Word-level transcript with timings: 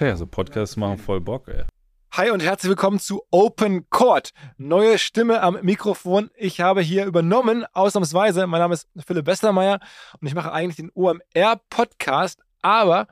Ja, 0.00 0.14
so 0.14 0.26
Podcasts 0.26 0.76
machen 0.76 0.96
voll 0.96 1.20
Bock, 1.20 1.48
ey. 1.48 1.64
Hi 2.12 2.30
und 2.30 2.40
herzlich 2.40 2.68
willkommen 2.68 3.00
zu 3.00 3.24
Open 3.32 3.90
Court. 3.90 4.30
Neue 4.56 4.96
Stimme 4.96 5.42
am 5.42 5.58
Mikrofon. 5.62 6.30
Ich 6.36 6.60
habe 6.60 6.82
hier 6.82 7.04
übernommen, 7.04 7.66
ausnahmsweise. 7.72 8.46
Mein 8.46 8.60
Name 8.60 8.74
ist 8.74 8.88
Philipp 9.04 9.26
Westermeier 9.26 9.80
und 10.20 10.28
ich 10.28 10.36
mache 10.36 10.52
eigentlich 10.52 10.76
den 10.76 10.92
OMR-Podcast, 10.94 12.40
aber 12.62 13.08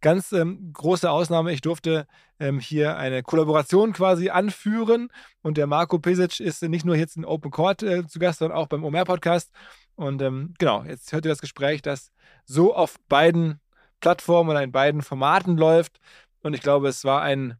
ganz 0.00 0.32
ähm, 0.32 0.72
große 0.72 1.10
Ausnahme, 1.10 1.52
ich 1.52 1.60
durfte 1.60 2.06
ähm, 2.38 2.58
hier 2.58 2.96
eine 2.96 3.22
Kollaboration 3.22 3.92
quasi 3.92 4.30
anführen 4.30 5.10
und 5.42 5.58
der 5.58 5.66
Marco 5.66 5.98
Pesic 5.98 6.40
ist 6.40 6.62
nicht 6.62 6.86
nur 6.86 6.96
jetzt 6.96 7.18
in 7.18 7.26
Open 7.26 7.50
Court 7.50 7.82
äh, 7.82 8.06
zu 8.06 8.18
Gast, 8.18 8.38
sondern 8.38 8.56
auch 8.56 8.66
beim 8.66 8.82
OMR-Podcast. 8.82 9.50
Und 9.94 10.22
ähm, 10.22 10.54
genau, 10.58 10.84
jetzt 10.84 11.12
hört 11.12 11.26
ihr 11.26 11.30
das 11.32 11.42
Gespräch, 11.42 11.82
das 11.82 12.12
so 12.46 12.74
auf 12.74 12.96
beiden 13.10 13.60
Plattformen 14.00 14.50
oder 14.50 14.62
in 14.62 14.72
beiden 14.72 15.02
Formaten 15.02 15.56
läuft. 15.56 16.00
Und 16.42 16.54
ich 16.54 16.60
glaube, 16.60 16.88
es 16.88 17.04
war 17.04 17.22
ein 17.22 17.54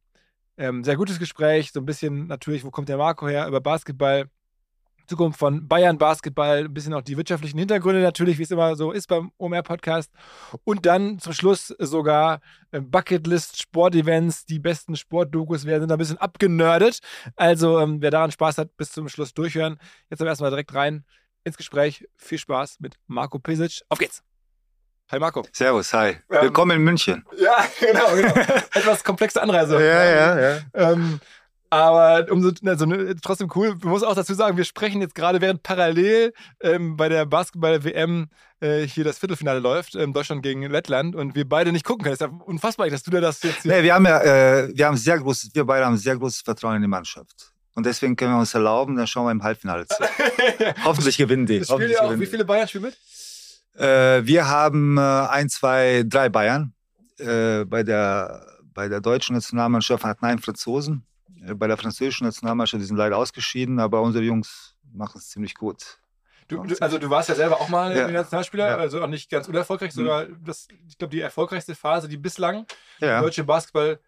ähm, 0.57 0.85
sehr 0.85 0.97
gutes 0.97 1.19
Gespräch. 1.19 1.73
So 1.73 1.81
ein 1.81 1.87
bisschen 1.87 2.27
natürlich, 2.27 2.65
wo 2.65 2.71
kommt 2.71 2.89
der 2.89 2.99
Marco 2.99 3.29
her, 3.29 3.47
über 3.47 3.61
Basketball, 3.61 4.29
Zukunft 5.07 5.41
von 5.41 5.67
Bayern 5.67 5.99
Basketball, 5.99 6.65
ein 6.65 6.73
bisschen 6.73 6.95
auch 6.95 7.03
die 7.03 7.17
wirtschaftlichen 7.17 7.59
Hintergründe 7.59 8.01
natürlich, 8.01 8.39
wie 8.39 8.45
es 8.45 8.51
immer 8.53 8.77
so 8.77 8.93
ist 8.93 9.09
beim 9.09 9.33
OMR-Podcast. 9.39 10.13
Und 10.63 10.87
dann 10.87 11.19
zum 11.19 11.33
Schluss 11.33 11.75
sogar 11.79 12.41
äh, 12.71 12.81
Bucketlist, 12.81 13.61
Sportevents, 13.61 14.45
die 14.47 14.61
besten 14.61 14.95
Sportdokus. 14.97 15.67
Wir 15.67 15.81
sind 15.81 15.91
ein 15.91 15.99
bisschen 15.99 16.19
abgenördet. 16.19 17.01
Also, 17.35 17.81
ähm, 17.81 18.01
wer 18.01 18.13
daran 18.13 18.31
Spaß 18.31 18.59
hat, 18.59 18.77
bis 18.77 18.93
zum 18.93 19.09
Schluss 19.09 19.35
durchhören. 19.35 19.79
Jetzt 20.11 20.21
aber 20.21 20.31
erstmal 20.31 20.51
direkt 20.51 20.75
rein 20.75 21.05
ins 21.43 21.57
Gespräch. 21.57 22.07
Viel 22.17 22.39
Spaß 22.39 22.79
mit 22.79 22.95
Marco 23.09 23.39
Pisic. 23.41 23.83
Auf 23.89 23.99
geht's! 23.99 24.30
Hi 25.13 25.19
Marco. 25.19 25.45
Servus, 25.53 25.93
hi. 25.93 26.11
Ähm, 26.11 26.43
Willkommen 26.43 26.77
in 26.77 26.85
München. 26.85 27.25
Ja, 27.37 27.67
genau, 27.81 28.15
genau. 28.15 28.33
Etwas 28.75 29.03
komplexe 29.03 29.43
Anreise. 29.43 29.75
ja, 29.85 30.05
ja, 30.05 30.41
ja. 30.41 30.59
Ähm, 30.73 31.19
aber 31.69 32.31
umso, 32.31 32.53
also, 32.65 32.87
ne, 32.87 33.17
trotzdem 33.21 33.51
cool. 33.57 33.75
Ich 33.77 33.85
muss 33.85 34.05
auch 34.05 34.15
dazu 34.15 34.35
sagen, 34.35 34.57
wir 34.57 34.65
sprechen 34.65 35.01
jetzt 35.01 35.17
gerade, 35.17 35.41
während 35.41 35.65
parallel 35.65 36.33
ähm, 36.61 36.97
bei 36.97 37.09
der 37.09 37.27
Basketball-WM 37.27 38.29
äh, 38.61 38.83
hier 38.87 39.03
das 39.03 39.19
Viertelfinale 39.19 39.59
läuft, 39.59 39.97
ähm, 39.97 40.13
Deutschland 40.13 40.45
gegen 40.45 40.63
Lettland, 40.63 41.17
und 41.17 41.35
wir 41.35 41.49
beide 41.49 41.73
nicht 41.73 41.85
gucken 41.85 42.05
können. 42.05 42.17
Das 42.17 42.29
ist 42.29 42.33
ja 42.33 42.45
unfassbar, 42.45 42.89
dass 42.89 43.03
du 43.03 43.11
da 43.11 43.21
das 43.21 43.43
jetzt 43.43 43.63
hier. 43.63 43.73
Nee, 43.73 43.83
wir 43.83 43.95
haben 43.95 44.07
ja, 44.07 44.21
äh, 44.21 44.69
wir 44.73 44.87
haben 44.87 44.97
sehr 44.97 45.19
großes, 45.19 45.51
wir 45.55 45.65
beide 45.65 45.87
haben 45.87 45.97
sehr 45.97 46.17
großes 46.17 46.43
Vertrauen 46.43 46.77
in 46.77 46.83
die 46.83 46.89
Mannschaft. 46.89 47.51
Und 47.75 47.85
deswegen 47.85 48.15
können 48.15 48.33
wir 48.35 48.39
uns 48.39 48.55
erlauben, 48.55 48.95
dann 48.95 49.09
schauen 49.09 49.27
wir 49.27 49.33
im 49.33 49.43
Halbfinale 49.43 49.87
zu. 49.89 49.97
Hoffentlich 50.85 51.17
gewinnen 51.17 51.47
die. 51.47 51.63
Hoffentlich 51.63 51.99
auch, 51.99 52.17
wie 52.17 52.27
viele 52.27 52.45
Bayern 52.45 52.69
spielen 52.69 52.85
mit? 52.85 52.97
Äh, 53.81 54.27
wir 54.27 54.47
haben 54.47 54.99
äh, 54.99 55.01
ein, 55.01 55.49
zwei, 55.49 56.05
drei 56.07 56.29
Bayern. 56.29 56.75
Äh, 57.19 57.65
bei, 57.65 57.83
der, 57.83 58.47
bei 58.75 58.89
der 58.89 59.01
deutschen 59.01 59.35
Nationalmannschaft 59.35 60.05
hatten 60.05 60.25
einen 60.27 60.39
Franzosen. 60.39 61.07
Äh, 61.47 61.55
bei 61.55 61.67
der 61.67 61.79
französischen 61.79 62.27
Nationalmannschaft, 62.27 62.83
die 62.83 62.87
sind 62.87 62.99
leider 62.99 63.17
ausgeschieden, 63.17 63.81
aber 63.81 64.03
unsere 64.03 64.23
Jungs 64.23 64.75
machen 64.93 65.19
es 65.19 65.31
ziemlich 65.31 65.55
gut. 65.55 65.99
Du, 66.49 66.63
du, 66.65 66.75
also 66.81 66.99
du 66.99 67.09
warst 67.09 67.29
ja 67.29 67.35
selber 67.35 67.61
auch 67.61 67.69
mal 67.69 67.97
ja. 67.97 68.11
Nationalspieler, 68.11 68.71
ja. 68.71 68.77
also 68.77 69.03
auch 69.03 69.07
nicht 69.07 69.31
ganz 69.31 69.49
unerfolgreich, 69.49 69.93
sogar 69.93 70.27
mhm. 70.27 70.45
das, 70.45 70.67
ich 70.89 70.99
glaube, 70.99 71.13
die 71.13 71.21
erfolgreichste 71.21 71.75
Phase, 71.75 72.09
die 72.09 72.17
bislang 72.17 72.67
ja. 73.01 73.21
deutsche 73.21 73.45
Basketball 73.45 74.01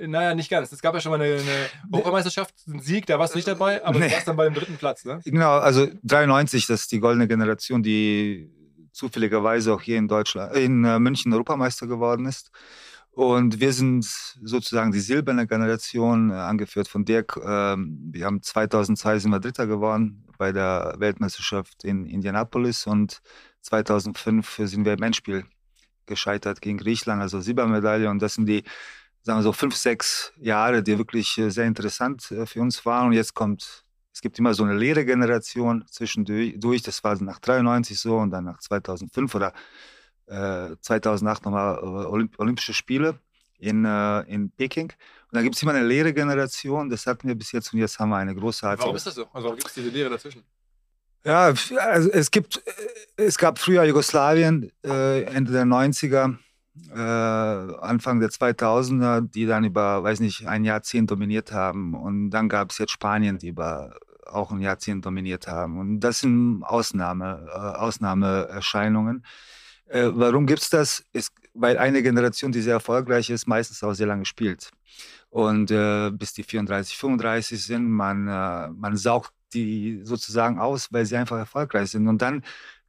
naja, 0.00 0.34
nicht 0.34 0.50
ganz. 0.50 0.70
Es 0.70 0.82
gab 0.82 0.94
ja 0.94 1.00
schon 1.00 1.12
mal 1.12 1.20
eine, 1.20 1.40
eine 1.40 1.66
Europameisterschaft, 1.90 2.54
einen 2.66 2.80
Sieg, 2.80 3.06
da 3.06 3.18
warst 3.18 3.32
du 3.32 3.38
nicht 3.38 3.48
dabei, 3.48 3.82
aber 3.82 3.98
nee. 3.98 4.08
du 4.08 4.14
warst 4.14 4.28
dann 4.28 4.36
bei 4.36 4.44
dem 4.44 4.52
dritten 4.52 4.76
Platz, 4.76 5.04
ne? 5.06 5.20
Genau, 5.24 5.52
also 5.52 5.88
93, 6.02 6.66
das 6.66 6.82
ist 6.82 6.92
die 6.92 7.00
goldene 7.00 7.26
Generation, 7.26 7.82
die 7.82 8.50
zufälligerweise 8.98 9.72
auch 9.72 9.80
hier 9.80 9.96
in 9.96 10.08
Deutschland, 10.08 10.54
in 10.56 10.84
äh, 10.84 10.98
München 10.98 11.32
Europameister 11.32 11.86
geworden 11.86 12.26
ist. 12.26 12.50
Und 13.12 13.60
wir 13.60 13.72
sind 13.72 14.04
sozusagen 14.04 14.92
die 14.92 15.00
silberne 15.00 15.46
Generation, 15.46 16.30
äh, 16.30 16.34
angeführt 16.34 16.88
von 16.88 17.04
Dirk. 17.04 17.38
Ähm, 17.44 18.10
wir 18.12 18.26
haben 18.26 18.42
2002 18.42 19.20
sind 19.20 19.30
wir 19.30 19.40
Dritter 19.40 19.66
geworden 19.66 20.26
bei 20.36 20.52
der 20.52 20.96
Weltmeisterschaft 20.98 21.84
in 21.84 22.06
Indianapolis 22.06 22.86
und 22.86 23.20
2005 23.62 24.60
sind 24.64 24.84
wir 24.84 24.94
im 24.94 25.02
Endspiel 25.02 25.44
gescheitert 26.06 26.60
gegen 26.60 26.78
Griechenland, 26.78 27.22
also 27.22 27.40
Silbermedaille. 27.40 28.10
Und 28.10 28.20
das 28.20 28.34
sind 28.34 28.46
die, 28.46 28.64
sagen 29.22 29.38
wir 29.38 29.42
so, 29.44 29.52
fünf, 29.52 29.76
sechs 29.76 30.32
Jahre, 30.38 30.82
die 30.82 30.98
wirklich 30.98 31.38
äh, 31.38 31.50
sehr 31.50 31.66
interessant 31.66 32.22
für 32.22 32.60
uns 32.60 32.84
waren. 32.84 33.08
Und 33.08 33.12
jetzt 33.12 33.34
kommt 33.34 33.84
es 34.18 34.22
gibt 34.22 34.36
immer 34.40 34.52
so 34.52 34.64
eine 34.64 34.74
leere 34.74 35.04
Generation 35.04 35.84
zwischendurch. 35.86 36.82
Das 36.82 37.04
war 37.04 37.22
nach 37.22 37.38
93 37.38 38.00
so 38.00 38.16
und 38.16 38.32
dann 38.32 38.46
nach 38.46 38.58
2005 38.58 39.32
oder 39.32 39.52
äh, 40.26 40.74
2008 40.80 41.44
nochmal 41.44 41.76
äh, 41.76 41.86
Olymp 41.86 42.36
Olympische 42.40 42.74
Spiele 42.74 43.20
in, 43.60 43.84
äh, 43.84 44.22
in 44.22 44.50
Peking. 44.50 44.86
Und 44.86 45.36
dann 45.36 45.44
gibt 45.44 45.54
es 45.54 45.62
immer 45.62 45.72
eine 45.72 45.86
leere 45.86 46.12
Generation. 46.12 46.90
Das 46.90 47.06
hatten 47.06 47.28
wir 47.28 47.36
bis 47.36 47.52
jetzt 47.52 47.72
und 47.72 47.78
jetzt 47.78 48.00
haben 48.00 48.08
wir 48.08 48.16
eine 48.16 48.34
große 48.34 48.66
Halbzeit. 48.66 48.86
Warum 48.86 48.96
ist 48.96 49.06
das 49.06 49.14
so? 49.14 49.26
Also 49.32 49.44
warum 49.44 49.54
gibt 49.56 49.68
es 49.68 49.74
diese 49.74 49.90
Leere 49.90 50.10
dazwischen? 50.10 50.42
Ja, 51.24 51.54
also 51.76 52.10
es 52.10 52.32
gibt, 52.32 52.60
äh, 52.66 53.22
es 53.22 53.38
gab 53.38 53.60
früher 53.60 53.84
Jugoslawien, 53.84 54.72
äh, 54.84 55.22
Ende 55.26 55.52
der 55.52 55.64
90er, 55.64 56.34
äh, 56.92 56.98
Anfang 56.98 58.18
der 58.18 58.30
2000er, 58.30 59.20
die 59.20 59.46
dann 59.46 59.62
über, 59.62 60.02
weiß 60.02 60.18
nicht, 60.18 60.48
ein 60.48 60.64
Jahrzehnt 60.64 61.08
dominiert 61.08 61.52
haben. 61.52 61.94
Und 61.94 62.30
dann 62.30 62.48
gab 62.48 62.72
es 62.72 62.78
jetzt 62.78 62.90
Spanien, 62.90 63.38
die 63.38 63.48
über 63.48 63.96
auch 64.28 64.50
ein 64.50 64.60
Jahrzehnt 64.60 65.04
dominiert 65.04 65.46
haben. 65.46 65.78
Und 65.78 66.00
das 66.00 66.20
sind 66.20 66.62
Ausnahme, 66.62 67.46
äh, 67.48 67.78
Ausnahmeerscheinungen. 67.78 69.24
Äh, 69.86 70.08
warum 70.12 70.46
gibt 70.46 70.62
es 70.62 70.70
das? 70.70 71.04
Weil 71.54 71.78
eine 71.78 72.02
Generation, 72.02 72.52
die 72.52 72.60
sehr 72.60 72.74
erfolgreich 72.74 73.30
ist, 73.30 73.46
meistens 73.46 73.82
auch 73.82 73.94
sehr 73.94 74.06
lange 74.06 74.24
spielt. 74.24 74.70
Und 75.30 75.70
äh, 75.70 76.10
bis 76.10 76.32
die 76.32 76.42
34, 76.42 76.96
35 76.96 77.62
sind, 77.64 77.88
man, 77.88 78.28
äh, 78.28 78.68
man 78.68 78.96
saugt 78.96 79.32
die 79.54 80.00
sozusagen 80.02 80.58
aus, 80.58 80.92
weil 80.92 81.06
sie 81.06 81.16
einfach 81.16 81.38
erfolgreich 81.38 81.90
sind. 81.90 82.06
Und 82.06 82.20
dann 82.22 82.42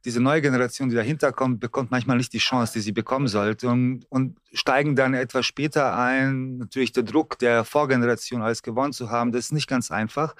diese 0.04 0.20
neue 0.20 0.40
Generation, 0.40 0.88
die 0.88 0.94
dahinter 0.94 1.32
kommt, 1.32 1.60
bekommt 1.60 1.90
manchmal 1.90 2.16
nicht 2.16 2.32
die 2.32 2.38
Chance, 2.38 2.72
die 2.74 2.80
sie 2.80 2.92
bekommen 2.92 3.28
sollte 3.28 3.68
und, 3.68 4.06
und 4.08 4.38
steigen 4.52 4.96
dann 4.96 5.12
etwas 5.14 5.44
später 5.44 5.96
ein. 5.96 6.58
Natürlich 6.58 6.92
der 6.92 7.02
Druck 7.02 7.38
der 7.38 7.64
Vorgeneration, 7.64 8.42
alles 8.42 8.62
gewonnen 8.62 8.92
zu 8.92 9.10
haben, 9.10 9.32
das 9.32 9.46
ist 9.46 9.52
nicht 9.52 9.68
ganz 9.68 9.90
einfach. 9.90 10.34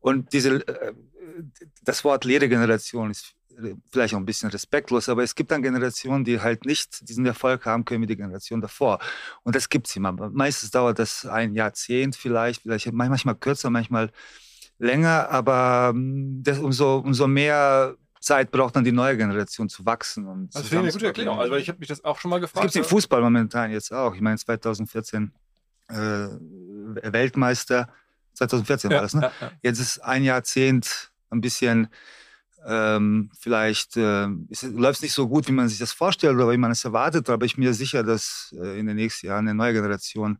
Und 0.00 0.32
diese, 0.32 0.66
äh, 0.66 0.92
das 1.82 2.04
Wort 2.04 2.24
Lehregeneration 2.24 3.10
ist 3.10 3.34
vielleicht 3.90 4.14
auch 4.14 4.18
ein 4.18 4.24
bisschen 4.24 4.50
respektlos, 4.50 5.08
aber 5.08 5.22
es 5.22 5.34
gibt 5.34 5.50
dann 5.50 5.62
Generationen, 5.62 6.24
die 6.24 6.40
halt 6.40 6.64
nicht 6.64 7.08
diesen 7.08 7.26
Erfolg 7.26 7.66
haben 7.66 7.84
können 7.84 8.02
wie 8.02 8.06
die 8.06 8.16
Generation 8.16 8.60
davor. 8.60 8.98
Und 9.42 9.56
das 9.56 9.68
gibt 9.68 9.88
es 9.88 9.96
immer. 9.96 10.12
Meistens 10.12 10.70
dauert 10.70 10.98
das 10.98 11.26
ein 11.26 11.54
Jahrzehnt 11.54 12.16
vielleicht, 12.16 12.62
vielleicht 12.62 12.92
manchmal 12.92 13.34
kürzer, 13.34 13.70
manchmal 13.70 14.12
länger, 14.78 15.28
aber 15.30 15.90
hm, 15.92 16.42
das, 16.42 16.58
umso, 16.58 16.98
umso 16.98 17.26
mehr 17.26 17.96
Zeit 18.20 18.50
braucht 18.50 18.76
dann 18.76 18.84
die 18.84 18.92
neue 18.92 19.16
Generation 19.16 19.68
zu 19.68 19.84
wachsen. 19.84 20.26
Und 20.26 20.54
das 20.54 20.68
finde 20.68 20.76
ich 20.76 20.80
eine 20.80 20.92
gute 20.92 21.06
Erklärung. 21.06 21.38
Also, 21.38 21.56
ich 21.56 21.68
habe 21.68 21.78
mich 21.78 21.88
das 21.88 22.04
auch 22.04 22.18
schon 22.18 22.30
mal 22.30 22.40
gefragt. 22.40 22.66
Es 22.66 22.72
gibt 22.72 22.84
im 22.84 22.88
Fußball 22.88 23.20
momentan 23.20 23.70
jetzt 23.70 23.92
auch. 23.92 24.14
Ich 24.14 24.20
meine, 24.20 24.36
2014 24.36 25.32
äh, 25.88 25.94
Weltmeister 25.94 27.88
2014 28.38 28.90
ja, 28.90 28.96
war 28.96 29.02
das, 29.02 29.14
ne? 29.14 29.30
Ja. 29.40 29.52
Jetzt 29.62 29.78
ist 29.78 29.98
ein 30.00 30.24
Jahrzehnt 30.24 31.10
ein 31.30 31.40
bisschen 31.40 31.88
ähm, 32.66 33.30
vielleicht 33.38 33.96
äh, 33.96 34.26
läuft 34.26 34.98
es 34.98 35.02
nicht 35.02 35.12
so 35.12 35.28
gut, 35.28 35.48
wie 35.48 35.52
man 35.52 35.68
sich 35.68 35.78
das 35.78 35.92
vorstellt 35.92 36.34
oder 36.34 36.50
wie 36.50 36.56
man 36.56 36.72
es 36.72 36.84
erwartet, 36.84 37.30
aber 37.30 37.46
ich 37.46 37.54
bin 37.54 37.64
mir 37.64 37.74
sicher, 37.74 38.02
dass 38.02 38.54
äh, 38.60 38.78
in 38.78 38.86
den 38.86 38.96
nächsten 38.96 39.26
Jahren 39.26 39.46
eine 39.48 39.54
neue 39.54 39.72
Generation 39.72 40.38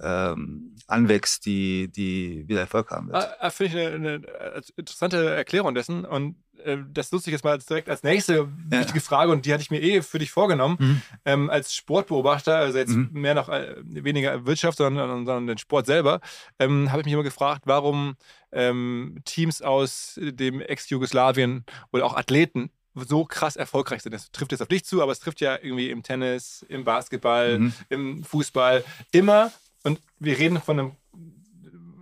ähm, 0.00 0.76
anwächst, 0.86 1.44
die, 1.44 1.88
die 1.88 2.48
wieder 2.48 2.60
Erfolg 2.60 2.90
haben 2.90 3.08
wird. 3.08 3.16
Ah, 3.16 3.36
ah 3.40 3.50
Finde 3.50 3.72
ich 3.72 3.86
eine, 3.86 3.94
eine, 3.94 4.26
äh, 4.26 4.62
interessante 4.76 5.34
Erklärung 5.34 5.74
dessen 5.74 6.04
und 6.04 6.36
äh, 6.64 6.78
das 6.92 7.12
nutze 7.12 7.30
ich 7.30 7.32
jetzt 7.32 7.44
mal 7.44 7.58
direkt 7.58 7.88
als 7.88 8.02
nächste 8.02 8.34
ja. 8.34 8.48
wichtige 8.80 9.00
Frage 9.00 9.32
und 9.32 9.46
die 9.46 9.52
hatte 9.52 9.62
ich 9.62 9.70
mir 9.70 9.82
eh 9.82 10.02
für 10.02 10.18
dich 10.18 10.30
vorgenommen. 10.30 10.76
Mhm. 10.78 11.02
Ähm, 11.24 11.50
als 11.50 11.74
Sportbeobachter, 11.74 12.56
also 12.56 12.78
jetzt 12.78 12.94
mhm. 12.94 13.10
mehr 13.12 13.34
noch 13.34 13.48
äh, 13.48 13.74
weniger 13.84 14.46
Wirtschaft, 14.46 14.78
sondern, 14.78 15.08
sondern 15.26 15.46
den 15.46 15.58
Sport 15.58 15.86
selber, 15.86 16.20
ähm, 16.58 16.90
habe 16.90 17.00
ich 17.00 17.06
mich 17.06 17.14
immer 17.14 17.22
gefragt, 17.22 17.62
warum 17.66 18.16
ähm, 18.52 19.18
Teams 19.24 19.62
aus 19.62 20.18
dem 20.20 20.60
Ex-Jugoslawien 20.60 21.64
oder 21.92 22.04
auch 22.04 22.16
Athleten 22.16 22.70
so 22.94 23.24
krass 23.24 23.56
erfolgreich 23.56 24.02
sind. 24.02 24.12
Das 24.12 24.30
trifft 24.32 24.52
jetzt 24.52 24.60
auf 24.60 24.68
dich 24.68 24.84
zu, 24.84 25.02
aber 25.02 25.12
es 25.12 25.20
trifft 25.20 25.40
ja 25.40 25.54
irgendwie 25.54 25.90
im 25.90 26.02
Tennis, 26.02 26.64
im 26.68 26.84
Basketball, 26.84 27.58
mhm. 27.58 27.74
im 27.88 28.24
Fußball 28.24 28.84
immer. 29.12 29.50
Und 29.82 30.00
wir 30.18 30.38
reden 30.38 30.60
von 30.60 30.78
einem 30.78 30.92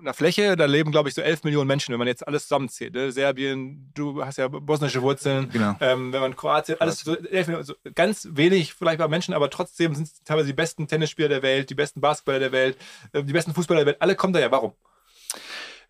einer 0.01 0.15
Fläche, 0.15 0.57
da 0.57 0.65
leben, 0.65 0.91
glaube 0.91 1.09
ich, 1.09 1.15
so 1.15 1.21
11 1.21 1.45
Millionen 1.45 1.67
Menschen, 1.67 1.93
wenn 1.93 1.99
man 1.99 2.09
jetzt 2.09 2.27
alles 2.27 2.45
zusammenzählt. 2.45 2.95
Ne? 2.95 3.13
Serbien, 3.13 3.91
du 3.95 4.25
hast 4.25 4.39
ja 4.39 4.49
bosnische 4.49 5.03
Wurzeln, 5.03 5.49
genau. 5.51 5.77
ähm, 5.81 6.13
wenn 6.13 6.21
man 6.21 6.37
Kroatien, 6.37 6.81
alles 6.81 7.01
so, 7.01 7.17
11 7.17 7.47
Millionen, 7.47 7.65
so 7.65 7.75
ganz 7.95 8.29
wenig 8.33 8.75
vielleicht 8.75 8.99
bei 8.99 9.09
Menschen, 9.09 9.35
aber 9.35 9.51
trotzdem 9.51 9.95
sind 9.95 10.05
es 10.05 10.23
teilweise 10.25 10.49
die 10.49 10.55
besten 10.55 10.87
Tennisspieler 10.87 11.29
der 11.29 11.43
Welt, 11.43 11.71
die 11.71 11.75
besten 11.75 12.01
Basketballer 12.01 12.39
der 12.39 12.53
Welt, 12.53 12.77
äh, 13.13 13.23
die 13.23 13.33
besten 13.33 13.55
Fußballer 13.55 13.81
der 13.81 13.87
Welt, 13.87 14.03
alle 14.03 14.15
kommen 14.17 14.33
da 14.33 14.41
ja. 14.41 14.51
Warum? 14.51 14.73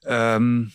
Ähm, 0.04 0.72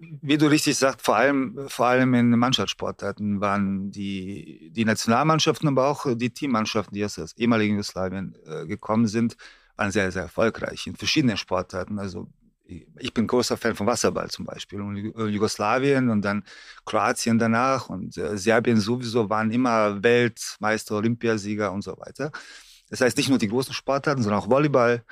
wie 0.00 0.38
du 0.38 0.46
richtig 0.46 0.76
sagst, 0.76 1.02
vor 1.04 1.16
allem, 1.16 1.68
vor 1.68 1.86
allem 1.86 2.14
in 2.14 2.30
Mannschaftssportarten 2.30 3.40
waren 3.40 3.90
die, 3.90 4.70
die 4.72 4.84
Nationalmannschaften, 4.84 5.68
aber 5.68 5.88
auch 5.88 6.06
die 6.16 6.30
Teammannschaften, 6.30 6.94
die 6.94 7.04
aus 7.04 7.36
ehemaligen 7.36 7.74
Jugoslawien 7.74 8.34
äh, 8.46 8.66
gekommen 8.66 9.06
sind, 9.06 9.36
waren 9.78 9.90
sehr, 9.90 10.12
sehr 10.12 10.22
erfolgreich 10.22 10.86
in 10.86 10.96
verschiedenen 10.96 11.36
Sportarten. 11.36 11.98
Also 11.98 12.28
ich 12.66 13.14
bin 13.14 13.26
großer 13.26 13.56
Fan 13.56 13.74
von 13.74 13.86
Wasserball 13.86 14.28
zum 14.28 14.44
Beispiel. 14.44 14.80
Und 14.80 14.96
Jugoslawien 14.96 16.10
und 16.10 16.22
dann 16.22 16.44
Kroatien 16.84 17.38
danach 17.38 17.88
und 17.88 18.16
äh, 18.18 18.36
Serbien 18.36 18.78
sowieso 18.78 19.30
waren 19.30 19.50
immer 19.50 20.02
Weltmeister, 20.02 20.96
Olympiasieger 20.96 21.72
und 21.72 21.82
so 21.82 21.96
weiter. 21.98 22.30
Das 22.90 23.00
heißt 23.00 23.16
nicht 23.16 23.30
nur 23.30 23.38
die 23.38 23.48
großen 23.48 23.72
Sportarten, 23.72 24.22
sondern 24.22 24.42
auch 24.42 24.50
Volleyball 24.50 25.02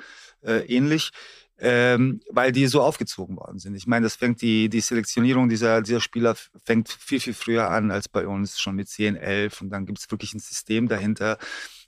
äh, 0.43 0.59
ähnlich 0.67 1.11
ähm, 1.59 2.21
weil 2.29 2.51
die 2.51 2.67
so 2.67 2.81
aufgezogen 2.81 3.35
worden 3.35 3.59
sind. 3.59 3.75
Ich 3.75 3.87
meine, 3.87 4.03
das 4.05 4.15
fängt 4.15 4.41
die, 4.41 4.69
die 4.69 4.79
Selektionierung 4.79 5.49
dieser, 5.49 5.81
dieser 5.81 6.01
Spieler 6.01 6.35
fängt 6.63 6.89
viel, 6.89 7.19
viel 7.19 7.33
früher 7.33 7.69
an 7.69 7.89
als 7.89 8.07
bei 8.07 8.27
uns, 8.27 8.59
schon 8.59 8.75
mit 8.75 8.89
10, 8.89 9.15
11 9.15 9.61
und 9.61 9.69
dann 9.71 9.85
gibt 9.85 9.99
es 9.99 10.11
wirklich 10.11 10.33
ein 10.33 10.39
System 10.39 10.87
dahinter. 10.87 11.37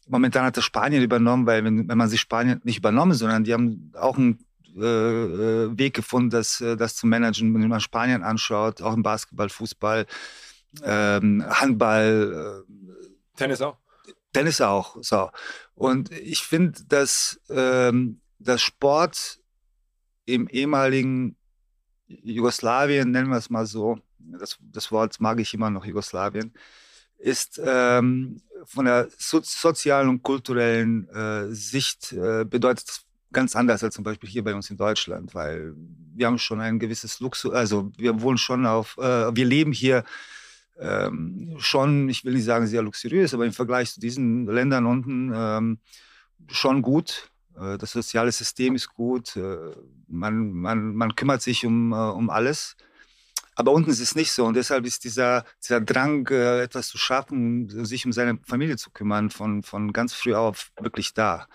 Momentan 0.09 0.43
hat 0.43 0.57
das 0.57 0.65
Spanien 0.65 1.03
übernommen, 1.03 1.45
weil 1.45 1.63
wenn, 1.63 1.87
wenn 1.87 1.97
man 1.97 2.09
sich 2.09 2.19
Spanien 2.19 2.59
nicht 2.63 2.79
übernommen, 2.79 3.13
sondern 3.13 3.43
die 3.43 3.53
haben 3.53 3.91
auch 3.95 4.17
einen 4.17 4.43
äh, 4.75 4.81
äh 4.81 5.77
Weg 5.77 5.93
gefunden, 5.93 6.31
das, 6.31 6.59
äh, 6.61 6.75
das 6.75 6.95
zu 6.95 7.05
managen. 7.05 7.53
Wenn 7.53 7.67
man 7.67 7.79
Spanien 7.79 8.23
anschaut, 8.23 8.81
auch 8.81 8.93
im 8.93 9.03
Basketball, 9.03 9.49
Fußball, 9.49 10.07
ähm, 10.83 11.45
Handball. 11.47 12.65
Äh, 12.67 13.37
Tennis 13.37 13.61
auch. 13.61 13.77
Tennis 14.33 14.61
auch. 14.61 14.97
So. 15.01 15.29
Und 15.75 16.11
ich 16.11 16.41
finde, 16.41 16.83
dass 16.87 17.39
ähm, 17.49 18.19
das 18.39 18.61
Sport 18.61 19.39
im 20.25 20.47
ehemaligen 20.47 21.35
Jugoslawien, 22.07 23.11
nennen 23.11 23.29
wir 23.29 23.37
es 23.37 23.49
mal 23.49 23.65
so, 23.65 23.99
das, 24.17 24.57
das 24.59 24.91
Wort 24.91 25.19
mag 25.19 25.39
ich 25.39 25.53
immer 25.53 25.69
noch, 25.69 25.85
Jugoslawien, 25.85 26.53
ist 27.19 27.61
ähm, 27.63 28.41
von 28.65 28.85
der 28.85 29.09
so 29.17 29.41
sozialen 29.41 30.09
und 30.09 30.23
kulturellen 30.23 31.07
äh, 31.09 31.53
Sicht 31.53 32.13
äh, 32.13 32.45
bedeutet 32.45 33.01
ganz 33.31 33.55
anders 33.55 33.83
als 33.83 33.95
zum 33.95 34.03
Beispiel 34.03 34.29
hier 34.29 34.43
bei 34.43 34.55
uns 34.55 34.69
in 34.69 34.77
Deutschland, 34.77 35.35
weil 35.35 35.73
wir 36.15 36.27
haben 36.27 36.39
schon 36.39 36.61
ein 36.61 36.79
gewisses 36.79 37.19
Luxus, 37.19 37.53
also 37.53 37.91
wir 37.97 38.21
wohnen 38.21 38.37
schon 38.37 38.65
auf, 38.65 38.97
äh, 38.97 39.35
wir 39.35 39.45
leben 39.45 39.71
hier 39.71 40.03
ähm, 40.79 41.55
schon, 41.59 42.09
ich 42.09 42.25
will 42.25 42.33
nicht 42.33 42.45
sagen 42.45 42.67
sehr 42.67 42.81
luxuriös, 42.81 43.33
aber 43.33 43.45
im 43.45 43.51
Vergleich 43.51 43.93
zu 43.93 43.99
diesen 43.99 44.45
Ländern 44.45 44.85
unten 44.85 45.31
ähm, 45.35 45.79
schon 46.47 46.81
gut. 46.81 47.29
Äh, 47.59 47.77
das 47.77 47.91
soziale 47.91 48.31
System 48.31 48.75
ist 48.75 48.89
gut, 48.89 49.35
äh, 49.35 49.57
man, 50.07 50.51
man, 50.51 50.95
man 50.95 51.15
kümmert 51.15 51.41
sich 51.41 51.65
um, 51.65 51.91
äh, 51.91 51.95
um 51.95 52.29
alles. 52.29 52.75
Aber 53.59 53.73
unten 53.73 53.89
ist 53.89 53.99
es 53.99 54.15
nicht 54.15 54.31
so 54.31 54.45
und 54.45 54.53
deshalb 54.53 54.85
ist 54.85 55.03
dieser, 55.03 55.43
dieser 55.61 55.81
Drang, 55.81 56.25
etwas 56.27 56.87
zu 56.87 56.97
schaffen, 56.97 57.67
sich 57.85 58.05
um 58.05 58.13
seine 58.13 58.39
Familie 58.45 58.77
zu 58.77 58.89
kümmern, 58.89 59.29
von, 59.29 59.63
von 59.63 59.91
ganz 59.91 60.13
früh 60.13 60.33
auf 60.33 60.71
wirklich 60.79 61.13
da. 61.13 61.45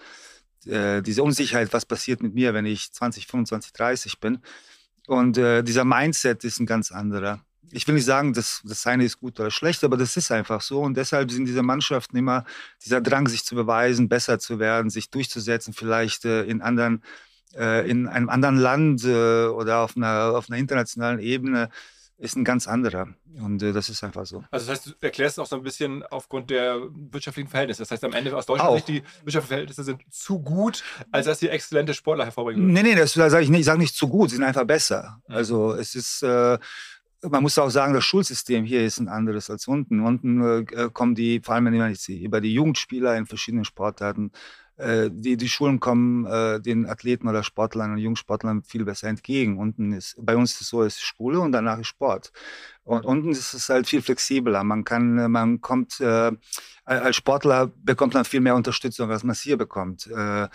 Diese 0.66 1.22
Unsicherheit, 1.22 1.72
was 1.72 1.86
passiert 1.86 2.22
mit 2.22 2.34
mir, 2.34 2.52
wenn 2.52 2.66
ich 2.66 2.92
20, 2.92 3.26
25, 3.26 3.72
30 3.72 4.20
bin. 4.20 4.40
Und 5.06 5.36
dieser 5.38 5.86
Mindset 5.86 6.44
ist 6.44 6.60
ein 6.60 6.66
ganz 6.66 6.92
anderer 6.92 7.42
ich 7.70 7.88
will 7.88 7.94
nicht 7.94 8.04
sagen, 8.04 8.34
dass 8.34 8.60
das 8.64 8.86
eine 8.86 9.04
ist 9.04 9.18
gut 9.18 9.40
oder 9.40 9.50
schlecht, 9.50 9.82
aber 9.82 9.96
das 9.96 10.16
ist 10.16 10.30
einfach 10.30 10.60
so. 10.60 10.82
Und 10.82 10.96
deshalb 10.96 11.30
sind 11.30 11.46
diese 11.46 11.62
Mannschaften 11.62 12.16
immer 12.16 12.44
dieser 12.84 13.00
Drang, 13.00 13.26
sich 13.26 13.44
zu 13.44 13.54
beweisen, 13.54 14.08
besser 14.08 14.38
zu 14.38 14.58
werden, 14.58 14.90
sich 14.90 15.10
durchzusetzen, 15.10 15.72
vielleicht 15.72 16.24
äh, 16.24 16.44
in 16.44 16.62
anderen, 16.62 17.02
äh, 17.02 17.06
in 17.88 18.06
einem 18.08 18.28
anderen 18.28 18.56
Land 18.56 19.04
äh, 19.04 19.46
oder 19.46 19.80
auf 19.80 19.96
einer, 19.96 20.34
auf 20.36 20.48
einer 20.48 20.58
internationalen 20.58 21.18
Ebene 21.18 21.68
ist 22.16 22.36
ein 22.36 22.44
ganz 22.44 22.68
anderer. 22.68 23.08
Und 23.40 23.62
äh, 23.62 23.72
das 23.72 23.88
ist 23.88 24.04
einfach 24.04 24.24
so. 24.24 24.44
Also 24.50 24.66
das 24.66 24.78
heißt, 24.78 24.86
du 24.86 24.92
erklärst 25.00 25.38
es 25.38 25.42
auch 25.42 25.46
so 25.46 25.56
ein 25.56 25.62
bisschen 25.62 26.04
aufgrund 26.04 26.50
der 26.50 26.78
wirtschaftlichen 27.10 27.48
Verhältnisse. 27.48 27.82
Das 27.82 27.90
heißt, 27.90 28.04
am 28.04 28.12
Ende 28.12 28.36
aus 28.36 28.46
Deutschland 28.46 28.74
nicht, 28.74 28.88
die 28.88 29.02
wirtschaftlichen 29.24 29.48
Verhältnisse 29.48 29.82
sind 29.82 30.02
zu 30.10 30.40
gut, 30.40 30.84
als 31.10 31.26
dass 31.26 31.40
sie 31.40 31.48
exzellente 31.48 31.92
Sportler 31.92 32.24
hervorbringen 32.24 32.62
würden. 32.62 32.72
Nee, 32.72 32.82
nee, 32.82 32.94
das 32.94 33.12
sage 33.14 33.42
ich 33.42 33.50
nicht. 33.50 33.60
Ich 33.60 33.66
sage 33.66 33.78
nicht 33.78 33.96
zu 33.96 34.08
gut, 34.08 34.30
sie 34.30 34.36
sind 34.36 34.44
einfach 34.44 34.64
besser. 34.64 35.20
Mhm. 35.28 35.34
Also 35.34 35.72
es 35.74 35.94
ist 35.94 36.22
äh, 36.22 36.58
man 37.30 37.42
muss 37.42 37.58
auch 37.58 37.70
sagen, 37.70 37.94
das 37.94 38.04
Schulsystem 38.04 38.64
hier 38.64 38.84
ist 38.84 38.98
ein 38.98 39.08
anderes 39.08 39.50
als 39.50 39.66
unten. 39.66 40.00
Unten 40.00 40.66
äh, 40.66 40.90
kommen 40.92 41.14
die, 41.14 41.40
vor 41.40 41.54
allem 41.54 41.66
wenn 41.66 41.90
ich 41.90 42.08
über 42.08 42.40
die 42.40 42.52
Jugendspieler 42.52 43.16
in 43.16 43.26
verschiedenen 43.26 43.64
Sportarten, 43.64 44.30
äh, 44.30 44.34
die, 44.76 45.36
die 45.36 45.48
Schulen 45.48 45.78
kommen 45.78 46.26
äh, 46.26 46.60
den 46.60 46.86
Athleten 46.86 47.28
oder 47.28 47.44
Sportlern 47.44 47.92
und 47.92 47.98
Jungsportlern 47.98 48.62
viel 48.64 48.84
besser 48.84 49.08
entgegen. 49.08 49.58
Unten 49.58 49.92
ist, 49.92 50.16
bei 50.18 50.36
uns 50.36 50.52
ist 50.52 50.62
es 50.62 50.68
so, 50.68 50.82
es 50.82 50.94
ist 50.94 51.02
Schule 51.02 51.38
und 51.40 51.52
danach 51.52 51.78
ist 51.78 51.86
Sport. 51.86 52.32
Und 52.82 53.04
unten 53.04 53.30
ist 53.30 53.54
es 53.54 53.68
halt 53.68 53.86
viel 53.86 54.02
flexibler. 54.02 54.62
Man 54.62 54.84
kann, 54.84 55.30
man 55.30 55.60
kommt, 55.60 56.00
äh, 56.00 56.32
als 56.84 57.16
Sportler 57.16 57.72
bekommt 57.82 58.14
man 58.14 58.24
viel 58.24 58.40
mehr 58.40 58.56
Unterstützung, 58.56 59.10
als 59.10 59.24
man 59.24 59.34
hier 59.34 59.56
bekommt. 59.56 60.06
Äh, 60.08 60.48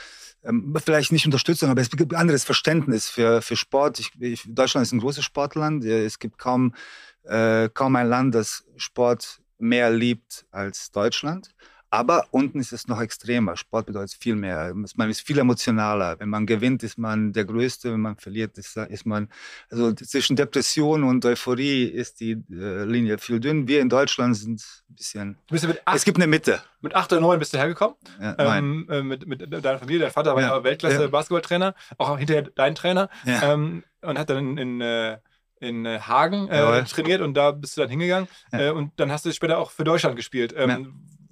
ähm, 0.44 0.76
vielleicht 0.84 1.12
nicht 1.12 1.26
Unterstützung, 1.26 1.70
aber 1.70 1.82
es 1.82 1.90
gibt 1.90 2.14
anderes 2.14 2.44
Verständnis 2.44 3.10
für, 3.10 3.42
für 3.42 3.56
Sport. 3.56 4.00
Ich, 4.00 4.12
ich, 4.20 4.44
Deutschland 4.48 4.86
ist 4.86 4.92
ein 4.92 5.00
großes 5.00 5.26
Sportland. 5.26 5.84
Es 5.86 6.20
gibt 6.20 6.38
kaum, 6.38 6.76
äh, 7.24 7.70
kaum 7.70 7.96
ein 7.96 8.08
Land, 8.08 8.36
das 8.36 8.66
Sport 8.78 9.42
mehr 9.58 9.90
liebt 9.90 10.46
als 10.52 10.92
Deutschland. 10.92 11.50
Aber 11.92 12.26
unten 12.32 12.60
ist 12.60 12.72
es 12.72 12.88
noch 12.88 13.02
extremer. 13.02 13.58
Sport 13.58 13.88
bedeutet 13.88 14.16
viel 14.20 14.36
mehr. 14.36 14.74
Man 14.96 15.10
ist 15.10 15.26
viel 15.26 15.40
emotionaler. 15.40 16.20
Wenn 16.20 16.30
man 16.30 16.46
gewinnt, 16.46 16.84
ist 16.84 17.00
man 17.00 17.34
der 17.34 17.46
Größte. 17.46 17.92
Wenn 17.92 18.02
man 18.02 18.16
verliert, 18.18 18.58
ist, 18.60 18.78
ist 18.78 19.06
man. 19.08 19.30
Also 19.72 19.94
zwischen 19.94 20.36
Depression 20.36 21.04
und 21.04 21.26
Euphorie 21.26 21.86
ist 21.86 22.20
die 22.20 22.44
äh, 22.52 22.84
Linie 22.84 23.18
viel 23.18 23.40
dünn. 23.40 23.68
Wir 23.68 23.82
in 23.82 23.90
Deutschland 23.90 24.38
sind 24.38 24.62
ein 24.90 24.96
bisschen. 24.96 25.38
Acht, 25.86 25.96
es 25.96 26.06
gibt 26.06 26.18
eine 26.18 26.28
Mitte. 26.28 26.62
Mit 26.82 26.94
8 26.94 27.12
oder 27.14 27.22
9 27.22 27.40
bist 27.40 27.54
du 27.54 27.58
hergekommen. 27.58 27.96
Ja, 28.22 28.36
ähm, 28.38 28.88
äh, 28.90 29.02
mit, 29.02 29.26
mit 29.26 29.52
deiner 29.52 29.80
Familie. 29.80 30.02
Dein 30.02 30.12
Vater 30.12 30.36
war 30.36 30.42
ja, 30.42 30.64
Weltklasse-Basketballtrainer, 30.64 31.74
auch 31.98 32.18
hinterher 32.18 32.44
dein 32.54 32.76
Trainer. 32.76 33.10
Ähm, 33.26 33.84
und 34.02 34.20
hat 34.20 34.30
dann 34.30 34.58
in, 34.58 34.58
in 34.58 34.82
äh, 34.82 35.18
in 35.62 35.86
äh, 35.86 36.00
Hagen 36.00 36.48
äh, 36.48 36.86
trainiert 36.86 37.20
und 37.20 37.34
da 37.34 37.52
bist 37.52 37.76
du 37.76 37.82
dann 37.82 37.90
hingegangen 37.90 38.30
ja. 38.54 38.68
äh, 38.68 38.70
und 38.70 38.98
dann 38.98 39.12
hast 39.12 39.26
du 39.26 39.34
später 39.34 39.58
auch 39.58 39.72
für 39.72 39.84
Deutschland 39.84 40.16
gespielt. 40.16 40.54
Ähm, 40.56 40.70
ja 40.70 40.78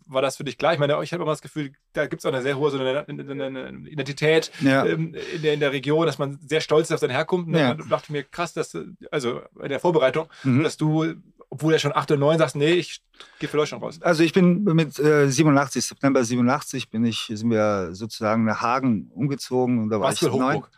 war 0.08 0.22
das 0.22 0.38
für 0.38 0.44
dich 0.44 0.58
klar? 0.58 0.74
Ich 0.74 0.80
meine, 0.80 1.02
ich 1.04 1.14
habe 1.14 1.24
immer 1.24 1.32
das 1.32 1.42
Gefühl, 1.42 1.72
da 1.94 2.08
gibt 2.08 2.22
es 2.22 2.26
auch 2.26 2.34
eine 2.34 2.42
sehr 2.42 2.58
hohe 2.58 2.72
so 2.72 2.80
eine, 2.80 3.06
eine 3.08 3.90
Identität 3.90 4.52
ja. 4.62 4.86
ähm, 4.86 5.16
in, 5.34 5.42
der, 5.42 5.54
in, 5.54 5.60
der, 5.60 5.72
Region, 5.72 6.06
dass 6.06 6.18
man 6.18 6.40
sehr 6.46 6.62
stolz 6.62 6.88
ist 6.88 6.94
auf 6.94 7.00
seine 7.00 7.14
Herkunft. 7.14 7.50
Ja. 7.50 7.72
Und 7.72 7.92
dachte 7.92 8.12
mir, 8.12 8.24
krass, 8.24 8.54
dass 8.54 8.78
also 9.12 9.42
in 9.62 9.70
der 9.70 9.80
Vorbereitung, 9.80 10.28
mhm. 10.44 10.64
dass 10.64 10.78
du, 10.78 11.14
obwohl 11.50 11.74
er 11.74 11.80
schon 11.80 11.96
8 11.96 12.12
und 12.12 12.20
9 12.20 12.38
sagst, 12.38 12.56
nee, 12.56 12.74
ich 12.74 13.02
gehe 13.40 13.50
für 13.50 13.58
Deutschland 13.58 13.84
raus. 13.84 14.00
Also 14.02 14.24
ich 14.24 14.34
bin 14.34 14.64
mit 14.64 14.98
äh, 15.00 15.30
87, 15.30 15.86
September 15.86 16.24
87, 16.24 16.90
bin 16.90 17.06
ich, 17.06 17.30
sind 17.34 17.50
wir 17.50 17.90
sozusagen 17.92 18.46
nach 18.46 18.62
Hagen 18.62 19.12
umgezogen 19.14 19.80
und 19.80 19.90
da 19.90 20.00
war 20.00 20.10
Was 20.10 20.22
ich 20.22 20.28
neun. 20.30 20.58
Hochburg? 20.58 20.72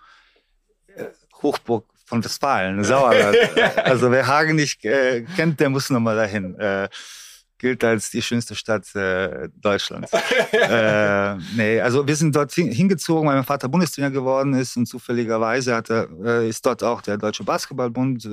Äh, 0.96 1.06
Hochburg 1.42 1.86
von 2.06 2.24
Westfalen, 2.24 2.84
Sauerland. 2.84 3.38
also 3.77 4.12
wer 4.12 4.25
Hagen 4.25 4.56
nicht 4.56 4.84
äh, 4.84 5.22
kennt, 5.36 5.60
der 5.60 5.70
muss 5.70 5.89
nochmal 5.89 6.15
dahin. 6.15 6.56
Äh, 6.60 6.89
gilt 7.60 7.84
als 7.84 8.10
die 8.10 8.22
schönste 8.22 8.56
Stadt 8.56 8.94
äh, 8.96 9.50
Deutschlands. 9.56 10.12
äh, 10.51 11.36
nee, 11.56 11.80
also 11.80 12.08
wir 12.08 12.16
sind 12.16 12.36
dort 12.36 12.51
hingezogen, 12.54 13.28
weil 13.28 13.36
mein 13.36 13.44
Vater 13.44 13.70
Bundestrainer 13.70 14.12
geworden 14.12 14.54
ist 14.54 14.75
und 14.78 14.88
zufälligerweise 14.88 15.75
hat 15.75 15.89
er, 15.89 16.10
äh, 16.24 16.50
ist 16.50 16.66
dort 16.66 16.84
auch 16.84 17.01
der 17.01 17.18
Deutsche 17.18 17.44
Basketballbund, 17.44 18.25
äh, 18.25 18.30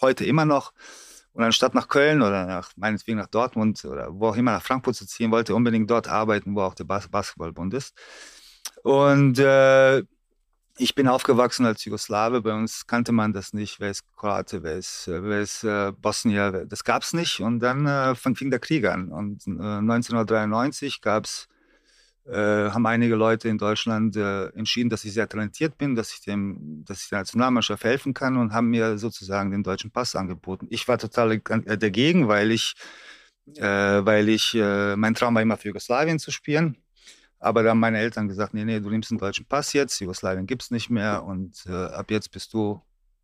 heute 0.00 0.24
immer 0.24 0.44
noch. 0.44 0.72
Und 1.32 1.44
anstatt 1.44 1.74
nach 1.74 1.88
Köln 1.88 2.22
oder 2.22 2.46
nach, 2.46 2.70
meinetwegen 2.76 3.18
nach 3.18 3.26
Dortmund 3.26 3.84
oder 3.84 4.08
wo 4.10 4.28
auch 4.28 4.36
immer 4.36 4.52
nach 4.52 4.62
Frankfurt 4.62 4.96
zu 4.96 5.06
ziehen, 5.06 5.30
wollte 5.30 5.52
er 5.52 5.56
unbedingt 5.56 5.90
dort 5.90 6.08
arbeiten, 6.08 6.54
wo 6.54 6.62
auch 6.62 6.74
der 6.74 6.84
Bas 6.84 7.08
Basketballbund 7.08 7.74
ist. 7.74 7.94
Und 8.82 9.38
äh, 9.38 10.02
ich 10.78 10.94
bin 10.94 11.08
aufgewachsen 11.08 11.66
als 11.66 11.84
Jugoslawe. 11.84 12.42
Bei 12.42 12.54
uns 12.54 12.86
kannte 12.86 13.12
man 13.12 13.32
das 13.32 13.52
nicht. 13.52 13.80
Wer 13.80 13.90
ist 13.90 14.04
Kroate, 14.16 14.62
wer 14.62 14.76
ist, 14.76 15.08
wer 15.08 15.40
ist 15.40 15.64
äh, 15.64 15.92
Bosnier? 15.92 16.66
Das 16.68 16.84
gab 16.84 17.02
es 17.02 17.12
nicht. 17.12 17.40
Und 17.40 17.60
dann 17.60 17.86
äh, 17.86 18.14
fing 18.14 18.50
der 18.50 18.60
Krieg 18.60 18.84
an. 18.86 19.10
Und 19.10 19.46
äh, 19.46 19.50
1993 19.50 21.00
gab's, 21.00 21.48
äh, 22.26 22.70
haben 22.70 22.86
einige 22.86 23.14
Leute 23.14 23.48
in 23.48 23.58
Deutschland 23.58 24.16
äh, 24.16 24.48
entschieden, 24.48 24.90
dass 24.90 25.04
ich 25.04 25.14
sehr 25.14 25.28
talentiert 25.28 25.78
bin, 25.78 25.94
dass 25.94 26.12
ich, 26.12 26.20
dem, 26.22 26.84
dass 26.84 27.02
ich 27.02 27.08
der 27.08 27.20
Nationalmannschaft 27.20 27.84
helfen 27.84 28.12
kann 28.14 28.36
und 28.36 28.52
haben 28.52 28.68
mir 28.68 28.98
sozusagen 28.98 29.50
den 29.50 29.62
deutschen 29.62 29.90
Pass 29.90 30.14
angeboten. 30.14 30.66
Ich 30.70 30.86
war 30.88 30.98
total 30.98 31.32
äh, 31.32 31.78
dagegen, 31.78 32.28
weil 32.28 32.50
ich, 32.50 32.74
weil 33.58 34.28
ich 34.28 34.54
mein 34.54 35.14
Traum 35.14 35.36
war 35.36 35.42
immer 35.42 35.56
für 35.56 35.68
Jugoslawien 35.68 36.18
zu 36.18 36.32
spielen 36.32 36.78
aber 37.38 37.62
da 37.62 37.70
haben 37.70 37.80
meine 37.80 37.98
Eltern 37.98 38.28
gesagt, 38.28 38.54
nee, 38.54 38.64
nee, 38.64 38.80
du 38.80 38.90
nimmst 38.90 39.10
einen 39.10 39.18
deutschen 39.18 39.46
Pass 39.46 39.72
jetzt, 39.72 40.00
Jugoslawien 40.00 40.46
gibt 40.46 40.62
es 40.62 40.70
nicht 40.70 40.90
mehr 40.90 41.24
und 41.24 41.64
äh, 41.66 41.72
ab 41.72 42.10
jetzt 42.10 42.30
bist 42.30 42.52
du 42.54 42.80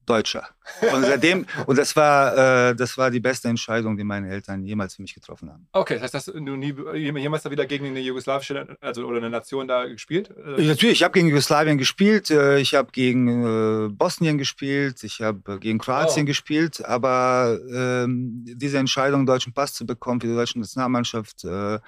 Deutscher. 0.06 0.48
Und 0.94 1.02
seitdem, 1.02 1.46
und 1.66 1.78
das 1.78 1.94
war, 1.94 2.70
äh, 2.70 2.74
das 2.74 2.96
war 2.98 3.10
die 3.10 3.20
beste 3.20 3.48
Entscheidung, 3.48 3.96
die 3.96 4.04
meine 4.04 4.30
Eltern 4.30 4.64
jemals 4.64 4.96
für 4.96 5.02
mich 5.02 5.14
getroffen 5.14 5.50
haben. 5.50 5.68
Okay, 5.72 5.94
das 5.94 6.02
heißt, 6.02 6.14
hast 6.14 6.28
du 6.28 6.56
nie 6.56 6.74
jemals 6.94 7.42
da 7.42 7.50
wieder 7.50 7.66
gegen 7.66 7.86
eine 7.86 8.00
jugoslawische, 8.00 8.76
also 8.80 9.04
oder 9.06 9.18
eine 9.18 9.30
Nation 9.30 9.68
da 9.68 9.86
gespielt? 9.86 10.30
Äh, 10.30 10.62
natürlich, 10.62 10.98
ich 10.98 11.02
habe 11.02 11.12
gegen 11.12 11.28
Jugoslawien 11.28 11.78
gespielt, 11.78 12.30
äh, 12.30 12.58
ich 12.58 12.74
habe 12.74 12.90
gegen 12.92 13.44
äh, 13.44 13.88
Bosnien 13.90 14.38
gespielt, 14.38 15.02
ich 15.04 15.20
habe 15.20 15.58
gegen 15.60 15.78
Kroatien 15.78 16.24
oh. 16.24 16.26
gespielt, 16.26 16.84
aber 16.84 17.58
ähm, 17.72 18.44
diese 18.44 18.78
Entscheidung, 18.78 19.20
einen 19.20 19.26
deutschen 19.26 19.52
Pass 19.52 19.74
zu 19.74 19.86
bekommen 19.86 20.20
für 20.20 20.28
die 20.28 20.34
deutsche 20.34 20.58
Nationalmannschaft, 20.58 21.44
äh, 21.44 21.78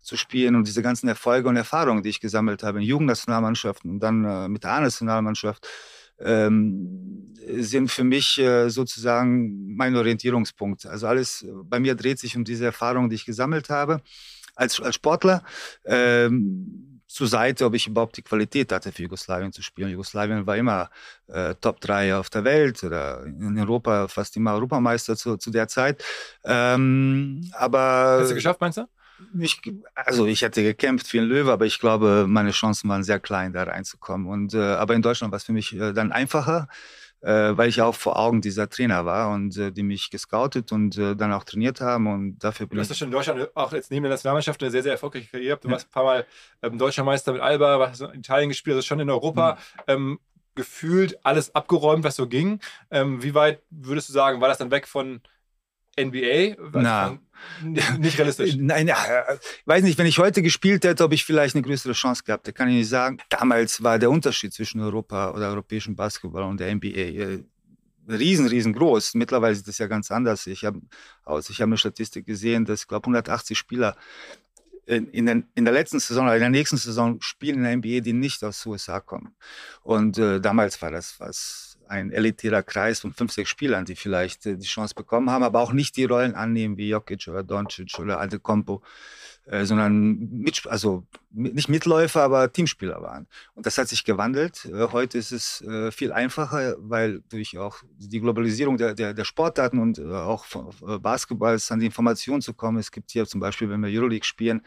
zu 0.00 0.16
spielen 0.16 0.56
und 0.56 0.66
diese 0.66 0.82
ganzen 0.82 1.08
Erfolge 1.08 1.48
und 1.48 1.56
Erfahrungen, 1.56 2.02
die 2.02 2.10
ich 2.10 2.20
gesammelt 2.20 2.62
habe 2.62 2.78
in 2.78 2.84
Jugendnationalmannschaften 2.84 3.90
und 3.90 4.00
dann 4.00 4.24
äh, 4.24 4.48
mit 4.48 4.64
der 4.64 4.72
A-Nationalmannschaft, 4.72 5.66
ähm, 6.20 7.34
sind 7.58 7.90
für 7.90 8.04
mich 8.04 8.38
äh, 8.38 8.68
sozusagen 8.68 9.74
mein 9.74 9.96
Orientierungspunkt. 9.96 10.86
Also 10.86 11.06
alles 11.06 11.46
bei 11.64 11.80
mir 11.80 11.94
dreht 11.94 12.18
sich 12.18 12.36
um 12.36 12.44
diese 12.44 12.66
Erfahrungen, 12.66 13.08
die 13.08 13.16
ich 13.16 13.24
gesammelt 13.24 13.70
habe 13.70 14.02
als, 14.54 14.80
als 14.80 14.94
Sportler. 14.94 15.42
Ähm, 15.84 17.00
zur 17.10 17.26
Seite, 17.26 17.64
ob 17.64 17.74
ich 17.74 17.88
überhaupt 17.88 18.16
die 18.16 18.22
Qualität 18.22 18.70
hatte, 18.70 18.92
für 18.92 19.02
Jugoslawien 19.02 19.52
zu 19.52 19.62
spielen. 19.62 19.90
Jugoslawien 19.90 20.46
war 20.46 20.56
immer 20.56 20.90
äh, 21.26 21.56
Top 21.60 21.80
3 21.80 22.14
auf 22.14 22.30
der 22.30 22.44
Welt 22.44 22.84
oder 22.84 23.24
in 23.24 23.58
Europa 23.58 24.06
fast 24.06 24.36
immer 24.36 24.54
Europameister 24.54 25.16
zu, 25.16 25.36
zu 25.36 25.50
der 25.50 25.66
Zeit. 25.66 26.04
Ähm, 26.44 27.50
aber 27.52 28.18
Hast 28.20 28.30
du 28.30 28.36
geschafft, 28.36 28.60
meinst 28.60 28.78
du? 28.78 28.86
Ich, 29.38 29.60
also 29.94 30.26
ich 30.26 30.42
hätte 30.42 30.62
gekämpft 30.62 31.12
wie 31.12 31.18
ein 31.18 31.24
Löwe, 31.24 31.52
aber 31.52 31.66
ich 31.66 31.78
glaube, 31.78 32.26
meine 32.28 32.50
Chancen 32.50 32.88
waren 32.88 33.02
sehr 33.02 33.20
klein, 33.20 33.52
da 33.52 33.62
reinzukommen. 33.64 34.26
Und, 34.26 34.54
äh, 34.54 34.58
aber 34.58 34.94
in 34.94 35.02
Deutschland 35.02 35.32
war 35.32 35.36
es 35.36 35.44
für 35.44 35.52
mich 35.52 35.74
äh, 35.74 35.92
dann 35.92 36.12
einfacher, 36.12 36.68
äh, 37.20 37.56
weil 37.56 37.68
ich 37.68 37.82
auch 37.82 37.94
vor 37.94 38.18
Augen 38.18 38.40
dieser 38.40 38.68
Trainer 38.68 39.04
war 39.04 39.30
und 39.30 39.56
äh, 39.56 39.72
die 39.72 39.82
mich 39.82 40.10
gescoutet 40.10 40.72
und 40.72 40.96
äh, 40.96 41.14
dann 41.14 41.32
auch 41.32 41.44
trainiert 41.44 41.80
haben. 41.80 42.06
Und 42.06 42.38
dafür 42.38 42.66
bin 42.66 42.76
du 42.76 42.80
hast 42.80 42.88
ja 42.88 42.94
schon 42.94 43.08
in 43.08 43.12
Deutschland 43.12 43.56
auch 43.56 43.72
jetzt 43.72 43.90
neben 43.90 44.04
der 44.04 44.10
Nationalmannschaft 44.10 44.62
eine 44.62 44.70
sehr, 44.70 44.82
sehr 44.82 44.92
erfolgreiche 44.92 45.28
Karriere. 45.28 45.58
Du 45.60 45.70
warst 45.70 45.86
ein 45.86 45.90
paar 45.90 46.04
Mal 46.04 46.26
ähm, 46.62 46.78
Deutscher 46.78 47.04
Meister 47.04 47.32
mit 47.32 47.42
Alba, 47.42 47.78
warst 47.78 48.00
in 48.00 48.20
Italien 48.20 48.48
gespielt, 48.48 48.76
also 48.76 48.86
schon 48.86 49.00
in 49.00 49.10
Europa. 49.10 49.54
Mhm. 49.54 49.82
Ähm, 49.86 50.20
gefühlt 50.56 51.24
alles 51.24 51.54
abgeräumt, 51.54 52.04
was 52.04 52.16
so 52.16 52.26
ging. 52.26 52.60
Ähm, 52.90 53.22
wie 53.22 53.34
weit 53.34 53.62
würdest 53.70 54.08
du 54.08 54.12
sagen, 54.12 54.40
war 54.40 54.48
das 54.48 54.58
dann 54.58 54.70
weg 54.70 54.86
von 54.86 55.20
NBA? 56.04 56.56
Na, 56.72 57.18
nicht 57.98 58.18
realistisch. 58.18 58.54
Nein, 58.58 58.88
ja, 58.88 58.96
ich 59.32 59.66
weiß 59.66 59.82
nicht, 59.82 59.98
wenn 59.98 60.06
ich 60.06 60.18
heute 60.18 60.42
gespielt 60.42 60.84
hätte, 60.84 61.04
ob 61.04 61.12
ich 61.12 61.24
vielleicht 61.24 61.54
eine 61.54 61.62
größere 61.62 61.92
Chance 61.92 62.24
gehabt 62.24 62.46
hätte, 62.46 62.56
kann 62.56 62.68
ich 62.68 62.74
nicht 62.74 62.88
sagen. 62.88 63.18
Damals 63.28 63.82
war 63.82 63.98
der 63.98 64.10
Unterschied 64.10 64.52
zwischen 64.52 64.80
Europa 64.80 65.30
oder 65.30 65.48
europäischem 65.48 65.96
Basketball 65.96 66.44
und 66.44 66.60
der 66.60 66.74
NBA 66.74 66.88
äh, 66.88 67.42
riesen, 68.08 68.46
riesengroß. 68.46 69.14
Mittlerweile 69.14 69.52
ist 69.52 69.68
das 69.68 69.78
ja 69.78 69.86
ganz 69.86 70.10
anders. 70.10 70.46
Ich 70.46 70.64
habe 70.64 70.80
aus, 71.24 71.50
ich 71.50 71.60
habe 71.60 71.70
eine 71.70 71.78
Statistik 71.78 72.26
gesehen, 72.26 72.64
dass 72.64 72.82
ich 72.82 72.88
glaube 72.88 73.04
180 73.04 73.56
Spieler 73.56 73.96
in, 74.86 75.06
in, 75.08 75.26
den, 75.26 75.48
in, 75.54 75.64
der 75.64 75.74
letzten 75.74 76.00
Saison 76.00 76.26
oder 76.26 76.34
in 76.34 76.40
der 76.40 76.50
nächsten 76.50 76.76
Saison 76.76 77.20
spielen 77.20 77.58
in 77.58 77.62
der 77.62 77.76
NBA, 77.76 78.00
die 78.00 78.12
nicht 78.12 78.42
aus 78.42 78.66
USA 78.66 79.00
kommen. 79.00 79.34
Und 79.82 80.18
äh, 80.18 80.40
damals 80.40 80.80
war 80.82 80.90
das 80.90 81.18
was 81.20 81.69
ein 81.90 82.12
elitärer 82.12 82.62
Kreis 82.62 83.00
von 83.00 83.12
fünf, 83.12 83.32
sechs 83.32 83.50
Spielern, 83.50 83.84
die 83.84 83.96
vielleicht 83.96 84.46
äh, 84.46 84.56
die 84.56 84.66
Chance 84.66 84.94
bekommen 84.94 85.28
haben, 85.28 85.42
aber 85.42 85.60
auch 85.60 85.72
nicht 85.72 85.96
die 85.96 86.04
Rollen 86.04 86.34
annehmen 86.34 86.76
wie 86.76 86.88
Jokic 86.88 87.26
oder 87.28 87.42
Doncic 87.42 87.98
oder 87.98 88.20
Antetokounmpo, 88.20 88.82
äh, 89.46 89.64
sondern 89.64 90.18
mit, 90.30 90.66
also 90.66 91.04
nicht 91.30 91.68
Mitläufer, 91.68 92.22
aber 92.22 92.52
Teamspieler 92.52 93.02
waren. 93.02 93.26
Und 93.54 93.66
das 93.66 93.76
hat 93.76 93.88
sich 93.88 94.04
gewandelt. 94.04 94.66
Äh, 94.66 94.88
heute 94.92 95.18
ist 95.18 95.32
es 95.32 95.62
äh, 95.62 95.90
viel 95.90 96.12
einfacher, 96.12 96.76
weil 96.78 97.22
durch 97.28 97.58
auch 97.58 97.82
die 97.98 98.20
Globalisierung 98.20 98.76
der, 98.76 98.94
der, 98.94 99.12
der 99.12 99.24
Sportdaten 99.24 99.80
und 99.80 100.00
auch 100.00 100.46
Basketballs 101.00 101.70
an 101.72 101.80
die 101.80 101.86
Informationen 101.86 102.40
zu 102.40 102.54
kommen. 102.54 102.78
Es 102.78 102.92
gibt 102.92 103.10
hier 103.10 103.26
zum 103.26 103.40
Beispiel, 103.40 103.68
wenn 103.68 103.80
wir 103.80 103.90
Euroleague 103.90 104.24
spielen, 104.24 104.62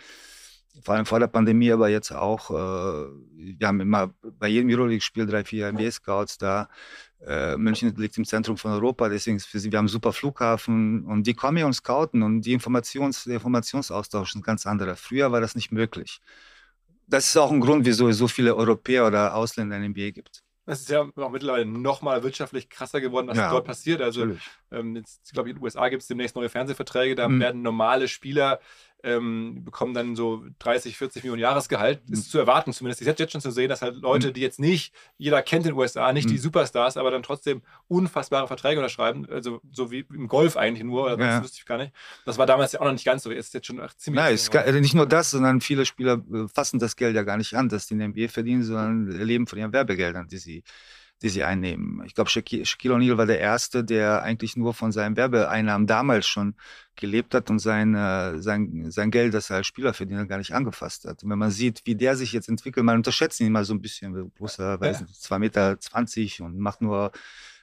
vor 0.82 0.96
allem 0.96 1.06
vor 1.06 1.20
der 1.20 1.28
Pandemie, 1.28 1.72
aber 1.72 1.90
jetzt 1.90 2.12
auch, 2.12 2.50
äh, 2.50 2.54
wir 2.54 3.68
haben 3.68 3.80
immer 3.80 4.14
bei 4.40 4.48
jedem 4.48 4.70
Euroleague-Spiel 4.70 5.26
drei, 5.26 5.44
vier 5.44 5.72
NBA-Scouts 5.72 6.38
da. 6.40 6.70
Äh, 7.26 7.56
München 7.58 7.96
liegt 7.96 8.18
im 8.18 8.26
Zentrum 8.26 8.58
von 8.58 8.72
Europa, 8.72 9.08
deswegen 9.08 9.38
ist 9.38 9.46
für 9.46 9.60
sie, 9.60 9.72
wir 9.72 9.78
haben 9.78 9.84
einen 9.84 9.90
super 9.90 10.12
Flughafen 10.12 11.06
und 11.06 11.26
die 11.26 11.34
kommen 11.34 11.58
hier 11.58 11.66
und 11.66 11.74
scouten 11.74 12.22
und 12.22 12.42
die 12.42 12.54
Informations, 12.54 13.24
der 13.24 13.36
Informationsaustausch 13.36 14.36
ist 14.36 14.44
ganz 14.44 14.66
anderer. 14.66 14.96
Früher 14.96 15.32
war 15.32 15.40
das 15.40 15.56
nicht 15.56 15.72
möglich. 15.72 16.20
Das 17.08 17.28
ist 17.28 17.38
auch 17.38 17.52
ein 17.52 17.62
Grund, 17.62 17.86
wieso 17.86 18.10
es 18.10 18.18
so 18.18 18.28
viele 18.28 18.56
Europäer 18.56 19.08
oder 19.08 19.36
Ausländer 19.36 19.78
in 19.78 19.92
NBA 19.92 20.12
gibt. 20.12 20.44
Es 20.66 20.82
ist 20.82 20.90
ja 20.90 21.06
auch 21.16 21.30
mittlerweile 21.30 21.66
nochmal 21.66 22.24
wirtschaftlich 22.24 22.70
krasser 22.70 23.02
geworden, 23.02 23.28
was 23.28 23.38
ja, 23.38 23.50
dort 23.50 23.66
passiert. 23.66 24.02
Also, 24.02 24.38
ähm, 24.72 24.96
jetzt, 24.96 25.34
glaube 25.34 25.50
ich, 25.50 25.52
in 25.52 25.60
den 25.60 25.64
USA 25.64 25.90
gibt 25.90 26.02
es 26.02 26.08
demnächst 26.08 26.36
neue 26.38 26.48
Fernsehverträge, 26.48 27.16
da 27.16 27.28
mhm. 27.28 27.42
werden 27.42 27.62
normale 27.62 28.08
Spieler 28.08 28.60
ähm, 29.04 29.66
bekommen 29.66 29.94
dann 29.94 30.16
so 30.16 30.44
30, 30.60 30.98
40 30.98 31.24
Millionen 31.24 31.42
Jahresgehalt. 31.42 32.02
Ist 32.10 32.28
mhm. 32.28 32.32
zu 32.32 32.40
erwarten 32.40 32.74
zumindest. 32.74 33.02
Ich 33.02 33.08
hätte 33.08 33.22
jetzt 33.22 33.34
schon 33.34 33.42
zu 33.42 33.52
sehen, 33.52 33.70
dass 33.70 33.82
halt 33.82 33.98
Leute, 33.98 34.30
mhm. 34.30 34.34
die 34.34 34.42
jetzt 34.42 34.60
nicht, 34.60 34.94
jeder 35.18 35.42
kennt 35.42 35.66
in 35.66 35.74
den 35.74 35.78
USA, 35.78 36.12
nicht 36.14 36.28
mhm. 36.28 36.32
die 36.32 36.38
Superstars, 36.38 36.98
aber 36.98 37.12
dann 37.12 37.22
trotzdem 37.22 37.62
unfassbare 37.88 38.48
Verträge 38.48 38.80
unterschreiben. 38.80 39.28
Also 39.30 39.62
so 39.72 39.92
wie 39.92 40.06
im 40.14 40.28
Golf 40.28 40.56
eigentlich 40.56 40.84
nur, 40.84 41.18
das 41.18 41.20
ja. 41.20 41.44
wusste 41.44 41.58
ich 41.60 41.66
gar 41.66 41.78
nicht. 41.78 41.94
Das 42.26 42.38
war 42.38 42.46
damals 42.46 42.72
ja 42.72 42.80
auch 42.80 42.86
noch 42.86 42.94
nicht 42.94 43.06
ganz 43.06 43.24
so. 43.24 43.32
Ist 43.32 43.54
jetzt 43.54 43.68
schon 43.68 43.82
ziemlich. 43.98 44.24
Nein, 44.24 44.40
gar, 44.52 44.72
nicht 44.72 44.96
nur 44.96 45.08
das, 45.08 45.32
sondern 45.32 45.60
viele 45.60 45.86
Spieler 45.86 46.24
äh, 46.34 46.48
fassen 46.48 46.80
das 46.80 46.96
Geld 46.96 47.16
ja 47.16 47.24
gar 47.24 47.38
nicht 47.38 47.56
an, 47.56 47.70
dass 47.70 47.88
die 47.88 47.96
in 47.96 48.00
der 48.00 48.08
NBA 48.10 48.30
verdienen, 48.30 48.64
sondern 48.64 49.08
leben 49.08 49.48
von 49.48 49.60
ihren 49.60 49.74
Werbegeldern, 49.74 50.28
die 50.28 50.38
sie 50.38 50.64
die 51.24 51.30
sie 51.30 51.44
einnehmen. 51.44 52.04
Ich 52.06 52.16
glaube, 52.16 52.30
Shaquille 52.30 52.96
O'Neal 52.96 53.18
war 53.18 53.26
der 53.26 53.40
Erste, 53.40 53.84
der 53.84 54.24
eigentlich 54.24 54.58
nur 54.58 54.74
von 54.74 54.92
seinen 54.92 55.16
Werbeeinnahmen 55.16 55.88
damals 55.88 56.28
schon 56.28 56.56
gelebt 56.98 57.34
hat 57.34 57.50
und 57.50 57.60
sein, 57.60 57.96
äh, 57.96 58.40
sein, 58.40 58.92
sein 58.92 59.10
Geld, 59.10 59.34
das 59.34 59.50
er 59.50 59.58
als 59.58 59.68
Spieler 59.68 59.94
verdient 59.94 60.28
gar 60.28 60.38
nicht 60.38 60.54
angefasst 60.54 61.06
hat. 61.06 61.24
Und 61.24 61.30
wenn 61.30 61.40
man 61.40 61.50
sieht, 61.50 61.82
wie 61.86 61.96
der 61.96 62.18
sich 62.18 62.34
jetzt 62.34 62.50
entwickelt, 62.50 62.86
man 62.86 62.98
unterschätzt 62.98 63.40
ihn 63.40 63.52
mal 63.54 63.64
so 63.64 63.74
ein 63.74 63.82
bisschen, 63.82 64.32
großer, 64.38 64.80
weiß 64.82 65.02
nicht, 65.02 65.14
2,20 65.16 65.40
Meter 65.40 66.46
und 66.46 66.60
macht 66.60 66.82
nur 66.82 67.12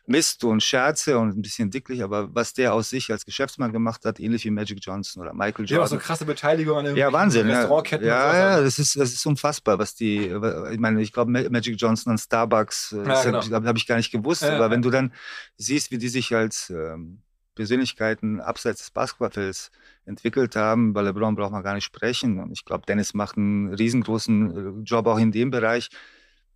Mist 0.06 0.42
und 0.44 0.62
Scherze 0.62 1.18
und 1.18 1.36
ein 1.36 1.42
bisschen 1.42 1.70
dicklich, 1.70 2.02
aber 2.02 2.34
was 2.34 2.52
der 2.52 2.74
aus 2.74 2.90
sich 2.90 3.10
als 3.12 3.24
Geschäftsmann 3.24 3.72
gemacht 3.72 4.04
hat, 4.04 4.18
ähnlich 4.18 4.44
wie 4.44 4.50
Magic 4.50 4.78
Johnson 4.80 5.22
oder 5.22 5.32
Michael 5.32 5.66
Jordan. 5.66 5.78
Ja, 5.78 5.86
so 5.86 5.98
krasse 5.98 6.24
Beteiligung 6.24 6.78
an 6.78 6.84
den 6.86 6.96
ja, 6.96 7.12
Wahnsinn, 7.12 7.48
Restaurantketten. 7.48 8.06
Ja, 8.06 8.32
ja, 8.32 8.50
ja, 8.56 8.60
das 8.60 8.78
ist, 8.78 8.96
das 8.96 9.12
ist 9.12 9.24
unfassbar, 9.26 9.78
was 9.78 9.94
die, 9.94 10.26
ich 10.26 10.78
meine, 10.78 11.00
ich 11.00 11.12
glaube, 11.12 11.30
Magic 11.30 11.76
Johnson 11.80 12.12
an 12.12 12.18
Starbucks, 12.18 12.92
äh, 12.92 13.06
ja, 13.06 13.22
genau. 13.22 13.42
habe 13.42 13.68
hab 13.68 13.76
ich 13.76 13.86
gar 13.86 13.96
nicht 13.96 14.10
gewusst, 14.10 14.42
ja, 14.42 14.56
aber 14.56 14.70
wenn 14.70 14.82
du 14.82 14.90
dann 14.90 15.12
siehst, 15.56 15.90
wie 15.90 15.98
die 15.98 16.08
sich 16.08 16.34
als 16.34 16.70
ähm, 16.70 17.22
Persönlichkeiten 17.54 18.40
abseits 18.40 18.80
des 18.80 18.90
Basketballfelds 18.90 19.70
entwickelt 20.06 20.56
haben, 20.56 20.92
bei 20.92 21.02
LeBron 21.02 21.36
braucht 21.36 21.52
man 21.52 21.62
gar 21.62 21.74
nicht 21.74 21.84
sprechen 21.84 22.40
und 22.40 22.50
ich 22.50 22.64
glaube, 22.64 22.84
Dennis 22.86 23.14
macht 23.14 23.36
einen 23.36 23.74
riesengroßen 23.74 24.80
äh, 24.80 24.82
Job 24.82 25.06
auch 25.06 25.18
in 25.18 25.30
dem 25.30 25.50
Bereich. 25.50 25.90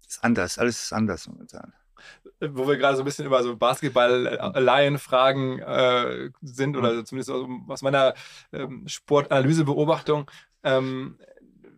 ist 0.08 0.24
anders, 0.24 0.58
alles 0.58 0.82
ist 0.82 0.92
anders 0.92 1.28
momentan 1.28 1.72
wo 2.40 2.66
wir 2.66 2.76
gerade 2.76 2.96
so 2.96 3.02
ein 3.02 3.04
bisschen 3.04 3.26
über 3.26 3.42
so 3.42 3.56
Basketball-Laien-Fragen 3.56 5.61
äh, 5.61 6.30
sind, 6.42 6.76
oder 6.76 6.92
mhm. 6.92 7.06
zumindest 7.06 7.30
aus 7.68 7.82
meiner 7.82 8.14
ähm, 8.52 8.84
Sportanalyse-Beobachtung, 8.87 10.30
ähm, 10.62 11.18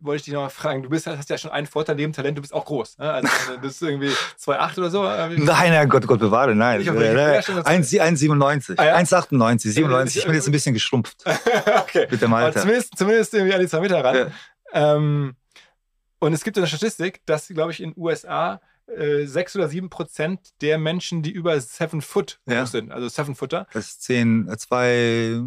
wollte 0.01 0.21
ich 0.21 0.25
dich 0.25 0.35
noch 0.35 0.43
mal 0.43 0.49
fragen, 0.49 0.83
du 0.83 0.89
bist, 0.89 1.07
hast 1.07 1.31
ja 1.31 1.39
schon 1.39 1.51
einen 1.51 1.67
Vorteil 1.67 1.97
neben 1.97 2.13
Talent, 2.13 2.39
du 2.39 2.43
bist 2.43 2.55
auch 2.55 2.65
groß. 2.65 2.99
Ne? 2.99 3.13
Also, 3.13 3.29
du 3.55 3.61
bist 3.61 3.83
irgendwie 3.83 4.09
2,8 4.09 4.79
oder 4.79 4.91
so. 4.91 5.03
Nein, 5.03 5.73
nein, 5.73 5.89
Gott, 5.89 6.07
Gott 6.07 6.21
bewahre, 6.21 6.55
nein. 6.55 6.83
1,97, 6.83 8.75
ah, 8.79 8.85
ja? 8.85 8.97
1,98, 8.97 9.73
97. 9.73 10.17
Ich 10.17 10.27
bin 10.27 10.35
jetzt 10.35 10.49
ein 10.49 10.53
bisschen 10.53 10.75
geschrumpft. 10.75 11.25
okay. 11.81 12.07
Mit 12.11 12.23
dem 12.23 12.33
Alter. 12.33 12.61
Zumindest, 12.61 12.97
zumindest 12.97 13.35
irgendwie 13.35 13.55
an 13.55 13.61
die 13.61 13.69
2 13.69 13.81
Meter 13.81 14.05
ran. 14.05 14.17
Ja. 14.17 14.31
Ähm, 14.73 15.37
und 16.19 16.33
es 16.33 16.45
gibt 16.45 16.57
eine 16.57 16.67
Statistik, 16.67 17.21
dass, 17.27 17.49
glaube 17.49 17.73
ich, 17.73 17.83
in 17.83 17.91
den 17.91 18.01
USA 18.01 18.61
sechs 19.25 19.57
oder 19.57 19.69
sieben 19.69 19.91
Prozent 19.91 20.41
der 20.61 20.79
Menschen, 20.79 21.23
die 21.23 21.33
über 21.33 21.61
Seven 21.61 22.03
Foot 22.03 22.39
ja. 22.47 22.67
sind, 22.67 22.93
also 22.93 23.09
Seven 23.09 23.35
Footer. 23.35 23.67
Das 23.73 23.89
ist 23.89 24.03
zehn, 24.03 24.49
äh, 24.49 24.57
zwei, 24.57 25.41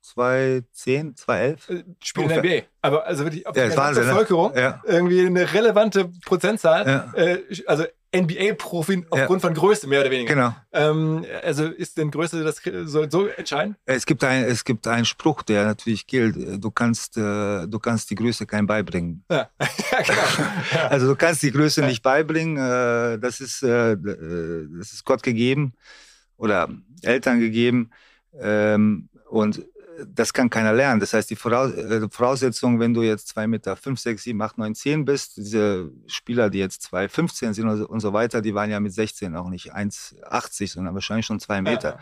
zwei, 0.00 0.62
zehn, 0.72 1.14
zwei, 1.16 1.40
elf. 1.40 1.68
Äh, 1.68 1.84
spielen 2.02 2.30
in 2.30 2.42
der 2.42 2.58
NBA. 2.60 2.66
Aber 2.82 3.06
also 3.06 3.24
wirklich 3.24 3.46
auf 3.46 3.56
ja, 3.56 3.68
die 3.68 3.76
Wahnsinn, 3.76 4.04
ne? 4.04 4.10
Bevölkerung 4.10 4.52
ne? 4.52 4.60
ja. 4.60 4.82
irgendwie 4.84 5.26
eine 5.26 5.52
relevante 5.52 6.10
Prozentzahl. 6.24 6.86
Ja. 6.86 7.20
Äh, 7.20 7.42
also 7.66 7.84
NBA-Profi 8.14 9.04
aufgrund 9.10 9.42
ja. 9.42 9.48
von 9.48 9.54
Größe, 9.54 9.86
mehr 9.86 10.00
oder 10.00 10.10
weniger. 10.10 10.34
Genau. 10.34 10.56
Ähm, 10.72 11.26
also 11.42 11.64
ist 11.66 11.98
denn 11.98 12.10
Größe 12.10 12.42
das 12.42 12.62
so, 12.84 13.08
so 13.08 13.26
entscheidend? 13.26 13.76
Es 13.84 14.06
gibt, 14.06 14.24
ein, 14.24 14.44
es 14.44 14.64
gibt 14.64 14.86
einen 14.86 15.04
Spruch, 15.04 15.42
der 15.42 15.66
natürlich 15.66 16.06
gilt. 16.06 16.62
Du 16.62 16.70
kannst, 16.70 17.18
äh, 17.18 17.66
du 17.66 17.78
kannst 17.78 18.10
die 18.10 18.14
Größe 18.14 18.46
kein 18.46 18.66
beibringen. 18.66 19.24
Ja. 19.30 19.50
ja, 19.60 20.02
genau. 20.06 20.48
Ja. 20.74 20.88
Also 20.88 21.06
du 21.08 21.16
kannst 21.16 21.42
die 21.42 21.52
Größe 21.52 21.82
nicht 21.82 22.02
beibringen. 22.02 22.56
Äh, 22.56 23.18
das, 23.18 23.40
ist, 23.40 23.62
äh, 23.62 23.96
das 23.98 24.92
ist 24.92 25.04
Gott 25.04 25.22
gegeben 25.22 25.74
oder 26.38 26.68
Eltern 27.02 27.40
gegeben. 27.40 27.90
Ähm, 28.40 29.10
und 29.28 29.62
das 30.06 30.32
kann 30.32 30.50
keiner 30.50 30.72
lernen. 30.72 31.00
Das 31.00 31.12
heißt, 31.12 31.30
die 31.30 31.34
äh, 31.34 32.08
Voraussetzung, 32.10 32.80
wenn 32.80 32.94
du 32.94 33.02
jetzt 33.02 33.28
2 33.28 33.46
Meter 33.46 33.76
5, 33.76 33.98
6, 33.98 34.22
7, 34.22 34.40
8, 34.40 34.58
9, 34.58 34.74
10 34.74 35.04
bist, 35.04 35.36
diese 35.36 35.90
Spieler, 36.06 36.50
die 36.50 36.58
jetzt 36.58 36.82
2, 36.82 37.08
15 37.08 37.54
sind 37.54 37.68
und 37.68 38.00
so 38.00 38.12
weiter, 38.12 38.40
die 38.40 38.54
waren 38.54 38.70
ja 38.70 38.80
mit 38.80 38.92
16 38.92 39.34
auch 39.36 39.48
nicht 39.48 39.74
1,80, 39.74 40.72
sondern 40.72 40.94
wahrscheinlich 40.94 41.26
schon 41.26 41.40
2 41.40 41.62
Meter. 41.62 41.98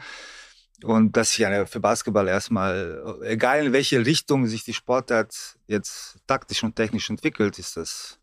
Ja. 0.82 0.88
Und 0.88 1.16
das 1.16 1.30
ist 1.30 1.38
ja 1.38 1.64
für 1.64 1.80
Basketball 1.80 2.28
erstmal, 2.28 3.18
egal 3.22 3.66
in 3.66 3.72
welche 3.72 4.04
Richtung 4.04 4.46
sich 4.46 4.64
die 4.64 4.74
Sportart 4.74 5.56
jetzt 5.66 6.18
taktisch 6.26 6.62
und 6.64 6.76
technisch 6.76 7.08
entwickelt, 7.08 7.58
ist 7.58 7.78
das, 7.78 8.18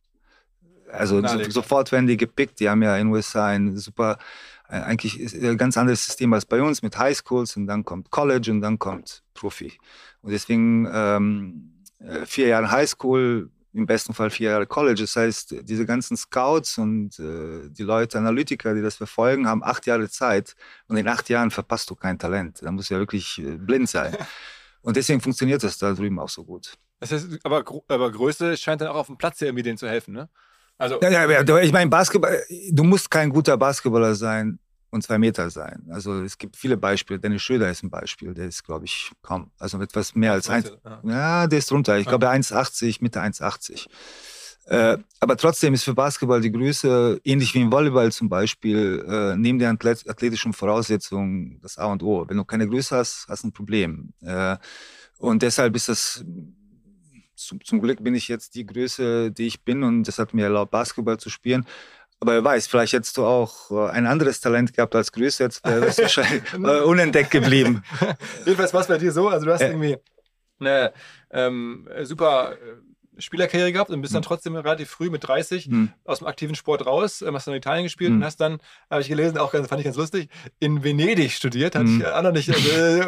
also 0.92 1.26
so, 1.26 1.50
sofort 1.50 1.92
werden 1.92 2.06
die 2.06 2.18
gepickt. 2.18 2.60
Die 2.60 2.70
haben 2.70 2.84
ja 2.84 2.96
in 2.98 3.08
den 3.08 3.14
USA 3.14 3.48
ein 3.48 3.76
super, 3.78 4.20
äh, 4.70 4.76
eigentlich 4.76 5.34
ein 5.34 5.58
ganz 5.58 5.78
anderes 5.78 6.06
System 6.06 6.34
als 6.34 6.46
bei 6.46 6.62
uns 6.62 6.82
mit 6.82 6.98
Highschools 6.98 7.58
und 7.58 7.68
dann 7.68 7.86
kommt 7.86 8.12
College 8.12 8.52
und 8.52 8.62
dann 8.62 8.80
kommt 8.80 9.24
Profi. 9.34 9.74
Und 10.22 10.32
deswegen 10.32 10.88
ähm, 10.92 11.84
äh, 12.00 12.26
vier 12.26 12.48
Jahre 12.48 12.72
Highschool, 12.72 13.50
im 13.74 13.88
besten 13.88 14.14
Fall 14.14 14.30
vier 14.30 14.52
Jahre 14.52 14.68
College. 14.68 15.02
Das 15.02 15.16
heißt, 15.16 15.56
diese 15.64 15.86
ganzen 15.86 16.16
Scouts 16.16 16.78
und 16.78 17.20
äh, 17.20 17.70
die 17.70 17.84
Leute, 17.84 18.20
Analytiker, 18.20 18.74
die 18.74 18.82
das 18.82 18.96
verfolgen, 18.96 19.48
haben 19.48 19.64
acht 19.64 19.86
Jahre 19.88 20.10
Zeit 20.10 20.56
und 20.88 20.98
in 20.98 21.08
acht 21.08 21.28
Jahren 21.30 21.50
verpasst 21.52 21.90
du 21.90 21.96
kein 21.96 22.20
Talent. 22.20 22.60
Da 22.62 22.72
musst 22.72 22.90
du 22.90 22.94
ja 22.94 23.00
wirklich 23.00 23.40
äh, 23.40 23.58
blind 23.58 23.90
sein. 23.90 24.16
Und 24.86 24.98
deswegen 24.98 25.22
funktioniert 25.22 25.64
das 25.64 25.78
da 25.78 25.94
drüben 25.94 26.20
auch 26.20 26.28
so 26.28 26.44
gut. 26.44 26.74
Das 27.00 27.14
heißt, 27.14 27.40
aber, 27.44 27.64
aber 27.88 28.12
Größe 28.12 28.58
scheint 28.58 28.82
dann 28.82 28.90
auch 28.90 28.96
auf 28.96 29.08
dem 29.08 29.18
Platz 29.18 29.42
irgendwie 29.42 29.64
denen 29.64 29.78
zu 29.78 29.88
helfen, 29.88 30.14
ne? 30.14 30.30
Also 30.84 31.00
ja, 31.02 31.10
ja, 31.10 31.58
ich 31.60 31.72
meine, 31.72 31.90
Basketball, 31.90 32.44
du 32.72 32.84
musst 32.84 33.10
kein 33.10 33.30
guter 33.30 33.58
Basketballer 33.58 34.16
sein, 34.16 34.60
und 34.94 35.02
zwei 35.02 35.18
Meter 35.18 35.50
sein. 35.50 35.88
Also 35.90 36.22
es 36.22 36.38
gibt 36.38 36.56
viele 36.56 36.78
Beispiele. 36.78 37.20
Dennis 37.20 37.42
Schröder 37.42 37.70
ist 37.70 37.82
ein 37.84 37.90
Beispiel, 37.90 38.34
der 38.36 38.48
ist, 38.48 38.64
glaube 38.64 38.86
ich, 38.86 39.12
kaum, 39.24 39.50
also 39.58 39.82
etwas 39.82 40.14
mehr 40.14 40.34
als 40.34 40.50
eins. 40.50 40.72
Ja. 40.86 41.02
ja, 41.04 41.48
der 41.48 41.60
ist 41.60 41.72
drunter. 41.72 41.98
Ich 41.98 42.06
glaube 42.06 42.30
1,80, 42.30 42.98
Mitte 43.02 43.20
1,80. 43.20 43.88
Äh, 44.66 44.98
aber 45.20 45.36
trotzdem 45.36 45.74
ist 45.74 45.84
für 45.84 45.96
Basketball 45.96 46.42
die 46.42 46.52
Größe, 46.52 47.20
ähnlich 47.24 47.56
wie 47.56 47.62
im 47.62 47.72
Volleyball 47.72 48.12
zum 48.12 48.30
Beispiel, 48.30 49.04
äh, 49.08 49.36
neben 49.36 49.58
den 49.58 49.70
athletischen 49.70 50.54
Voraussetzungen 50.54 51.60
das 51.62 51.80
A 51.80 51.86
und 51.86 52.04
O. 52.04 52.26
Wenn 52.30 52.38
du 52.38 52.46
keine 52.46 52.68
Größe 52.68 52.96
hast, 52.96 53.26
hast 53.28 53.44
du 53.44 53.48
ein 53.48 53.52
Problem. 53.52 54.14
Äh, 54.22 54.58
und 55.18 55.42
deshalb 55.42 55.76
ist 55.76 55.90
das, 55.90 56.24
zum, 57.48 57.64
zum 57.64 57.82
Glück 57.82 58.04
bin 58.04 58.16
ich 58.16 58.28
jetzt 58.28 58.56
die 58.56 58.66
Größe, 58.66 59.32
die 59.32 59.48
ich 59.48 59.64
bin 59.64 59.84
und 59.84 60.04
das 60.04 60.20
hat 60.20 60.34
mir 60.34 60.46
erlaubt, 60.46 60.72
Basketball 60.72 61.18
zu 61.18 61.30
spielen. 61.30 61.66
Aber 62.20 62.34
wer 62.34 62.44
weiß, 62.44 62.68
vielleicht 62.68 62.94
hättest 62.94 63.18
du 63.18 63.26
auch 63.26 63.70
äh, 63.72 63.90
ein 63.92 64.06
anderes 64.08 64.40
Talent 64.40 64.74
gehabt 64.74 64.96
als 64.96 65.12
Größe, 65.12 65.44
jetzt 65.44 65.66
wärst 65.66 66.00
du 66.00 66.04
wahrscheinlich 66.04 66.44
äh, 66.54 66.82
unentdeckt 66.82 67.32
geblieben. 67.32 67.84
Jedenfalls 68.46 68.74
war 68.74 68.82
es 68.82 68.88
bei 68.88 68.98
dir 68.98 69.12
so, 69.12 69.28
also 69.28 69.46
du 69.46 69.54
hast 69.54 69.62
äh. 69.62 69.70
irgendwie 69.70 69.98
eine 70.60 70.94
ähm, 71.32 71.90
super 72.04 72.56
Spielerkarriere 73.18 73.72
gehabt 73.72 73.90
und 73.90 74.02
bist 74.02 74.14
dann 74.14 74.22
hm. 74.22 74.28
trotzdem 74.28 74.56
relativ 74.56 74.90
früh 74.90 75.10
mit 75.10 75.28
30 75.28 75.66
hm. 75.66 75.90
aus 76.06 76.20
dem 76.20 76.28
aktiven 76.28 76.56
Sport 76.56 76.86
raus, 76.86 77.24
hast 77.26 77.48
dann 77.48 77.54
in 77.54 77.58
Italien 77.58 77.84
gespielt 77.84 78.10
hm. 78.10 78.18
und 78.18 78.26
hast 78.26 78.38
dann, 78.38 78.60
habe 78.90 79.02
ich 79.02 79.08
gelesen, 79.08 79.38
auch 79.38 79.52
ganz, 79.52 79.68
fand 79.68 79.80
ich 79.80 79.86
ganz 79.86 79.98
lustig, 79.98 80.30
in 80.60 80.84
Venedig 80.84 81.32
studiert. 81.32 81.76
Hatte 81.76 81.86
ich 81.86 82.06
auch 82.06 82.22
noch 82.22 82.32
nicht, 82.32 82.50
äh, 82.50 83.02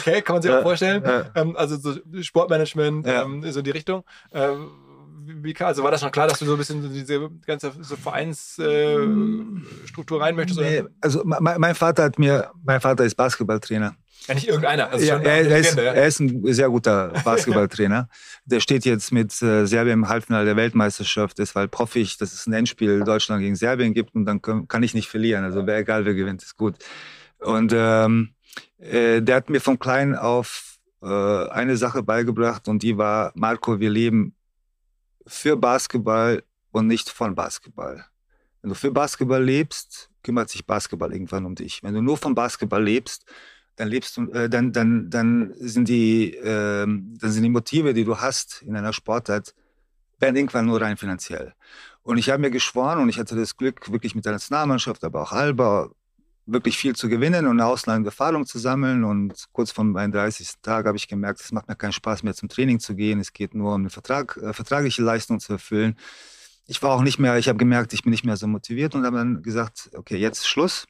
okay, 0.00 0.22
kann 0.22 0.36
man 0.36 0.42
sich 0.42 0.50
ja, 0.50 0.58
auch 0.58 0.62
vorstellen. 0.62 1.02
Ja. 1.04 1.26
Ähm, 1.34 1.56
also 1.56 1.76
so 1.76 1.98
Sportmanagement, 2.22 3.06
ja. 3.06 3.22
ähm, 3.22 3.42
so 3.50 3.58
in 3.60 3.64
die 3.64 3.70
Richtung. 3.70 4.04
Ähm, 4.32 4.70
wie, 5.24 5.56
also 5.60 5.82
war 5.82 5.90
das 5.90 6.00
schon 6.00 6.10
klar, 6.10 6.28
dass 6.28 6.38
du 6.38 6.44
so 6.44 6.52
ein 6.52 6.58
bisschen 6.58 6.92
diese 6.92 7.30
ganze 7.46 7.72
so 7.80 7.96
Vereinsstruktur 7.96 10.20
äh, 10.20 10.22
rein 10.22 10.36
möchtest? 10.36 10.60
Nee, 10.60 10.84
also 11.00 11.22
mein, 11.24 11.60
mein, 11.60 11.74
Vater 11.74 12.04
hat 12.04 12.18
mir, 12.18 12.50
mein 12.64 12.80
Vater 12.80 13.04
ist 13.04 13.14
Basketballtrainer. 13.14 13.94
Ja, 14.28 14.34
nicht 14.34 14.48
irgendeiner. 14.48 14.90
Also 14.90 15.04
ja, 15.04 15.18
er, 15.18 15.48
er, 15.48 15.58
ist, 15.58 15.78
er, 15.78 16.06
ist, 16.06 16.20
ein 16.20 16.52
sehr 16.52 16.68
guter 16.68 17.08
Basketballtrainer. 17.24 18.08
der 18.44 18.60
steht 18.60 18.84
jetzt 18.84 19.12
mit 19.12 19.40
äh, 19.42 19.66
Serbien 19.66 20.00
im 20.00 20.08
Halbfinale 20.08 20.44
der 20.44 20.56
Weltmeisterschaft, 20.56 21.38
deshalb 21.38 21.78
hoffe 21.78 21.98
ich, 21.98 22.18
dass 22.18 22.32
es 22.32 22.46
ein 22.46 22.52
Endspiel 22.52 23.02
Deutschland 23.04 23.42
gegen 23.42 23.56
Serbien 23.56 23.94
gibt 23.94 24.14
und 24.14 24.26
dann 24.26 24.42
kann, 24.42 24.68
kann 24.68 24.82
ich 24.82 24.94
nicht 24.94 25.08
verlieren. 25.08 25.44
Also 25.44 25.66
wäre 25.66 25.80
egal, 25.80 26.04
wer 26.04 26.14
gewinnt, 26.14 26.42
ist 26.42 26.56
gut. 26.56 26.76
Und 27.38 27.72
ähm, 27.74 28.34
äh, 28.78 29.22
der 29.22 29.36
hat 29.36 29.50
mir 29.50 29.60
von 29.60 29.78
klein 29.78 30.14
auf 30.14 30.78
äh, 31.02 31.48
eine 31.48 31.76
Sache 31.76 32.02
beigebracht 32.02 32.68
und 32.68 32.82
die 32.82 32.98
war, 32.98 33.32
Marco, 33.34 33.80
wir 33.80 33.90
leben 33.90 34.34
für 35.30 35.56
Basketball 35.56 36.42
und 36.72 36.86
nicht 36.88 37.08
von 37.08 37.34
Basketball. 37.34 38.04
Wenn 38.60 38.70
du 38.70 38.74
für 38.74 38.90
Basketball 38.90 39.42
lebst, 39.42 40.10
kümmert 40.22 40.50
sich 40.50 40.66
Basketball 40.66 41.12
irgendwann 41.12 41.46
um 41.46 41.54
dich. 41.54 41.82
Wenn 41.82 41.94
du 41.94 42.02
nur 42.02 42.16
von 42.16 42.34
Basketball 42.34 42.82
lebst, 42.82 43.24
dann 43.76 43.88
lebst 43.88 44.16
du, 44.16 44.30
äh, 44.32 44.50
dann, 44.50 44.72
dann, 44.72 45.08
dann 45.08 45.54
sind 45.56 45.88
die, 45.88 46.34
äh, 46.34 46.84
dann 46.84 47.18
sind 47.18 47.42
die 47.44 47.48
Motive, 47.48 47.94
die 47.94 48.04
du 48.04 48.18
hast 48.18 48.62
in 48.62 48.76
einer 48.76 48.92
Sportart, 48.92 49.54
werden 50.18 50.36
irgendwann 50.36 50.66
nur 50.66 50.80
rein 50.80 50.96
finanziell. 50.96 51.54
Und 52.02 52.18
ich 52.18 52.28
habe 52.28 52.40
mir 52.40 52.50
geschworen 52.50 52.98
und 52.98 53.08
ich 53.08 53.18
hatte 53.18 53.36
das 53.36 53.56
Glück, 53.56 53.90
wirklich 53.90 54.14
mit 54.14 54.24
der 54.24 54.32
Nationalmannschaft, 54.32 55.04
aber 55.04 55.22
auch 55.22 55.32
Alba, 55.32 55.90
wirklich 56.46 56.76
viel 56.76 56.96
zu 56.96 57.08
gewinnen 57.08 57.46
und 57.46 57.60
eine 57.60 57.66
ausladende 57.66 58.08
Erfahrung 58.08 58.46
zu 58.46 58.58
sammeln. 58.58 59.04
Und 59.04 59.46
kurz 59.52 59.70
vor 59.70 59.84
meinem 59.84 60.12
30. 60.12 60.48
Tag 60.62 60.86
habe 60.86 60.96
ich 60.96 61.08
gemerkt, 61.08 61.40
es 61.40 61.52
macht 61.52 61.68
mir 61.68 61.76
keinen 61.76 61.92
Spaß 61.92 62.22
mehr 62.22 62.34
zum 62.34 62.48
Training 62.48 62.80
zu 62.80 62.94
gehen. 62.94 63.20
Es 63.20 63.32
geht 63.32 63.54
nur 63.54 63.74
um 63.74 63.82
eine 63.82 63.90
Vertrag, 63.90 64.36
äh, 64.36 64.52
vertragliche 64.52 65.02
Leistung 65.02 65.40
zu 65.40 65.54
erfüllen. 65.54 65.96
Ich 66.66 66.82
war 66.82 66.92
auch 66.92 67.02
nicht 67.02 67.18
mehr, 67.18 67.36
ich 67.36 67.48
habe 67.48 67.58
gemerkt, 67.58 67.92
ich 67.92 68.02
bin 68.02 68.10
nicht 68.10 68.24
mehr 68.24 68.36
so 68.36 68.46
motiviert 68.46 68.94
und 68.94 69.04
habe 69.04 69.16
dann 69.16 69.42
gesagt, 69.42 69.90
okay, 69.94 70.16
jetzt 70.16 70.46
Schluss. 70.46 70.86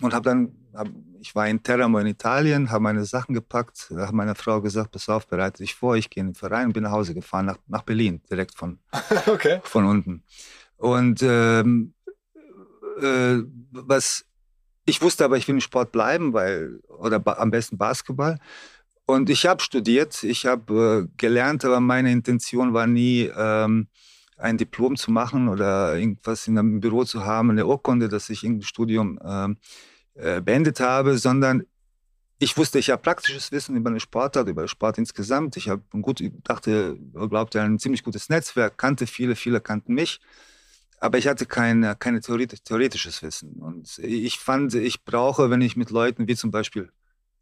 Und 0.00 0.12
habe 0.12 0.24
dann, 0.24 0.52
hab, 0.74 0.88
ich 1.20 1.34
war 1.36 1.46
in 1.46 1.62
Teramo 1.62 1.98
in 1.98 2.08
Italien, 2.08 2.70
habe 2.70 2.82
meine 2.82 3.04
Sachen 3.04 3.32
gepackt, 3.32 3.92
habe 3.96 4.16
meiner 4.16 4.34
Frau 4.34 4.60
gesagt, 4.60 4.90
pass 4.90 5.08
auf, 5.08 5.28
bereite 5.28 5.62
dich 5.62 5.74
vor, 5.74 5.96
ich 5.96 6.10
gehe 6.10 6.20
in 6.20 6.30
den 6.30 6.34
Verein 6.34 6.66
und 6.66 6.72
bin 6.72 6.82
nach 6.82 6.90
Hause 6.90 7.14
gefahren, 7.14 7.46
nach, 7.46 7.58
nach 7.68 7.82
Berlin, 7.82 8.20
direkt 8.28 8.56
von, 8.56 8.80
okay. 9.26 9.60
von 9.62 9.84
unten. 9.84 10.24
Und 10.76 11.22
ähm, 11.22 11.94
äh, 13.00 13.38
was 13.70 14.26
ich 14.84 15.02
wusste 15.02 15.24
aber, 15.24 15.36
ich 15.36 15.48
will 15.48 15.54
im 15.54 15.60
Sport 15.60 15.92
bleiben, 15.92 16.32
weil, 16.32 16.80
oder 16.88 17.22
am 17.38 17.50
besten 17.50 17.78
Basketball. 17.78 18.38
Und 19.06 19.28
ich 19.30 19.46
habe 19.46 19.62
studiert, 19.62 20.22
ich 20.22 20.46
habe 20.46 21.08
äh, 21.08 21.16
gelernt, 21.16 21.64
aber 21.64 21.80
meine 21.80 22.10
Intention 22.10 22.72
war 22.72 22.86
nie, 22.86 23.30
ähm, 23.36 23.88
ein 24.36 24.58
Diplom 24.58 24.96
zu 24.96 25.10
machen 25.10 25.48
oder 25.48 25.96
irgendwas 25.96 26.46
in 26.46 26.58
einem 26.58 26.80
Büro 26.80 27.04
zu 27.04 27.24
haben, 27.24 27.50
eine 27.50 27.66
Urkunde, 27.66 28.08
dass 28.08 28.30
ich 28.30 28.42
irgendein 28.42 28.66
Studium 28.66 29.18
ähm, 29.24 29.58
äh, 30.14 30.40
beendet 30.40 30.80
habe, 30.80 31.18
sondern 31.18 31.64
ich 32.38 32.56
wusste, 32.56 32.78
ich 32.78 32.90
habe 32.90 33.00
praktisches 33.00 33.52
Wissen 33.52 33.76
über 33.76 33.90
den 33.90 34.00
Sportart, 34.00 34.48
über 34.48 34.62
den 34.64 34.68
Sport 34.68 34.98
insgesamt. 34.98 35.56
Ich 35.56 35.68
habe 35.68 35.82
gut, 36.02 36.22
dachte, 36.42 36.98
glaubte, 37.12 37.62
ein 37.62 37.78
ziemlich 37.78 38.02
gutes 38.02 38.28
Netzwerk, 38.28 38.76
kannte 38.76 39.06
viele, 39.06 39.36
viele 39.36 39.60
kannten 39.60 39.94
mich. 39.94 40.20
Aber 41.04 41.18
ich 41.18 41.28
hatte 41.28 41.44
kein, 41.44 41.98
kein 41.98 42.18
theoretisches 42.22 43.22
Wissen. 43.22 43.60
Und 43.60 43.98
ich 43.98 44.38
fand, 44.38 44.72
ich 44.72 45.04
brauche, 45.04 45.50
wenn 45.50 45.60
ich 45.60 45.76
mit 45.76 45.90
Leuten 45.90 46.28
wie 46.28 46.34
zum 46.34 46.50
Beispiel 46.50 46.90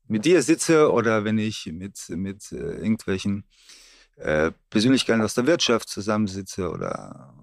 mit 0.09 0.25
dir 0.25 0.43
sitze 0.43 0.91
oder 0.91 1.25
wenn 1.25 1.39
ich 1.39 1.67
mit, 1.67 1.97
mit 2.09 2.51
äh, 2.51 2.57
irgendwelchen 2.57 3.45
äh, 4.17 4.51
Persönlichkeiten 4.69 5.23
aus 5.23 5.35
der 5.35 5.47
Wirtschaft 5.47 5.89
zusammensitze 5.89 6.69
oder 6.71 7.37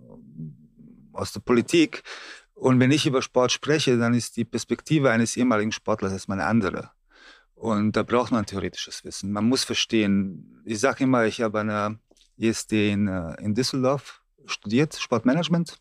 aus 1.13 1.31
der 1.31 1.39
Politik. 1.39 2.03
Und 2.53 2.81
wenn 2.81 2.91
ich 2.91 3.05
über 3.05 3.21
Sport 3.21 3.53
spreche, 3.53 3.97
dann 3.97 4.13
ist 4.13 4.35
die 4.35 4.43
Perspektive 4.43 5.11
eines 5.11 5.37
ehemaligen 5.37 5.71
Sportlers 5.71 6.11
erstmal 6.11 6.41
eine 6.41 6.49
andere. 6.49 6.91
Und 7.55 7.95
da 7.95 8.03
braucht 8.03 8.33
man 8.33 8.45
theoretisches 8.45 9.05
Wissen. 9.05 9.31
Man 9.31 9.45
muss 9.45 9.63
verstehen. 9.63 10.61
Ich 10.65 10.81
sage 10.81 11.05
immer, 11.05 11.25
ich 11.25 11.39
habe 11.39 11.61
an 11.61 11.67
der 11.67 11.99
ISD 12.35 12.91
in, 12.91 13.07
äh, 13.07 13.41
in 13.41 13.55
Düsseldorf 13.55 14.21
studiert, 14.45 14.95
Sportmanagement 14.99 15.79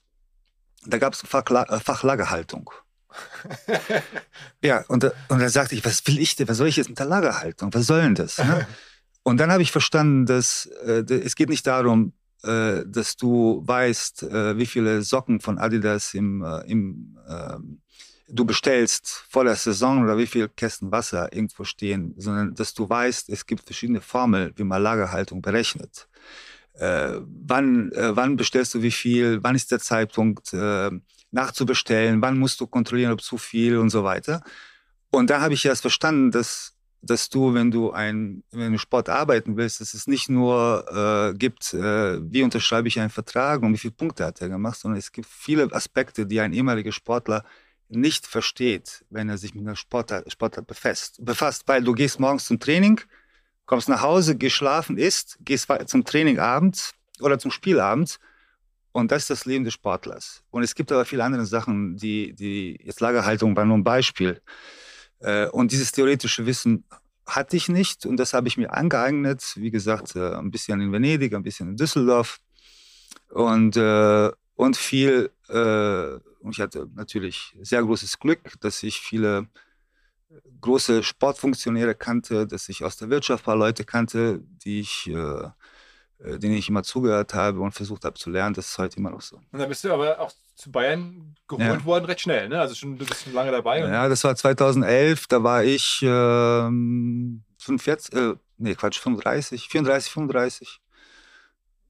da 0.88 0.98
gab 0.98 1.12
es 1.12 1.20
Fachla 1.20 1.64
äh, 1.64 1.81
Fachlagerhaltung. 1.81 2.70
ja, 4.62 4.85
und, 4.88 5.05
und 5.05 5.38
dann 5.40 5.48
sagte 5.48 5.74
ich, 5.74 5.85
was 5.85 6.07
will 6.07 6.18
ich 6.18 6.37
denn, 6.37 6.48
was 6.48 6.57
soll 6.57 6.68
ich 6.68 6.77
jetzt 6.77 6.88
mit 6.88 6.98
der 6.98 7.07
Lagerhaltung? 7.07 7.72
Was 7.72 7.87
soll 7.87 8.03
denn 8.03 8.14
das? 8.14 8.38
Ne? 8.38 8.66
Und 9.24 9.38
dann 9.38 9.53
habe 9.53 9.62
ich 9.62 9.72
verstanden, 9.72 10.24
dass 10.24 10.66
äh, 10.87 11.03
es 11.12 11.35
geht 11.35 11.51
nicht 11.51 11.66
darum, 11.66 12.14
äh, 12.44 12.83
dass 12.87 13.16
du 13.16 13.62
weißt, 13.66 14.22
äh, 14.22 14.57
wie 14.57 14.64
viele 14.64 15.03
Socken 15.03 15.40
von 15.40 15.59
Adidas 15.59 16.14
im, 16.14 16.42
äh, 16.42 16.61
im 16.70 17.18
ähm, 17.29 17.83
du 18.29 18.44
bestellst 18.44 19.24
vor 19.29 19.44
der 19.44 19.57
Saison 19.57 20.03
oder 20.03 20.16
wie 20.16 20.27
viele 20.27 20.48
Kästen 20.48 20.92
Wasser 20.92 21.33
irgendwo 21.33 21.64
stehen, 21.64 22.14
sondern 22.16 22.55
dass 22.55 22.72
du 22.72 22.88
weißt, 22.88 23.29
es 23.29 23.44
gibt 23.44 23.64
verschiedene 23.64 24.01
Formeln, 24.01 24.53
wie 24.57 24.64
man 24.64 24.83
Lagerhaltung 24.83 25.42
berechnet 25.42 26.09
äh, 26.79 27.21
wann, 27.47 27.93
äh, 27.93 28.17
wann 28.17 28.37
bestellst 28.37 28.75
du 28.75 28.83
wie 28.83 28.91
viel, 28.91 29.43
wann 29.43 29.57
ist 29.57 29.71
der 29.71 29.81
Zeitpunkt 29.81 30.53
äh, 30.53 30.91
nachzubestellen, 31.31 32.23
wann 32.23 32.38
musst 32.38 32.61
du 32.61 32.67
kontrollieren, 32.67 33.12
ob 33.12 33.23
zu 33.23 33.37
viel 33.38 33.79
und 33.79 33.91
so 33.91 34.05
weiter. 34.05 34.43
Und 35.11 35.31
da 35.31 35.41
habe 35.41 35.55
ich 35.55 35.64
erst 35.64 35.83
verstanden, 35.83 36.31
dass, 36.31 36.75
dass 37.03 37.29
du, 37.29 37.55
wenn 37.55 37.71
du 37.71 37.93
ein, 37.93 38.43
wenn 38.51 38.73
du 38.73 38.79
Sport 38.79 39.09
arbeiten 39.09 39.57
willst, 39.57 39.81
dass 39.81 39.95
es 39.95 40.07
nicht 40.07 40.29
nur 40.29 40.85
äh, 41.33 41.37
gibt, 41.37 41.75
äh, 41.75 42.19
wie 42.33 42.43
unterschreibe 42.43 42.88
ich 42.88 43.01
einen 43.01 43.11
Vertrag 43.11 43.62
und 43.62 43.73
wie 43.73 43.79
viele 43.79 43.95
Punkte 43.95 44.25
hat 44.25 44.41
er 44.41 44.49
gemacht, 44.49 44.79
sondern 44.79 44.99
es 44.99 45.12
gibt 45.12 45.29
viele 45.29 45.73
Aspekte, 45.73 46.27
die 46.27 46.41
ein 46.41 46.53
ehemaliger 46.53 46.93
Sportler 46.93 47.45
nicht 47.88 48.27
versteht, 48.27 49.05
wenn 49.09 49.29
er 49.29 49.38
sich 49.38 49.55
mit 49.55 49.67
einer 49.67 49.77
Sportart, 49.77 50.31
Sportart 50.31 50.67
befasst, 50.67 51.25
befasst, 51.25 51.64
weil 51.67 51.83
du 51.83 51.95
gehst 51.95 52.21
morgens 52.21 52.45
zum 52.45 52.61
Training, 52.61 53.01
kommst 53.68 53.88
nach 53.88 54.00
Hause, 54.00 54.35
gehst 54.35 54.57
schlafen, 54.57 54.96
isst, 54.96 55.38
gehst 55.42 55.68
zum 55.87 56.04
Training 56.04 56.38
abends 56.38 56.94
oder 57.20 57.38
zum 57.38 57.50
Spiel 57.52 57.78
abends. 57.78 58.18
Und 58.92 59.12
das 59.12 59.22
ist 59.22 59.31
das 59.31 59.44
Leben 59.44 59.64
des 59.64 59.74
Sportlers. 59.74 60.42
Und 60.50 60.62
es 60.62 60.74
gibt 60.74 60.90
aber 60.90 61.04
viele 61.04 61.22
andere 61.22 61.44
Sachen, 61.44 61.96
die, 61.96 62.35
die 62.35 62.81
jetzt 62.83 63.00
Lagerhaltung 63.00 63.54
war 63.54 63.66
nur 63.66 63.76
ein 63.76 63.85
Beispiel. 63.85 64.40
Äh, 65.20 65.48
und 65.48 65.70
dieses 65.70 65.92
theoretische 65.92 66.46
Wissen 66.46 66.85
hatte 67.26 67.59
ich 67.59 67.68
nicht 67.68 68.07
und 68.07 68.16
das 68.16 68.33
habe 68.33 68.48
ich 68.48 68.57
mir 68.57 68.72
angeeignet. 68.72 69.52
Wie 69.57 69.70
gesagt, 69.70 70.16
äh, 70.16 70.35
ein 70.35 70.50
bisschen 70.50 70.81
in 70.81 70.90
Venedig, 70.90 71.35
ein 71.35 71.42
bisschen 71.42 71.68
in 71.68 71.76
Düsseldorf 71.76 72.40
und, 73.28 73.76
äh, 73.76 74.31
und 74.54 74.76
viel. 74.76 75.31
Und 75.48 76.52
ich 76.52 76.61
hatte 76.61 76.88
natürlich 76.94 77.54
sehr 77.62 77.83
großes 77.83 78.18
Glück, 78.18 78.61
dass 78.61 78.83
ich 78.83 79.00
viele 79.00 79.48
große 80.61 81.03
Sportfunktionäre 81.03 81.95
kannte, 81.95 82.47
dass 82.47 82.69
ich 82.69 82.85
aus 82.85 82.97
der 82.97 83.11
Wirtschaft 83.11 83.45
ein 83.45 83.47
paar 83.47 83.57
Leute 83.57 83.85
kannte, 83.85 84.41
die 84.64 84.81
ich 84.81 85.11
äh, 86.21 86.38
denen 86.38 86.55
ich 86.55 86.69
immer 86.69 86.83
zugehört 86.83 87.35
habe 87.35 87.61
und 87.61 87.73
versucht 87.73 88.05
habe 88.05 88.19
zu 88.19 88.31
lernen. 88.31 88.55
Das 88.55 88.71
ist 88.71 88.79
heute 88.79 88.97
immer 88.97 89.11
noch 89.11 89.21
so. 89.21 89.37
Und 89.37 89.59
dann 89.59 89.69
bist 89.69 89.85
du 89.85 89.93
aber 89.93 90.19
auch 90.19 90.33
zu 90.57 90.73
Bayern 90.73 91.37
geholt 91.47 91.81
ja. 91.81 91.85
worden, 91.85 92.05
recht 92.07 92.23
schnell, 92.23 92.49
ne? 92.49 92.61
Also 92.61 92.75
schon, 92.75 92.99
du 92.99 93.07
bist 93.07 93.23
schon 93.23 93.33
lange 93.33 93.53
dabei. 93.53 93.79
Ja, 93.79 94.09
das 94.09 94.25
war 94.25 94.35
2011, 94.35 95.29
da 95.29 95.45
war 95.45 95.62
ich 95.62 96.01
ähm, 96.03 97.45
45, 97.59 98.14
äh, 98.14 98.35
nee, 98.57 98.75
Quatsch, 98.75 98.99
35, 98.99 99.69
34, 99.69 100.12
35. 100.12 100.81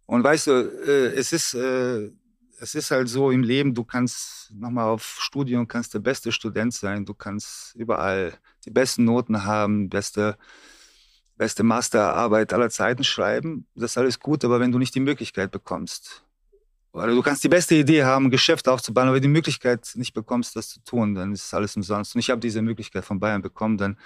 Und 0.05 0.23
weißt 0.23 0.47
du, 0.49 0.51
äh, 0.53 1.15
es 1.15 1.33
ist, 1.33 1.55
äh, 1.55 2.11
es 2.61 2.75
ist 2.75 2.91
halt 2.91 3.09
so 3.09 3.31
im 3.31 3.43
Leben, 3.43 3.75
du 3.75 3.85
kannst 3.85 4.53
nochmal 4.53 4.89
auf 4.89 5.19
Studium, 5.21 5.69
kannst 5.69 5.95
der 5.95 6.01
beste 6.01 6.33
Student 6.33 6.75
sein, 6.75 7.05
du 7.05 7.15
kannst 7.15 7.75
überall 7.77 8.35
die 8.65 8.71
besten 8.71 9.05
Noten 9.05 9.45
haben, 9.45 9.89
beste 9.89 10.37
beste 11.37 11.63
Masterarbeit 11.63 12.53
aller 12.53 12.69
Zeiten 12.69 13.05
schreiben, 13.05 13.67
das 13.77 13.93
ist 13.93 13.99
alles 13.99 14.19
gut, 14.19 14.45
aber 14.45 14.59
wenn 14.59 14.73
du 14.73 14.79
nicht 14.79 14.95
die 14.95 15.01
Möglichkeit 15.01 15.53
bekommst, 15.53 16.25
oder 16.93 17.15
du 17.15 17.23
kannst 17.23 17.45
die 17.45 17.49
beste 17.49 17.77
Idee 17.77 18.03
haben, 18.03 18.27
ein 18.27 18.31
Geschäft 18.31 18.67
aufzubauen, 18.67 19.09
aber 19.09 19.21
die 19.21 19.29
Möglichkeit 19.29 19.89
nicht 19.95 20.15
bekommst, 20.15 20.57
das 20.57 20.71
zu 20.71 20.81
tun, 20.81 21.15
dann 21.15 21.33
ist 21.33 21.55
alles 21.55 21.77
umsonst. 21.77 22.15
Und 22.15 22.21
ich 22.21 22.31
habe 22.31 22.41
diese 22.41 22.63
Möglichkeit 22.63 23.05
von 23.05 23.21
Bayern 23.21 23.43
bekommen, 23.43 23.77
dann 23.77 23.99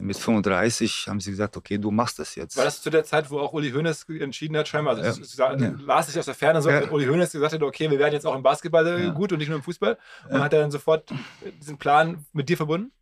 mit 0.00 0.16
35 0.16 1.06
haben 1.08 1.20
sie 1.20 1.30
gesagt, 1.30 1.56
okay, 1.56 1.78
du 1.78 1.90
machst 1.90 2.18
das 2.18 2.34
jetzt. 2.34 2.56
War 2.56 2.64
das 2.64 2.82
zu 2.82 2.90
der 2.90 3.04
Zeit, 3.04 3.30
wo 3.30 3.38
auch 3.38 3.52
Uli 3.52 3.70
Hoeneß 3.70 4.06
entschieden 4.20 4.56
hat, 4.56 4.68
scheinbar? 4.68 4.96
Also 4.96 5.22
ja. 5.38 5.56
ja. 5.56 5.74
las 5.84 6.08
ich 6.08 6.18
aus 6.18 6.26
der 6.26 6.34
Ferne 6.34 6.62
so, 6.62 6.70
ja. 6.70 6.90
Uli 6.90 7.06
Hoeneß 7.06 7.32
gesagt 7.32 7.54
hat, 7.54 7.62
okay, 7.62 7.90
wir 7.90 7.98
werden 7.98 8.14
jetzt 8.14 8.26
auch 8.26 8.34
im 8.34 8.42
Basketball 8.42 8.86
ja. 8.86 9.10
gut 9.10 9.32
und 9.32 9.38
nicht 9.38 9.48
nur 9.48 9.58
im 9.58 9.64
Fußball. 9.64 9.98
Und 10.28 10.40
hat 10.40 10.52
er 10.52 10.60
dann 10.60 10.70
sofort 10.70 11.12
diesen 11.60 11.78
Plan 11.78 12.24
mit 12.32 12.48
dir 12.48 12.56
verbunden? 12.56 12.92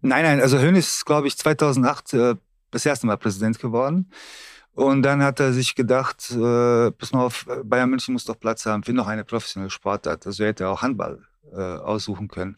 Nein, 0.00 0.24
nein, 0.24 0.40
also 0.40 0.58
Hoeneß 0.58 0.86
ist, 0.86 1.06
glaube 1.06 1.26
ich, 1.26 1.36
2008 1.36 2.14
äh, 2.14 2.34
das 2.70 2.86
erste 2.86 3.06
Mal 3.06 3.16
Präsident 3.16 3.58
geworden. 3.58 4.10
Und 4.74 5.02
dann 5.02 5.22
hat 5.22 5.38
er 5.38 5.52
sich 5.52 5.74
gedacht, 5.74 6.30
äh, 6.30 6.90
pass 6.92 7.12
mal 7.12 7.24
auf, 7.26 7.46
Bayern 7.64 7.90
München 7.90 8.14
muss 8.14 8.24
doch 8.24 8.38
Platz 8.38 8.64
haben 8.64 8.82
für 8.82 8.92
noch 8.92 9.06
eine 9.06 9.24
professionelle 9.24 9.70
Sportart. 9.70 10.26
Also 10.26 10.44
er 10.44 10.50
hätte 10.50 10.68
auch 10.68 10.82
Handball 10.82 11.26
äh, 11.52 11.60
aussuchen 11.60 12.28
können. 12.28 12.56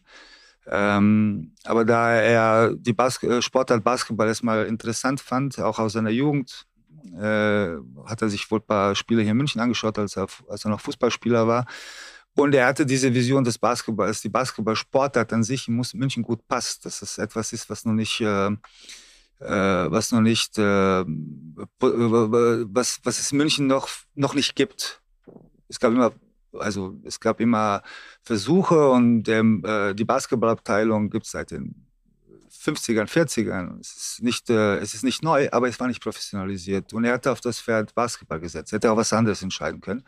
Ähm, 0.67 1.53
aber 1.63 1.85
da 1.85 2.13
er 2.13 2.75
die 2.75 2.93
Bas 2.93 3.21
äh, 3.23 3.41
Sportart 3.41 3.83
Basketball 3.83 4.27
erstmal 4.27 4.65
interessant 4.65 5.21
fand, 5.21 5.59
auch 5.59 5.79
aus 5.79 5.93
seiner 5.93 6.09
Jugend, 6.09 6.65
äh, 7.13 7.75
hat 8.05 8.21
er 8.21 8.29
sich 8.29 8.49
wohl 8.49 8.59
ein 8.59 8.65
paar 8.65 8.95
Spiele 8.95 9.21
hier 9.21 9.31
in 9.31 9.37
München 9.37 9.61
angeschaut, 9.61 9.99
als 9.99 10.17
er, 10.17 10.27
als 10.49 10.65
er 10.65 10.71
noch 10.71 10.81
Fußballspieler 10.81 11.47
war. 11.47 11.65
Und 12.35 12.53
er 12.53 12.67
hatte 12.67 12.85
diese 12.85 13.13
Vision 13.13 13.43
des 13.43 13.57
Basketballs, 13.57 14.21
die 14.21 14.29
Basketballsportart 14.29 15.31
an 15.31 15.43
sich 15.43 15.67
in 15.67 15.81
München 15.93 16.23
gut 16.23 16.47
passt, 16.47 16.85
dass 16.85 17.01
es 17.01 17.17
etwas 17.17 17.53
ist, 17.53 17.69
was 17.69 17.85
noch 17.85 17.93
nicht 17.93 18.19
äh, 18.21 18.51
äh, 19.39 19.91
was 19.91 20.11
noch 20.11 20.21
nicht, 20.21 20.57
äh, 20.57 21.03
was, 21.05 22.99
was 23.03 23.19
es 23.19 23.31
in 23.31 23.37
München 23.37 23.67
noch, 23.67 23.89
noch 24.15 24.33
nicht 24.33 24.55
gibt. 24.55 25.01
Es 25.67 25.79
gab 25.79 25.91
immer, 25.91 26.13
also 26.59 26.95
es 27.03 27.19
gab 27.19 27.39
immer 27.39 27.81
Versuche 28.21 28.89
und 28.89 29.23
der, 29.23 29.41
äh, 29.41 29.95
die 29.95 30.05
Basketballabteilung 30.05 31.09
gibt 31.09 31.25
es 31.25 31.31
seit 31.31 31.51
den 31.51 31.85
50ern, 32.49 33.07
40ern. 33.07 33.79
Es 33.79 33.95
ist, 33.95 34.23
nicht, 34.23 34.49
äh, 34.49 34.77
es 34.77 34.93
ist 34.93 35.03
nicht 35.03 35.23
neu, 35.23 35.49
aber 35.51 35.67
es 35.67 35.79
war 35.79 35.87
nicht 35.87 36.01
professionalisiert. 36.01 36.93
Und 36.93 37.03
er 37.03 37.13
hatte 37.13 37.31
auf 37.31 37.41
das 37.41 37.59
Pferd 37.59 37.93
Basketball 37.93 38.39
gesetzt. 38.39 38.73
Er 38.73 38.77
hätte 38.77 38.91
auch 38.91 38.97
was 38.97 39.13
anderes 39.13 39.41
entscheiden 39.41 39.81
können. 39.81 40.03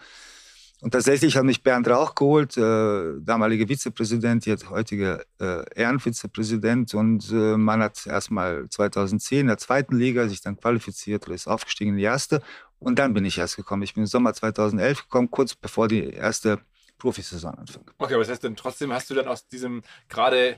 Und 0.82 0.92
tatsächlich 0.92 1.36
hat 1.36 1.44
mich 1.44 1.63
Bernd 1.63 1.88
Rauch 1.88 2.13
geholt, 2.13 2.56
äh, 2.56 3.13
damaliger 3.20 3.68
Vizepräsident, 3.68 4.46
jetzt 4.46 4.70
heutiger 4.70 5.24
äh, 5.40 5.63
Ehrenvizepräsident. 5.74 6.94
Und 6.94 7.32
äh, 7.32 7.58
man 7.58 7.82
hat 7.82 8.06
erstmal 8.06 8.70
2010 8.70 9.42
in 9.42 9.48
der 9.48 9.58
zweiten 9.58 9.98
Liga 9.98 10.28
sich 10.28 10.42
dann 10.42 10.58
qualifiziert 10.58 11.26
oder 11.26 11.36
ist 11.36 11.48
aufgestiegen 11.48 11.92
in 11.92 11.98
die 11.98 12.04
erste. 12.04 12.42
Und 12.80 13.00
dann 13.00 13.16
bin 13.16 13.26
ich 13.26 13.40
erst 13.40 13.56
gekommen. 13.56 13.82
Ich 13.82 13.96
bin 13.96 14.04
im 14.04 14.08
Sommer 14.08 14.36
2011 14.36 15.04
gekommen, 15.04 15.32
kurz 15.32 15.56
bevor 15.56 15.88
die 15.88 16.12
erste 16.12 16.60
Profisaison 17.00 17.56
anfing. 17.56 17.84
Okay, 17.98 18.13
aber 18.13 18.24
das 18.24 18.32
heißt 18.32 18.44
dann 18.44 18.56
trotzdem 18.56 18.94
hast 18.94 19.10
du 19.10 19.16
dann 19.16 19.28
aus 19.28 19.48
diesem 19.48 19.82
gerade 20.10 20.58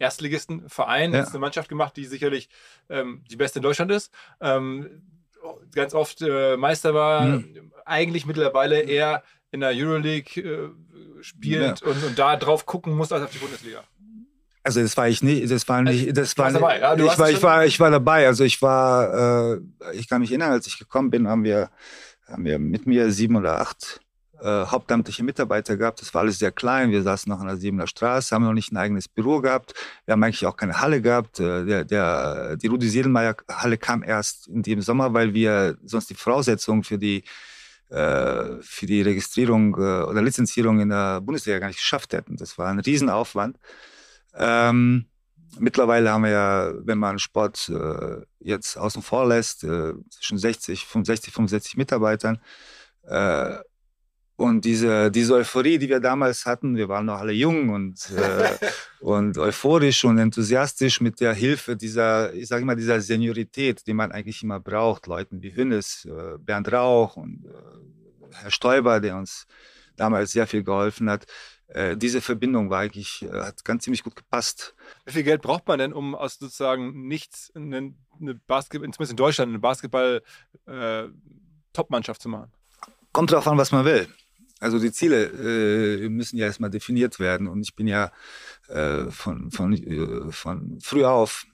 Erstligisten-Verein 0.00 1.12
ja. 1.12 1.24
eine 1.24 1.38
Mannschaft 1.38 1.68
gemacht, 1.68 1.96
die 1.96 2.06
sicherlich 2.06 2.48
ähm, 2.88 3.22
die 3.30 3.36
beste 3.36 3.60
in 3.60 3.62
Deutschland 3.62 3.92
ist. 3.92 4.12
Ähm, 4.40 5.02
ganz 5.74 5.94
oft 5.94 6.22
äh, 6.22 6.56
Meister 6.56 6.94
war, 6.94 7.22
mhm. 7.22 7.72
eigentlich 7.84 8.26
mittlerweile 8.26 8.80
eher 8.80 9.22
in 9.52 9.60
der 9.60 9.70
Euroleague 9.70 10.42
äh, 10.42 10.70
spielt 11.22 11.80
ja. 11.80 11.86
und, 11.86 12.02
und 12.04 12.18
da 12.18 12.36
drauf 12.36 12.66
gucken 12.66 12.94
muss 12.94 13.12
als 13.12 13.24
auf 13.24 13.30
die 13.30 13.38
Bundesliga. 13.38 13.82
Also 14.62 14.82
das 14.82 14.96
war 14.96 15.08
ich 15.08 15.22
nicht, 15.22 15.50
das 15.50 15.66
war 15.68 15.82
nicht, 15.82 16.16
das 16.16 16.36
war 16.36 16.50
nicht, 16.50 16.60
ja? 16.60 16.94
ich 16.94 17.18
war, 17.18 17.30
ich 17.30 17.42
war, 17.42 17.64
ich 17.64 17.80
war 17.80 17.90
dabei. 17.90 18.26
Also 18.26 18.44
ich 18.44 18.60
war, 18.60 19.54
äh, 19.54 19.60
ich 19.94 20.08
kann 20.08 20.20
mich 20.20 20.30
erinnern, 20.30 20.52
als 20.52 20.66
ich 20.66 20.78
gekommen 20.78 21.10
bin, 21.10 21.26
haben 21.28 21.44
wir, 21.44 21.70
haben 22.28 22.44
wir 22.44 22.58
mit 22.58 22.86
mir 22.86 23.10
sieben 23.10 23.36
oder 23.36 23.60
acht 23.60 24.00
äh, 24.42 24.66
hauptamtliche 24.66 25.24
Mitarbeiter 25.24 25.76
gehabt. 25.76 26.02
Das 26.02 26.12
war 26.12 26.22
alles 26.22 26.38
sehr 26.38 26.52
klein. 26.52 26.90
Wir 26.90 27.02
saßen 27.02 27.30
noch 27.30 27.40
an 27.40 27.46
der 27.46 27.56
Siebener 27.56 27.86
Straße, 27.86 28.34
haben 28.34 28.44
noch 28.44 28.52
nicht 28.52 28.70
ein 28.70 28.76
eigenes 28.76 29.08
Büro 29.08 29.40
gehabt. 29.40 29.74
Wir 30.04 30.12
haben 30.12 30.22
eigentlich 30.22 30.46
auch 30.46 30.56
keine 30.56 30.80
Halle 30.80 31.00
gehabt. 31.00 31.40
Äh, 31.40 31.64
der, 31.64 31.84
der, 31.84 32.56
die 32.56 32.66
Rudi 32.66 32.88
Siedelmeier 32.88 33.36
Halle 33.50 33.78
kam 33.78 34.02
erst 34.02 34.46
in 34.48 34.62
dem 34.62 34.82
Sommer, 34.82 35.14
weil 35.14 35.32
wir 35.32 35.78
sonst 35.84 36.10
die 36.10 36.14
Voraussetzungen 36.14 36.84
für 36.84 36.98
die 36.98 37.24
äh, 37.90 38.60
für 38.60 38.86
die 38.86 39.02
Registrierung 39.02 39.74
äh, 39.74 40.04
oder 40.04 40.22
Lizenzierung 40.22 40.80
in 40.80 40.90
der 40.90 41.20
Bundesliga 41.20 41.58
gar 41.58 41.68
nicht 41.68 41.78
geschafft 41.78 42.12
hätten. 42.12 42.36
Das 42.36 42.56
war 42.56 42.68
ein 42.68 42.80
Riesenaufwand. 42.80 43.58
Ähm, 44.34 45.06
mittlerweile 45.58 46.10
haben 46.10 46.24
wir 46.24 46.30
ja, 46.30 46.72
wenn 46.86 46.98
man 46.98 47.18
Sport 47.18 47.68
äh, 47.68 48.22
jetzt 48.38 48.76
außen 48.76 49.02
vor 49.02 49.26
lässt, 49.26 49.64
äh, 49.64 49.94
zwischen 50.10 50.38
60, 50.38 50.86
65, 50.86 51.32
65 51.32 51.76
Mitarbeitern. 51.76 52.40
Und 54.40 54.64
diese, 54.64 55.10
diese 55.10 55.34
Euphorie, 55.34 55.76
die 55.76 55.90
wir 55.90 56.00
damals 56.00 56.46
hatten, 56.46 56.74
wir 56.74 56.88
waren 56.88 57.04
noch 57.04 57.18
alle 57.18 57.32
jung 57.32 57.68
und, 57.68 58.10
äh, 58.12 58.56
und 59.00 59.36
euphorisch 59.36 60.02
und 60.06 60.16
enthusiastisch 60.16 61.02
mit 61.02 61.20
der 61.20 61.34
Hilfe 61.34 61.76
dieser, 61.76 62.32
ich 62.32 62.48
sage 62.48 62.64
mal, 62.64 62.74
dieser 62.74 63.02
Seniorität, 63.02 63.86
die 63.86 63.92
man 63.92 64.12
eigentlich 64.12 64.42
immer 64.42 64.58
braucht. 64.58 65.08
Leuten 65.08 65.42
wie 65.42 65.54
Hünnes, 65.54 66.06
äh, 66.06 66.38
Bernd 66.38 66.72
Rauch 66.72 67.18
und 67.18 67.44
äh, 67.44 67.50
Herr 68.32 68.50
Stoiber, 68.50 69.00
der 69.00 69.18
uns 69.18 69.46
damals 69.96 70.32
sehr 70.32 70.46
viel 70.46 70.64
geholfen 70.64 71.10
hat. 71.10 71.26
Äh, 71.68 71.98
diese 71.98 72.22
Verbindung 72.22 72.70
war 72.70 72.78
eigentlich, 72.78 73.20
äh, 73.20 73.42
hat 73.42 73.62
ganz 73.62 73.84
ziemlich 73.84 74.02
gut 74.02 74.16
gepasst. 74.16 74.74
Wie 75.04 75.12
viel 75.12 75.24
Geld 75.24 75.42
braucht 75.42 75.68
man 75.68 75.78
denn, 75.78 75.92
um 75.92 76.14
aus 76.14 76.38
sozusagen 76.38 77.06
nichts, 77.06 77.52
eine, 77.54 77.92
eine 78.18 78.36
Basketball, 78.46 78.90
zumindest 78.90 79.10
in 79.10 79.18
Deutschland, 79.18 79.50
eine 79.50 79.58
Basketball-Top-Mannschaft 79.58 82.20
äh, 82.20 82.22
zu 82.22 82.30
machen? 82.30 82.50
Kommt 83.12 83.32
darauf 83.32 83.48
an, 83.48 83.58
was 83.58 83.70
man 83.70 83.84
will. 83.84 84.08
Also 84.60 84.78
die 84.78 84.92
Ziele 84.92 85.24
äh, 85.24 86.08
müssen 86.08 86.36
ja 86.36 86.46
erstmal 86.46 86.70
definiert 86.70 87.18
werden. 87.18 87.48
Und 87.48 87.62
ich 87.62 87.74
bin 87.74 87.88
ja 87.88 88.12
äh, 88.68 89.04
von, 89.10 89.50
von, 89.50 89.72
äh, 89.72 90.30
von 90.30 90.78
früh 90.80 91.04
auf 91.04 91.46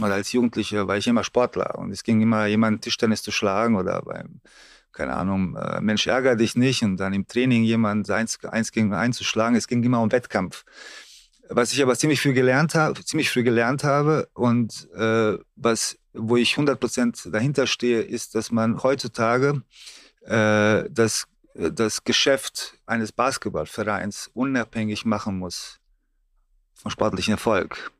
oder 0.00 0.14
als 0.14 0.32
Jugendlicher 0.32 0.88
war 0.88 0.96
ich 0.96 1.06
immer 1.06 1.24
Sportler. 1.24 1.78
Und 1.78 1.90
es 1.92 2.02
ging 2.02 2.20
immer 2.20 2.46
jemand 2.46 2.82
Tischtennis 2.82 3.22
zu 3.22 3.30
schlagen 3.30 3.76
oder 3.76 4.02
beim, 4.02 4.40
keine 4.92 5.14
Ahnung, 5.14 5.56
äh, 5.56 5.80
Mensch 5.80 6.06
ärger 6.06 6.36
dich 6.36 6.56
nicht 6.56 6.82
und 6.82 6.96
dann 6.96 7.12
im 7.12 7.26
Training 7.26 7.64
jemand 7.64 8.10
eins, 8.10 8.42
eins 8.44 8.72
gegen 8.72 8.94
eins 8.94 9.18
zu 9.18 9.24
schlagen. 9.24 9.56
Es 9.56 9.68
ging 9.68 9.82
immer 9.82 10.00
um 10.00 10.10
Wettkampf. 10.10 10.64
Was 11.48 11.72
ich 11.72 11.82
aber 11.82 11.96
ziemlich 11.96 12.22
früh 12.22 12.32
gelernt 12.32 12.74
habe, 12.74 13.04
ziemlich 13.04 13.28
früh 13.28 13.42
gelernt 13.42 13.82
habe 13.82 14.28
und 14.34 14.88
äh, 14.94 15.36
was, 15.56 15.98
wo 16.12 16.36
ich 16.36 16.52
100 16.52 16.78
Prozent 16.78 17.28
dahinter 17.32 17.66
stehe, 17.66 18.02
ist, 18.02 18.36
dass 18.36 18.52
man 18.52 18.82
heutzutage 18.84 19.62
äh, 20.26 20.84
das 20.88 21.26
das 21.54 22.04
Geschäft 22.04 22.78
eines 22.86 23.12
Basketballvereins 23.12 24.30
unabhängig 24.34 25.04
machen 25.04 25.38
muss 25.38 25.80
vom 26.74 26.90
sportlichen 26.90 27.32
Erfolg. 27.32 27.92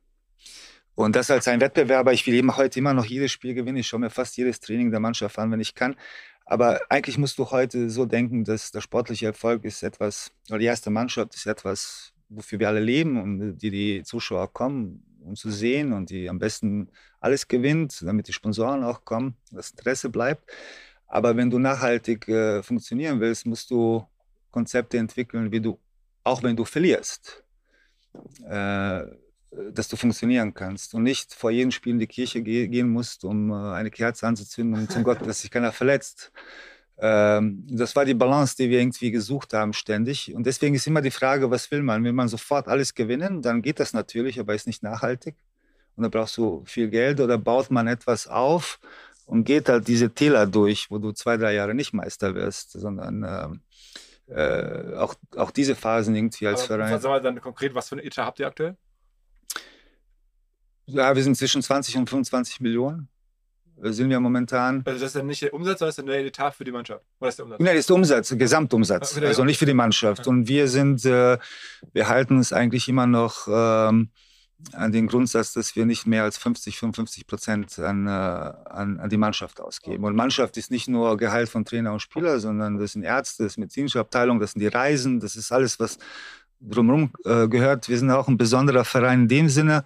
Und 0.94 1.16
das 1.16 1.30
als 1.30 1.48
ein 1.48 1.60
Wettbewerber, 1.60 2.12
ich 2.12 2.26
will 2.26 2.34
immer, 2.34 2.56
heute 2.56 2.78
immer 2.78 2.94
noch 2.94 3.04
jedes 3.04 3.32
Spiel 3.32 3.54
gewinnen, 3.54 3.78
ich 3.78 3.88
schaue 3.88 4.00
mir 4.00 4.10
fast 4.10 4.36
jedes 4.36 4.60
Training 4.60 4.90
der 4.90 5.00
Mannschaft 5.00 5.38
an, 5.38 5.50
wenn 5.50 5.60
ich 5.60 5.74
kann. 5.74 5.96
Aber 6.44 6.80
eigentlich 6.88 7.16
musst 7.16 7.38
du 7.38 7.50
heute 7.50 7.90
so 7.90 8.06
denken, 8.06 8.44
dass 8.44 8.70
der 8.70 8.80
sportliche 8.80 9.26
Erfolg 9.26 9.64
ist 9.64 9.82
etwas, 9.82 10.32
oder 10.48 10.58
die 10.58 10.66
erste 10.66 10.90
Mannschaft 10.90 11.34
ist 11.34 11.46
etwas, 11.46 12.12
wofür 12.28 12.58
wir 12.58 12.68
alle 12.68 12.80
leben 12.80 13.20
und 13.20 13.58
die 13.58 13.70
die 13.70 14.02
Zuschauer 14.02 14.52
kommen. 14.52 15.04
um 15.22 15.36
zu 15.36 15.50
sehen 15.50 15.92
und 15.92 16.10
die 16.10 16.28
am 16.28 16.38
besten 16.38 16.88
alles 17.20 17.48
gewinnt, 17.48 18.02
damit 18.02 18.28
die 18.28 18.32
Sponsoren 18.32 18.84
auch 18.84 19.04
kommen, 19.04 19.36
das 19.50 19.70
Interesse 19.70 20.08
bleibt. 20.08 20.50
Aber 21.10 21.36
wenn 21.36 21.50
du 21.50 21.58
nachhaltig 21.58 22.28
äh, 22.28 22.62
funktionieren 22.62 23.20
willst, 23.20 23.44
musst 23.44 23.70
du 23.70 24.06
Konzepte 24.52 24.96
entwickeln, 24.96 25.50
wie 25.50 25.60
du, 25.60 25.78
auch 26.22 26.42
wenn 26.44 26.54
du 26.54 26.64
verlierst, 26.64 27.42
äh, 28.48 29.02
dass 29.72 29.88
du 29.88 29.96
funktionieren 29.96 30.54
kannst 30.54 30.94
und 30.94 31.02
nicht 31.02 31.34
vor 31.34 31.50
jedem 31.50 31.72
Spiel 31.72 31.94
in 31.94 31.98
die 31.98 32.06
Kirche 32.06 32.42
ge 32.42 32.68
gehen 32.68 32.88
musst, 32.88 33.24
um 33.24 33.50
äh, 33.50 33.54
eine 33.54 33.90
Kerze 33.90 34.26
anzuzünden, 34.28 34.82
um 34.82 34.88
zum 34.88 35.02
Gott, 35.02 35.26
dass 35.26 35.40
sich 35.40 35.50
keiner 35.50 35.72
verletzt. 35.72 36.30
Ähm, 36.98 37.66
das 37.68 37.96
war 37.96 38.04
die 38.04 38.14
Balance, 38.14 38.54
die 38.56 38.70
wir 38.70 38.78
irgendwie 38.78 39.10
gesucht 39.10 39.52
haben 39.52 39.72
ständig. 39.72 40.32
Und 40.32 40.46
deswegen 40.46 40.76
ist 40.76 40.86
immer 40.86 41.02
die 41.02 41.10
Frage, 41.10 41.50
was 41.50 41.72
will 41.72 41.82
man? 41.82 42.04
Will 42.04 42.12
man 42.12 42.28
sofort 42.28 42.68
alles 42.68 42.94
gewinnen? 42.94 43.42
Dann 43.42 43.62
geht 43.62 43.80
das 43.80 43.92
natürlich, 43.92 44.38
aber 44.38 44.54
ist 44.54 44.68
nicht 44.68 44.84
nachhaltig. 44.84 45.34
Und 45.96 46.04
dann 46.04 46.12
brauchst 46.12 46.36
du 46.36 46.62
viel 46.66 46.88
Geld 46.88 47.18
oder 47.18 47.36
baut 47.36 47.72
man 47.72 47.88
etwas 47.88 48.28
auf 48.28 48.78
und 49.30 49.44
geht 49.44 49.68
halt 49.68 49.86
diese 49.88 50.10
Täler 50.10 50.46
durch, 50.46 50.90
wo 50.90 50.98
du 50.98 51.12
zwei, 51.12 51.36
drei 51.36 51.54
Jahre 51.54 51.74
nicht 51.74 51.92
Meister 51.92 52.34
wirst, 52.34 52.72
sondern 52.72 53.22
äh, 53.22 53.48
äh, 54.32 54.96
auch, 54.96 55.14
auch 55.36 55.50
diese 55.50 55.74
Phasen 55.74 56.14
irgendwie 56.14 56.46
als 56.48 56.60
Aber 56.70 56.76
Verein. 56.84 57.00
Sag 57.00 57.08
mal 57.10 57.20
dann 57.20 57.40
konkret, 57.40 57.74
was 57.74 57.88
für 57.88 57.94
eine 57.96 58.04
Etat 58.04 58.24
habt 58.26 58.40
ihr 58.40 58.46
aktuell? 58.46 58.76
Ja, 60.86 61.14
wir 61.14 61.22
sind 61.22 61.36
zwischen 61.36 61.62
20 61.62 61.96
und 61.96 62.10
25 62.10 62.60
Millionen. 62.60 63.08
Äh, 63.82 63.92
Sind 63.92 64.10
wir 64.10 64.18
momentan. 64.20 64.82
Also 64.84 64.98
das 65.00 65.08
ist 65.10 65.16
dann 65.16 65.26
nicht 65.26 65.42
der 65.42 65.54
Umsatz, 65.54 65.78
sondern 65.78 65.88
das 65.88 65.92
ist 65.94 65.98
dann 65.98 66.06
der 66.06 66.24
Etat 66.26 66.50
für 66.52 66.64
die 66.64 66.72
Mannschaft. 66.72 67.04
Oder 67.20 67.28
ist 67.28 67.38
der 67.38 67.44
Umsatz? 67.44 67.60
Nein, 67.60 67.74
das 67.74 67.80
ist 67.80 67.88
der 67.88 67.96
Umsatz, 67.96 68.28
der 68.28 68.38
Gesamtumsatz, 68.38 69.14
die- 69.14 69.24
also 69.24 69.44
nicht 69.44 69.58
für 69.58 69.66
die 69.66 69.74
Mannschaft. 69.74 70.26
Ja. 70.26 70.30
Und 70.32 70.48
wir 70.48 70.68
sind, 70.68 71.04
äh, 71.04 71.38
wir 71.92 72.08
halten 72.08 72.38
es 72.40 72.52
eigentlich 72.52 72.88
immer 72.88 73.06
noch 73.06 73.46
ähm, 73.50 74.10
an 74.72 74.92
den 74.92 75.06
Grundsatz, 75.06 75.52
dass 75.52 75.74
wir 75.76 75.86
nicht 75.86 76.06
mehr 76.06 76.22
als 76.22 76.38
50, 76.38 76.78
55 76.78 77.26
Prozent 77.26 77.78
an, 77.78 78.06
äh, 78.06 78.10
an, 78.10 79.00
an 79.00 79.08
die 79.10 79.16
Mannschaft 79.16 79.60
ausgeben. 79.60 80.04
Und 80.04 80.14
Mannschaft 80.14 80.56
ist 80.56 80.70
nicht 80.70 80.88
nur 80.88 81.16
Gehalt 81.16 81.48
von 81.48 81.64
Trainer 81.64 81.92
und 81.92 82.00
Spieler, 82.00 82.38
sondern 82.40 82.78
das 82.78 82.92
sind 82.92 83.02
Ärzte, 83.02 83.42
das 83.44 83.52
ist 83.52 83.58
medizinische 83.58 84.00
Abteilung, 84.00 84.38
das 84.38 84.52
sind 84.52 84.60
die 84.60 84.68
Reisen, 84.68 85.20
das 85.20 85.36
ist 85.36 85.50
alles, 85.52 85.80
was 85.80 85.98
drumherum 86.60 87.12
äh, 87.24 87.48
gehört. 87.48 87.88
Wir 87.88 87.98
sind 87.98 88.10
auch 88.10 88.28
ein 88.28 88.36
besonderer 88.36 88.84
Verein 88.84 89.22
in 89.22 89.28
dem 89.28 89.48
Sinne, 89.48 89.84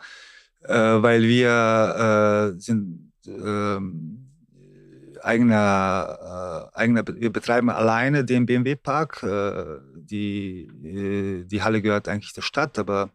äh, 0.63 0.75
weil 0.75 1.23
wir 1.23 2.55
äh, 2.55 2.61
sind 2.61 3.13
ähm, 3.27 4.25
eigener, 5.23 6.71
äh, 6.75 6.79
eigener, 6.79 7.05
wir 7.07 7.33
betreiben 7.33 7.71
alleine 7.71 8.25
den 8.25 8.47
BMW-Park. 8.47 9.23
Äh, 9.23 9.65
die, 9.95 10.69
die 11.47 11.63
Halle 11.63 11.81
gehört 11.81 12.09
eigentlich 12.09 12.35
der 12.35 12.43
Stadt, 12.43 12.79
aber 12.79 13.11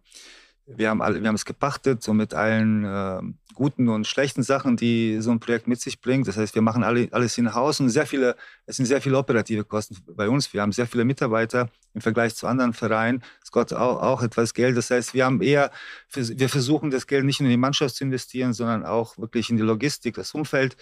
wir 0.78 0.90
haben, 0.90 1.02
alle, 1.02 1.22
wir 1.22 1.28
haben 1.28 1.36
es 1.36 1.46
gepachtet, 1.46 2.04
so 2.04 2.14
mit 2.14 2.34
allen 2.34 2.86
äh, 2.86 3.22
guten 3.56 3.90
und 3.90 4.08
schlechten 4.08 4.44
Sachen, 4.44 4.78
die 4.78 5.20
so 5.20 5.32
ein 5.32 5.40
Projekt 5.40 5.68
mit 5.68 5.82
sich 5.82 6.00
bringt. 6.00 6.28
Das 6.28 6.38
heißt, 6.38 6.56
wir 6.56 6.62
machen 6.62 6.84
alle, 6.84 7.10
alles 7.12 7.38
in 7.38 7.54
Haus 7.54 7.80
und 7.80 7.90
sehr 7.90 8.06
viele, 8.06 8.36
es 8.66 8.78
sind 8.78 8.86
sehr 8.86 9.02
viele 9.02 9.18
operative 9.18 9.64
Kosten 9.64 9.98
bei 10.16 10.30
uns. 10.30 10.54
Wir 10.54 10.62
haben 10.62 10.72
sehr 10.72 10.88
viele 10.88 11.06
Mitarbeiter 11.06 11.70
im 11.94 12.02
Vergleich 12.02 12.36
zu 12.36 12.48
anderen 12.48 12.74
Vereinen. 12.74 13.24
Es 13.44 13.52
kostet 13.52 13.78
auch, 13.78 14.02
auch 14.02 14.22
etwas 14.22 14.54
Geld. 14.54 14.78
Das 14.78 14.90
heißt, 14.90 15.14
wir 15.14 15.26
haben 15.26 15.42
eher, 15.42 15.72
wir 16.14 16.50
versuchen 16.50 16.92
das 16.92 17.08
Geld 17.08 17.26
nicht 17.26 17.42
nur 17.42 17.48
in 17.48 17.52
die 17.52 17.58
Mannschaft 17.58 17.96
zu 17.96 18.04
investieren, 18.04 18.54
sondern 18.54 18.86
auch 18.86 19.18
wirklich 19.18 19.50
in 19.50 19.58
die 19.58 19.64
Logistik, 19.64 20.16
das 20.16 20.34
Umfeld, 20.34 20.78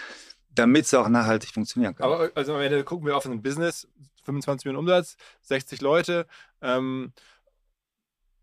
damit 0.53 0.85
es 0.85 0.93
auch 0.93 1.07
nachhaltig 1.07 1.51
funktionieren 1.51 1.95
kann. 1.95 2.05
Aber 2.05 2.31
also 2.35 2.55
am 2.55 2.61
Ende 2.61 2.83
gucken 2.83 3.07
wir 3.07 3.15
auf 3.15 3.25
ein 3.25 3.41
Business, 3.41 3.87
25 4.25 4.65
Millionen 4.65 4.87
Umsatz, 4.87 5.15
60 5.43 5.81
Leute. 5.81 6.27
Ähm, 6.61 7.13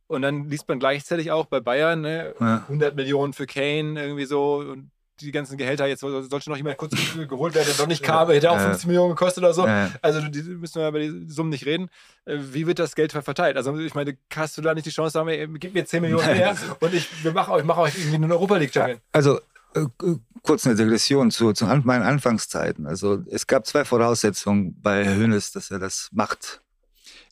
und 0.07 0.23
dann 0.23 0.49
liest 0.49 0.69
man 0.69 0.79
gleichzeitig 0.79 1.31
auch 1.31 1.47
bei 1.47 1.61
Bayern 1.61 2.01
ne, 2.03 2.35
Ja. 2.41 2.59
100 2.69 2.95
Millionen 2.97 3.33
für 3.33 3.47
Kane 3.47 4.01
irgendwie 4.03 4.25
so 4.27 4.57
und 4.57 4.91
die 5.21 5.31
ganzen 5.31 5.57
Gehälter. 5.57 5.87
Jetzt 5.87 6.01
soll- 6.01 6.29
sollte 6.29 6.51
noch 6.51 6.57
jemand 6.57 6.77
kurz 6.77 6.93
geholt 7.29 7.55
werden, 7.55 7.69
der 7.69 7.77
noch 7.79 7.87
nicht 7.87 8.03
kam, 8.03 8.29
hätte 8.31 8.51
auch 8.51 8.57
Ja. 8.57 8.65
50 8.65 8.87
Millionen 8.89 9.11
gekostet 9.11 9.45
oder 9.45 9.55
so. 9.55 9.63
Also 10.03 10.21
die 10.29 10.43
müssen 10.43 10.81
wir 10.81 10.89
über 10.89 10.99
die 10.99 11.29
Summen 11.29 11.51
nicht 11.51 11.67
reden. 11.67 11.89
Äh, 12.25 12.39
Wie 12.51 12.67
wird 12.67 12.79
das 12.81 12.95
Geld 12.97 13.13
verteilt? 13.13 13.57
Also 13.57 13.79
ich 13.79 13.95
meine, 13.95 14.17
hast 14.35 14.59
du 14.59 14.63
da 14.63 14.75
nicht 14.75 14.87
die 14.87 14.91
Chance, 14.91 15.13
sagen, 15.13 15.29
ey, 15.29 15.47
gib 15.59 15.73
mir 15.75 15.85
10 15.87 16.03
Millionen 16.03 16.27
Nein. 16.27 16.39
mehr 16.39 16.57
und 16.81 16.93
ich, 16.95 17.09
wir 17.25 17.33
machen, 17.33 17.57
ich 17.59 17.65
mache 17.65 17.81
euch 17.83 17.97
irgendwie 17.97 18.17
eine 18.17 18.33
Europa 18.35 18.57
League 18.57 18.73
Champion. 18.75 18.99
Also 19.13 19.39
äh, 19.75 19.81
äh, 20.03 20.17
kurz 20.43 20.67
eine 20.67 20.75
Digression 20.75 21.31
zu, 21.31 21.53
zu 21.53 21.65
meinen 21.65 22.03
Anfangszeiten. 22.03 22.87
Also 22.87 23.23
es 23.31 23.47
gab 23.47 23.67
zwei 23.67 23.85
Voraussetzungen 23.85 24.75
bei 24.83 25.07
Hönes, 25.15 25.53
dass 25.53 25.71
er 25.71 25.79
das 25.79 26.09
macht. 26.13 26.61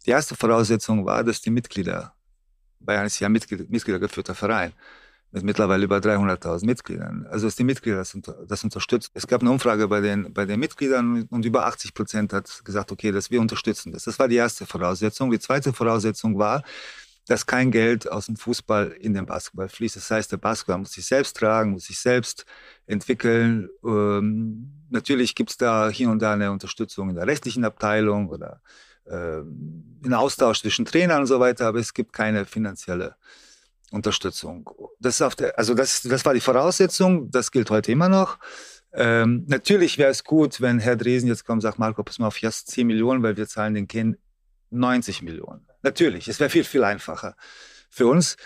Die 0.07 0.11
erste 0.11 0.35
Voraussetzung 0.37 1.05
war, 1.05 1.23
dass 1.25 1.41
die 1.41 1.51
Mitglieder, 1.51 2.15
Bayern 2.85 3.07
ist 3.07 3.19
ja 3.21 3.29
ein 3.29 3.33
Mitglied, 3.33 3.71
Mitgliedergeführter 3.71 4.35
Verein, 4.35 4.73
mit 5.31 5.45
mittlerweile 5.45 5.85
über 5.85 5.99
300.000 5.99 6.67
Mitgliedern. 6.67 7.27
Also 7.31 7.47
dass 7.47 7.57
die 7.57 7.65
Mitglieder 7.65 7.99
das, 7.99 8.17
das 8.47 8.65
unterstützen. 8.65 9.11
Es 9.15 9.27
gab 9.27 9.41
eine 9.41 9.51
Umfrage 9.51 9.89
bei 9.89 10.01
den, 10.01 10.33
bei 10.33 10.45
den 10.45 10.61
Mitgliedern 10.61 11.27
und 11.31 11.45
über 11.45 11.67
80 11.67 11.95
Prozent 11.95 12.33
hat 12.33 12.65
gesagt, 12.65 12.93
okay, 12.93 13.13
dass 13.13 13.31
wir 13.31 13.41
unterstützen 13.41 13.93
das. 13.93 14.05
Das 14.05 14.19
war 14.19 14.29
die 14.29 14.37
erste 14.37 14.67
Voraussetzung. 14.67 15.31
Die 15.31 15.39
zweite 15.39 15.73
Voraussetzung 15.73 16.39
war, 16.39 16.63
dass 17.27 17.47
kein 17.47 17.71
Geld 17.71 18.11
aus 18.11 18.27
dem 18.27 18.37
Fußball 18.37 18.89
in 19.01 19.15
den 19.15 19.27
Basketball 19.27 19.69
fließt. 19.69 19.97
Das 19.97 20.11
heißt, 20.11 20.33
der 20.33 20.39
Basketball 20.39 20.79
muss 20.79 20.93
sich 20.93 21.07
selbst 21.07 21.37
tragen, 21.37 21.73
muss 21.73 21.85
sich 21.85 21.99
selbst 21.99 22.45
entwickeln. 22.87 23.69
Ähm, 23.85 24.73
natürlich 24.91 25.35
gibt 25.35 25.51
es 25.51 25.57
da 25.57 25.89
hier 25.89 26.11
und 26.11 26.21
da 26.21 26.33
eine 26.33 26.51
Unterstützung 26.51 27.11
in 27.11 27.15
der 27.15 27.27
rechtlichen 27.27 27.65
Abteilung 27.65 28.29
oder 28.29 28.61
einen 29.11 30.15
Austausch 30.15 30.61
zwischen 30.61 30.85
Trainern 30.85 31.21
und 31.21 31.27
so 31.27 31.41
weiter, 31.41 31.67
aber 31.67 31.79
es 31.79 31.95
gibt 31.95 32.13
keine 32.13 32.45
finanzielle 32.47 33.17
Unterstützung. 33.91 34.69
Das, 35.01 35.19
der, 35.19 35.59
also 35.59 35.75
das, 35.75 36.03
das 36.03 36.25
war 36.25 36.35
die 36.35 36.41
Voraussetzung, 36.41 37.31
das 37.31 37.51
gilt 37.51 37.71
heute 37.71 37.93
immer 37.93 38.09
noch. 38.09 38.39
Ähm, 38.95 39.45
natürlich 39.47 39.99
wäre 39.99 40.11
es 40.11 40.25
gut, 40.25 40.61
wenn 40.61 40.79
Herr 40.79 40.97
Dresen 40.97 41.29
jetzt 41.29 41.45
kommt 41.45 41.59
und 41.59 41.63
sagt, 41.63 41.79
Marco, 41.79 42.03
pass 42.03 42.19
mal 42.19 42.27
auf, 42.27 42.41
jetzt 42.41 42.71
10 42.71 42.87
Millionen, 42.87 43.23
weil 43.23 43.37
wir 43.37 43.47
zahlen 43.47 43.75
den 43.75 43.89
Ken 43.89 44.17
90 44.71 45.23
Millionen. 45.23 45.67
Natürlich, 45.83 46.29
es 46.29 46.41
wäre 46.41 46.51
viel, 46.51 46.65
viel 46.65 46.85
einfacher 46.85 47.37
für 47.91 48.07
uns. 48.07 48.37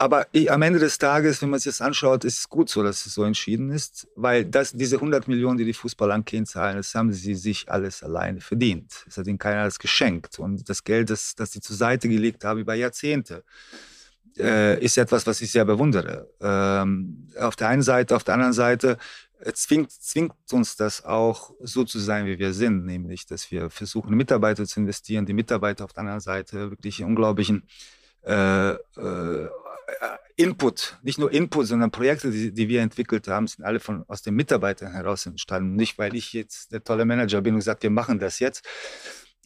Aber 0.00 0.26
ich, 0.32 0.50
am 0.50 0.62
Ende 0.62 0.78
des 0.78 0.96
Tages, 0.96 1.42
wenn 1.42 1.50
man 1.50 1.60
sich 1.60 1.72
das 1.72 1.82
anschaut, 1.82 2.24
ist 2.24 2.38
es 2.38 2.48
gut 2.48 2.70
so, 2.70 2.82
dass 2.82 3.04
es 3.04 3.12
so 3.12 3.22
entschieden 3.22 3.70
ist, 3.70 4.08
weil 4.16 4.46
das, 4.46 4.72
diese 4.72 4.96
100 4.96 5.28
Millionen, 5.28 5.58
die 5.58 5.66
die 5.66 5.74
Fußballer 5.74 6.14
an 6.14 6.24
Kane 6.24 6.46
zahlen, 6.46 6.78
das 6.78 6.94
haben 6.94 7.12
sie 7.12 7.34
sich 7.34 7.70
alles 7.70 8.02
alleine 8.02 8.40
verdient. 8.40 9.04
Es 9.06 9.18
hat 9.18 9.26
ihnen 9.26 9.36
keiner 9.36 9.60
alles 9.60 9.78
geschenkt. 9.78 10.38
Und 10.38 10.66
das 10.70 10.84
Geld, 10.84 11.10
das, 11.10 11.34
das 11.34 11.52
sie 11.52 11.60
zur 11.60 11.76
Seite 11.76 12.08
gelegt 12.08 12.44
haben 12.44 12.60
über 12.60 12.72
Jahrzehnte, 12.72 13.44
äh, 14.38 14.82
ist 14.82 14.96
etwas, 14.96 15.26
was 15.26 15.42
ich 15.42 15.52
sehr 15.52 15.66
bewundere. 15.66 16.30
Ähm, 16.40 17.26
auf 17.38 17.56
der 17.56 17.68
einen 17.68 17.82
Seite, 17.82 18.16
auf 18.16 18.24
der 18.24 18.32
anderen 18.32 18.54
Seite 18.54 18.96
äh, 19.40 19.52
zwingt, 19.52 19.92
zwingt 19.92 20.32
uns 20.50 20.76
das 20.76 21.04
auch 21.04 21.52
so 21.60 21.84
zu 21.84 21.98
sein, 21.98 22.24
wie 22.24 22.38
wir 22.38 22.54
sind, 22.54 22.86
nämlich, 22.86 23.26
dass 23.26 23.50
wir 23.50 23.68
versuchen, 23.68 24.16
Mitarbeiter 24.16 24.64
zu 24.64 24.80
investieren, 24.80 25.26
die 25.26 25.34
Mitarbeiter 25.34 25.84
auf 25.84 25.92
der 25.92 26.00
anderen 26.00 26.20
Seite 26.20 26.70
wirklich 26.70 27.04
unglaublichen 27.04 27.64
äh, 28.22 28.70
äh, 28.70 29.48
Input, 30.36 30.98
nicht 31.02 31.18
nur 31.18 31.30
Input, 31.32 31.66
sondern 31.66 31.90
Projekte, 31.90 32.30
die, 32.30 32.52
die 32.52 32.68
wir 32.68 32.80
entwickelt 32.80 33.28
haben, 33.28 33.46
sind 33.46 33.64
alle 33.64 33.80
von, 33.80 34.04
aus 34.08 34.22
den 34.22 34.34
Mitarbeitern 34.34 34.92
heraus 34.92 35.26
entstanden. 35.26 35.76
Nicht, 35.76 35.98
weil 35.98 36.14
ich 36.14 36.32
jetzt 36.32 36.72
der 36.72 36.82
tolle 36.82 37.04
Manager 37.04 37.42
bin 37.42 37.54
und 37.54 37.60
gesagt, 37.60 37.82
wir 37.82 37.90
machen 37.90 38.18
das 38.18 38.38
jetzt. 38.38 38.64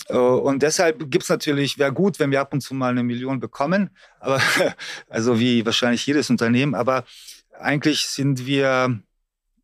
Äh, 0.09 0.17
Und 0.17 0.63
deshalb 0.63 1.11
gibt 1.11 1.25
es 1.25 1.29
natürlich, 1.29 1.79
wäre 1.79 1.93
gut, 1.93 2.19
wenn 2.21 2.31
wir 2.31 2.41
ab 2.41 2.53
und 2.53 2.61
zu 2.61 2.75
mal 2.75 2.91
eine 2.91 3.03
Million 3.03 3.41
bekommen, 3.41 3.91
aber 4.21 4.41
also 5.09 5.41
wie 5.41 5.65
wahrscheinlich 5.67 6.07
jedes 6.07 6.31
Unternehmen, 6.31 6.75
aber 6.75 7.05
eigentlich 7.59 8.07
sind 8.07 8.47
wir, 8.47 9.01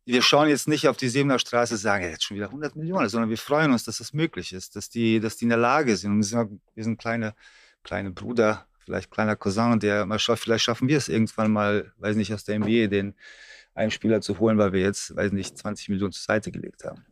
wir 0.05 0.21
schauen 0.21 0.49
jetzt 0.49 0.67
nicht 0.67 0.87
auf 0.87 0.97
die 0.97 1.09
Siebener 1.09 1.39
Straße 1.39 1.75
und 1.75 1.79
sagen, 1.79 2.05
jetzt 2.05 2.23
schon 2.23 2.37
wieder 2.37 2.47
100 2.47 2.75
Millionen, 2.75 3.09
sondern 3.09 3.29
wir 3.29 3.37
freuen 3.37 3.71
uns, 3.71 3.83
dass 3.83 3.99
das 3.99 4.13
möglich 4.13 4.53
ist, 4.53 4.75
dass 4.75 4.89
die, 4.89 5.19
dass 5.19 5.37
die 5.37 5.45
in 5.45 5.49
der 5.49 5.57
Lage 5.57 5.95
sind. 5.95 6.11
Und 6.11 6.17
wir 6.17 6.23
sind, 6.23 6.61
wir 6.75 6.83
sind 6.83 6.97
kleine, 6.97 7.35
kleine 7.83 8.11
Bruder, 8.11 8.65
vielleicht 8.85 9.11
kleiner 9.11 9.35
Cousin, 9.35 9.79
der 9.79 10.05
mal 10.05 10.19
schaut, 10.19 10.39
vielleicht 10.39 10.63
schaffen 10.63 10.87
wir 10.87 10.97
es 10.97 11.09
irgendwann 11.09 11.51
mal, 11.51 11.91
weiß 11.97 12.15
nicht, 12.15 12.33
aus 12.33 12.43
der 12.43 12.59
NBA 12.59 12.87
den 12.87 13.15
einen 13.73 13.91
Spieler 13.91 14.21
zu 14.21 14.39
holen, 14.39 14.57
weil 14.57 14.73
wir 14.73 14.81
jetzt, 14.81 15.15
weiß 15.15 15.31
nicht, 15.31 15.57
20 15.57 15.89
Millionen 15.89 16.11
zur 16.11 16.23
Seite 16.23 16.51
gelegt 16.51 16.83
haben. 16.83 17.05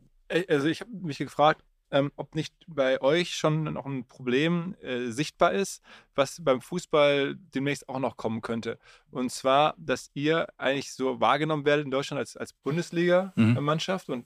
Also 0.50 0.68
ich 0.68 0.82
habe 0.82 0.92
mich 0.92 1.18
gefragt, 1.18 1.64
ähm, 1.92 2.12
ob 2.18 2.36
nicht 2.36 2.54
bei 2.68 3.02
euch 3.02 3.34
schon 3.34 3.64
noch 3.64 3.86
ein 3.88 4.06
Problem 4.08 4.76
äh, 4.82 5.10
sichtbar 5.10 5.54
ist, 5.54 5.82
was 6.14 6.38
beim 6.44 6.62
Fußball 6.62 7.36
demnächst 7.56 7.90
auch 7.90 7.98
noch 8.00 8.16
kommen 8.16 8.42
könnte. 8.42 8.78
Und 9.10 9.32
zwar, 9.32 9.74
dass 9.78 10.12
ihr 10.14 10.48
eigentlich 10.58 10.94
so 10.94 11.20
wahrgenommen 11.20 11.66
werdet 11.66 11.86
in 11.86 11.92
Deutschland 11.92 12.20
als, 12.20 12.38
als 12.38 12.54
Bundesliga-Mannschaft 12.54 14.10
und 14.10 14.26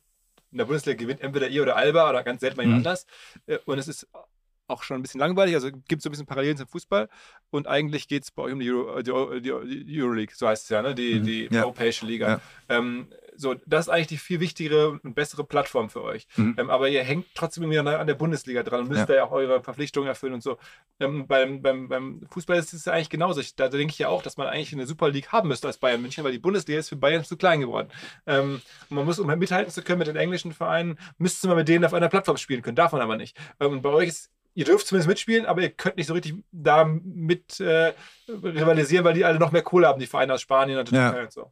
in 0.52 0.58
der 0.58 0.66
Bundesliga 0.66 0.98
gewinnt 0.98 1.22
entweder 1.22 1.48
ihr 1.48 1.62
oder 1.64 1.76
Alba 1.76 2.10
oder 2.10 2.24
ganz 2.24 2.42
selten 2.42 2.58
mal 2.58 2.64
jemand 2.64 2.82
Mhm. 2.82 2.88
anders. 2.88 3.06
Äh, 3.46 3.60
Und 3.66 3.78
es 3.80 3.88
ist 3.88 4.08
auch 4.68 4.84
schon 4.84 4.98
ein 4.98 5.02
bisschen 5.02 5.20
langweilig, 5.20 5.56
also 5.56 5.70
gibt 5.72 5.94
es 6.00 6.04
so 6.04 6.10
ein 6.10 6.12
bisschen 6.12 6.26
Parallelen 6.26 6.58
zum 6.58 6.68
Fußball. 6.68 7.10
Und 7.50 7.68
eigentlich 7.68 8.08
geht 8.08 8.24
es 8.24 8.32
bei 8.32 8.44
euch 8.44 8.54
um 8.54 8.60
die, 8.60 8.72
Euro, 8.72 9.02
die, 9.02 9.12
Euro- 9.12 9.36
die, 9.40 9.84
die 9.86 10.02
Euroleague, 10.02 10.34
so 10.36 10.48
heißt 10.48 10.64
es 10.64 10.70
ja, 10.70 10.82
ne? 10.82 10.96
die, 10.96 11.20
Mhm. 11.20 11.24
die 11.24 11.48
Ja. 11.52 11.64
europäische 11.64 12.06
Liga. 12.06 12.28
Ja. 12.70 12.78
Ähm, 12.78 13.08
So, 13.36 13.56
das 13.66 13.88
ist 13.88 13.90
eigentlich 13.90 14.08
die 14.08 14.18
viel 14.18 14.40
wichtigere 14.42 14.92
und 15.02 15.16
bessere 15.16 15.44
Plattform 15.44 15.90
für 15.90 16.04
euch. 16.04 16.28
Mhm. 16.38 16.54
Ähm, 16.60 16.70
aber 16.70 16.88
ihr 16.90 17.04
hängt 17.04 17.26
trotzdem 17.34 17.64
irgendwie 17.64 17.80
an 17.80 18.06
der 18.06 18.14
Bundesliga 18.14 18.62
dran 18.62 18.82
und 18.82 18.90
müsst 18.90 19.00
ja. 19.00 19.06
da 19.08 19.16
ja 19.16 19.24
auch 19.24 19.32
eure 19.32 19.64
Verpflichtungen 19.64 20.08
erfüllen 20.08 20.34
und 20.36 20.44
so. 20.44 20.60
Ähm, 21.00 21.26
beim, 21.26 21.60
beim, 21.64 21.88
beim 21.90 22.22
Fußball 22.30 22.60
ist 22.60 22.74
es 22.74 22.86
ja 22.86 22.94
eigentlich 22.94 23.10
genauso. 23.10 23.42
Da 23.56 23.70
denke 23.70 23.92
ich 23.92 23.98
ja 23.98 24.10
auch, 24.10 24.22
dass 24.22 24.38
man 24.38 24.46
eigentlich 24.46 24.72
eine 24.72 24.86
Super 24.86 25.10
League 25.10 25.32
haben 25.32 25.48
müsste 25.48 25.66
als 25.66 25.80
Bayern 25.80 26.00
München, 26.04 26.24
weil 26.24 26.32
die 26.32 26.38
Bundesliga 26.38 26.78
ist 26.80 26.90
für 26.90 26.96
Bayern 26.96 27.24
zu 27.24 27.36
klein 27.36 27.60
geworden. 27.60 27.90
Ähm, 28.28 28.62
man 28.90 29.04
muss, 29.04 29.18
um 29.18 29.26
mithalten 29.26 29.72
zu 29.74 29.82
können 29.82 29.98
mit 29.98 30.08
den 30.08 30.16
englischen 30.16 30.52
Vereinen, 30.54 31.00
müsste 31.18 31.48
man 31.48 31.58
mit 31.58 31.68
denen 31.68 31.86
auf 31.86 31.96
einer 31.96 32.10
Plattform 32.10 32.38
spielen 32.38 32.62
können. 32.62 32.76
Darf 32.76 32.92
man 32.92 33.02
aber 33.02 33.18
nicht. 33.18 33.36
Ähm, 33.60 33.72
und 33.72 33.82
bei 33.82 33.90
euch 33.90 34.10
ist 34.10 34.30
ihr 34.56 34.66
dürft 34.66 34.88
zumindest 34.88 35.10
mitspielen, 35.10 35.46
aber 35.46 35.62
ihr 35.62 35.70
könnt 35.70 35.98
nicht 35.98 36.08
so 36.08 36.14
richtig 36.14 36.36
da 36.52 36.86
mit 36.86 37.60
äh, 37.60 37.94
rivalisieren, 38.28 39.06
weil 39.06 39.14
die 39.14 39.26
alle 39.26 39.40
noch 39.40 39.52
mehr 39.52 39.64
Kohle 39.64 39.88
haben, 39.88 40.00
die 40.00 40.08
Vereine 40.08 40.34
aus 40.34 40.42
Spanien 40.42 40.80
und, 40.80 40.92
ja. 40.92 41.10
und 41.12 41.32
so. 41.32 41.52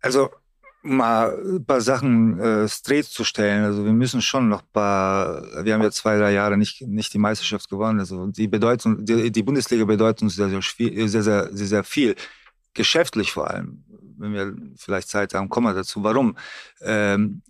Also 0.00 0.30
mal 0.82 1.38
ein 1.44 1.64
paar 1.64 1.80
Sachen 1.80 2.40
äh, 2.40 2.68
straight 2.68 3.04
zu 3.04 3.24
stellen. 3.24 3.64
Also 3.64 3.84
wir 3.84 3.92
müssen 3.92 4.22
schon 4.22 4.48
noch 4.48 4.62
ein 4.62 4.68
paar, 4.72 5.64
wir 5.64 5.74
haben 5.74 5.82
ja 5.82 5.90
zwei, 5.90 6.16
drei 6.18 6.32
Jahre 6.32 6.56
nicht, 6.56 6.80
nicht 6.82 7.12
die 7.12 7.18
Meisterschaft 7.18 7.68
gewonnen. 7.68 8.00
Also 8.00 8.26
die 8.26 8.48
bedeutet, 8.48 8.96
die, 9.00 9.30
die 9.30 9.42
Bundesliga 9.42 9.84
bedeutet 9.84 10.22
uns 10.22 10.36
sehr, 10.36 10.48
sehr, 10.48 10.62
sehr, 10.62 11.08
sehr, 11.08 11.22
sehr, 11.52 11.66
sehr 11.66 11.84
viel. 11.84 12.16
Geschäftlich 12.72 13.32
vor 13.32 13.50
allem. 13.50 13.84
Wenn 14.16 14.32
wir 14.32 14.54
vielleicht 14.76 15.08
Zeit 15.08 15.34
haben, 15.34 15.48
kommen 15.48 15.66
wir 15.66 15.74
dazu. 15.74 16.02
Warum? 16.02 16.36
Ähm, 16.80 17.42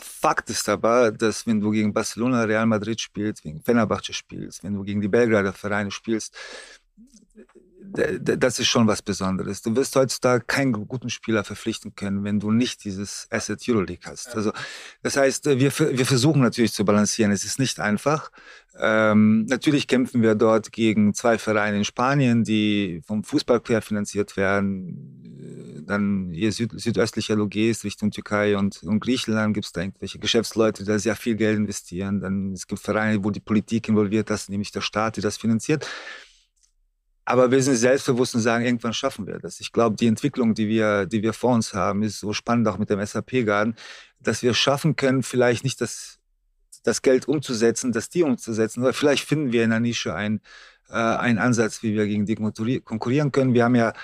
Fakt 0.00 0.48
ist 0.50 0.68
aber, 0.68 1.12
dass 1.12 1.46
wenn 1.46 1.60
du 1.60 1.70
gegen 1.70 1.92
Barcelona, 1.92 2.44
Real 2.44 2.66
Madrid 2.66 3.00
spielst, 3.00 3.42
gegen 3.42 3.62
Fenerbahce 3.62 4.12
spielst, 4.12 4.64
wenn 4.64 4.74
du 4.74 4.82
gegen 4.82 5.00
die 5.00 5.08
Belgrader 5.08 5.52
Vereine 5.52 5.90
spielst, 5.90 6.34
das 7.92 8.58
ist 8.58 8.68
schon 8.68 8.86
was 8.86 9.02
Besonderes. 9.02 9.62
Du 9.62 9.76
wirst 9.76 9.94
heutzutage 9.96 10.44
keinen 10.46 10.72
guten 10.72 11.10
Spieler 11.10 11.44
verpflichten 11.44 11.94
können, 11.94 12.24
wenn 12.24 12.40
du 12.40 12.50
nicht 12.50 12.84
dieses 12.84 13.26
Asset 13.30 13.62
Euroleague 13.68 14.04
hast. 14.04 14.34
Also, 14.34 14.52
das 15.02 15.16
heißt, 15.16 15.46
wir, 15.46 15.58
wir 15.78 16.06
versuchen 16.06 16.40
natürlich 16.40 16.72
zu 16.72 16.84
balancieren. 16.84 17.32
Es 17.32 17.44
ist 17.44 17.58
nicht 17.58 17.80
einfach. 17.80 18.30
Ähm, 18.78 19.44
natürlich 19.46 19.86
kämpfen 19.86 20.22
wir 20.22 20.34
dort 20.34 20.72
gegen 20.72 21.12
zwei 21.12 21.36
Vereine 21.36 21.78
in 21.78 21.84
Spanien, 21.84 22.44
die 22.44 23.02
vom 23.06 23.24
Fußball 23.24 23.60
querfinanziert 23.60 24.36
werden. 24.36 25.84
Dann 25.86 26.30
hier 26.32 26.52
süd, 26.52 26.72
südöstlicher 26.74 27.36
Logis 27.36 27.84
Richtung 27.84 28.10
Türkei 28.10 28.56
und, 28.56 28.82
und 28.84 29.00
Griechenland 29.00 29.52
gibt 29.52 29.66
es 29.66 29.72
da 29.72 29.82
irgendwelche 29.82 30.18
Geschäftsleute, 30.18 30.84
die 30.84 30.88
da 30.88 30.98
sehr 30.98 31.16
viel 31.16 31.34
Geld 31.34 31.58
investieren. 31.58 32.20
Dann 32.20 32.52
es 32.52 32.66
gibt 32.66 32.80
Vereine, 32.80 33.22
wo 33.22 33.30
die 33.30 33.40
Politik 33.40 33.88
involviert 33.88 34.30
ist, 34.30 34.48
nämlich 34.48 34.70
der 34.70 34.80
Staat, 34.80 35.16
der 35.16 35.22
das 35.22 35.36
finanziert. 35.36 35.86
Aber 37.32 37.50
wir 37.50 37.62
sind 37.62 37.76
selbstbewusst 37.76 38.34
und 38.34 38.42
sagen, 38.42 38.62
irgendwann 38.62 38.92
schaffen 38.92 39.26
wir 39.26 39.38
das. 39.38 39.58
Ich 39.58 39.72
glaube, 39.72 39.96
die 39.96 40.06
Entwicklung, 40.06 40.52
die 40.52 40.68
wir, 40.68 41.06
die 41.06 41.22
wir 41.22 41.32
vor 41.32 41.54
uns 41.54 41.72
haben, 41.72 42.02
ist 42.02 42.20
so 42.20 42.34
spannend 42.34 42.68
auch 42.68 42.76
mit 42.76 42.90
dem 42.90 43.02
SAP-Garden, 43.02 43.74
dass 44.20 44.42
wir 44.42 44.52
schaffen 44.52 44.96
können, 44.96 45.22
vielleicht 45.22 45.64
nicht 45.64 45.80
das, 45.80 46.18
das 46.82 47.00
Geld 47.00 47.26
umzusetzen, 47.26 47.90
das 47.90 48.10
die 48.10 48.22
umzusetzen, 48.22 48.82
aber 48.82 48.92
vielleicht 48.92 49.24
finden 49.24 49.50
wir 49.50 49.64
in 49.64 49.70
der 49.70 49.80
Nische 49.80 50.14
einen, 50.14 50.42
äh, 50.90 50.96
einen 50.96 51.38
Ansatz, 51.38 51.82
wie 51.82 51.94
wir 51.94 52.06
gegen 52.06 52.26
die 52.26 52.34
konkurrieren 52.34 53.32
können. 53.32 53.54
Wir 53.54 53.64
haben 53.64 53.76
ja 53.76 53.94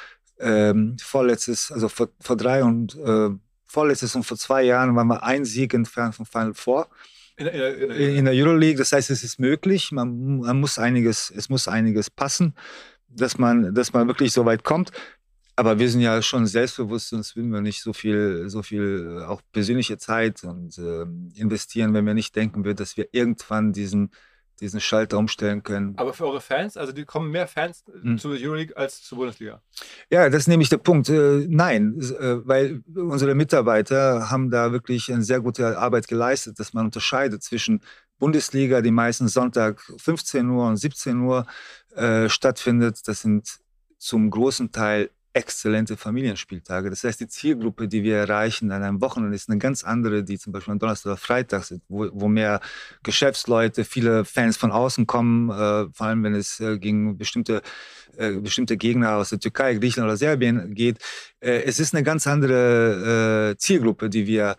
ähm, 0.41 0.97
vorletztes, 0.99 1.71
also 1.71 1.91
vor, 1.91 2.09
vor 2.21 2.38
drei 2.38 2.64
und 2.64 2.97
äh, 2.97 3.29
vorletztes 3.67 4.14
und 4.14 4.23
vor 4.23 4.38
zwei 4.38 4.62
Jahren 4.62 4.97
waren 4.97 5.09
wir 5.09 5.23
ein 5.23 5.45
Sieg 5.45 5.75
entfernt 5.75 6.14
vom 6.14 6.25
Final 6.25 6.55
Four. 6.55 6.88
In, 7.37 7.47
in, 7.47 7.91
in, 7.91 8.17
in 8.17 8.25
der 8.25 8.33
Euroleague, 8.33 8.79
das 8.79 8.93
heißt, 8.93 9.11
es 9.11 9.23
ist 9.23 9.38
möglich. 9.38 9.93
Man, 9.93 10.38
man 10.38 10.59
muss 10.59 10.79
einiges, 10.79 11.31
es 11.31 11.51
muss 11.51 11.69
einiges 11.69 12.09
passen 12.09 12.55
dass 13.09 13.38
man, 13.38 13.75
dass 13.75 13.92
man 13.92 14.07
wirklich 14.07 14.33
so 14.33 14.44
weit 14.44 14.64
kommt. 14.64 14.92
Aber 15.59 15.81
wir 15.81 15.90
sind 15.90 16.03
ja 16.03 16.23
schon 16.23 16.47
selbstbewusst, 16.47 17.09
sonst 17.09 17.35
würden 17.35 17.51
wir 17.51 17.61
nicht 17.61 17.83
so 17.83 17.92
viel, 17.92 18.49
so 18.49 18.62
viel 18.62 19.18
äh, 19.18 19.25
auch 19.25 19.42
persönliche 19.51 19.99
Zeit 19.99 20.44
und 20.44 20.79
äh, 20.79 21.05
investieren, 21.35 21.94
wenn 21.94 22.07
wir 22.07 22.14
nicht 22.14 22.37
denken 22.37 22.64
würden, 22.64 22.77
dass 22.77 22.97
wir 22.97 23.09
irgendwann 23.11 23.73
diesen, 23.73 24.12
diesen 24.61 24.81
Schalter 24.81 25.18
umstellen 25.18 25.64
können. 25.64 25.94
Aber 25.97 26.14
für 26.14 26.27
eure 26.27 26.40
Fans, 26.40 26.77
also 26.77 26.92
die 26.92 27.05
kommen 27.05 27.33
mehr 27.33 27.49
Fans 27.49 27.85
hm. 27.90 28.18
zur 28.18 28.37
Euroleague 28.38 28.77
als 28.77 29.03
zur 29.03 29.18
Bundesliga? 29.18 29.61
Ja, 30.11 30.31
das 30.31 30.42
ist 30.42 30.47
nämlich 30.47 30.68
der 30.68 30.79
Punkt. 30.79 31.09
Äh, 31.09 31.47
nein, 31.49 31.99
äh, 32.01 32.47
weil 32.47 32.85
unsere 32.94 33.35
Mitarbeiter 33.35 34.31
haben 34.31 34.53
da 34.53 34.71
wirklich 34.71 35.12
eine 35.12 35.25
sehr 35.25 35.40
gute 35.40 35.77
Arbeit 35.77 36.07
geleistet, 36.07 36.61
dass 36.61 36.73
man 36.73 36.85
unterscheidet 36.85 37.42
zwischen 37.42 37.81
Bundesliga, 38.19 38.81
die 38.81 38.91
meisten 38.91 39.29
Sonntag 39.29 39.81
15 39.99 40.49
Uhr 40.49 40.67
und 40.67 40.77
17 40.77 41.21
Uhr 41.21 41.47
äh, 41.95 42.29
stattfindet. 42.29 43.07
Das 43.07 43.23
sind 43.23 43.59
zum 43.99 44.31
großen 44.31 44.73
Teil 44.73 45.11
exzellente 45.39 45.97
Familienspieltage. 45.97 46.91
Das 46.91 47.05
heißt, 47.05 47.21
die 47.21 47.29
Zielgruppe, 47.29 47.87
die 47.87 48.03
wir 48.03 48.17
erreichen 48.17 48.73
an 48.73 48.83
einem 48.83 49.01
Wochenende, 49.01 49.37
ist 49.37 49.49
eine 49.49 49.59
ganz 49.59 49.85
andere, 49.85 50.25
die 50.25 50.39
zum 50.39 50.53
Beispiel 50.53 50.73
am 50.73 50.79
Donnerstag 50.79 51.13
oder 51.13 51.17
Freitag 51.17 51.65
sind, 51.65 51.83
wo, 51.89 52.09
wo 52.13 52.29
mehr 52.29 52.61
Geschäftsleute, 53.05 53.85
viele 53.85 54.25
Fans 54.25 54.57
von 54.57 54.73
außen 54.73 55.07
kommen, 55.07 55.51
äh, 55.51 55.93
vor 55.93 56.07
allem 56.07 56.25
wenn 56.25 56.35
es 56.35 56.59
äh, 56.61 56.79
gegen 56.79 57.19
bestimmte, 57.19 57.63
äh, 58.17 58.33
bestimmte 58.33 58.77
Gegner 58.77 59.17
aus 59.17 59.31
der 59.31 59.39
Türkei, 59.39 59.75
Griechenland 59.75 60.11
oder 60.11 60.17
Serbien 60.17 60.75
geht. 60.75 60.99
Äh, 61.41 61.63
es 61.63 61.79
ist 61.79 61.95
eine 61.95 62.03
ganz 62.03 62.27
andere 62.27 63.53
äh, 63.53 63.57
Zielgruppe, 63.59 64.11
die 64.11 64.27
wir 64.27 64.57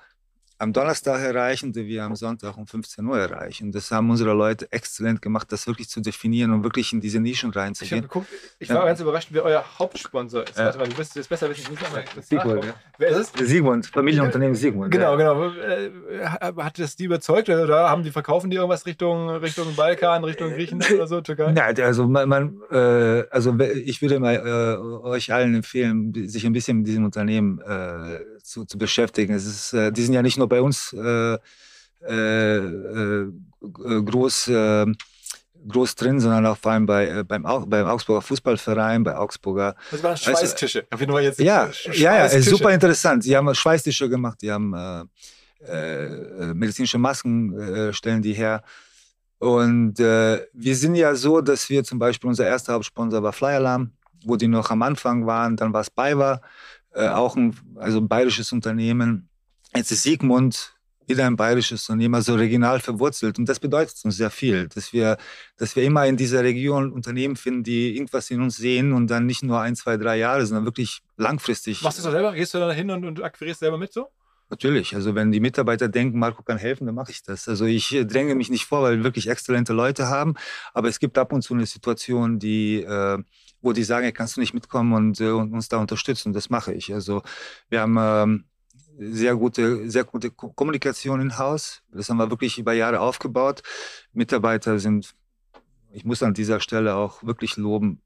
am 0.60 0.74
Donnerstag 0.74 1.22
erreichen, 1.22 1.72
die 1.72 1.88
wir 1.88 2.04
am 2.04 2.16
Sonntag 2.16 2.58
um 2.58 2.68
15 2.68 3.06
Uhr 3.06 3.18
erreichen. 3.18 3.72
Das 3.72 3.90
haben 3.92 4.10
unsere 4.10 4.34
Leute 4.34 4.70
exzellent 4.72 5.22
gemacht, 5.22 5.50
das 5.52 5.66
wirklich 5.68 5.88
zu 5.90 6.02
definieren 6.02 6.52
und 6.52 6.64
wirklich 6.64 6.92
in 6.92 7.00
diese 7.00 7.22
Nischen 7.22 7.52
reinzugehen. 7.52 8.04
Ich, 8.04 8.10
geguckt, 8.10 8.28
ich 8.60 8.70
war 8.70 8.82
ja. 8.82 8.86
ganz 8.86 9.00
überrascht, 9.00 9.30
wer 9.32 9.44
euer 9.46 9.64
Hauptsponsor 9.80 10.44
ist. 10.44 10.58
Ja. 10.58 10.66
Warte 10.66 10.80
mal, 10.80 10.90
du 10.90 10.98
wirst 10.98 11.16
es 11.16 11.30
besser 11.30 11.50
wissen. 11.50 11.78
Siegmund, 12.22 12.66
ja. 12.66 12.74
Wer 12.98 13.10
ist 13.10 13.36
es? 13.40 13.50
Siegmund, 13.50 13.88
Familienunternehmen 13.88 14.54
Siegmund. 14.54 14.92
Genau, 14.92 15.16
genau. 15.16 15.46
Äh, 15.46 15.92
hat 16.58 16.78
das 16.78 16.98
die 16.98 17.06
überzeugt 17.06 17.48
oder 17.48 17.90
haben 17.90 18.04
die 18.04 18.12
verkaufen 18.12 18.50
die 18.50 18.58
irgendwas 18.58 18.86
Richtung, 18.86 19.30
Richtung 19.30 19.74
Balkan, 19.78 20.26
Richtung 20.26 20.52
Griechenland 20.52 20.92
oder 20.92 21.08
so, 21.08 21.22
Türkei? 21.22 21.54
Ja, 21.54 21.86
also 21.86 22.06
man, 22.06 22.28
man 22.28 22.62
äh, 22.70 23.24
also 23.32 23.58
ich 23.60 24.02
würde 24.02 24.20
mal 24.20 24.36
äh, 24.36 25.08
euch 25.08 25.32
allen 25.32 25.56
empfehlen, 25.56 26.14
sich 26.28 26.46
ein 26.46 26.52
bisschen 26.52 26.80
mit 26.80 26.88
diesem 26.88 27.06
Unternehmen 27.06 27.62
äh, 27.62 28.20
zu, 28.50 28.66
zu 28.66 28.78
beschäftigen. 28.78 29.34
Es 29.34 29.46
ist, 29.46 29.74
äh, 29.74 29.92
die 29.92 30.04
sind 30.04 30.14
ja 30.14 30.22
nicht 30.22 30.38
nur 30.38 30.50
bei 30.50 30.62
uns 30.62 30.94
äh, 30.94 31.38
äh, 32.02 32.58
äh 32.58 33.32
groß, 34.04 34.48
äh, 34.48 34.86
groß 35.68 35.96
drin, 35.96 36.20
sondern 36.20 36.46
auch 36.48 36.58
vor 36.58 36.72
allem 36.72 36.86
bei, 36.86 37.24
beim, 37.24 37.44
beim 37.44 37.86
Augsburger 37.86 38.22
Fußballverein, 38.22 39.04
bei 39.04 39.16
Augsburger. 39.16 39.76
Das 39.92 40.02
waren 40.02 40.18
Schweißtische. 40.18 40.88
Also, 40.90 40.98
ja, 41.44 41.70
ja, 41.94 42.28
ja, 42.28 42.42
super 42.42 42.72
interessant. 42.74 43.24
Sie 43.24 43.36
haben 43.36 43.54
Schweißtische 43.54 44.10
gemacht, 44.10 44.42
die 44.42 44.52
haben 44.52 45.10
medizinische 46.54 46.98
Masken, 46.98 47.92
stellen 47.94 48.22
die 48.22 48.34
her. 48.34 48.64
Und 49.40 50.00
äh, 50.00 50.46
wir 50.54 50.76
sind 50.76 50.96
ja 50.96 51.16
so, 51.16 51.42
dass 51.42 51.70
wir 51.70 51.84
zum 51.84 52.00
Beispiel, 52.00 52.30
unser 52.30 52.48
erster 52.48 52.74
Hauptsponsor 52.74 53.22
war 53.22 53.34
Fly 53.34 53.56
Alarm, 53.56 53.92
wo 54.26 54.36
die 54.36 54.48
noch 54.48 54.70
am 54.70 54.82
Anfang 54.82 55.26
waren, 55.26 55.56
dann 55.56 55.74
war 55.74 55.82
es 55.82 55.90
BayWa, 55.90 56.42
äh, 57.00 57.08
auch 57.08 57.36
ein, 57.36 57.56
also 57.76 58.00
ein 58.00 58.08
bayerisches 58.08 58.52
Unternehmen. 58.52 59.30
Jetzt 59.74 59.92
ist 59.92 60.04
Siegmund 60.04 60.76
wieder 61.08 61.26
ein 61.26 61.36
bayerisches 61.36 61.90
Unternehmen, 61.90 62.16
also 62.16 62.36
regional 62.36 62.80
verwurzelt. 62.80 63.40
Und 63.40 63.50
das 63.50 63.60
bedeutet 63.60 63.96
uns 64.04 64.18
sehr 64.18 64.30
viel, 64.30 64.68
dass 64.68 64.94
wir, 64.94 65.18
dass 65.58 65.76
wir 65.76 65.84
immer 65.84 66.06
in 66.06 66.18
dieser 66.18 66.44
Region 66.44 66.92
Unternehmen 66.92 67.36
finden, 67.36 67.64
die 67.64 67.96
irgendwas 67.96 68.30
in 68.30 68.42
uns 68.42 68.58
sehen 68.58 68.94
und 68.94 69.08
dann 69.08 69.26
nicht 69.26 69.42
nur 69.42 69.60
ein, 69.60 69.76
zwei, 69.76 69.98
drei 69.98 70.18
Jahre, 70.18 70.46
sondern 70.46 70.66
wirklich 70.66 71.02
langfristig. 71.18 71.82
Machst 71.82 72.00
du 72.00 72.04
das 72.04 72.12
selber? 72.12 72.34
Gehst 72.34 72.54
du 72.54 72.60
da 72.60 72.72
hin 72.72 72.92
und, 72.92 73.06
und 73.06 73.24
akquirierst 73.24 73.62
selber 73.62 73.78
mit 73.78 73.92
so? 73.92 74.08
Natürlich. 74.50 74.96
Also 74.96 75.16
wenn 75.16 75.32
die 75.32 75.40
Mitarbeiter 75.40 75.88
denken, 75.88 76.20
Marco 76.20 76.44
kann 76.44 76.58
helfen, 76.58 76.86
dann 76.86 76.96
mache 76.96 77.12
ich 77.12 77.24
das. 77.24 77.48
Also 77.48 77.66
ich 77.66 77.94
äh, 77.94 78.06
dränge 78.06 78.36
mich 78.36 78.50
nicht 78.50 78.66
vor, 78.66 78.82
weil 78.82 78.98
wir 78.98 79.04
wirklich 79.04 79.30
exzellente 79.30 79.74
Leute 79.74 80.08
haben. 80.08 80.36
Aber 80.74 80.90
es 80.90 81.00
gibt 81.00 81.18
ab 81.18 81.34
und 81.34 81.44
zu 81.44 81.54
eine 81.54 81.66
Situation, 81.66 82.40
die 82.40 82.82
äh, 82.84 83.20
wo 83.62 83.74
die 83.74 83.84
sagen, 83.84 84.12
kannst 84.14 84.38
du 84.38 84.42
nicht 84.42 84.54
mitkommen 84.54 84.94
und, 84.94 85.20
äh, 85.20 85.30
und 85.30 85.54
uns 85.54 85.70
da 85.70 85.78
unterstützen. 85.78 86.34
Das 86.34 86.50
mache 86.50 86.74
ich. 86.74 86.94
Also 86.94 87.22
wir 87.70 87.82
haben 87.82 87.98
ähm, 88.00 88.46
sehr 88.98 89.36
gute, 89.36 89.90
sehr 89.90 90.04
gute 90.04 90.32
Kommunikation 90.32 91.22
im 91.22 91.38
Haus. 91.38 91.82
Das 91.92 92.10
haben 92.10 92.18
wir 92.18 92.30
wirklich 92.30 92.58
über 92.58 92.74
Jahre 92.74 93.00
aufgebaut. 93.00 93.62
Mitarbeiter 94.14 94.80
sind, 94.80 95.16
ich 95.92 96.06
muss 96.06 96.24
an 96.24 96.34
dieser 96.34 96.60
Stelle 96.60 96.96
auch 96.96 97.24
wirklich 97.24 97.58
loben, 97.58 98.02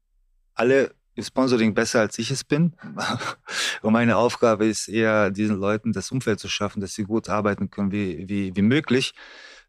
alle 0.54 0.94
im 1.16 1.22
Sponsoring 1.22 1.74
besser 1.74 2.00
als 2.00 2.18
ich 2.18 2.30
es 2.30 2.44
bin. 2.44 2.74
Und 3.82 3.92
meine 3.92 4.16
Aufgabe 4.16 4.66
ist 4.66 4.88
eher, 4.88 5.30
diesen 5.30 5.56
Leuten 5.56 5.92
das 5.92 6.10
Umfeld 6.10 6.40
zu 6.40 6.48
schaffen, 6.48 6.80
dass 6.80 6.94
sie 6.94 7.04
gut 7.04 7.28
arbeiten 7.28 7.70
können 7.70 7.92
wie, 7.92 8.28
wie, 8.28 8.56
wie 8.56 8.62
möglich. 8.62 9.14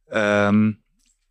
Ähm, 0.10 0.84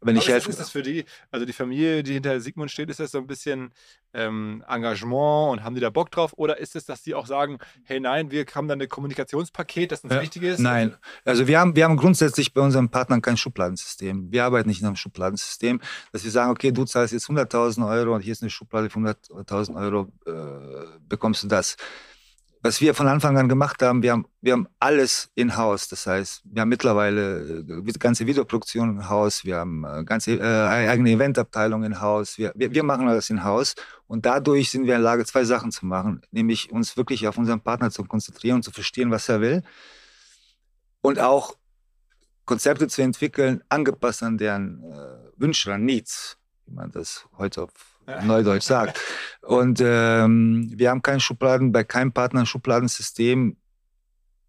wenn 0.05 0.17
ich 0.17 0.29
helfe. 0.29 0.51
Ist 0.51 0.61
das 0.61 0.71
für 0.71 0.83
die, 0.83 1.05
also 1.31 1.47
die 1.47 1.53
Familie, 1.53 2.03
die 2.03 2.14
hinter 2.14 2.40
Sigmund 2.40 2.71
steht, 2.71 2.90
ist 2.90 3.01
das 3.01 3.11
so 3.11 3.19
ein 3.19 3.27
bisschen 3.27 3.73
ähm, 4.12 4.64
Engagement 4.69 5.53
und 5.53 5.64
haben 5.64 5.75
die 5.75 5.81
da 5.81 5.90
Bock 5.90 6.11
drauf? 6.11 6.33
Oder 6.37 6.59
ist 6.59 6.77
es, 6.77 6.85
dass 6.85 7.03
die 7.03 7.14
auch 7.14 7.27
sagen, 7.27 7.59
hey 7.85 8.01
nein, 8.01 8.31
wir 8.31 8.45
haben 8.55 8.69
da 8.69 8.75
ein 8.75 8.88
Kommunikationspaket, 8.88 9.93
das 9.93 10.01
uns 10.01 10.12
ja, 10.12 10.23
wichtig 10.23 10.43
ist? 10.43 10.61
Nein, 10.61 10.97
also 11.25 11.47
wir 11.47 11.59
haben, 11.59 11.75
wir 11.75 11.85
haben 11.85 11.97
grundsätzlich 11.97 12.55
bei 12.55 12.61
unseren 12.61 12.90
Partnern 12.90 13.23
kein 13.23 13.37
Schubladensystem. 13.37 14.31
Wir 14.31 14.44
arbeiten 14.44 14.69
nicht 14.69 14.81
in 14.81 14.87
einem 14.87 14.96
Schubladensystem, 14.96 15.81
dass 16.13 16.25
wir 16.25 16.31
sagen, 16.31 16.50
okay, 16.50 16.71
du 16.71 16.85
zahlst 16.85 17.13
jetzt 17.13 17.29
100.000 17.29 17.88
Euro 17.88 18.15
und 18.15 18.21
hier 18.21 18.33
ist 18.33 18.42
eine 18.42 18.50
Schublade 18.50 18.90
für 18.90 18.98
100.000 18.98 19.75
Euro, 19.77 20.09
äh, 20.27 20.98
bekommst 21.09 21.42
du 21.42 21.48
das 21.48 21.77
was 22.65 22.81
wir 22.81 22.94
von 22.94 23.08
Anfang 23.08 23.37
an 23.37 23.46
gemacht 23.46 23.83
haben, 23.83 24.02
wir 24.02 24.12
haben, 24.12 24.27
wir 24.40 24.54
haben 24.54 24.67
alles 24.81 25.31
in-house. 25.35 25.87
Das 25.88 26.06
heißt, 26.06 26.44
wir 26.46 26.62
haben 26.62 26.71
mittlerweile 26.71 27.40
äh, 27.60 27.92
ganze 27.98 28.27
Videoproduktion 28.27 28.88
in-house, 28.96 29.44
wir 29.44 29.58
haben 29.58 29.85
äh, 29.85 30.02
ganze 30.02 30.38
äh, 30.38 30.42
eigene 30.42 31.10
Eventabteilung 31.10 31.85
in-house. 31.85 32.38
Wir, 32.38 32.54
wir, 32.56 32.73
wir 32.73 32.83
machen 32.83 33.06
alles 33.06 33.29
in-house 33.29 33.75
und 34.06 34.25
dadurch 34.25 34.71
sind 34.71 34.87
wir 34.87 34.94
in 34.94 35.02
der 35.02 35.10
Lage, 35.10 35.27
zwei 35.27 35.44
Sachen 35.44 35.73
zu 35.73 35.85
machen, 35.85 36.23
nämlich 36.31 36.73
uns 36.73 36.96
wirklich 36.96 37.29
auf 37.29 37.37
unseren 37.37 37.60
Partner 37.60 37.90
zu 37.90 38.02
konzentrieren 38.04 38.56
und 38.56 38.62
zu 38.62 38.71
verstehen, 38.71 39.10
was 39.10 39.29
er 39.29 39.42
will 39.42 39.62
und 41.02 41.19
auch 41.19 41.56
Konzepte 42.46 42.88
zu 42.88 43.02
entwickeln, 43.02 43.62
angepasst 43.69 44.23
an 44.23 44.38
deren 44.38 44.83
äh, 44.85 44.96
Wünsche, 45.37 45.75
an 45.75 45.85
Needs, 45.85 46.38
wie 46.65 46.73
man 46.73 46.90
das 46.90 47.27
heute 47.37 47.65
auf 47.65 47.94
Neudeutsch 48.23 48.65
sagt. 48.65 49.00
Und 49.42 49.81
ähm, 49.83 50.73
wir 50.75 50.90
haben 50.90 51.02
keine 51.02 51.21
Schubladen, 51.21 51.73
bei 51.73 51.85
keinem 51.85 52.13
Partner 52.13 52.40
ein 52.40 52.46
Schubladensystem. 52.46 53.57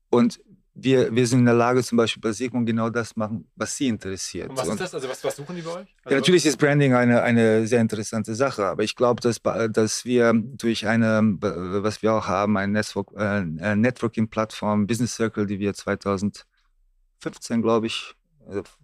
Und 0.10 0.40
wir, 0.76 1.16
wir 1.16 1.26
sind 1.26 1.40
in 1.40 1.46
der 1.46 1.54
Lage, 1.54 1.82
zum 1.84 1.98
Beispiel 1.98 2.22
bei 2.22 2.34
Sigmund 2.34 2.68
genau 2.68 2.90
das 2.90 3.16
machen, 3.16 3.50
was 3.56 3.76
sie 3.78 3.88
interessiert. 3.88 4.50
Und 4.50 4.58
was 4.58 4.68
ist 4.68 4.82
das? 4.82 4.94
Also 4.94 5.08
was, 5.08 5.24
was 5.24 5.38
suchen 5.38 5.56
die 5.56 5.62
bei 5.62 5.72
euch? 5.72 5.88
Also 6.04 6.10
ja, 6.10 6.16
natürlich 6.18 6.46
ist 6.46 6.58
Branding 6.58 6.94
eine, 6.94 7.24
eine 7.24 7.66
sehr 7.66 7.80
interessante 7.80 8.36
Sache, 8.36 8.66
aber 8.66 8.84
ich 8.84 8.96
glaube, 8.96 9.22
dass, 9.22 9.42
dass 9.42 10.04
wir 10.04 10.34
durch 10.34 10.86
eine, 10.86 11.38
was 11.40 12.02
wir 12.02 12.14
auch 12.14 12.28
haben, 12.28 12.58
eine 12.58 12.74
Network, 12.74 13.14
äh, 13.18 13.42
Networking-Plattform, 13.42 14.86
Business 14.86 15.16
Circle, 15.16 15.46
die 15.46 15.60
wir 15.60 15.74
2015, 15.74 16.44
glaube 17.62 17.88
ich, 17.88 18.16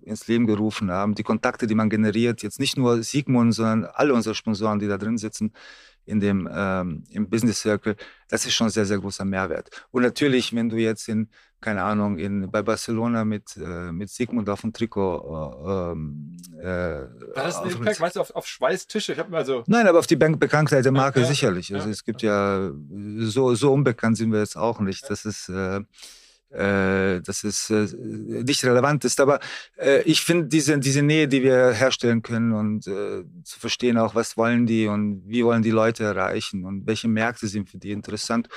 ins 0.01 0.27
Leben 0.27 0.47
gerufen 0.47 0.91
haben, 0.91 1.15
die 1.15 1.23
Kontakte, 1.23 1.67
die 1.67 1.75
man 1.75 1.89
generiert, 1.89 2.43
jetzt 2.43 2.59
nicht 2.59 2.77
nur 2.77 3.03
Sigmund, 3.03 3.53
sondern 3.53 3.85
alle 3.85 4.13
unsere 4.13 4.35
Sponsoren, 4.35 4.79
die 4.79 4.87
da 4.87 4.97
drin 4.97 5.17
sitzen, 5.17 5.53
in 6.05 6.19
dem 6.19 6.49
ähm, 6.51 7.03
im 7.11 7.29
Business 7.29 7.61
Circle, 7.61 7.95
das 8.27 8.45
ist 8.45 8.53
schon 8.53 8.67
ein 8.67 8.71
sehr, 8.71 8.85
sehr 8.85 8.97
großer 8.97 9.23
Mehrwert. 9.25 9.69
Und 9.91 10.01
natürlich, 10.01 10.53
wenn 10.53 10.69
du 10.69 10.77
jetzt 10.77 11.07
in, 11.07 11.29
keine 11.59 11.83
Ahnung, 11.83 12.17
in, 12.17 12.49
bei 12.49 12.63
Barcelona 12.63 13.23
mit, 13.23 13.55
äh, 13.57 13.91
mit 13.91 14.09
Sigmund 14.09 14.49
auf 14.49 14.61
dem 14.61 14.73
Trikot. 14.73 15.61
Äh, 15.63 15.91
ähm, 15.91 16.37
äh, 16.59 16.65
War 16.65 17.43
das 17.43 17.57
ein 17.57 17.69
Impact? 17.69 17.99
Meinst 17.99 18.15
du 18.15 18.21
auf, 18.21 18.31
auf 18.31 18.47
Schweißtische? 18.47 19.13
Ich 19.13 19.19
habe 19.19 19.29
mal 19.29 19.45
so. 19.45 19.63
Nein, 19.67 19.87
aber 19.87 19.99
auf 19.99 20.07
die 20.07 20.15
Bekanntheit 20.15 20.85
der 20.85 20.91
Marke 20.91 21.19
Ja, 21.19 21.25
ja, 21.25 21.31
sicherlich. 21.31 21.73
Also 21.73 21.87
ja. 21.87 21.91
es 21.91 22.03
gibt 22.03 22.23
ja, 22.23 22.71
so, 23.19 23.53
so 23.53 23.71
unbekannt 23.71 24.17
sind 24.17 24.31
wir 24.31 24.39
jetzt 24.39 24.57
auch 24.57 24.79
nicht. 24.79 25.07
Das 25.09 25.25
ist. 25.25 25.51
Äh, 26.51 27.21
dass 27.21 27.45
es 27.45 27.69
äh, 27.69 27.87
nicht 28.43 28.65
relevant 28.65 29.05
ist. 29.05 29.21
Aber 29.21 29.39
äh, 29.77 30.01
ich 30.01 30.19
finde 30.19 30.47
diese, 30.47 30.77
diese 30.79 31.01
Nähe, 31.01 31.29
die 31.29 31.43
wir 31.43 31.71
herstellen 31.71 32.21
können 32.23 32.51
und 32.51 32.87
äh, 32.87 33.23
zu 33.43 33.57
verstehen 33.59 33.97
auch, 33.97 34.15
was 34.15 34.35
wollen 34.35 34.65
die 34.65 34.87
und 34.87 35.23
wie 35.25 35.45
wollen 35.45 35.61
die 35.61 35.71
Leute 35.71 36.03
erreichen 36.03 36.65
und 36.65 36.85
welche 36.85 37.07
Märkte 37.07 37.47
sind 37.47 37.69
für 37.69 37.77
die 37.77 37.91
interessant. 37.91 38.49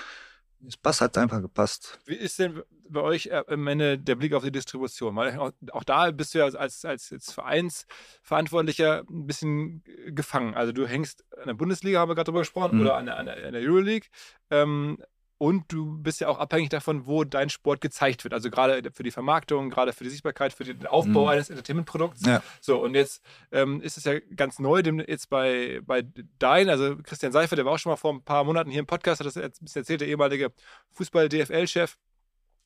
Das 0.59 0.76
Pass 0.76 1.01
hat 1.01 1.16
einfach 1.18 1.40
gepasst. 1.40 2.01
Wie 2.07 2.16
ist 2.16 2.38
denn 2.40 2.62
bei 2.88 3.01
euch 3.01 3.26
äh, 3.26 3.45
am 3.47 3.66
Ende 3.68 3.97
der 3.97 4.16
Blick 4.16 4.32
auf 4.32 4.42
die 4.42 4.51
Distribution? 4.51 5.14
Weil 5.14 5.38
auch, 5.38 5.53
auch 5.70 5.84
da 5.84 6.11
bist 6.11 6.34
du 6.34 6.38
ja 6.38 6.47
als, 6.47 6.84
als, 6.84 7.12
als 7.12 7.32
Vereinsverantwortlicher 7.32 9.05
ein 9.09 9.26
bisschen 9.26 9.84
gefangen. 10.09 10.55
Also 10.55 10.72
du 10.72 10.86
hängst 10.86 11.24
an 11.38 11.47
der 11.47 11.55
Bundesliga, 11.55 12.01
haben 12.01 12.09
wir 12.09 12.14
gerade 12.14 12.26
drüber 12.26 12.40
gesprochen, 12.40 12.76
Mhm. 12.78 12.80
oder 12.80 12.97
an 12.97 13.07
der, 13.07 13.18
an 13.18 13.26
der, 13.26 13.47
an 13.47 13.53
der 13.53 13.62
Euroleague. 13.62 14.09
Ähm, 14.51 14.99
und 15.39 15.64
du 15.72 15.99
bist 15.99 16.20
ja 16.20 16.28
auch 16.28 16.39
abhängig 16.39 16.70
davon, 16.70 17.07
wo 17.07 17.24
dein 17.24 17.51
Sport 17.51 17.80
gezeigt 17.80 18.24
wird. 18.24 18.32
Also 18.32 18.51
gerade 18.51 18.91
für 18.93 19.03
die 19.03 19.11
Vermarktung, 19.11 19.70
gerade 19.70 19.93
für 19.93 20.05
die 20.05 20.11
Sichtbarkeit, 20.11 20.53
für 20.53 20.64
den 20.64 20.87
Aufbau 20.87 21.22
Mhm. 21.22 21.28
eines 21.28 21.51
Entertainment-Produkts. 21.51 22.24
Ja. 22.24 22.43
So, 22.61 22.82
und 22.82 22.95
jetzt 22.95 23.22
ähm, 23.53 23.80
ist 23.82 23.97
es 23.99 24.05
ja 24.05 24.18
ganz 24.37 24.59
neu, 24.59 24.80
jetzt 25.07 25.28
bei, 25.28 25.80
bei 25.85 26.05
Dein, 26.39 26.68
also 26.68 26.97
Christian 27.03 27.32
Seifert, 27.32 27.59
der 27.59 27.64
war 27.66 27.72
auch 27.72 27.78
schon 27.78 27.91
mal 27.91 27.97
vor 27.97 28.12
ein 28.12 28.22
paar 28.22 28.45
Monaten 28.45 28.70
hier 28.70 28.80
im 28.80 28.87
Podcast, 28.87 29.20
hat 29.20 29.26
das 29.26 29.35
jetzt 29.35 29.61
ein 29.61 29.64
bisschen 29.64 29.80
erzählt, 29.82 30.01
der 30.01 30.09
ehemalige 30.09 30.53
Fußball-DFL-Chef, 30.93 31.97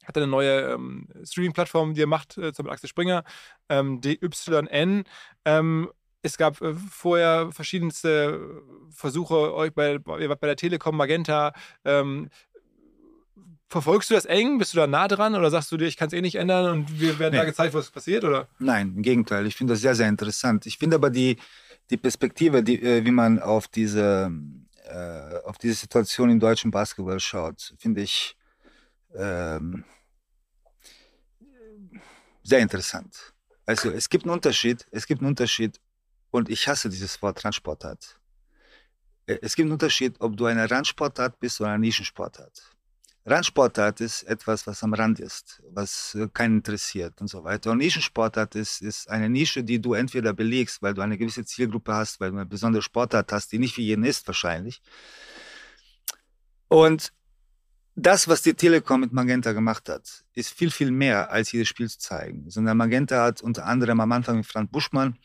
hat 0.05 0.17
eine 0.17 0.27
neue 0.27 0.73
ähm, 0.73 1.09
Streaming-Plattform, 1.25 1.95
die 1.95 2.03
er 2.03 2.07
macht, 2.07 2.39
äh, 2.39 2.53
zum 2.53 2.65
Beispiel 2.65 2.73
Axel 2.73 2.89
Springer, 2.89 3.25
ähm, 3.69 4.01
DYN. 4.01 5.05
Ähm, 5.45 5.91
es 6.23 6.37
gab 6.37 6.61
äh, 6.63 6.75
vorher 6.75 7.51
verschiedenste 7.53 8.63
Versuche, 8.91 9.55
euch 9.55 9.73
bei, 9.73 9.99
bei 9.99 10.27
der 10.27 10.57
Telekom, 10.57 10.97
Magenta. 10.97 11.53
Ähm, 11.85 12.31
verfolgst 13.69 14.11
du 14.11 14.15
das 14.15 14.25
eng? 14.25 14.59
Bist 14.59 14.73
du 14.75 14.79
da 14.79 14.87
nah 14.87 15.09
dran? 15.09 15.35
Oder 15.35 15.51
sagst 15.51 15.71
du 15.73 15.77
dir, 15.77 15.87
ich 15.87 15.97
kann 15.97 16.09
es 16.09 16.13
eh 16.15 16.21
nicht 16.21 16.37
ändern 16.37 16.71
und 16.73 17.01
wir 17.01 17.19
werden 17.19 17.35
da 17.35 17.43
Nee. 17.43 17.51
gezeigt, 17.51 17.75
was 17.75 17.91
passiert? 17.91 18.25
Oder? 18.25 18.49
Nein, 18.59 18.95
im 18.97 19.03
Gegenteil. 19.03 19.47
Ich 19.47 19.57
finde 19.57 19.75
das 19.75 19.81
sehr, 19.81 19.95
sehr 19.95 20.09
interessant. 20.09 20.67
Ich 20.67 20.79
finde 20.79 20.97
aber 20.97 21.11
die, 21.11 21.39
die 21.91 21.97
Perspektive, 21.97 22.63
die, 22.63 22.83
äh, 22.83 23.05
wie 23.05 23.11
man 23.11 23.39
auf 23.41 23.69
diese, 23.69 24.31
äh, 24.85 25.39
auf 25.45 25.59
diese 25.59 25.75
Situation 25.75 26.31
im 26.31 26.41
deutschen 26.41 26.71
Basketball 26.71 27.21
schaut, 27.21 27.75
finde 27.79 28.03
ich 28.03 28.37
ähm, 29.15 29.85
sehr 32.43 32.61
interessant. 32.61 33.35
Also 33.67 33.91
es 33.91 34.09
gibt 34.09 34.25
einen 34.25 34.33
Unterschied, 34.33 34.87
es 34.91 35.07
gibt 35.07 35.21
einen 35.21 35.29
Unterschied 35.29 35.79
und 36.31 36.49
ich 36.49 36.67
hasse 36.69 36.89
dieses 36.89 37.21
Wort 37.23 37.45
Randsportart. 37.45 38.19
Äh, 39.27 39.39
Es 39.43 39.55
gibt 39.55 39.65
einen 39.67 39.73
Unterschied, 39.73 40.17
ob 40.21 40.37
du 40.37 40.47
eine 40.47 40.71
Randsportart 40.71 41.39
bist 41.39 41.61
oder 41.61 41.71
eine 41.71 41.81
Nischensportart. 41.81 42.63
Randsportart 43.29 44.01
ist 44.01 44.23
etwas, 44.23 44.67
was 44.67 44.83
am 44.83 44.95
Rand 44.95 45.21
ist, 45.21 45.63
was 45.71 46.15
äh, 46.15 46.29
keinen 46.33 46.57
interessiert 46.59 47.21
und 47.21 47.29
so 47.29 47.45
weiter. 47.45 47.71
Und 47.71 47.79
Nischensportart 47.79 48.55
ist, 48.55 48.81
ist 48.81 49.09
eine 49.11 49.29
Nische, 49.29 49.63
die 49.63 49.81
du 49.81 49.93
entweder 49.93 50.33
belegst, 50.33 50.81
weil 50.81 50.95
du 50.95 51.03
eine 51.03 51.19
gewisse 51.19 51.45
Zielgruppe 51.45 51.93
hast, 51.93 52.21
weil 52.21 52.31
du 52.31 52.37
eine 52.37 52.47
besondere 52.47 52.83
Sportart 52.83 53.31
hast, 53.33 53.53
die 53.53 53.59
nicht 53.59 53.75
für 53.75 53.83
jeden 53.83 54.05
ist 54.05 54.27
wahrscheinlich. 54.27 54.81
Und 56.69 57.13
das, 57.95 58.29
was 58.29 58.43
die 58.43 58.55
Telekom 58.55 59.01
mit 59.01 59.13
Magenta 59.13 59.53
gemacht 59.53 59.89
hat, 59.89 60.25
ist 60.35 60.55
viel, 60.55 60.71
viel 60.71 60.91
mehr, 60.91 61.31
als 61.31 61.53
jedes 61.53 61.69
Spiel 61.69 61.91
zu 61.91 61.99
zeigen. 61.99 62.49
Sondern 62.49 62.77
Magenta 62.77 63.25
hat 63.25 63.43
unter 63.43 63.67
anderem 63.67 64.01
am 64.01 64.13
Anfang 64.13 64.37
mit 64.37 64.47
Frank 64.47 64.73
Buschmann 64.73 65.19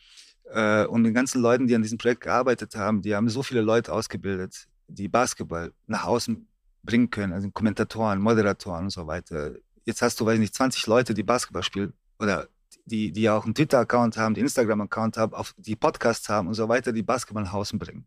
äh, 0.52 0.84
und 0.84 1.04
den 1.04 1.14
ganzen 1.14 1.40
Leuten, 1.40 1.66
die 1.66 1.74
an 1.74 1.82
diesem 1.82 1.98
Projekt 1.98 2.22
gearbeitet 2.22 2.74
haben, 2.76 3.00
die 3.00 3.14
haben 3.14 3.30
so 3.30 3.42
viele 3.42 3.62
Leute 3.62 3.92
ausgebildet, 3.92 4.66
die 4.88 5.08
Basketball 5.08 5.72
nach 5.86 6.04
außen 6.04 6.46
bringen 6.84 7.10
können, 7.10 7.32
also 7.32 7.50
Kommentatoren, 7.50 8.20
Moderatoren 8.20 8.84
und 8.84 8.90
so 8.90 9.06
weiter. 9.06 9.52
Jetzt 9.84 10.02
hast 10.02 10.20
du, 10.20 10.26
weiß 10.26 10.34
ich 10.34 10.40
nicht, 10.40 10.54
20 10.54 10.86
Leute, 10.86 11.14
die 11.14 11.22
Basketball 11.22 11.62
spielen 11.62 11.92
oder 12.18 12.48
die, 12.86 13.12
die 13.12 13.28
auch 13.30 13.44
einen 13.44 13.54
Twitter-Account 13.54 14.16
haben, 14.16 14.34
die 14.34 14.40
Instagram-Account 14.40 15.16
haben, 15.16 15.34
auf 15.34 15.54
die 15.56 15.76
Podcasts 15.76 16.28
haben 16.28 16.48
und 16.48 16.54
so 16.54 16.68
weiter, 16.68 16.92
die 16.92 17.02
Basketball 17.02 17.44
nach 17.44 17.54
außen 17.54 17.78
bringen. 17.78 18.06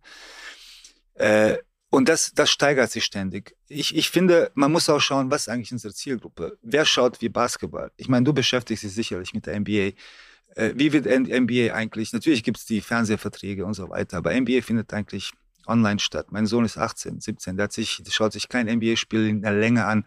Äh, 1.15 1.57
und 1.89 2.09
das, 2.09 2.33
das 2.33 2.49
steigert 2.49 2.91
sich 2.91 3.05
ständig. 3.05 3.55
Ich, 3.67 3.95
ich 3.95 4.09
finde, 4.09 4.51
man 4.55 4.71
muss 4.71 4.89
auch 4.89 4.99
schauen, 4.99 5.31
was 5.31 5.43
ist 5.43 5.49
eigentlich 5.49 5.71
unsere 5.71 5.93
Zielgruppe? 5.93 6.57
Wer 6.61 6.85
schaut 6.85 7.21
wie 7.21 7.29
Basketball? 7.29 7.91
Ich 7.95 8.09
meine, 8.09 8.25
du 8.25 8.33
beschäftigst 8.33 8.83
dich 8.83 8.93
sicherlich 8.93 9.33
mit 9.33 9.45
der 9.45 9.59
NBA. 9.59 9.93
Äh, 10.55 10.73
wie 10.75 10.91
wird 10.91 11.05
NBA 11.05 11.73
eigentlich? 11.73 12.11
Natürlich 12.11 12.43
gibt 12.43 12.57
es 12.57 12.65
die 12.65 12.81
Fernsehverträge 12.81 13.65
und 13.65 13.73
so 13.73 13.89
weiter, 13.89 14.17
aber 14.17 14.39
NBA 14.39 14.61
findet 14.61 14.93
eigentlich 14.93 15.31
online 15.67 15.99
statt. 15.99 16.27
Mein 16.31 16.45
Sohn 16.45 16.65
ist 16.65 16.77
18, 16.77 17.21
17, 17.21 17.57
der, 17.57 17.65
hat 17.65 17.73
sich, 17.73 18.01
der 18.03 18.11
schaut 18.11 18.33
sich 18.33 18.49
kein 18.49 18.67
NBA-Spiel 18.67 19.27
in 19.27 19.41
der 19.41 19.53
Länge 19.53 19.85
an, 19.85 20.05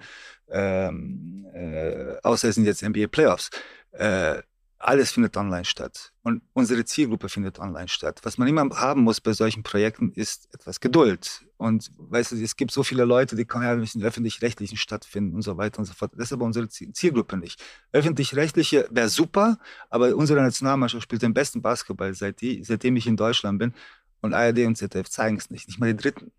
ähm, 0.51 1.47
äh, 1.55 2.17
außer 2.23 2.49
es 2.49 2.55
sind 2.57 2.65
jetzt 2.65 2.83
NBA-Playoffs. 2.83 3.51
Äh, 3.93 4.43
alles 4.81 5.13
findet 5.13 5.37
online 5.37 5.67
statt. 5.67 6.13
Und 6.23 6.43
unsere 6.55 6.87
Zielgruppe 6.87 7.29
findet 7.29 7.59
online 7.59 7.89
statt. 7.89 8.21
Was 8.23 8.39
man 8.39 8.49
immer 8.49 8.69
haben 8.77 9.03
muss 9.03 9.21
bei 9.21 9.35
solchen 9.35 9.63
Projekten, 9.63 10.11
ist 10.13 10.49
etwas 10.55 10.81
Geduld. 10.81 11.45
Und 11.59 11.91
weißt 11.99 12.33
du, 12.33 12.37
es 12.43 12.57
gibt 12.57 12.73
so 12.73 12.83
viele 12.83 13.05
Leute, 13.05 13.37
die 13.37 13.45
kann 13.45 13.63
ja 13.63 13.77
müssen 13.77 14.03
öffentlich-rechtlichen 14.03 14.79
stattfinden 14.79 15.35
und 15.35 15.43
so 15.43 15.59
weiter 15.59 15.81
und 15.81 15.85
so 15.85 15.93
fort. 15.93 16.13
Das 16.15 16.29
ist 16.29 16.33
aber 16.33 16.47
unsere 16.47 16.69
Ziel- 16.69 16.93
Zielgruppe 16.93 17.37
nicht. 17.37 17.63
Öffentlich-rechtliche 17.93 18.89
wäre 18.91 19.11
super, 19.11 19.59
aber 19.91 20.17
unsere 20.17 20.41
Nationalmannschaft 20.41 21.03
spielt 21.03 21.21
den 21.21 21.35
besten 21.35 21.61
Basketball, 21.61 22.15
seit 22.15 22.41
die, 22.41 22.65
seitdem 22.65 22.97
ich 22.97 23.07
in 23.07 23.17
Deutschland 23.17 23.59
bin. 23.59 23.75
Und 24.21 24.35
ARD 24.35 24.67
und 24.67 24.77
ZDF 24.77 25.09
zeigen 25.09 25.37
es 25.37 25.51
nicht, 25.51 25.69
nicht 25.69 25.79
mal 25.81 25.93
die 25.93 25.97
Dritten. 26.03 26.33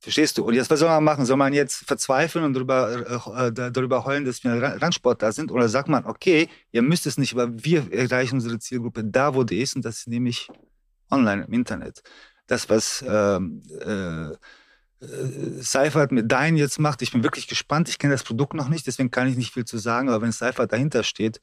Verstehst 0.00 0.38
du? 0.38 0.44
Und 0.44 0.54
jetzt, 0.54 0.70
was 0.70 0.78
soll 0.78 0.88
man 0.88 1.02
machen? 1.02 1.26
Soll 1.26 1.36
man 1.36 1.52
jetzt 1.52 1.84
verzweifeln 1.84 2.44
und 2.44 2.54
darüber, 2.54 3.46
äh, 3.46 3.52
da- 3.52 3.70
darüber 3.70 4.04
heulen, 4.04 4.24
dass 4.24 4.44
wir 4.44 4.52
Ra- 4.52 4.76
Randsport 4.76 5.20
da 5.22 5.32
sind? 5.32 5.50
Oder 5.50 5.68
sagt 5.68 5.88
man, 5.88 6.06
okay, 6.06 6.48
ihr 6.70 6.82
müsst 6.82 7.06
es 7.06 7.18
nicht, 7.18 7.32
aber 7.34 7.50
wir 7.52 7.92
erreichen 7.92 8.36
unsere 8.36 8.60
Zielgruppe 8.60 9.02
da, 9.04 9.34
wo 9.34 9.42
die 9.42 9.60
ist, 9.60 9.74
und 9.74 9.84
das 9.84 9.98
ist 9.98 10.08
nämlich 10.08 10.48
online 11.10 11.44
im 11.46 11.52
Internet. 11.52 12.02
Das, 12.46 12.70
was 12.70 13.04
ähm, 13.06 13.62
äh, 13.80 14.28
äh, 14.30 14.36
Seifert 15.60 16.12
mit 16.12 16.30
Dein 16.30 16.56
jetzt 16.56 16.78
macht, 16.78 17.02
ich 17.02 17.10
bin 17.10 17.24
wirklich 17.24 17.48
gespannt. 17.48 17.88
Ich 17.88 17.98
kenne 17.98 18.14
das 18.14 18.22
Produkt 18.22 18.54
noch 18.54 18.68
nicht, 18.68 18.86
deswegen 18.86 19.10
kann 19.10 19.28
ich 19.28 19.36
nicht 19.36 19.52
viel 19.52 19.64
zu 19.64 19.78
sagen, 19.78 20.08
aber 20.08 20.22
wenn 20.22 20.32
Seifert 20.32 20.72
dahinter 20.72 21.02
steht, 21.02 21.40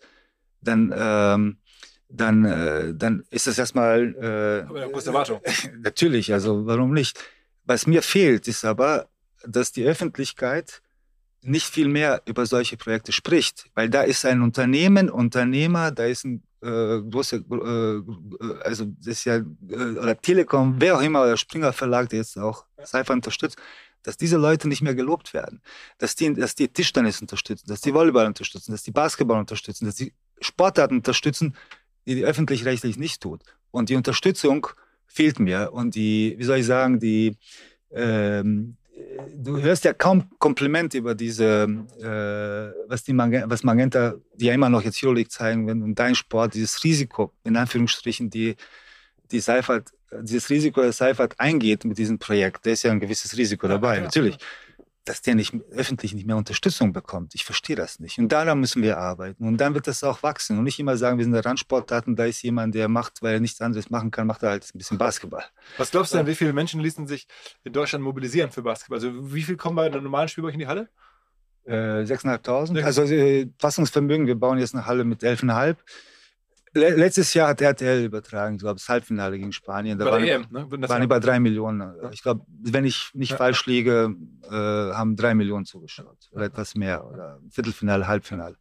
dann, 0.62 0.94
ähm, 0.96 1.58
dann, 2.10 2.46
äh, 2.46 2.94
dann 2.94 3.24
ist 3.30 3.48
das 3.48 3.58
erstmal. 3.58 4.16
Äh, 4.16 4.70
Aber 4.70 4.90
große 4.90 5.10
Erwartung. 5.10 5.42
Natürlich, 5.80 6.32
also 6.34 6.66
warum 6.66 6.94
nicht? 6.94 7.20
Was 7.66 7.88
mir 7.88 8.02
fehlt, 8.02 8.48
ist 8.48 8.64
aber, 8.64 9.08
dass 9.46 9.72
die 9.72 9.86
Öffentlichkeit 9.86 10.82
nicht 11.42 11.68
viel 11.68 11.88
mehr 11.88 12.22
über 12.26 12.46
solche 12.46 12.78
Projekte 12.78 13.12
spricht, 13.12 13.70
weil 13.76 13.90
da 13.90 14.02
ist 14.02 14.26
ein 14.26 14.42
Unternehmen, 14.42 15.10
Unternehmer, 15.10 15.92
da 15.92 16.06
ist 16.06 16.26
ein 16.26 16.44
äh, 16.62 17.02
großer, 17.02 17.38
äh, 17.38 18.02
also 18.64 18.86
das 18.98 19.08
ist 19.08 19.26
ja, 19.26 19.36
äh, 19.36 19.98
oder 20.00 20.20
Telekom, 20.20 20.76
wer 20.80 20.98
auch 20.98 21.02
immer, 21.02 21.22
oder 21.22 21.38
Springer 21.38 21.72
Verlag, 21.72 22.10
der 22.10 22.20
jetzt 22.20 22.38
auch 22.38 22.66
Cypher 22.84 23.14
unterstützt, 23.14 23.58
dass 24.02 24.18
diese 24.18 24.38
Leute 24.38 24.68
nicht 24.68 24.82
mehr 24.82 24.96
gelobt 24.96 25.34
werden, 25.34 25.62
dass 25.98 26.16
die, 26.16 26.34
dass 26.34 26.56
die 26.56 26.68
Tischtennis 26.68 27.22
unterstützen, 27.22 27.68
dass 27.68 27.82
die 27.82 27.94
Volleyball 27.94 28.26
unterstützen, 28.26 28.72
dass 28.72 28.84
die 28.84 28.92
Basketball 28.92 29.40
unterstützen, 29.40 29.86
dass 29.86 29.96
die 29.96 30.14
Sportarten 30.42 30.98
unterstützen, 30.98 31.56
die 32.06 32.16
die 32.16 32.26
öffentlich-rechtlich 32.26 32.98
nicht 32.98 33.22
tut. 33.22 33.42
Und 33.72 33.90
die 33.90 33.96
Unterstützung 33.96 34.68
fehlt 35.08 35.40
mir. 35.40 35.74
Und 35.74 35.96
die, 35.96 36.36
wie 36.38 36.44
soll 36.44 36.60
ich 36.60 36.66
sagen, 36.66 37.00
die, 37.00 37.38
ähm, 37.92 38.78
du 39.36 39.62
hörst 39.62 39.86
ja 39.86 39.94
kaum 39.94 40.30
Kompliment 40.40 40.94
über 40.94 41.16
diese, 41.16 41.68
äh, 42.00 42.90
was, 42.90 43.04
die 43.04 43.14
Magenta, 43.14 43.50
was 43.50 43.64
Magenta, 43.64 44.16
die 44.36 44.46
ja 44.46 44.54
immer 44.54 44.70
noch 44.70 44.84
jetzt 44.84 45.04
Euroleague 45.04 45.30
zeigen, 45.30 45.68
wenn 45.68 45.84
in 45.84 45.96
dein 45.96 46.16
Sport 46.16 46.54
dieses 46.54 46.84
Risiko, 46.84 47.32
in 47.44 47.58
Anführungsstrichen, 47.58 48.30
die, 48.30 48.56
die 49.32 49.40
Seifert, 49.40 49.92
dieses 50.22 50.50
Risiko, 50.50 50.82
das 50.82 50.98
Seifert 50.98 51.40
eingeht 51.40 51.84
mit 51.84 51.98
diesem 51.98 52.20
Projekt, 52.20 52.66
da 52.66 52.72
ist 52.72 52.84
ja 52.84 52.92
ein 52.92 53.00
gewisses 53.00 53.36
Risiko 53.38 53.68
dabei, 53.68 53.98
ja, 53.98 54.04
natürlich 54.04 54.38
dass 55.06 55.22
der 55.22 55.36
nicht 55.36 55.54
öffentlich 55.72 56.14
nicht 56.14 56.26
mehr 56.26 56.36
Unterstützung 56.36 56.92
bekommt. 56.92 57.36
Ich 57.36 57.46
verstehe 57.46 57.76
das 57.76 58.00
nicht. 58.00 58.18
Und 58.18 58.30
daran 58.30 58.60
müssen 58.60 58.82
wir 58.82 58.98
arbeiten. 58.98 59.48
Und 59.48 59.58
dann 59.58 59.76
wird 59.76 59.88
das 59.88 60.04
auch 60.04 60.24
wachsen. 60.24 60.58
Und 60.58 60.64
nicht 60.64 60.80
immer 60.80 60.98
sagen, 60.98 61.18
wir 61.18 61.26
sind 61.26 61.34
der 61.34 61.46
Randsportdaten, 61.46 62.16
da 62.16 62.26
ist 62.26 62.42
jemand, 62.42 62.74
der 62.74 62.88
macht, 62.88 63.22
weil 63.22 63.36
er 63.36 63.40
nichts 63.40 63.62
anderes 63.62 63.92
machen 63.92 64.10
kann, 64.10 64.26
macht 64.26 64.42
er 64.44 64.50
halt 64.50 64.66
ein 64.74 64.78
bisschen 64.78 64.98
Basketball. 64.98 65.46
Was 65.78 65.92
glaubst 65.92 66.14
du 66.14 66.18
denn, 66.18 66.28
wie 66.28 66.36
viele 66.36 66.54
Menschen 66.54 66.82
ließen 66.82 67.08
sich 67.08 67.28
in 67.64 67.72
Deutschland 67.72 68.04
mobilisieren 68.04 68.50
für 68.52 68.64
Basketball? 68.64 68.98
Also 68.98 69.34
wie 69.34 69.44
viel 69.44 69.58
kommen 69.58 69.76
bei 69.76 69.86
einer 69.86 70.02
normalen 70.02 70.28
Spiel 70.28 70.44
in 70.50 70.60
die 70.60 70.68
Halle? 70.68 70.90
Äh, 71.66 72.04
6.500. 72.04 72.84
Also 72.84 73.04
äh, 73.04 73.48
Fassungsvermögen, 73.60 74.26
wir 74.26 74.36
bauen 74.36 74.58
jetzt 74.58 74.74
eine 74.74 74.86
Halle 74.86 75.04
mit 75.04 75.24
11.500 75.24 75.78
letztes 76.76 77.34
Jahr 77.34 77.50
hat 77.50 77.62
RTL 77.62 78.04
übertragen, 78.04 78.60
so 78.60 78.72
das 78.72 78.88
Halbfinale 78.90 79.38
gegen 79.38 79.52
Spanien. 79.52 79.98
Da 79.98 80.06
waren, 80.06 80.24
EM, 80.24 80.46
ne? 80.50 80.68
waren 80.70 81.04
über 81.04 81.20
drei 81.20 81.40
Millionen. 81.40 81.94
Ich 82.12 82.22
glaube, 82.22 82.46
wenn 82.48 82.86
ich 82.86 83.12
nicht 83.14 83.32
ja. 83.32 83.38
falsch 83.38 83.66
liege, 83.66 84.16
äh, 84.44 84.52
haben 84.52 85.16
drei 85.16 85.34
Millionen 85.34 85.66
zugeschaut. 85.66 86.30
Oder 86.32 86.46
etwas 86.46 86.76
mehr. 86.76 87.06
Oder 87.06 87.40
Viertelfinale, 87.50 88.08
Halbfinale. 88.08 88.56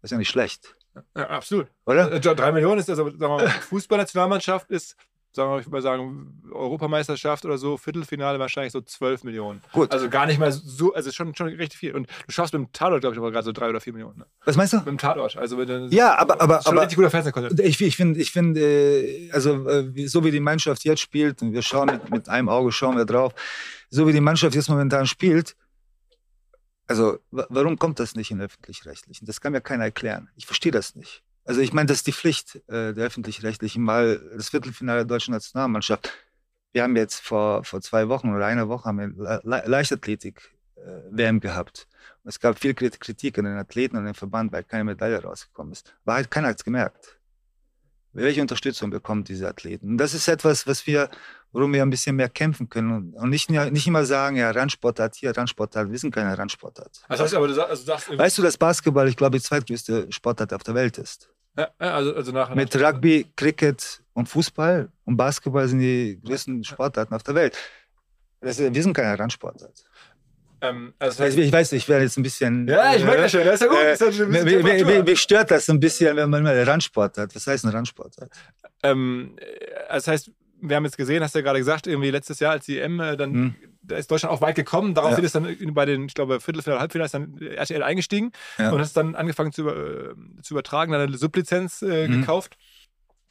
Das 0.00 0.08
ist 0.08 0.12
ja 0.12 0.18
nicht 0.18 0.30
schlecht. 0.30 0.76
Ja, 1.16 1.28
absolut. 1.28 1.68
Oder? 1.86 2.12
Äh, 2.12 2.20
drei 2.20 2.52
Millionen 2.52 2.80
ist 2.80 2.90
also, 2.90 3.04
sagen 3.04 3.20
wir 3.20 3.28
mal, 3.28 3.48
Fußballnationalmannschaft 3.68 4.70
ist 4.70 4.96
sagen 5.38 5.52
wir, 5.52 5.60
ich 5.60 5.68
mal 5.68 5.80
sagen, 5.80 6.42
Europameisterschaft 6.50 7.44
oder 7.44 7.58
so, 7.58 7.76
Viertelfinale 7.76 8.38
wahrscheinlich 8.38 8.72
so 8.72 8.80
12 8.80 9.22
Millionen. 9.22 9.62
Gut. 9.72 9.92
Also 9.92 10.10
gar 10.10 10.26
nicht 10.26 10.38
mal 10.38 10.50
so, 10.50 10.92
also 10.92 11.12
schon, 11.12 11.34
schon 11.34 11.46
recht 11.48 11.74
viel. 11.74 11.94
Und 11.94 12.08
du 12.26 12.32
schaffst 12.32 12.52
mit 12.52 12.62
dem 12.62 12.72
Tatort, 12.72 13.00
glaube 13.00 13.14
ich, 13.14 13.18
aber 13.18 13.30
gerade 13.30 13.44
so 13.44 13.52
drei 13.52 13.68
oder 13.68 13.80
vier 13.80 13.92
Millionen. 13.92 14.18
Ne? 14.18 14.26
Was 14.44 14.56
meinst 14.56 14.72
du? 14.72 14.78
Mit 14.78 14.86
dem 14.86 14.98
Tatort. 14.98 15.36
Also 15.36 15.56
mit, 15.56 15.92
ja, 15.92 16.18
aber, 16.18 16.40
aber, 16.40 16.60
schon 16.62 16.72
aber 16.72 16.82
richtig 16.82 16.96
guter 16.96 17.10
Fernsehkontent. 17.10 17.60
Ich, 17.60 17.80
ich 17.80 17.96
finde, 17.96 18.20
ich 18.20 18.32
find, 18.32 18.58
äh, 18.58 19.30
also 19.32 19.68
äh, 19.68 20.08
so 20.08 20.24
wie 20.24 20.32
die 20.32 20.40
Mannschaft 20.40 20.84
jetzt 20.84 21.00
spielt, 21.00 21.40
und 21.40 21.52
wir 21.52 21.62
schauen 21.62 21.86
mit, 21.86 22.10
mit 22.10 22.28
einem 22.28 22.48
Auge 22.48 22.72
schauen 22.72 22.96
wir 22.96 23.04
drauf, 23.04 23.32
so 23.90 24.06
wie 24.08 24.12
die 24.12 24.20
Mannschaft 24.20 24.56
jetzt 24.56 24.68
momentan 24.68 25.06
spielt, 25.06 25.54
also 26.88 27.18
warum 27.30 27.78
kommt 27.78 28.00
das 28.00 28.16
nicht 28.16 28.30
in 28.30 28.40
öffentlich-rechtlichen? 28.40 29.26
Das 29.26 29.40
kann 29.40 29.52
mir 29.52 29.60
keiner 29.60 29.84
erklären. 29.84 30.30
Ich 30.36 30.46
verstehe 30.46 30.72
das 30.72 30.96
nicht. 30.96 31.22
Also 31.48 31.62
ich 31.62 31.72
meine, 31.72 31.86
das 31.86 31.98
ist 31.98 32.06
die 32.06 32.12
Pflicht 32.12 32.56
äh, 32.68 32.92
der 32.92 33.06
öffentlich-rechtlichen, 33.06 33.82
mal 33.82 34.20
das 34.36 34.50
Viertelfinale 34.50 34.98
der 34.98 35.06
deutschen 35.06 35.32
Nationalmannschaft. 35.32 36.12
Wir 36.72 36.82
haben 36.82 36.94
jetzt 36.94 37.20
vor, 37.20 37.64
vor 37.64 37.80
zwei 37.80 38.10
Wochen 38.10 38.34
oder 38.34 38.44
einer 38.44 38.68
Woche 38.68 38.84
haben 38.84 38.98
wir 38.98 39.40
Le 39.42 39.62
Leichtathletik 39.64 40.42
äh, 40.76 41.38
gehabt. 41.40 41.88
Und 42.22 42.28
es 42.28 42.38
gab 42.38 42.58
viel 42.58 42.74
Kritik 42.74 43.38
an 43.38 43.46
den 43.46 43.56
Athleten 43.56 43.96
und 43.96 44.04
den 44.04 44.12
Verband, 44.12 44.52
weil 44.52 44.62
keine 44.62 44.84
Medaille 44.84 45.22
rausgekommen 45.22 45.72
ist. 45.72 45.94
War 46.04 46.16
halt 46.16 46.30
keiner 46.30 46.48
hat 46.48 46.58
es 46.58 46.64
gemerkt. 46.64 47.18
Welche 48.12 48.42
Unterstützung 48.42 48.90
bekommen 48.90 49.24
diese 49.24 49.48
Athleten? 49.48 49.92
Und 49.92 49.96
das 49.96 50.12
ist 50.12 50.28
etwas, 50.28 50.66
was 50.66 50.86
wir, 50.86 51.08
worum 51.52 51.72
wir 51.72 51.80
ein 51.80 51.88
bisschen 51.88 52.16
mehr 52.16 52.28
kämpfen 52.28 52.68
können 52.68 53.14
und 53.14 53.30
nicht, 53.30 53.48
nicht 53.48 53.86
immer 53.86 54.04
sagen, 54.04 54.36
ja, 54.36 54.50
Randsportart 54.50 55.14
hier, 55.14 55.34
Randsportart, 55.34 55.90
wir 55.90 55.98
sind 55.98 56.14
keine 56.14 56.36
Randsportart. 56.36 57.04
Das 57.08 57.20
heißt 57.20 57.34
aber, 57.34 57.48
du 57.48 57.54
sagst, 57.54 57.70
also 57.70 57.84
sagst 57.84 58.18
weißt 58.18 58.36
du, 58.36 58.42
dass 58.42 58.58
Basketball, 58.58 59.08
ich 59.08 59.16
glaube, 59.16 59.38
die 59.38 59.42
zweitgrößte 59.42 60.12
Sportart 60.12 60.52
auf 60.52 60.62
der 60.62 60.74
Welt 60.74 60.98
ist? 60.98 61.30
Ja, 61.58 61.70
also, 61.78 62.14
also 62.14 62.30
nachher. 62.30 62.54
Mit 62.54 62.74
Rugby, 62.76 63.26
Cricket 63.34 64.00
und 64.12 64.28
Fußball 64.28 64.88
und 65.04 65.16
Basketball 65.16 65.66
sind 65.66 65.80
die 65.80 66.20
größten 66.24 66.62
Sportarten 66.62 67.12
auf 67.14 67.24
der 67.24 67.34
Welt. 67.34 67.56
Das, 68.40 68.58
wir 68.60 68.82
sind 68.82 68.94
keine 68.94 69.18
Randsportart. 69.18 69.84
Ähm, 70.60 70.94
also 70.98 71.24
ich, 71.24 71.36
ich, 71.36 71.52
weiß, 71.52 71.72
ich 71.72 71.88
werde 71.88 72.04
jetzt 72.04 72.16
ein 72.16 72.22
bisschen. 72.22 72.68
Ja, 72.68 72.94
ich 72.94 73.04
merke 73.04 73.22
das 73.22 73.32
schon. 73.32 73.44
Das 73.44 73.54
ist 73.54 73.60
ja 73.62 73.66
gut. 73.66 73.78
Äh, 73.78 73.92
ist 73.92 74.18
ja 74.18 74.26
mir, 74.26 75.02
mir, 75.02 75.16
stört 75.16 75.50
das 75.50 75.68
ein 75.68 75.80
bisschen, 75.80 76.16
wenn 76.16 76.30
man 76.30 76.42
mal 76.44 76.62
Randsport 76.62 77.18
hat. 77.18 77.34
Was 77.34 77.46
heißt 77.46 77.64
ein 77.64 77.70
Randsport? 77.70 78.14
Ähm, 78.84 79.36
das 79.88 80.06
heißt, 80.06 80.30
wir 80.60 80.76
haben 80.76 80.84
jetzt 80.84 80.96
gesehen, 80.96 81.22
hast 81.22 81.34
du 81.34 81.40
ja 81.40 81.44
gerade 81.44 81.58
gesagt, 81.58 81.86
irgendwie 81.86 82.10
letztes 82.10 82.38
Jahr 82.40 82.52
als 82.52 82.66
die 82.66 82.78
EM, 82.78 83.00
äh, 83.00 83.16
dann 83.16 83.32
hm. 83.32 83.54
Da 83.82 83.96
ist 83.96 84.10
Deutschland 84.10 84.34
auch 84.34 84.40
weit 84.40 84.56
gekommen. 84.56 84.94
Daraufhin 84.94 85.20
ja. 85.20 85.26
ist 85.26 85.34
dann 85.34 85.56
bei 85.74 85.84
den, 85.84 86.06
ich 86.06 86.14
glaube, 86.14 86.40
Viertelfinale, 86.40 86.80
Halbfinale 86.80 87.06
ist 87.06 87.14
dann 87.14 87.38
RTL 87.38 87.82
eingestiegen 87.82 88.32
ja. 88.58 88.70
und 88.70 88.80
hat 88.80 88.96
dann 88.96 89.14
angefangen 89.14 89.52
zu, 89.52 89.68
äh, 89.68 90.14
zu 90.42 90.54
übertragen, 90.54 90.92
dann 90.92 91.00
eine 91.00 91.16
Sublizenz 91.16 91.82
äh, 91.82 92.06
hm. 92.06 92.20
gekauft. 92.20 92.56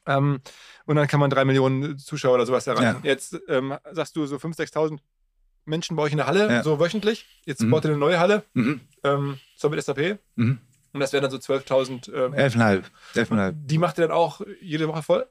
Ähm, 0.05 0.39
und 0.85 0.95
dann 0.95 1.07
kann 1.07 1.19
man 1.19 1.29
drei 1.29 1.45
Millionen 1.45 1.97
Zuschauer 1.97 2.35
oder 2.35 2.45
sowas 2.45 2.65
erreichen. 2.65 3.01
Ja. 3.03 3.09
Jetzt 3.09 3.39
ähm, 3.49 3.75
sagst 3.91 4.15
du 4.15 4.25
so 4.25 4.37
5.000, 4.37 4.73
6.000 4.73 4.99
Menschen 5.65 5.97
bei 5.97 6.03
euch 6.03 6.11
in 6.13 6.17
der 6.17 6.27
Halle, 6.27 6.63
so 6.63 6.79
wöchentlich. 6.79 7.25
Jetzt 7.45 7.61
mhm. 7.61 7.71
baut 7.71 7.83
ihr 7.83 7.89
eine 7.89 7.99
neue 7.99 8.19
Halle, 8.19 8.43
mhm. 8.53 8.79
ähm, 9.03 9.37
so 9.57 9.69
mit 9.69 9.83
SAP. 9.83 10.19
Mhm. 10.35 10.59
Und 10.93 10.99
das 11.01 11.11
wären 11.11 11.23
dann 11.23 11.31
so 11.31 11.37
12.000. 11.37 12.13
Ähm, 12.13 12.33
11,5. 12.33 12.83
11,5. 13.15 13.53
Die 13.53 13.77
macht 13.77 13.99
ihr 13.99 14.07
dann 14.07 14.15
auch 14.15 14.41
jede 14.61 14.87
Woche 14.87 15.03
voll? 15.03 15.27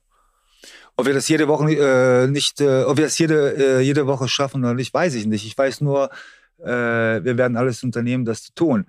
Ob 0.97 1.07
wir 1.07 1.15
das 1.15 1.29
jede 1.29 1.47
Woche 1.47 1.71
äh, 1.73 2.27
nicht, 2.27 2.61
äh, 2.61 2.85
ob 2.85 2.97
wir 2.97 3.05
das 3.05 3.19
jede, 3.19 3.79
äh, 3.79 3.81
jede 3.81 4.07
Woche 4.07 4.29
schaffen 4.29 4.65
oder 4.65 4.75
nicht, 4.75 4.95
weiß 4.95 5.15
ich 5.15 5.27
nicht. 5.27 5.45
Ich 5.45 5.57
weiß 5.57 5.83
nur, 5.83 6.11
äh, 6.59 6.67
wir 6.67 7.37
werden 7.37 7.57
alles 7.57 7.83
unternehmen, 7.83 8.25
das 8.25 8.45
zu 8.45 8.55
tun. 8.55 8.87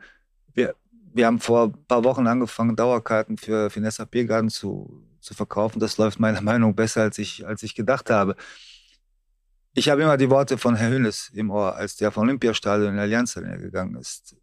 Wir, 0.53 0.73
wir 1.13 1.25
haben 1.25 1.39
vor 1.39 1.65
ein 1.65 1.85
paar 1.87 2.05
Wochen 2.05 2.25
angefangen, 2.27 2.75
Dauerkarten 2.77 3.37
für, 3.37 3.69
den 3.69 3.89
SAP-Garten 3.89 4.49
zu, 4.49 5.03
zu 5.19 5.33
verkaufen. 5.33 5.79
Das 5.79 5.97
läuft 5.97 6.19
meiner 6.19 6.41
Meinung 6.49 6.69
nach 6.69 6.75
besser, 6.75 7.01
als 7.01 7.17
ich, 7.17 7.45
als 7.45 7.61
ich 7.63 7.75
gedacht 7.75 8.09
habe. 8.09 8.35
Ich 9.73 9.89
habe 9.89 10.01
immer 10.01 10.17
die 10.17 10.29
Worte 10.29 10.57
von 10.57 10.75
Herrn 10.75 10.93
Hönes 10.93 11.29
im 11.33 11.51
Ohr, 11.51 11.75
als 11.75 11.97
der 11.97 12.11
vom 12.11 12.23
Olympiastadion 12.23 12.89
in 12.89 12.95
der 12.95 13.03
Allianz 13.03 13.35
gegangen 13.35 13.95
ist. 13.95 14.35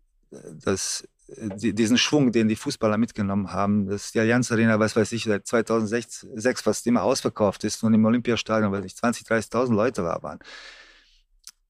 Das 0.64 1.08
diesen 1.36 1.98
Schwung, 1.98 2.32
den 2.32 2.48
die 2.48 2.56
Fußballer 2.56 2.98
mitgenommen 2.98 3.52
haben, 3.52 3.86
dass 3.86 4.12
die 4.12 4.20
Allianz 4.20 4.50
Arena, 4.52 4.78
was 4.78 4.96
weiß 4.96 5.12
ich, 5.12 5.24
seit 5.24 5.46
2006 5.46 6.26
fast 6.62 6.86
immer 6.86 7.02
ausverkauft 7.02 7.64
ist 7.64 7.82
und 7.82 7.94
im 7.94 8.04
Olympiastadion, 8.04 8.72
weiß 8.72 8.84
ich, 8.84 8.96
20, 8.96 9.26
30.000 9.26 9.74
Leute 9.74 10.02
da 10.02 10.22
waren. 10.22 10.38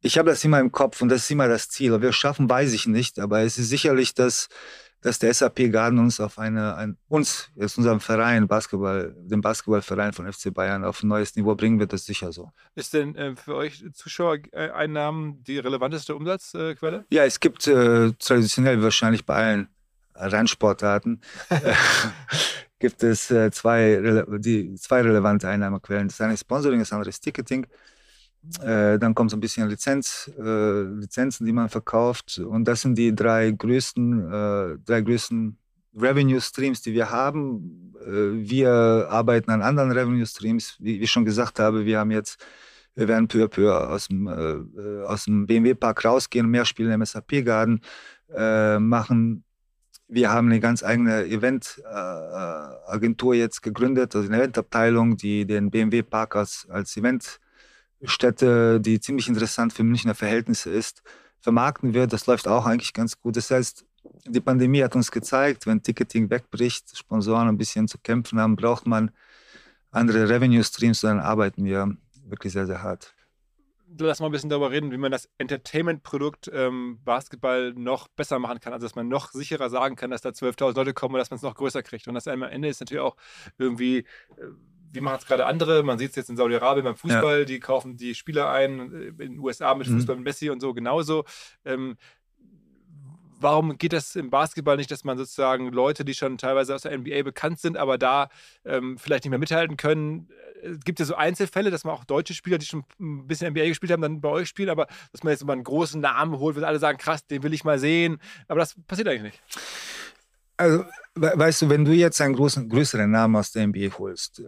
Ich 0.01 0.19
habe 0.19 0.29
das 0.29 0.45
immer 0.45 0.61
im 0.61 0.71
Kopf 0.71 1.01
und 1.01 1.09
das 1.09 1.23
ist 1.23 1.31
immer 1.31 1.49
das 1.49 1.71
Ziel. 1.71 1.95
Ob 1.95 2.03
wir 2.03 2.11
es 2.11 2.17
schaffen, 2.17 2.49
weiß 2.49 2.73
ich 2.73 2.87
nicht, 2.87 3.19
aber 3.19 3.41
es 3.41 3.57
ist 3.57 3.71
sicherlich 3.71 4.13
das, 4.13 4.49
dass 5.05 5.19
der 5.19 5.35
SAP 5.35 5.71
Garden 5.71 5.99
uns 5.99 6.19
auf 6.19 6.39
eine, 6.39 6.77
ein, 6.77 6.97
uns, 7.09 7.51
jetzt 7.57 7.77
unserem 7.77 8.01
Verein, 8.01 8.49
Basketball, 8.49 9.15
den 9.19 9.43
Basketballverein 9.43 10.15
von 10.15 10.33
FC 10.33 10.53
Bayern 10.53 10.83
auf 10.83 11.03
ein 11.03 11.09
neues 11.09 11.37
Niveau 11.37 11.55
bringen 11.55 11.79
wird, 11.79 11.93
das 11.93 12.07
sicher 12.07 12.33
so. 12.33 12.51
Ist 12.75 12.95
denn 12.95 13.15
äh, 13.15 13.37
für 13.37 13.55
euch 13.55 13.85
Zuschauereinnahmen 13.93 15.45
die 15.45 15.59
relevanteste 15.59 16.15
Umsatzquelle? 16.17 17.05
Ja, 17.11 17.27
es 17.27 17.39
gibt 17.39 17.67
äh, 17.67 18.13
traditionell 18.13 18.83
wahrscheinlich 18.83 19.27
bei 19.27 19.35
allen 19.35 19.69
Randsportarten 20.15 21.21
gibt 22.79 23.03
es 23.03 23.31
äh, 23.31 23.51
zwei, 23.51 24.25
die, 24.39 24.75
zwei 24.77 25.03
relevante 25.03 25.49
Einnahmequellen. 25.49 26.09
Das 26.09 26.21
eine 26.23 26.35
ist 26.35 26.41
Sponsoring, 26.41 26.79
das 26.79 26.93
andere 26.93 27.11
ist 27.11 27.21
Ticketing. 27.21 27.67
Äh, 28.63 28.99
dann 28.99 29.15
kommt 29.15 29.31
so 29.31 29.37
ein 29.37 29.41
bisschen 29.41 29.69
Lizenz, 29.69 30.31
äh, 30.39 30.83
Lizenzen, 30.83 31.47
die 31.47 31.53
man 31.53 31.69
verkauft. 31.69 32.39
Und 32.39 32.67
das 32.67 32.81
sind 32.83 32.97
die 32.97 33.13
drei 33.15 33.51
größten, 33.51 34.21
äh, 34.21 34.79
drei 34.85 35.01
größten 35.01 35.59
Revenue 35.97 36.41
Streams, 36.41 36.83
die 36.83 36.93
wir 36.93 37.11
haben. 37.11 37.95
Äh, 38.01 38.49
wir 38.49 39.09
arbeiten 39.11 39.51
an 39.51 39.63
anderen 39.63 39.91
Revenue 39.93 40.27
Streams. 40.27 40.77
Wie, 40.79 41.01
wie 41.01 41.05
ich 41.05 41.11
schon 41.11 41.25
gesagt 41.25 41.59
habe, 41.59 41.87
wir 41.87 41.99
haben 41.99 42.11
jetzt, 42.11 42.45
wir 42.95 43.09
werden 43.09 43.29
peu 43.29 43.45
à 43.45 43.49
peu 43.49 43.73
aus 43.73 44.09
dem, 44.09 44.27
äh, 44.27 45.05
aus 45.05 45.25
dem 45.25 45.47
BMW-Park 45.47 46.05
rausgehen, 46.05 46.49
mehr 46.49 46.65
Spiele 46.65 46.95
im 46.95 47.05
SAP-Garden 47.05 47.81
machen. 48.79 49.45
Wir 50.09 50.33
haben 50.33 50.49
eine 50.49 50.59
ganz 50.59 50.83
eigene 50.83 51.27
Event-Agentur 51.27 53.35
jetzt 53.35 53.63
gegründet, 53.63 54.17
also 54.17 54.27
eine 54.27 54.39
Eventabteilung, 54.39 55.17
die 55.17 55.47
den 55.47 55.71
BMW-Park 55.71 56.35
als, 56.35 56.67
als 56.69 56.97
Event 56.97 57.39
Städte, 58.05 58.81
die 58.81 59.01
ziemlich 59.01 59.29
interessant 59.29 59.73
für 59.73 59.85
Münchner 59.85 60.15
Verhältnisse 60.15 60.71
ist, 60.71 61.03
vermarkten 61.41 61.95
wir. 61.95 62.07
Das 62.07 62.27
läuft 62.27 62.49
auch 62.49 62.67
eigentlich 62.67 62.93
ganz 62.93 63.21
gut. 63.21 63.37
Das 63.37 63.51
heißt, 63.51 63.85
die 64.27 64.41
Pandemie 64.41 64.83
hat 64.83 64.97
uns 64.97 65.11
gezeigt, 65.11 65.67
wenn 65.67 65.83
Ticketing 65.83 66.31
wegbricht, 66.31 66.97
Sponsoren 66.97 67.49
ein 67.49 67.59
bisschen 67.59 67.89
zu 67.89 67.99
kämpfen 67.99 68.41
haben, 68.41 68.57
braucht 68.57 68.87
man 68.87 69.11
andere 69.91 70.29
Revenue 70.29 70.65
Streams, 70.65 71.01
dann 71.01 71.21
arbeiten 71.21 71.65
wir 71.65 71.97
wirklich 72.27 72.53
sehr, 72.53 72.67
sehr 72.67 72.83
hart. 72.83 73.15
Lass 73.97 74.19
mal 74.19 74.27
ein 74.27 74.33
bisschen 74.33 74.51
darüber 74.51 74.73
reden, 74.73 74.91
wie 74.91 74.97
man 74.97 75.13
das 75.13 75.29
Entertainment-Produkt 75.39 76.51
ähm, 76.53 76.99
Basketball 77.05 77.73
noch 77.75 78.09
besser 78.09 78.41
machen 78.41 78.59
kann. 78.59 78.73
Also, 78.73 78.87
dass 78.87 78.97
man 78.97 79.07
noch 79.07 79.31
sicherer 79.31 79.71
sagen 79.71 79.95
kann, 79.95 80.11
dass 80.11 80.23
da 80.23 80.31
12.000 80.31 80.75
Leute 80.75 80.95
kommen 80.95 81.15
und 81.15 81.21
dass 81.21 81.31
man 81.31 81.37
es 81.37 81.43
noch 81.43 81.55
größer 81.55 81.83
kriegt. 81.85 82.09
Und 82.09 82.15
das 82.15 82.27
am 82.27 82.43
Ende 82.43 82.69
ist 82.69 82.81
natürlich 82.81 83.03
auch 83.03 83.17
irgendwie, 83.57 83.99
äh, 83.99 84.05
wie 84.95 85.01
machen 85.01 85.19
es 85.21 85.27
gerade 85.27 85.47
andere? 85.47 85.83
Man 85.83 85.99
sieht 85.99 86.11
es 86.11 86.17
jetzt 86.17 86.31
in 86.31 86.37
Saudi-Arabien 86.37 86.85
beim 86.85 86.97
Fußball, 86.97 87.41
ja. 87.41 87.45
die 87.45 87.61
kaufen 87.61 87.97
die 87.97 88.15
Spieler 88.15 88.51
ein, 88.51 88.93
äh, 88.93 89.07
in 89.09 89.17
den 89.17 89.39
USA 89.39 89.75
mit 89.75 89.89
mhm. 89.89 89.97
Fußball 89.97 90.17
mhm. 90.17 90.23
mit 90.23 90.27
Messi 90.27 90.51
und 90.51 90.61
so 90.61 90.73
genauso. 90.73 91.25
Ähm, 91.65 91.97
warum 93.41 93.77
geht 93.77 93.93
das 93.93 94.17
im 94.17 94.31
Basketball 94.31 94.77
nicht, 94.77 94.91
dass 94.91 95.05
man 95.05 95.19
sozusagen 95.19 95.71
Leute, 95.71 96.05
die 96.05 96.15
schon 96.15 96.39
teilweise 96.39 96.75
aus 96.75 96.83
der 96.83 96.97
NBA 96.97 97.23
bekannt 97.23 97.61
sind, 97.61 97.77
aber 97.77 97.99
da 97.99 98.29
ähm, 98.65 98.97
vielleicht 98.99 99.25
nicht 99.25 99.31
mehr 99.31 99.39
mithalten 99.39 99.77
können? 99.77 100.29
Es 100.63 100.77
äh, 100.77 100.79
gibt 100.85 100.99
ja 100.99 101.05
so 101.05 101.15
Einzelfälle, 101.15 101.71
dass 101.71 101.85
man 101.85 101.95
auch 101.95 102.05
deutsche 102.05 102.35
Spieler, 102.35 102.59
die 102.59 102.67
schon 102.67 102.85
ein 103.01 103.27
bisschen 103.27 103.53
NBA 103.53 103.67
gespielt 103.67 103.93
haben, 103.93 104.03
dann 104.03 104.21
bei 104.21 104.29
euch 104.29 104.49
spielen, 104.49 104.71
aber 104.71 104.87
dass 105.13 105.23
man 105.23 105.33
jetzt 105.33 105.45
mal 105.45 105.53
einen 105.53 105.65
großen 105.65 106.01
Namen 106.01 106.39
holt, 106.39 106.57
wo 106.57 106.65
alle 106.65 106.79
sagen, 106.79 106.99
krass, 106.99 107.27
den 107.27 107.43
will 107.43 107.53
ich 107.53 107.65
mal 107.65 107.79
sehen. 107.79 108.19
Aber 108.49 108.61
das 108.61 108.75
passiert 108.87 109.09
eigentlich 109.09 109.35
nicht. 109.35 109.43
Also, 110.57 110.85
weißt 111.15 111.63
du, 111.63 111.69
wenn 111.71 111.85
du 111.85 111.93
jetzt 111.93 112.21
einen 112.21 112.35
großen, 112.35 112.69
größeren 112.69 113.11
Namen 113.11 113.37
aus 113.37 113.53
der 113.53 113.67
NBA 113.67 113.99
holst, 113.99 114.41
äh, 114.41 114.45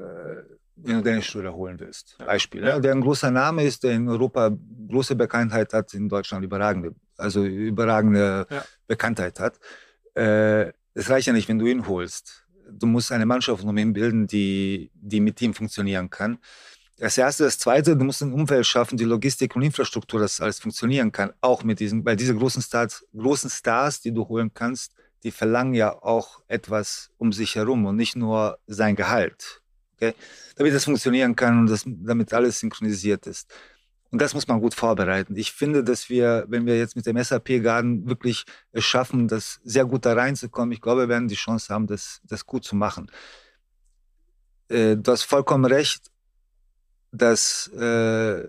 wenn 0.77 0.97
du 0.99 1.03
deine 1.03 1.23
Schüler 1.23 1.55
holen 1.55 1.81
willst, 1.81 2.17
Beispiel, 2.19 2.65
ja. 2.65 2.79
der 2.79 2.93
ein 2.93 3.01
großer 3.01 3.31
Name 3.31 3.65
ist, 3.65 3.83
der 3.83 3.93
in 3.93 4.09
Europa 4.09 4.51
große 4.89 5.17
Bekanntheit 5.17 5.73
hat, 5.73 5.95
in 5.95 6.09
Deutschland 6.09 6.45
überragende, 6.45 6.95
also 7.17 7.45
überragende 7.45 8.47
ja. 8.51 8.65
Bekanntheit 8.87 9.41
hat. 9.41 9.59
Äh, 10.15 10.73
es 10.95 11.11
reicht 11.11 11.27
ja 11.27 11.33
nicht, 11.33 11.49
wenn 11.49 11.59
du 11.59 11.67
ihn 11.67 11.87
holst. 11.87 12.45
Du 12.71 12.87
musst 12.87 13.13
eine 13.13 13.27
Mannschaft 13.27 13.65
um 13.65 13.77
ihn 13.77 13.93
bilden, 13.93 14.27
die, 14.27 14.91
die 14.95 15.21
mit 15.21 15.41
ihm 15.41 15.55
funktionieren 15.55 16.11
kann. 16.11 16.39
Das 16.99 17.19
erste, 17.19 17.45
das 17.45 17.59
zweite, 17.59 17.97
du 17.97 18.05
musst 18.05 18.23
ein 18.23 18.33
Umfeld 18.33 18.67
schaffen, 18.67 18.97
die 18.97 19.05
Logistik 19.05 19.55
und 19.55 19.63
Infrastruktur, 19.63 20.19
dass 20.19 20.41
alles 20.41 20.59
funktionieren 20.59 21.13
kann. 21.13 21.33
Auch 21.43 21.63
mit 21.63 21.79
diesen, 21.79 22.05
weil 22.05 22.17
diese 22.17 22.35
großen 22.35 22.63
Stars, 22.63 23.05
großen 23.15 23.51
Stars, 23.51 24.01
die 24.01 24.13
du 24.13 24.27
holen 24.27 24.51
kannst, 24.53 24.95
die 25.27 25.33
verlangen 25.33 25.75
ja 25.75 25.93
auch 26.05 26.41
etwas 26.47 27.11
um 27.19 27.33
sich 27.33 27.57
herum 27.57 27.85
und 27.85 27.97
nicht 27.97 28.15
nur 28.15 28.61
sein 28.69 28.95
Gehalt. 28.95 29.61
Okay? 29.97 30.15
Damit 30.55 30.73
das 30.73 30.85
funktionieren 30.85 31.35
kann 31.35 31.59
und 31.59 31.67
das, 31.67 31.83
damit 31.85 32.33
alles 32.33 32.61
synchronisiert 32.61 33.27
ist. 33.27 33.53
Und 34.13 34.23
das 34.23 34.35
muss 34.35 34.47
man 34.47 34.61
gut 34.61 34.75
vorbereiten. 34.75 35.35
Ich 35.35 35.51
finde, 35.51 35.83
dass 35.83 36.09
wir, 36.09 36.45
wenn 36.47 36.65
wir 36.65 36.79
jetzt 36.79 36.95
mit 36.95 37.07
dem 37.07 37.21
SAP-Garden 37.21 38.09
wirklich 38.09 38.45
es 38.71 38.85
schaffen, 38.85 39.27
das 39.27 39.59
sehr 39.65 39.85
gut 39.85 40.07
da 40.07 40.13
reinzukommen, 40.13 40.71
ich 40.71 40.81
glaube, 40.81 41.01
wir 41.03 41.09
werden 41.09 41.27
die 41.27 41.35
Chance 41.35 41.75
haben, 41.75 41.89
das, 41.89 42.21
das 42.23 42.47
gut 42.47 42.63
zu 42.63 42.77
machen. 42.77 43.11
Äh, 44.69 44.97
du 44.97 45.11
hast 45.11 45.25
vollkommen 45.25 45.65
recht, 45.65 46.09
dass 47.11 47.67
äh, 47.73 48.47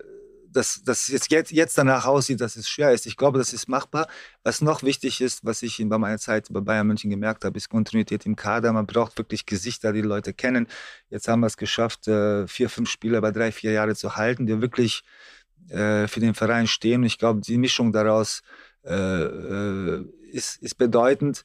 dass 0.52 0.82
das 0.84 1.08
jetzt, 1.08 1.30
jetzt, 1.30 1.52
jetzt 1.52 1.78
danach 1.78 2.06
aussieht, 2.06 2.40
dass 2.40 2.56
es 2.56 2.68
schwer 2.68 2.92
ist. 2.92 3.06
Ich 3.06 3.16
glaube, 3.16 3.38
das 3.38 3.52
ist 3.52 3.68
machbar. 3.68 4.08
Was 4.42 4.60
noch 4.60 4.82
wichtig 4.82 5.20
ist, 5.20 5.44
was 5.44 5.62
ich 5.62 5.82
bei 5.86 5.98
meiner 5.98 6.18
Zeit 6.18 6.48
bei 6.50 6.60
Bayern 6.60 6.86
München 6.86 7.10
gemerkt 7.10 7.44
habe, 7.44 7.56
ist 7.56 7.68
Kontinuität 7.68 8.26
im 8.26 8.36
Kader. 8.36 8.72
Man 8.72 8.86
braucht 8.86 9.18
wirklich 9.18 9.46
Gesichter, 9.46 9.92
die, 9.92 10.00
Leute 10.00 10.32
kennen. 10.32 10.66
Jetzt 11.10 11.28
haben 11.28 11.40
wir 11.40 11.46
es 11.46 11.56
geschafft, 11.56 12.08
äh, 12.08 12.46
vier, 12.48 12.70
fünf 12.70 12.88
Spieler 12.88 13.20
bei 13.20 13.30
drei, 13.30 13.52
vier 13.52 13.72
Jahre 13.72 13.94
zu 13.94 14.16
halten, 14.16 14.46
die 14.46 14.60
wirklich 14.60 15.02
äh, 15.68 16.08
für 16.08 16.20
den 16.20 16.34
Verein 16.34 16.66
stehen. 16.66 17.02
Und 17.02 17.06
ich 17.06 17.18
glaube, 17.18 17.40
die 17.40 17.58
Mischung 17.58 17.92
daraus 17.92 18.42
äh, 18.84 20.00
ist, 20.30 20.62
ist 20.62 20.76
bedeutend 20.78 21.44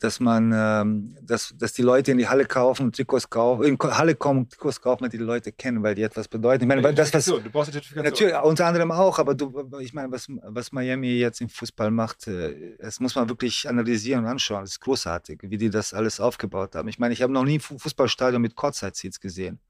dass 0.00 0.18
man, 0.18 0.50
ähm, 0.54 1.16
dass, 1.20 1.54
dass 1.56 1.74
die 1.74 1.82
Leute 1.82 2.10
in 2.10 2.18
die 2.18 2.26
Halle 2.26 2.46
kaufen, 2.46 2.90
Trikots 2.90 3.28
kaufen, 3.28 3.64
in 3.64 3.78
Halle 3.78 4.14
kommen, 4.14 4.48
Trikots 4.48 4.80
kaufen, 4.80 5.04
die 5.10 5.18
die 5.18 5.22
Leute 5.22 5.52
kennen, 5.52 5.82
weil 5.82 5.94
die 5.94 6.02
etwas 6.02 6.26
bedeuten. 6.26 6.64
Ich 6.64 6.68
meine, 6.68 6.82
weil 6.82 6.94
das 6.94 7.12
was, 7.12 7.26
du 7.26 7.38
brauchst 7.50 7.68
eine 7.68 7.74
Zertifikation. 7.74 8.04
Natürlich, 8.04 8.34
unter 8.42 8.66
anderem 8.66 8.92
auch, 8.92 9.18
aber 9.18 9.34
du, 9.34 9.68
ich 9.80 9.92
meine, 9.92 10.10
was, 10.10 10.26
was 10.42 10.72
Miami 10.72 11.18
jetzt 11.18 11.42
im 11.42 11.50
Fußball 11.50 11.90
macht, 11.90 12.26
äh, 12.28 12.76
das 12.78 12.98
muss 12.98 13.14
man 13.14 13.28
wirklich 13.28 13.68
analysieren 13.68 14.24
und 14.24 14.30
anschauen. 14.30 14.62
Das 14.62 14.70
ist 14.70 14.80
großartig, 14.80 15.40
wie 15.42 15.58
die 15.58 15.68
das 15.68 15.92
alles 15.92 16.18
aufgebaut 16.18 16.74
haben. 16.74 16.88
Ich 16.88 16.98
meine, 16.98 17.12
ich 17.12 17.20
habe 17.20 17.32
noch 17.32 17.44
nie 17.44 17.58
ein 17.58 17.60
Fußballstadion 17.60 18.40
mit 18.40 18.56
Kurzzeit-Seats 18.56 19.20
gesehen. 19.20 19.60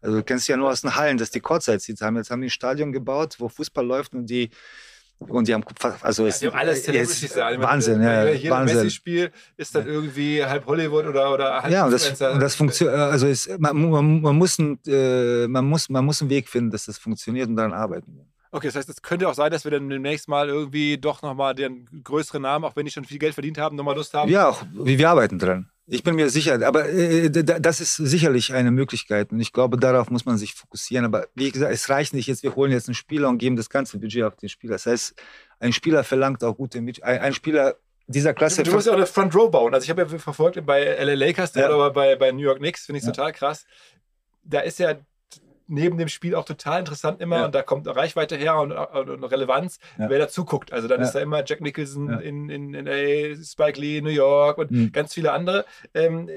Also 0.00 0.18
du 0.18 0.22
kennst 0.22 0.46
ja 0.48 0.56
nur 0.56 0.70
aus 0.70 0.82
den 0.82 0.94
Hallen, 0.94 1.18
dass 1.18 1.30
die 1.30 1.40
Kurzzeit-Seats 1.40 2.00
haben. 2.00 2.16
Jetzt 2.16 2.30
haben 2.30 2.42
die 2.42 2.46
ein 2.46 2.50
Stadion 2.50 2.92
gebaut, 2.92 3.36
wo 3.38 3.48
Fußball 3.48 3.84
läuft 3.84 4.14
und 4.14 4.26
die 4.26 4.50
und 5.28 5.48
die 5.48 5.54
haben, 5.54 5.64
also 6.00 6.26
ist, 6.26 6.42
ja, 6.42 6.50
alles 6.50 6.84
Celebrities 6.84 7.22
ist 7.22 7.36
Wahnsinn, 7.36 8.02
ja, 8.02 8.24
ja 8.24 8.50
Wahnsinn. 8.50 8.76
Messi-Spiel 8.76 9.30
ist 9.56 9.74
dann 9.74 9.86
irgendwie 9.86 10.44
halb 10.44 10.66
Hollywood 10.66 11.06
oder 11.06 11.32
oder 11.32 11.62
halb 11.62 11.72
Ja, 11.72 11.84
und 11.86 11.92
das, 11.92 12.18
das 12.18 12.54
funktioniert, 12.54 12.96
also 12.98 13.26
ist, 13.26 13.48
man, 13.58 13.76
man, 13.90 14.20
man, 14.20 14.36
muss 14.36 14.58
ein, 14.58 14.78
äh, 14.86 15.46
man 15.46 15.64
muss, 15.64 15.88
man 15.88 16.04
muss 16.04 16.20
einen 16.20 16.30
Weg 16.30 16.48
finden, 16.48 16.70
dass 16.70 16.86
das 16.86 16.98
funktioniert 16.98 17.48
und 17.48 17.56
daran 17.56 17.72
arbeiten. 17.72 18.20
Okay, 18.54 18.68
das 18.68 18.76
heißt, 18.76 18.88
es 18.88 19.02
könnte 19.02 19.28
auch 19.28 19.34
sein, 19.34 19.50
dass 19.50 19.64
wir 19.64 19.72
dann 19.72 19.88
demnächst 19.88 20.28
mal 20.28 20.48
irgendwie 20.48 20.96
doch 20.96 21.22
nochmal 21.22 21.56
den 21.56 21.88
größeren 22.04 22.42
Namen, 22.42 22.64
auch 22.64 22.76
wenn 22.76 22.84
die 22.84 22.92
schon 22.92 23.04
viel 23.04 23.18
Geld 23.18 23.34
verdient 23.34 23.58
haben, 23.58 23.74
nochmal 23.74 23.96
Lust 23.96 24.14
haben. 24.14 24.30
Ja, 24.30 24.48
auch, 24.48 24.64
wir 24.72 25.10
arbeiten 25.10 25.40
dran. 25.40 25.68
Ich 25.86 26.02
bin 26.02 26.14
mir 26.14 26.30
sicher, 26.30 26.66
aber 26.66 26.88
äh, 26.88 27.30
das 27.30 27.80
ist 27.80 27.96
sicherlich 27.96 28.54
eine 28.54 28.70
Möglichkeit 28.70 29.32
und 29.32 29.40
ich 29.40 29.52
glaube, 29.52 29.76
darauf 29.76 30.10
muss 30.10 30.24
man 30.24 30.38
sich 30.38 30.54
fokussieren. 30.54 31.04
Aber 31.04 31.26
wie 31.34 31.50
gesagt, 31.50 31.72
es 31.72 31.90
reicht 31.90 32.14
nicht 32.14 32.26
jetzt, 32.26 32.42
wir 32.42 32.56
holen 32.56 32.72
jetzt 32.72 32.88
einen 32.88 32.94
Spieler 32.94 33.28
und 33.28 33.36
geben 33.36 33.56
das 33.56 33.68
ganze 33.68 33.98
Budget 33.98 34.24
auf 34.24 34.36
den 34.36 34.48
Spieler. 34.48 34.72
Das 34.72 34.86
heißt, 34.86 35.14
ein 35.60 35.72
Spieler 35.74 36.02
verlangt 36.02 36.42
auch 36.42 36.56
gute 36.56 36.80
Mit 36.80 37.02
ein, 37.02 37.20
ein 37.20 37.34
Spieler 37.34 37.76
dieser 38.06 38.32
Klasse. 38.32 38.62
Du 38.62 38.72
musst 38.72 38.86
ja 38.86 38.92
auch 38.92 38.96
eine 38.96 39.06
Front 39.06 39.34
Row 39.34 39.50
bauen. 39.50 39.74
Also 39.74 39.84
ich 39.84 39.90
habe 39.90 40.02
ja 40.02 40.18
verfolgt 40.18 40.64
bei 40.64 40.84
LA 41.02 41.14
Lakers 41.14 41.54
ja. 41.54 41.68
oder 41.68 41.90
bei, 41.90 42.16
bei 42.16 42.32
New 42.32 42.42
York 42.42 42.58
Knicks, 42.58 42.86
finde 42.86 43.00
ich 43.00 43.04
ja. 43.04 43.12
total 43.12 43.32
krass. 43.32 43.66
Da 44.42 44.60
ist 44.60 44.78
ja 44.78 44.94
neben 45.66 45.98
dem 45.98 46.08
Spiel 46.08 46.34
auch 46.34 46.44
total 46.44 46.80
interessant 46.80 47.20
immer 47.20 47.38
ja. 47.38 47.44
und 47.46 47.54
da 47.54 47.62
kommt 47.62 47.86
Reichweite 47.88 48.36
her 48.36 48.58
und, 48.58 48.72
und 48.72 49.24
Relevanz, 49.24 49.78
ja. 49.98 50.10
wer 50.10 50.18
dazu 50.18 50.44
guckt. 50.44 50.72
Also 50.72 50.88
dann 50.88 51.00
ja. 51.00 51.06
ist 51.06 51.12
da 51.12 51.20
immer 51.20 51.42
Jack 51.44 51.60
Nicholson 51.60 52.20
in, 52.20 52.48
in, 52.50 52.74
in 52.74 52.86
LA, 52.86 53.36
Spike 53.42 53.80
Lee, 53.80 54.00
New 54.00 54.10
York 54.10 54.58
und 54.58 54.70
mhm. 54.70 54.92
ganz 54.92 55.14
viele 55.14 55.32
andere. 55.32 55.64
Ähm, 55.94 56.28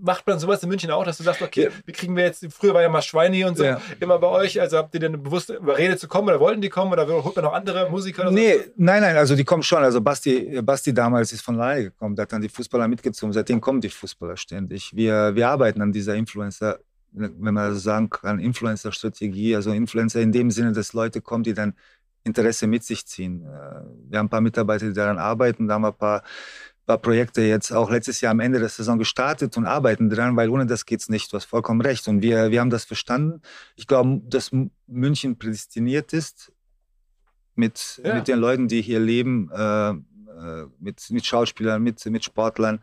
macht 0.00 0.26
man 0.26 0.38
sowas 0.38 0.62
in 0.62 0.68
München 0.68 0.90
auch, 0.90 1.04
dass 1.04 1.18
du 1.18 1.24
sagst, 1.24 1.42
okay, 1.42 1.70
wie 1.84 1.92
kriegen 1.92 2.16
wir 2.16 2.24
jetzt, 2.24 2.46
früher 2.52 2.74
war 2.74 2.82
ja 2.82 2.88
mal 2.88 3.02
Schweini 3.02 3.44
und 3.44 3.56
so, 3.56 3.64
ja. 3.64 3.80
immer 4.00 4.18
bei 4.18 4.28
euch, 4.28 4.60
also 4.60 4.76
habt 4.76 4.94
ihr 4.94 5.00
denn 5.00 5.22
bewusst 5.22 5.50
überredet 5.50 5.98
zu 5.98 6.08
kommen 6.08 6.28
oder 6.28 6.40
wollten 6.40 6.60
die 6.60 6.68
kommen 6.68 6.92
oder 6.92 7.06
holt 7.06 7.34
man 7.36 7.44
noch 7.44 7.52
andere 7.52 7.88
Musiker? 7.90 8.22
Oder 8.22 8.32
nee, 8.32 8.54
so? 8.54 8.64
nein, 8.76 9.02
nein, 9.02 9.16
also 9.16 9.34
die 9.34 9.44
kommen 9.44 9.62
schon, 9.62 9.82
also 9.82 10.00
Basti, 10.00 10.60
Basti 10.62 10.92
damals 10.92 11.32
ist 11.32 11.42
von 11.42 11.58
alleine 11.60 11.84
gekommen, 11.84 12.14
der 12.14 12.24
hat 12.24 12.32
dann 12.32 12.42
die 12.42 12.48
Fußballer 12.48 12.88
mitgezogen, 12.88 13.32
seitdem 13.32 13.60
kommen 13.60 13.80
die 13.80 13.88
Fußballer 13.88 14.36
ständig. 14.36 14.94
Wir, 14.94 15.34
wir 15.34 15.48
arbeiten 15.48 15.80
an 15.82 15.92
dieser 15.92 16.14
Influencer- 16.14 16.78
wenn 17.12 17.54
man 17.54 17.72
so 17.72 17.80
sagen 17.80 18.10
kann, 18.10 18.38
Influencer-Strategie, 18.38 19.56
also 19.56 19.72
Influencer 19.72 20.20
in 20.20 20.32
dem 20.32 20.50
Sinne, 20.50 20.72
dass 20.72 20.92
Leute 20.92 21.20
kommen, 21.20 21.44
die 21.44 21.54
dann 21.54 21.74
Interesse 22.24 22.66
mit 22.66 22.84
sich 22.84 23.06
ziehen. 23.06 23.42
Äh, 23.42 23.46
wir 24.10 24.18
haben 24.18 24.26
ein 24.26 24.28
paar 24.28 24.40
Mitarbeiter, 24.40 24.86
die 24.86 24.92
daran 24.92 25.18
arbeiten, 25.18 25.68
da 25.68 25.74
haben 25.74 25.82
wir 25.82 25.92
ein 25.92 25.98
paar, 25.98 26.22
paar 26.84 26.98
Projekte 26.98 27.42
jetzt 27.42 27.72
auch 27.72 27.90
letztes 27.90 28.20
Jahr 28.20 28.32
am 28.32 28.40
Ende 28.40 28.58
der 28.58 28.68
Saison 28.68 28.98
gestartet 28.98 29.56
und 29.56 29.66
arbeiten 29.66 30.10
dran, 30.10 30.36
weil 30.36 30.50
ohne 30.50 30.66
das 30.66 30.86
geht 30.86 31.00
es 31.00 31.08
nicht. 31.08 31.32
Du 31.32 31.36
hast 31.36 31.46
vollkommen 31.46 31.80
recht. 31.80 32.06
Und 32.08 32.22
wir, 32.22 32.50
wir 32.50 32.60
haben 32.60 32.70
das 32.70 32.84
verstanden. 32.84 33.40
Ich 33.74 33.86
glaube, 33.86 34.20
dass 34.28 34.50
München 34.86 35.38
prädestiniert 35.38 36.12
ist 36.12 36.52
mit, 37.54 38.00
ja. 38.04 38.14
mit 38.14 38.28
den 38.28 38.38
Leuten, 38.38 38.68
die 38.68 38.82
hier 38.82 39.00
leben, 39.00 39.50
äh, 39.52 39.90
äh 39.90 39.94
mit, 40.78 41.10
mit 41.10 41.24
Schauspielern, 41.24 41.82
mit, 41.82 42.04
mit 42.06 42.24
Sportlern. 42.24 42.80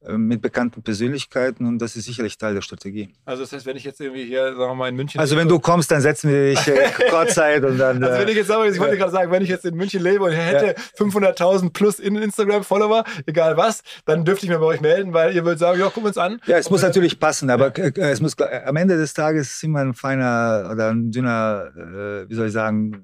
Äh, 0.00 0.16
mit 0.16 0.40
bekannten 0.40 0.80
Persönlichkeiten 0.80 1.66
und 1.66 1.80
das 1.80 1.96
ist 1.96 2.04
sicherlich 2.04 2.38
Teil 2.38 2.54
der 2.54 2.62
Strategie. 2.62 3.12
Also 3.24 3.42
das 3.42 3.52
heißt, 3.52 3.66
wenn 3.66 3.76
ich 3.76 3.82
jetzt 3.82 4.00
irgendwie 4.00 4.24
hier, 4.24 4.44
sagen 4.54 4.70
wir 4.70 4.74
mal, 4.76 4.88
in 4.88 4.94
München... 4.94 5.18
Also 5.18 5.36
wenn 5.36 5.48
du 5.48 5.58
kommst, 5.58 5.90
dann 5.90 6.00
setzen 6.00 6.30
wir 6.30 6.50
dich 6.50 6.68
äh, 6.68 6.88
Kurzzeit 7.10 7.64
und 7.64 7.78
dann... 7.78 8.04
Also 8.04 8.20
wenn 8.20 8.28
ich 8.28 8.36
jetzt, 8.36 8.48
ich 8.48 8.78
wollte 8.78 8.96
gerade 8.96 9.10
sagen, 9.10 9.32
wenn 9.32 9.42
ich 9.42 9.48
jetzt 9.48 9.64
in 9.64 9.74
München 9.74 10.00
lebe 10.00 10.22
und 10.22 10.30
hätte 10.30 10.66
ja. 10.66 11.04
500.000 11.04 11.72
plus 11.72 11.98
in 11.98 12.14
Instagram-Follower, 12.14 13.02
egal 13.26 13.56
was, 13.56 13.82
dann 14.04 14.24
dürfte 14.24 14.46
ich 14.46 14.50
mir 14.50 14.60
bei 14.60 14.66
euch 14.66 14.80
melden, 14.80 15.14
weil 15.14 15.34
ihr 15.34 15.44
würdet 15.44 15.58
sagen, 15.58 15.80
ja, 15.80 15.86
gucken 15.86 16.04
wir 16.04 16.08
uns 16.08 16.18
an. 16.18 16.40
Ja, 16.46 16.58
es 16.58 16.70
muss 16.70 16.82
natürlich 16.82 17.18
passen, 17.18 17.50
aber 17.50 17.76
ja. 17.76 17.86
Äh, 17.86 18.10
es 18.12 18.20
muss, 18.20 18.38
am 18.38 18.76
Ende 18.76 18.96
des 18.96 19.14
Tages 19.14 19.50
ist 19.50 19.64
immer 19.64 19.80
ein 19.80 19.94
feiner 19.94 20.70
oder 20.72 20.90
ein 20.90 21.10
dünner, 21.10 21.72
äh, 21.76 22.30
wie 22.30 22.34
soll 22.36 22.46
ich 22.46 22.52
sagen... 22.52 23.02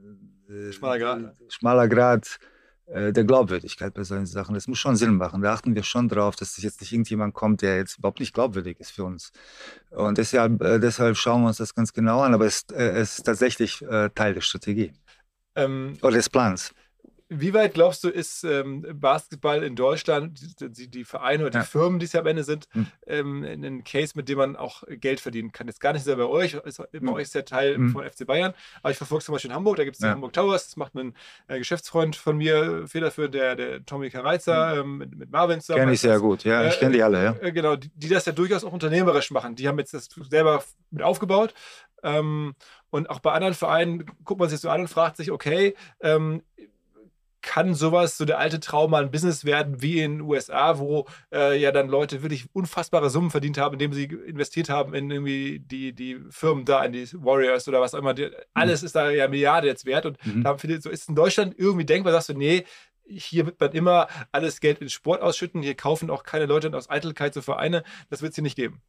schmaler 0.70 1.00
Grad. 1.00 1.34
Schmaler 1.48 1.88
Grad 1.88 2.38
äh, 2.40 2.53
der 2.86 3.24
Glaubwürdigkeit 3.24 3.94
bei 3.94 4.04
solchen 4.04 4.26
Sachen. 4.26 4.54
Das 4.54 4.68
muss 4.68 4.78
schon 4.78 4.96
Sinn 4.96 5.16
machen. 5.16 5.40
Da 5.42 5.54
achten 5.54 5.74
wir 5.74 5.82
schon 5.82 6.08
drauf, 6.08 6.36
dass 6.36 6.60
jetzt 6.62 6.80
nicht 6.80 6.92
irgendjemand 6.92 7.34
kommt, 7.34 7.62
der 7.62 7.78
jetzt 7.78 7.98
überhaupt 7.98 8.20
nicht 8.20 8.34
glaubwürdig 8.34 8.78
ist 8.78 8.92
für 8.92 9.04
uns. 9.04 9.32
Und 9.90 10.18
deshalb, 10.18 10.62
äh, 10.62 10.78
deshalb 10.78 11.16
schauen 11.16 11.42
wir 11.42 11.48
uns 11.48 11.56
das 11.56 11.74
ganz 11.74 11.92
genau 11.92 12.20
an. 12.20 12.34
Aber 12.34 12.44
es, 12.44 12.66
äh, 12.72 12.82
es 12.82 13.18
ist 13.18 13.24
tatsächlich 13.24 13.82
äh, 13.82 14.10
Teil 14.14 14.34
der 14.34 14.42
Strategie. 14.42 14.92
Ähm, 15.56 15.96
Oder 16.02 16.16
des 16.16 16.28
Plans. 16.28 16.74
Wie 17.30 17.54
weit 17.54 17.72
glaubst 17.72 18.04
du, 18.04 18.10
ist 18.10 18.44
ähm, 18.44 18.84
Basketball 19.00 19.62
in 19.62 19.76
Deutschland, 19.76 20.38
die, 20.60 20.88
die 20.88 21.04
Vereine 21.04 21.44
oder 21.44 21.50
die 21.50 21.56
ja. 21.58 21.64
Firmen, 21.64 21.98
die 21.98 22.04
es 22.04 22.12
ja 22.12 22.20
am 22.20 22.26
Ende 22.26 22.44
sind, 22.44 22.68
hm. 22.72 22.86
ähm, 23.06 23.42
ein 23.42 23.82
Case, 23.82 24.12
mit 24.14 24.28
dem 24.28 24.36
man 24.36 24.56
auch 24.56 24.82
Geld 24.88 25.20
verdienen 25.20 25.50
kann? 25.50 25.66
Jetzt 25.66 25.80
gar 25.80 25.94
nicht 25.94 26.04
sehr 26.04 26.16
bei 26.16 26.26
euch, 26.26 26.52
ist, 26.52 26.78
bei 26.78 26.98
hm. 26.98 27.08
euch 27.08 27.22
ist 27.22 27.34
der 27.34 27.46
Teil 27.46 27.76
hm. 27.76 27.90
von 27.90 28.04
FC 28.04 28.26
Bayern, 28.26 28.52
aber 28.82 28.90
ich 28.90 28.98
verfolge 28.98 29.24
zum 29.24 29.32
Beispiel 29.32 29.50
in 29.50 29.56
Hamburg, 29.56 29.76
da 29.76 29.84
gibt 29.84 29.96
es 29.96 30.02
ja. 30.02 30.08
die 30.08 30.12
Hamburg 30.12 30.34
Towers, 30.34 30.66
das 30.66 30.76
macht 30.76 30.94
ein 30.96 31.14
äh, 31.48 31.56
Geschäftsfreund 31.56 32.14
von 32.14 32.36
mir 32.36 32.86
federführend, 32.86 33.34
der, 33.34 33.56
der 33.56 33.86
Tommy 33.86 34.10
Kareizer 34.10 34.72
hm. 34.72 34.80
ähm, 34.80 34.98
mit, 34.98 35.16
mit 35.16 35.30
Marvin 35.30 35.62
zusammen. 35.62 35.80
Kenne 35.80 35.92
ich 35.94 36.00
sehr 36.00 36.20
gut, 36.20 36.44
ja, 36.44 36.66
ich 36.68 36.78
kenne 36.78 36.92
die 36.92 37.02
alle, 37.02 37.24
ja. 37.24 37.36
Äh, 37.40 37.52
genau, 37.52 37.76
die, 37.76 37.90
die, 37.94 38.08
das 38.10 38.26
ja 38.26 38.32
durchaus 38.32 38.64
auch 38.64 38.72
unternehmerisch 38.72 39.30
machen. 39.30 39.56
Die 39.56 39.66
haben 39.66 39.78
jetzt 39.78 39.94
das 39.94 40.08
selber 40.28 40.62
mit 40.90 41.02
aufgebaut. 41.02 41.54
Ähm, 42.02 42.54
und 42.90 43.08
auch 43.08 43.18
bei 43.18 43.32
anderen 43.32 43.54
Vereinen 43.54 44.04
guckt 44.24 44.38
man 44.38 44.50
sich 44.50 44.60
so 44.60 44.68
an 44.68 44.82
und 44.82 44.88
fragt 44.88 45.16
sich, 45.16 45.32
okay, 45.32 45.74
ähm, 46.00 46.42
kann 47.44 47.74
sowas, 47.74 48.16
so 48.16 48.24
der 48.24 48.38
alte 48.38 48.58
Traum 48.58 48.90
mal 48.90 49.04
ein 49.04 49.10
Business 49.10 49.44
werden 49.44 49.82
wie 49.82 50.00
in 50.00 50.12
den 50.12 50.20
USA, 50.22 50.78
wo 50.78 51.06
äh, 51.30 51.60
ja 51.60 51.72
dann 51.72 51.88
Leute 51.88 52.22
wirklich 52.22 52.46
unfassbare 52.54 53.10
Summen 53.10 53.30
verdient 53.30 53.58
haben, 53.58 53.74
indem 53.74 53.92
sie 53.92 54.04
investiert 54.04 54.70
haben 54.70 54.94
in 54.94 55.10
irgendwie 55.10 55.60
die, 55.60 55.92
die 55.92 56.20
Firmen 56.30 56.64
da, 56.64 56.82
in 56.84 56.92
die 56.92 57.06
Warriors 57.12 57.68
oder 57.68 57.82
was 57.82 57.94
auch 57.94 57.98
immer. 57.98 58.14
Die, 58.14 58.30
alles 58.54 58.80
mhm. 58.80 58.86
ist 58.86 58.96
da 58.96 59.10
ja 59.10 59.28
Milliarde 59.28 59.68
jetzt 59.68 59.84
wert. 59.84 60.06
Und 60.06 60.26
mhm. 60.26 60.42
da 60.42 60.56
viele, 60.56 60.80
so 60.80 60.88
ist 60.88 61.08
in 61.08 61.14
Deutschland 61.14 61.54
irgendwie 61.58 61.84
denkbar, 61.84 62.14
sagst 62.14 62.30
du, 62.30 62.34
nee, 62.34 62.64
hier 63.06 63.44
wird 63.44 63.60
man 63.60 63.72
immer 63.72 64.08
alles 64.32 64.60
Geld 64.60 64.80
in 64.80 64.88
Sport 64.88 65.20
ausschütten. 65.20 65.62
Hier 65.62 65.74
kaufen 65.74 66.08
auch 66.08 66.22
keine 66.22 66.46
Leute 66.46 66.74
aus 66.74 66.88
Eitelkeit 66.88 67.34
so 67.34 67.42
Vereine. 67.42 67.84
Das 68.08 68.22
wird 68.22 68.30
es 68.30 68.36
hier 68.36 68.42
nicht 68.42 68.56
geben. 68.56 68.80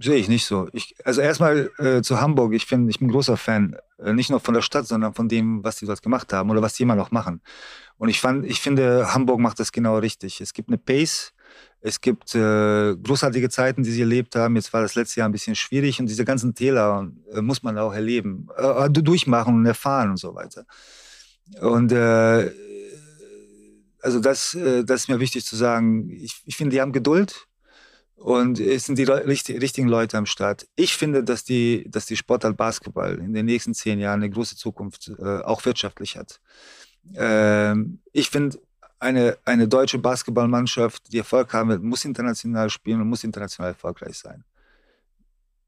Sehe 0.00 0.14
ich 0.14 0.28
nicht 0.28 0.46
so. 0.46 0.68
Ich, 0.72 0.94
also 1.04 1.20
erstmal 1.20 1.72
äh, 1.78 2.02
zu 2.02 2.20
Hamburg. 2.20 2.54
Ich 2.54 2.66
finde, 2.66 2.88
ich 2.88 3.00
bin 3.00 3.10
großer 3.10 3.36
Fan, 3.36 3.76
äh, 3.98 4.12
nicht 4.12 4.30
nur 4.30 4.38
von 4.38 4.54
der 4.54 4.62
Stadt, 4.62 4.86
sondern 4.86 5.12
von 5.12 5.28
dem, 5.28 5.64
was 5.64 5.76
die 5.76 5.86
dort 5.86 6.02
gemacht 6.02 6.32
haben 6.32 6.50
oder 6.50 6.62
was 6.62 6.74
die 6.74 6.84
immer 6.84 6.94
noch 6.94 7.10
machen. 7.10 7.40
Und 7.96 8.08
ich 8.08 8.20
fand, 8.20 8.46
ich 8.46 8.60
finde, 8.60 9.12
Hamburg 9.12 9.40
macht 9.40 9.58
das 9.58 9.72
genau 9.72 9.98
richtig. 9.98 10.40
Es 10.40 10.52
gibt 10.52 10.68
eine 10.68 10.78
Pace, 10.78 11.32
es 11.80 12.00
gibt 12.00 12.32
äh, 12.36 12.94
großartige 12.94 13.50
Zeiten, 13.50 13.82
die 13.82 13.90
sie 13.90 14.02
erlebt 14.02 14.36
haben. 14.36 14.54
Jetzt 14.54 14.72
war 14.72 14.82
das 14.82 14.94
letzte 14.94 15.18
Jahr 15.18 15.28
ein 15.28 15.32
bisschen 15.32 15.56
schwierig 15.56 15.98
und 15.98 16.06
diese 16.06 16.24
ganzen 16.24 16.54
Täler 16.54 17.10
äh, 17.32 17.40
muss 17.40 17.64
man 17.64 17.76
auch 17.76 17.92
erleben, 17.92 18.46
äh, 18.56 18.88
durchmachen 18.88 19.56
und 19.56 19.66
erfahren 19.66 20.10
und 20.10 20.18
so 20.18 20.32
weiter. 20.32 20.64
Und 21.60 21.92
also 24.00 24.20
das, 24.20 24.56
das 24.84 25.00
ist 25.00 25.08
mir 25.08 25.18
wichtig 25.18 25.44
zu 25.44 25.56
sagen. 25.56 26.10
Ich, 26.10 26.42
ich 26.44 26.56
finde, 26.56 26.74
die 26.74 26.80
haben 26.80 26.92
Geduld 26.92 27.47
und 28.18 28.58
es 28.58 28.86
sind 28.86 28.98
die 28.98 29.04
richtigen 29.04 29.88
Leute 29.88 30.18
am 30.18 30.26
Start. 30.26 30.66
Ich 30.74 30.96
finde, 30.96 31.22
dass 31.22 31.44
die, 31.44 31.86
dass 31.88 32.06
die 32.06 32.16
Sportart 32.16 32.56
Basketball 32.56 33.18
in 33.18 33.32
den 33.32 33.46
nächsten 33.46 33.74
zehn 33.74 34.00
Jahren 34.00 34.22
eine 34.22 34.30
große 34.30 34.56
Zukunft 34.56 35.12
äh, 35.18 35.38
auch 35.40 35.64
wirtschaftlich 35.64 36.16
hat. 36.16 36.40
Ähm, 37.14 38.00
ich 38.12 38.28
finde, 38.28 38.58
eine, 38.98 39.38
eine 39.44 39.68
deutsche 39.68 39.98
Basketballmannschaft, 39.98 41.12
die 41.12 41.18
Erfolg 41.18 41.52
haben 41.52 41.70
wird, 41.70 41.82
muss 41.82 42.04
international 42.04 42.70
spielen 42.70 43.00
und 43.00 43.08
muss 43.08 43.22
international 43.22 43.70
erfolgreich 43.70 44.18
sein. 44.18 44.44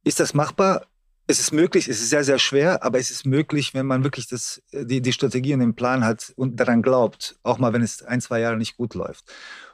Ist 0.03 0.19
das 0.19 0.35
machbar? 0.35 0.87
Es 1.29 1.39
ist 1.39 1.53
möglich, 1.53 1.87
es 1.87 2.01
ist 2.01 2.11
sehr, 2.11 2.25
sehr 2.25 2.41
schwer, 2.41 2.83
aber 2.83 2.99
es 2.99 3.13
ist 3.13 3.25
möglich, 3.25 3.73
wenn 3.73 3.87
man 3.87 4.03
wirklich 4.03 4.27
das, 4.27 4.61
die, 4.73 5.01
die 5.01 5.13
Strategie 5.13 5.55
und 5.55 5.61
den 5.61 5.77
Plan 5.77 6.05
hat 6.05 6.33
und 6.35 6.59
daran 6.59 6.83
glaubt, 6.83 7.39
auch 7.45 7.59
mal 7.59 7.73
wenn 7.73 7.83
es 7.83 8.03
ein, 8.03 8.21
zwei 8.21 8.41
Jahre 8.41 8.57
nicht 8.57 8.77
gut 8.77 8.95
läuft. 8.95 9.33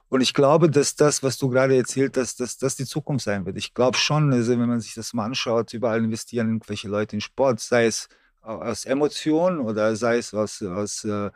Und 0.08 0.20
ich 0.20 0.34
glaube, 0.34 0.70
dass 0.70 0.94
das, 0.94 1.22
was 1.22 1.36
du 1.36 1.48
gerade 1.48 1.76
erzählt 1.76 2.16
hast, 2.16 2.38
dass 2.38 2.58
das 2.58 2.76
die 2.76 2.84
Zukunft 2.84 3.24
sein 3.24 3.44
wird. 3.44 3.56
Ich 3.56 3.74
glaube 3.74 3.98
schon, 3.98 4.32
also 4.32 4.52
wenn 4.52 4.68
man 4.68 4.80
sich 4.80 4.94
das 4.94 5.12
mal 5.14 5.24
anschaut, 5.24 5.74
überall 5.74 6.04
investieren 6.04 6.48
irgendwelche 6.48 6.88
Leute 6.88 7.16
in 7.16 7.20
Sport, 7.20 7.60
sei 7.60 7.86
es 7.86 8.08
aus 8.40 8.84
Emotionen 8.84 9.58
oder 9.58 9.96
sei 9.96 10.18
es 10.18 10.32
aus, 10.32 10.62
aus, 10.62 11.04
äh, 11.04 11.30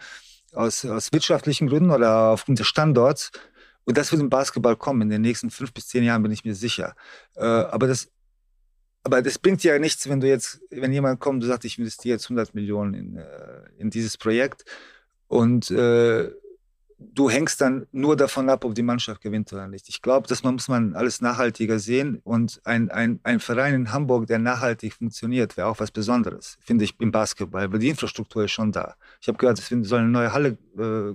aus, 0.52 0.84
aus 0.84 1.12
wirtschaftlichen 1.12 1.68
Gründen 1.68 1.90
oder 1.90 2.30
aufgrund 2.30 2.60
des 2.60 2.68
Standorts. 2.68 3.32
Und 3.84 3.96
das 3.98 4.12
wird 4.12 4.22
im 4.22 4.30
Basketball 4.30 4.76
kommen. 4.76 5.02
In 5.02 5.10
den 5.10 5.22
nächsten 5.22 5.50
fünf 5.50 5.72
bis 5.72 5.88
zehn 5.88 6.04
Jahren 6.04 6.22
bin 6.22 6.30
ich 6.30 6.44
mir 6.44 6.54
sicher. 6.54 6.94
Äh, 7.34 7.44
aber 7.44 7.88
das, 7.88 8.08
aber 9.02 9.20
das 9.22 9.38
bringt 9.38 9.64
ja 9.64 9.76
nichts, 9.80 10.08
wenn 10.08 10.20
du 10.20 10.28
jetzt, 10.28 10.60
wenn 10.70 10.92
jemand 10.92 11.18
kommt 11.18 11.42
und 11.42 11.48
sagt, 11.48 11.64
ich 11.64 11.78
investiere 11.78 12.14
jetzt 12.14 12.26
100 12.26 12.54
Millionen 12.54 12.94
in, 12.94 13.16
äh, 13.16 13.62
in 13.78 13.90
dieses 13.90 14.16
Projekt 14.16 14.64
und 15.26 15.70
äh, 15.72 16.30
du 17.00 17.30
hängst 17.30 17.60
dann 17.60 17.86
nur 17.92 18.16
davon 18.16 18.50
ab, 18.50 18.64
ob 18.64 18.74
die 18.74 18.82
Mannschaft 18.82 19.22
gewinnt 19.22 19.52
oder 19.52 19.66
nicht. 19.66 19.88
Ich 19.88 20.02
glaube, 20.02 20.28
das 20.28 20.42
muss 20.42 20.68
man 20.68 20.94
alles 20.94 21.20
nachhaltiger 21.20 21.78
sehen 21.78 22.20
und 22.24 22.60
ein, 22.64 22.90
ein, 22.90 23.20
ein 23.22 23.40
Verein 23.40 23.74
in 23.74 23.92
Hamburg, 23.92 24.26
der 24.26 24.38
nachhaltig 24.38 24.94
funktioniert, 24.94 25.56
wäre 25.56 25.68
auch 25.68 25.80
was 25.80 25.90
Besonderes, 25.90 26.58
finde 26.60 26.84
ich, 26.84 26.94
im 27.00 27.10
Basketball, 27.10 27.72
weil 27.72 27.78
die 27.78 27.88
Infrastruktur 27.88 28.44
ist 28.44 28.52
schon 28.52 28.70
da. 28.70 28.96
Ich 29.20 29.28
habe 29.28 29.38
gehört, 29.38 29.58
es 29.58 29.68
soll 29.88 30.00
eine 30.00 30.08
neue 30.08 30.32
Halle. 30.32 30.58
Äh, 30.78 31.14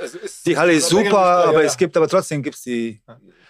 also 0.00 0.18
die 0.46 0.56
Halle 0.56 0.72
ist 0.72 0.88
super, 0.88 1.18
aber 1.18 1.60
ja. 1.60 1.66
es 1.66 1.76
gibt 1.76 1.96
aber 1.96 2.08
trotzdem 2.08 2.42
gibt 2.42 2.56
es 2.56 2.62
die 2.62 3.02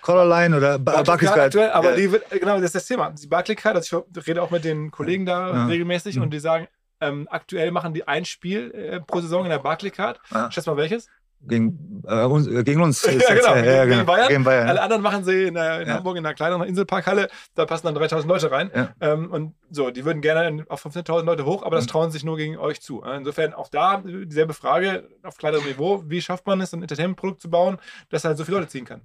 Colorline 0.03 0.57
oder 0.57 0.79
Barclays 0.79 1.31
Aktuell, 1.31 1.71
aber 1.71 1.91
ja. 1.91 1.97
die 1.97 2.13
wird, 2.13 2.31
genau, 2.31 2.57
das 2.57 2.67
ist 2.67 2.75
das 2.75 2.87
Thema. 2.87 3.11
Die 3.11 3.27
Barclays 3.27 3.65
also 3.65 4.07
ich 4.15 4.27
rede 4.27 4.43
auch 4.43 4.51
mit 4.51 4.65
den 4.65 4.91
Kollegen 4.91 5.25
da 5.25 5.49
ja. 5.49 5.67
regelmäßig 5.67 6.19
und 6.19 6.33
die 6.33 6.41
sagen, 6.41 6.67
ähm, 7.01 7.27
aktuell 7.31 7.71
machen 7.71 7.95
die 7.95 8.07
ein 8.07 8.25
Spiel 8.25 8.71
äh, 8.73 9.01
pro 9.01 9.21
Saison 9.21 9.45
in 9.45 9.51
der 9.51 9.59
Barclaycard. 9.59 10.21
Ja. 10.31 10.51
Schätz 10.51 10.67
mal 10.67 10.77
welches? 10.77 11.09
Gegen, 11.43 12.03
äh, 12.07 12.25
uns, 12.25 12.47
äh, 12.47 12.63
gegen 12.65 12.83
uns. 12.83 13.03
ja, 13.05 13.13
genau, 13.13 13.55
ja, 13.55 13.85
gegen, 13.85 13.91
gegen, 13.91 14.07
Bayern. 14.07 14.29
gegen, 14.29 14.45
Bayern. 14.45 14.69
Alle 14.69 14.83
anderen 14.83 15.03
machen 15.03 15.25
sie 15.25 15.45
in, 15.45 15.49
in 15.49 15.55
ja. 15.57 15.87
Hamburg 15.87 16.17
in 16.19 16.27
einer 16.27 16.35
kleineren 16.35 16.69
Inselparkhalle. 16.69 17.29
Da 17.55 17.65
passen 17.65 17.87
dann 17.87 17.95
3000 17.95 18.29
Leute 18.29 18.51
rein. 18.51 18.71
Ja. 18.75 18.95
Ähm, 19.01 19.31
und 19.31 19.55
so, 19.71 19.91
die 19.91 20.05
würden 20.05 20.21
gerne 20.21 20.65
auf 20.69 20.85
15.000 20.85 21.23
Leute 21.23 21.47
hoch, 21.47 21.63
aber 21.63 21.77
das 21.77 21.87
mhm. 21.87 21.91
trauen 21.91 22.11
sich 22.11 22.25
nur 22.25 22.37
gegen 22.37 22.59
euch 22.59 22.83
zu. 22.83 23.03
Insofern 23.03 23.55
auch 23.55 23.69
da 23.69 24.03
dieselbe 24.05 24.53
Frage 24.53 25.09
auf 25.23 25.39
kleinerem 25.39 25.65
Niveau. 25.65 26.05
Wie 26.07 26.21
schafft 26.21 26.47
man 26.47 26.61
es, 26.61 26.75
ein 26.75 26.83
Entertainment-Produkt 26.83 27.41
zu 27.41 27.49
bauen, 27.49 27.79
das 28.11 28.25
halt 28.25 28.37
so 28.37 28.45
viele 28.45 28.59
Leute 28.59 28.69
ziehen 28.69 28.85
kann? 28.85 29.01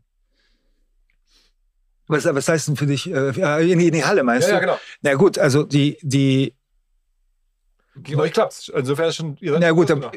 Was, 2.07 2.25
was 2.25 2.47
heißt 2.47 2.67
denn 2.67 2.75
für 2.75 2.85
dich, 2.85 3.11
äh, 3.11 3.29
in, 3.71 3.79
die, 3.79 3.87
in 3.87 3.93
die 3.93 4.05
Halle 4.05 4.23
meinst 4.23 4.49
ja, 4.49 4.55
du? 4.55 4.61
Ja, 4.61 4.73
genau. 4.73 4.79
Na 5.01 5.13
gut, 5.15 5.39
also 5.39 5.63
die, 5.63 5.97
die 6.01 6.53
gegen 7.95 8.19
euch 8.19 8.33
klappt 8.33 8.53
es. 8.53 8.69
Insofern 8.69 9.09
ist 9.09 9.15
schon. 9.15 9.37
Na 9.41 9.71
gut, 9.71 9.89
aber, 9.89 10.11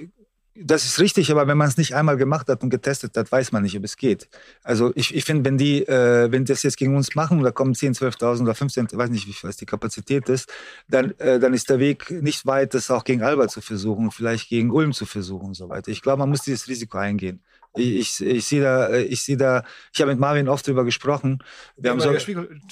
das 0.61 0.85
ist 0.85 0.99
richtig, 0.99 1.31
aber 1.31 1.47
wenn 1.47 1.57
man 1.57 1.69
es 1.69 1.77
nicht 1.77 1.95
einmal 1.95 2.17
gemacht 2.17 2.49
hat 2.49 2.63
und 2.63 2.71
getestet 2.71 3.17
hat, 3.17 3.31
weiß 3.31 3.53
man 3.53 3.63
nicht, 3.63 3.77
ob 3.77 3.85
es 3.85 3.97
geht. 3.97 4.29
Also 4.63 4.93
ich, 4.95 5.15
ich 5.15 5.25
finde, 5.25 5.45
wenn 5.45 5.59
die, 5.59 5.87
äh, 5.87 6.31
wenn 6.33 6.45
das 6.45 6.63
jetzt 6.63 6.77
gegen 6.77 6.97
uns 6.97 7.15
machen, 7.15 7.43
da 7.43 7.51
kommen 7.51 7.75
10, 7.75 7.95
12.000 7.95 8.43
oder 8.43 8.55
15, 8.55 8.89
weiß 8.93 9.11
nicht, 9.11 9.27
wie 9.27 9.35
was 9.47 9.57
die 9.57 9.67
Kapazität 9.67 10.29
ist, 10.29 10.53
dann, 10.89 11.13
äh, 11.19 11.39
dann 11.39 11.55
ist 11.55 11.71
der 11.71 11.79
Weg 11.79 12.11
nicht 12.11 12.47
weit, 12.47 12.75
das 12.75 12.91
auch 12.91 13.05
gegen 13.05 13.23
Alba 13.23 13.49
zu 13.49 13.61
versuchen, 13.61 14.11
vielleicht 14.11 14.49
gegen 14.49 14.71
Ulm 14.71 14.93
zu 14.93 15.07
versuchen 15.07 15.49
und 15.49 15.55
so 15.55 15.69
weiter. 15.69 15.91
Ich 15.91 16.03
glaube, 16.03 16.19
man 16.19 16.31
muss 16.31 16.43
dieses 16.43 16.67
Risiko 16.69 16.99
eingehen. 16.99 17.41
Ich, 17.77 18.21
ich, 18.21 18.27
ich 18.27 18.47
sehe 18.47 18.63
da, 18.63 18.95
ich 18.95 19.23
sehe 19.23 19.37
da, 19.37 19.63
ich 19.93 20.01
habe 20.01 20.11
mit 20.11 20.21
Marvin 20.21 20.49
oft 20.49 20.67
drüber 20.67 20.85
gesprochen. 20.85 21.39
Wir 21.77 21.91
haben 21.91 22.01
so, 22.01 22.13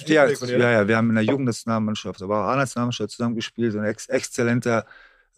ja, 0.06 0.26
ja, 0.26 0.70
ja, 0.70 0.88
wir 0.88 0.96
haben 0.96 1.10
in 1.10 1.16
der 1.16 1.24
Jugendnationalmannschaft, 1.24 2.22
aber 2.22 2.44
auch 2.44 2.48
A-Nationalmannschaft 2.48 3.10
zusammengespielt, 3.10 3.72
so 3.72 3.78
ein 3.78 3.84
ex 3.84 4.08
exzellenter 4.08 4.86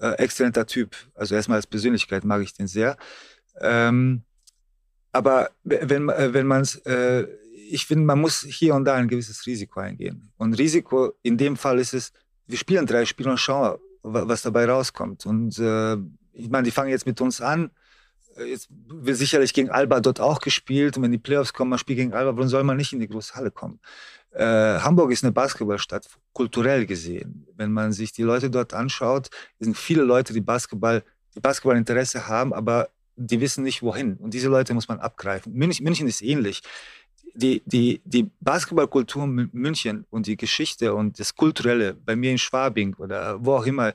äh, 0.00 0.12
exzellenter 0.12 0.66
Typ. 0.66 0.96
Also 1.14 1.34
erstmal 1.34 1.56
als 1.56 1.66
Persönlichkeit 1.66 2.24
mag 2.24 2.42
ich 2.42 2.54
den 2.54 2.66
sehr. 2.66 2.96
Ähm, 3.60 4.22
aber 5.12 5.50
wenn, 5.64 6.08
äh, 6.08 6.32
wenn 6.32 6.46
man 6.46 6.62
es, 6.62 6.76
äh, 6.86 7.26
ich 7.70 7.86
finde, 7.86 8.04
man 8.04 8.20
muss 8.20 8.42
hier 8.42 8.74
und 8.74 8.84
da 8.84 8.94
ein 8.94 9.08
gewisses 9.08 9.46
Risiko 9.46 9.80
eingehen. 9.80 10.30
Und 10.36 10.54
Risiko 10.54 11.12
in 11.22 11.36
dem 11.36 11.56
Fall 11.56 11.78
ist 11.78 11.94
es, 11.94 12.12
wir 12.46 12.56
spielen 12.56 12.86
drei 12.86 13.04
Spiele 13.04 13.30
und 13.30 13.38
schauen, 13.38 13.78
was 14.02 14.42
dabei 14.42 14.66
rauskommt. 14.66 15.26
Und 15.26 15.58
äh, 15.58 15.96
ich 16.32 16.48
meine, 16.50 16.64
die 16.64 16.70
fangen 16.70 16.90
jetzt 16.90 17.06
mit 17.06 17.20
uns 17.20 17.40
an. 17.40 17.70
Äh, 18.36 18.44
jetzt 18.44 18.68
wird 18.70 19.16
sicherlich 19.16 19.52
gegen 19.52 19.70
Alba 19.70 20.00
dort 20.00 20.20
auch 20.20 20.40
gespielt. 20.40 20.96
Und 20.96 21.02
wenn 21.02 21.12
die 21.12 21.18
Playoffs 21.18 21.52
kommen, 21.52 21.70
man 21.70 21.78
spielt 21.78 21.98
gegen 21.98 22.14
Alba, 22.14 22.36
warum 22.36 22.48
soll 22.48 22.64
man 22.64 22.76
nicht 22.76 22.92
in 22.92 23.00
die 23.00 23.08
große 23.08 23.34
Halle 23.34 23.50
kommen? 23.50 23.80
Äh, 24.32 24.44
Hamburg 24.44 25.10
ist 25.12 25.24
eine 25.24 25.32
Basketballstadt, 25.32 26.08
kulturell 26.32 26.86
gesehen. 26.86 27.46
Wenn 27.56 27.72
man 27.72 27.92
sich 27.92 28.12
die 28.12 28.22
Leute 28.22 28.50
dort 28.50 28.74
anschaut, 28.74 29.30
sind 29.58 29.76
viele 29.76 30.02
Leute, 30.02 30.32
die 30.32 30.40
Basketball, 30.40 31.02
die 31.34 31.40
Basketballinteresse 31.40 32.28
haben, 32.28 32.52
aber 32.52 32.88
die 33.16 33.40
wissen 33.40 33.64
nicht 33.64 33.82
wohin. 33.82 34.16
Und 34.16 34.34
diese 34.34 34.48
Leute 34.48 34.74
muss 34.74 34.88
man 34.88 35.00
abgreifen. 35.00 35.52
München, 35.52 35.84
München 35.84 36.06
ist 36.06 36.22
ähnlich. 36.22 36.62
Die, 37.34 37.62
die, 37.66 38.00
die 38.04 38.30
Basketballkultur 38.40 39.24
in 39.24 39.50
München 39.52 40.06
und 40.10 40.26
die 40.26 40.36
Geschichte 40.36 40.94
und 40.94 41.18
das 41.18 41.34
Kulturelle 41.34 41.94
bei 41.94 42.16
mir 42.16 42.30
in 42.30 42.38
Schwabing 42.38 42.94
oder 42.94 43.44
wo 43.44 43.54
auch 43.54 43.66
immer, 43.66 43.92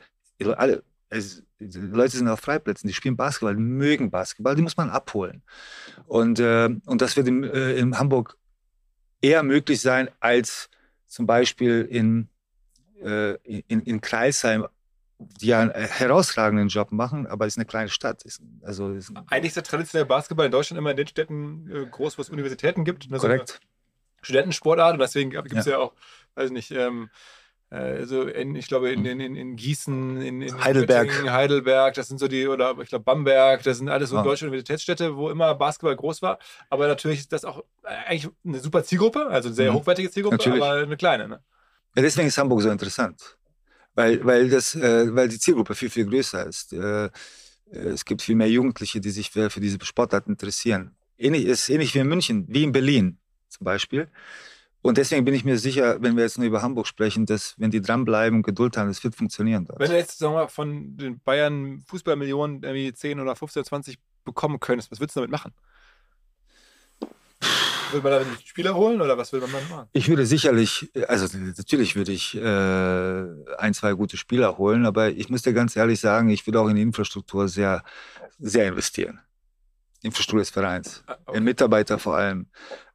alle, 0.55 0.83
also, 1.09 1.41
die 1.59 1.79
Leute 1.79 2.17
sind 2.17 2.27
auf 2.27 2.39
Freiplätzen, 2.39 2.87
die 2.87 2.93
spielen 2.93 3.15
Basketball, 3.15 3.55
mögen 3.55 4.11
Basketball, 4.11 4.55
die 4.55 4.61
muss 4.61 4.77
man 4.77 4.89
abholen. 4.89 5.41
Und, 6.07 6.39
äh, 6.39 6.69
und 6.85 7.01
das 7.01 7.15
wird 7.15 7.27
in, 7.27 7.43
äh, 7.43 7.75
in 7.75 7.97
Hamburg 7.97 8.37
eher 9.23 9.41
möglich 9.41 9.81
sein 9.81 10.09
als 10.19 10.69
zum 11.07 11.25
Beispiel 11.25 11.87
in, 11.89 12.27
äh, 13.01 13.35
in, 13.43 13.79
in 13.81 14.01
Kreisheim, 14.01 14.67
die 15.17 15.47
ja 15.47 15.61
einen 15.61 15.71
herausragenden 15.71 16.67
Job 16.67 16.91
machen, 16.91 17.25
aber 17.25 17.45
es 17.45 17.53
ist 17.53 17.57
eine 17.57 17.65
kleine 17.65 17.89
Stadt. 17.89 18.23
Ist, 18.23 18.41
also 18.61 18.91
ist 18.91 19.11
Eigentlich 19.27 19.51
ist 19.51 19.55
der 19.55 19.63
traditionelle 19.63 20.05
Basketball 20.05 20.45
in 20.45 20.51
Deutschland 20.51 20.77
immer 20.77 20.91
in 20.91 20.97
den 20.97 21.07
Städten 21.07 21.69
äh, 21.71 21.85
groß, 21.85 22.17
wo 22.17 22.21
es 22.21 22.29
Universitäten 22.29 22.83
gibt. 22.83 23.09
Ne, 23.09 23.17
Korrekt. 23.17 23.61
Studentensportart 24.21 24.93
und 24.93 24.99
deswegen 24.99 25.31
gibt 25.31 25.53
es 25.53 25.65
ja. 25.65 25.73
ja. 25.73 25.77
auch, 25.79 25.93
weiß 26.35 26.51
nicht, 26.51 26.71
ähm, 26.71 27.09
also 27.73 28.23
in, 28.23 28.55
ich 28.55 28.67
glaube 28.67 28.91
in, 28.91 29.03
in, 29.03 29.19
in 29.19 29.55
Gießen, 29.55 30.21
in, 30.21 30.63
Heidelberg. 30.63 31.09
Heidelberg, 31.27 31.95
das 31.95 32.07
sind 32.07 32.19
so 32.19 32.27
die, 32.27 32.47
oder 32.47 32.75
ich 32.79 32.89
glaube 32.89 33.03
Bamberg, 33.03 33.63
das 33.63 33.79
sind 33.79 33.89
alles 33.89 34.11
so 34.11 34.17
ja. 34.17 34.21
deutsche 34.21 34.45
Universitätsstädte, 34.45 35.15
wo 35.15 35.31
immer 35.31 35.55
Basketball 35.55 35.95
groß 35.95 36.21
war. 36.21 36.37
Aber 36.69 36.87
natürlich 36.87 37.19
ist 37.19 37.33
das 37.33 37.43
auch 37.43 37.63
eigentlich 37.83 38.29
eine 38.45 38.59
super 38.59 38.83
Zielgruppe, 38.83 39.25
also 39.25 39.49
eine 39.49 39.55
sehr 39.55 39.71
mhm. 39.71 39.77
hochwertige 39.77 40.11
Zielgruppe, 40.11 40.37
natürlich. 40.37 40.61
aber 40.61 40.83
eine 40.83 40.97
kleine. 40.97 41.27
Ne? 41.27 41.43
Ja, 41.95 42.03
deswegen 42.03 42.27
ist 42.27 42.37
Hamburg 42.37 42.61
so 42.61 42.69
interessant. 42.69 43.37
Weil, 43.95 44.23
weil, 44.23 44.49
das, 44.49 44.75
äh, 44.75 45.15
weil 45.15 45.27
die 45.29 45.39
Zielgruppe 45.39 45.73
viel, 45.73 45.89
viel 45.89 46.05
größer 46.05 46.45
ist. 46.45 46.73
Äh, 46.73 47.09
es 47.71 48.05
gibt 48.05 48.21
viel 48.21 48.35
mehr 48.35 48.49
Jugendliche, 48.49 49.01
die 49.01 49.09
sich 49.09 49.31
für, 49.31 49.49
für 49.49 49.59
diese 49.59 49.83
Sportart 49.83 50.27
interessieren. 50.27 50.95
Ähnlich, 51.17 51.45
ist 51.45 51.69
ähnlich 51.69 51.95
wie 51.95 51.99
in 51.99 52.07
München, 52.07 52.45
wie 52.47 52.63
in 52.63 52.71
Berlin 52.71 53.17
zum 53.49 53.65
Beispiel. 53.65 54.09
Und 54.83 54.97
deswegen 54.97 55.23
bin 55.23 55.33
ich 55.33 55.45
mir 55.45 55.57
sicher, 55.57 56.01
wenn 56.01 56.17
wir 56.17 56.23
jetzt 56.23 56.37
nur 56.37 56.45
über 56.45 56.61
Hamburg 56.61 56.87
sprechen, 56.87 57.25
dass, 57.25 57.55
wenn 57.57 57.71
die 57.71 57.81
dranbleiben 57.81 58.39
und 58.39 58.43
Geduld 58.43 58.75
haben, 58.75 58.89
es 58.89 59.01
wird 59.01 59.15
funktionieren. 59.15 59.63
Dort. 59.65 59.79
Wenn 59.79 59.89
du 59.89 59.97
jetzt 59.97 60.19
sagen 60.19 60.33
wir, 60.33 60.41
mal, 60.41 60.47
von 60.49 60.97
den 60.97 61.19
Bayern 61.21 61.81
Fußballmillionen 61.87 62.63
irgendwie 62.63 62.93
10 62.93 63.21
oder 63.21 63.33
15 63.33 63.61
oder 63.61 63.67
20 63.69 63.97
bekommen 64.25 64.59
könntest, 64.59 64.91
was 64.91 64.99
würdest 64.99 65.15
du 65.15 65.21
damit 65.21 65.31
machen? 65.31 65.53
Will 67.93 68.01
man 68.01 68.11
da 68.11 68.19
einen 68.19 68.37
Spieler 68.43 68.75
holen 68.75 68.99
oder 68.99 69.17
was 69.17 69.31
will 69.31 69.39
man 69.39 69.51
dann 69.53 69.69
machen? 69.69 69.89
Ich 69.93 70.09
würde 70.09 70.25
sicherlich, 70.25 70.91
also 71.07 71.37
natürlich 71.55 71.95
würde 71.95 72.11
ich 72.11 72.35
äh, 72.35 73.55
ein, 73.57 73.73
zwei 73.73 73.93
gute 73.93 74.17
Spieler 74.17 74.57
holen, 74.57 74.85
aber 74.85 75.11
ich 75.11 75.29
muss 75.29 75.43
dir 75.43 75.53
ganz 75.53 75.77
ehrlich 75.77 76.01
sagen, 76.01 76.29
ich 76.29 76.45
würde 76.45 76.59
auch 76.59 76.67
in 76.67 76.75
die 76.75 76.81
Infrastruktur 76.81 77.47
sehr, 77.47 77.83
sehr 78.37 78.67
investieren. 78.67 79.21
Infrastruktur 80.03 80.39
des 80.41 80.49
Vereins, 80.51 81.03
Ah, 81.07 81.17
okay. 81.25 81.37
in 81.37 81.43
Mitarbeiter 81.43 81.97
vor 81.97 82.17
allem. 82.17 82.47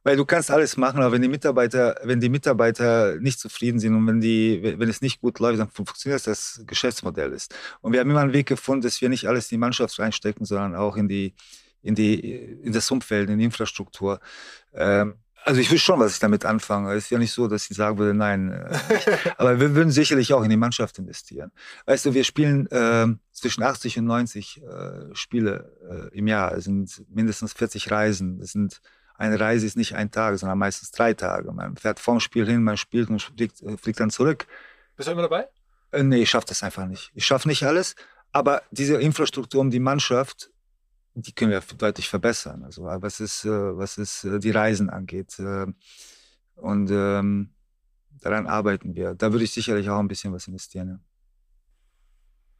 Weil 0.03 0.15
du 0.15 0.25
kannst 0.25 0.49
alles 0.49 0.77
machen, 0.77 1.01
aber 1.01 1.11
wenn 1.11 1.21
die 1.21 1.27
Mitarbeiter, 1.27 1.99
wenn 2.03 2.21
die 2.21 2.29
Mitarbeiter 2.29 3.17
nicht 3.19 3.39
zufrieden 3.39 3.79
sind 3.79 3.95
und 3.95 4.07
wenn 4.07 4.21
die, 4.21 4.61
wenn 4.63 4.87
es 4.87 5.01
nicht 5.01 5.19
gut 5.19 5.39
läuft, 5.39 5.59
dann 5.59 5.69
funktioniert 5.69 6.25
das 6.25 6.63
Geschäftsmodell 6.65 7.33
ist. 7.33 7.53
Und 7.81 7.91
wir 7.93 7.99
haben 7.99 8.09
immer 8.09 8.21
einen 8.21 8.33
Weg 8.33 8.47
gefunden, 8.47 8.83
dass 8.83 9.01
wir 9.01 9.09
nicht 9.09 9.27
alles 9.27 9.51
in 9.51 9.55
die 9.55 9.59
Mannschaft 9.59 9.99
reinstecken, 9.99 10.45
sondern 10.45 10.75
auch 10.75 10.95
in 10.95 11.09
die, 11.09 11.33
in 11.81 11.95
die, 11.95 12.19
in 12.63 12.71
das 12.71 12.89
Umfeld, 12.91 13.29
in 13.29 13.39
die 13.39 13.45
Infrastruktur. 13.45 14.19
Ähm, 14.73 15.15
also 15.45 15.61
ich 15.61 15.71
wüsste 15.71 15.85
schon, 15.85 15.99
was 15.99 16.13
ich 16.13 16.19
damit 16.19 16.45
anfange. 16.45 16.93
Es 16.93 17.05
ist 17.05 17.09
ja 17.09 17.17
nicht 17.17 17.31
so, 17.31 17.47
dass 17.47 17.69
ich 17.69 17.77
sagen 17.77 17.97
würde, 17.97 18.13
nein. 18.13 18.51
Äh, 18.51 18.77
aber 19.37 19.59
wir 19.59 19.75
würden 19.75 19.91
sicherlich 19.91 20.33
auch 20.33 20.43
in 20.43 20.49
die 20.49 20.57
Mannschaft 20.57 20.97
investieren. 20.99 21.51
Weißt 21.85 22.05
du, 22.05 22.13
wir 22.13 22.23
spielen 22.23 22.67
ähm, 22.71 23.19
zwischen 23.31 23.63
80 23.63 23.99
und 23.99 24.05
90 24.05 24.61
äh, 24.61 25.15
Spiele 25.15 26.09
äh, 26.11 26.17
im 26.17 26.27
Jahr. 26.27 26.53
Es 26.53 26.65
sind 26.65 27.03
mindestens 27.09 27.53
40 27.53 27.91
Reisen. 27.91 28.39
Es 28.41 28.51
sind 28.51 28.81
eine 29.19 29.37
Reise 29.37 29.65
ist 29.65 29.75
nicht 29.75 29.95
ein 29.95 30.11
Tag, 30.11 30.39
sondern 30.39 30.57
meistens 30.57 30.91
drei 30.91 31.13
Tage. 31.13 31.51
Man 31.51 31.75
fährt 31.75 31.99
vorm 31.99 32.21
Spiel 32.21 32.45
hin, 32.45 32.63
man 32.63 32.77
spielt 32.77 33.09
und 33.09 33.21
fliegt, 33.21 33.61
äh, 33.61 33.77
fliegt 33.77 33.99
dann 33.99 34.09
zurück. 34.09 34.47
Bist 34.95 35.07
du 35.07 35.11
immer 35.11 35.23
dabei? 35.23 35.47
Äh, 35.91 36.03
nee, 36.03 36.21
ich 36.21 36.29
schaffe 36.29 36.47
das 36.47 36.63
einfach 36.63 36.85
nicht. 36.85 37.11
Ich 37.13 37.25
schaffe 37.25 37.47
nicht 37.47 37.63
alles, 37.63 37.95
aber 38.31 38.61
diese 38.71 38.95
Infrastruktur 38.95 39.59
um 39.59 39.71
die 39.71 39.79
Mannschaft, 39.79 40.51
die 41.21 41.33
können 41.33 41.51
wir 41.51 41.61
deutlich 41.77 42.09
verbessern. 42.09 42.63
Also 42.63 42.83
was 42.83 43.19
ist, 43.19 43.45
äh, 43.45 43.49
was 43.77 43.97
ist 43.97 44.23
äh, 44.23 44.39
die 44.39 44.51
Reisen 44.51 44.89
angeht. 44.89 45.39
Äh, 45.39 45.67
und 46.55 46.89
ähm, 46.91 47.51
daran 48.21 48.47
arbeiten 48.47 48.95
wir. 48.95 49.15
Da 49.15 49.31
würde 49.31 49.45
ich 49.45 49.51
sicherlich 49.51 49.89
auch 49.89 49.99
ein 49.99 50.07
bisschen 50.07 50.33
was 50.33 50.47
investieren. 50.47 50.87
Ja. 50.89 50.99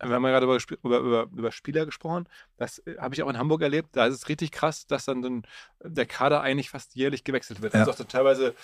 Wir 0.07 0.15
haben 0.15 0.23
ja 0.23 0.31
gerade 0.39 0.45
über, 0.45 0.57
über, 0.83 0.99
über, 0.99 1.27
über 1.35 1.51
Spieler 1.51 1.85
gesprochen. 1.85 2.27
Das 2.57 2.79
äh, 2.79 2.97
habe 2.97 3.13
ich 3.15 3.21
auch 3.23 3.29
in 3.29 3.37
Hamburg 3.37 3.61
erlebt. 3.61 3.89
Da 3.93 4.05
ist 4.05 4.15
es 4.15 4.29
richtig 4.29 4.51
krass, 4.51 4.87
dass 4.87 5.05
dann, 5.05 5.21
dann 5.21 5.43
der 5.83 6.05
Kader 6.05 6.41
eigentlich 6.41 6.69
fast 6.69 6.95
jährlich 6.95 7.23
gewechselt 7.25 7.61
wird. 7.61 7.73
Ja. 7.73 7.81
Also 7.81 7.91
auch 7.91 8.07
teilweise, 8.07 8.55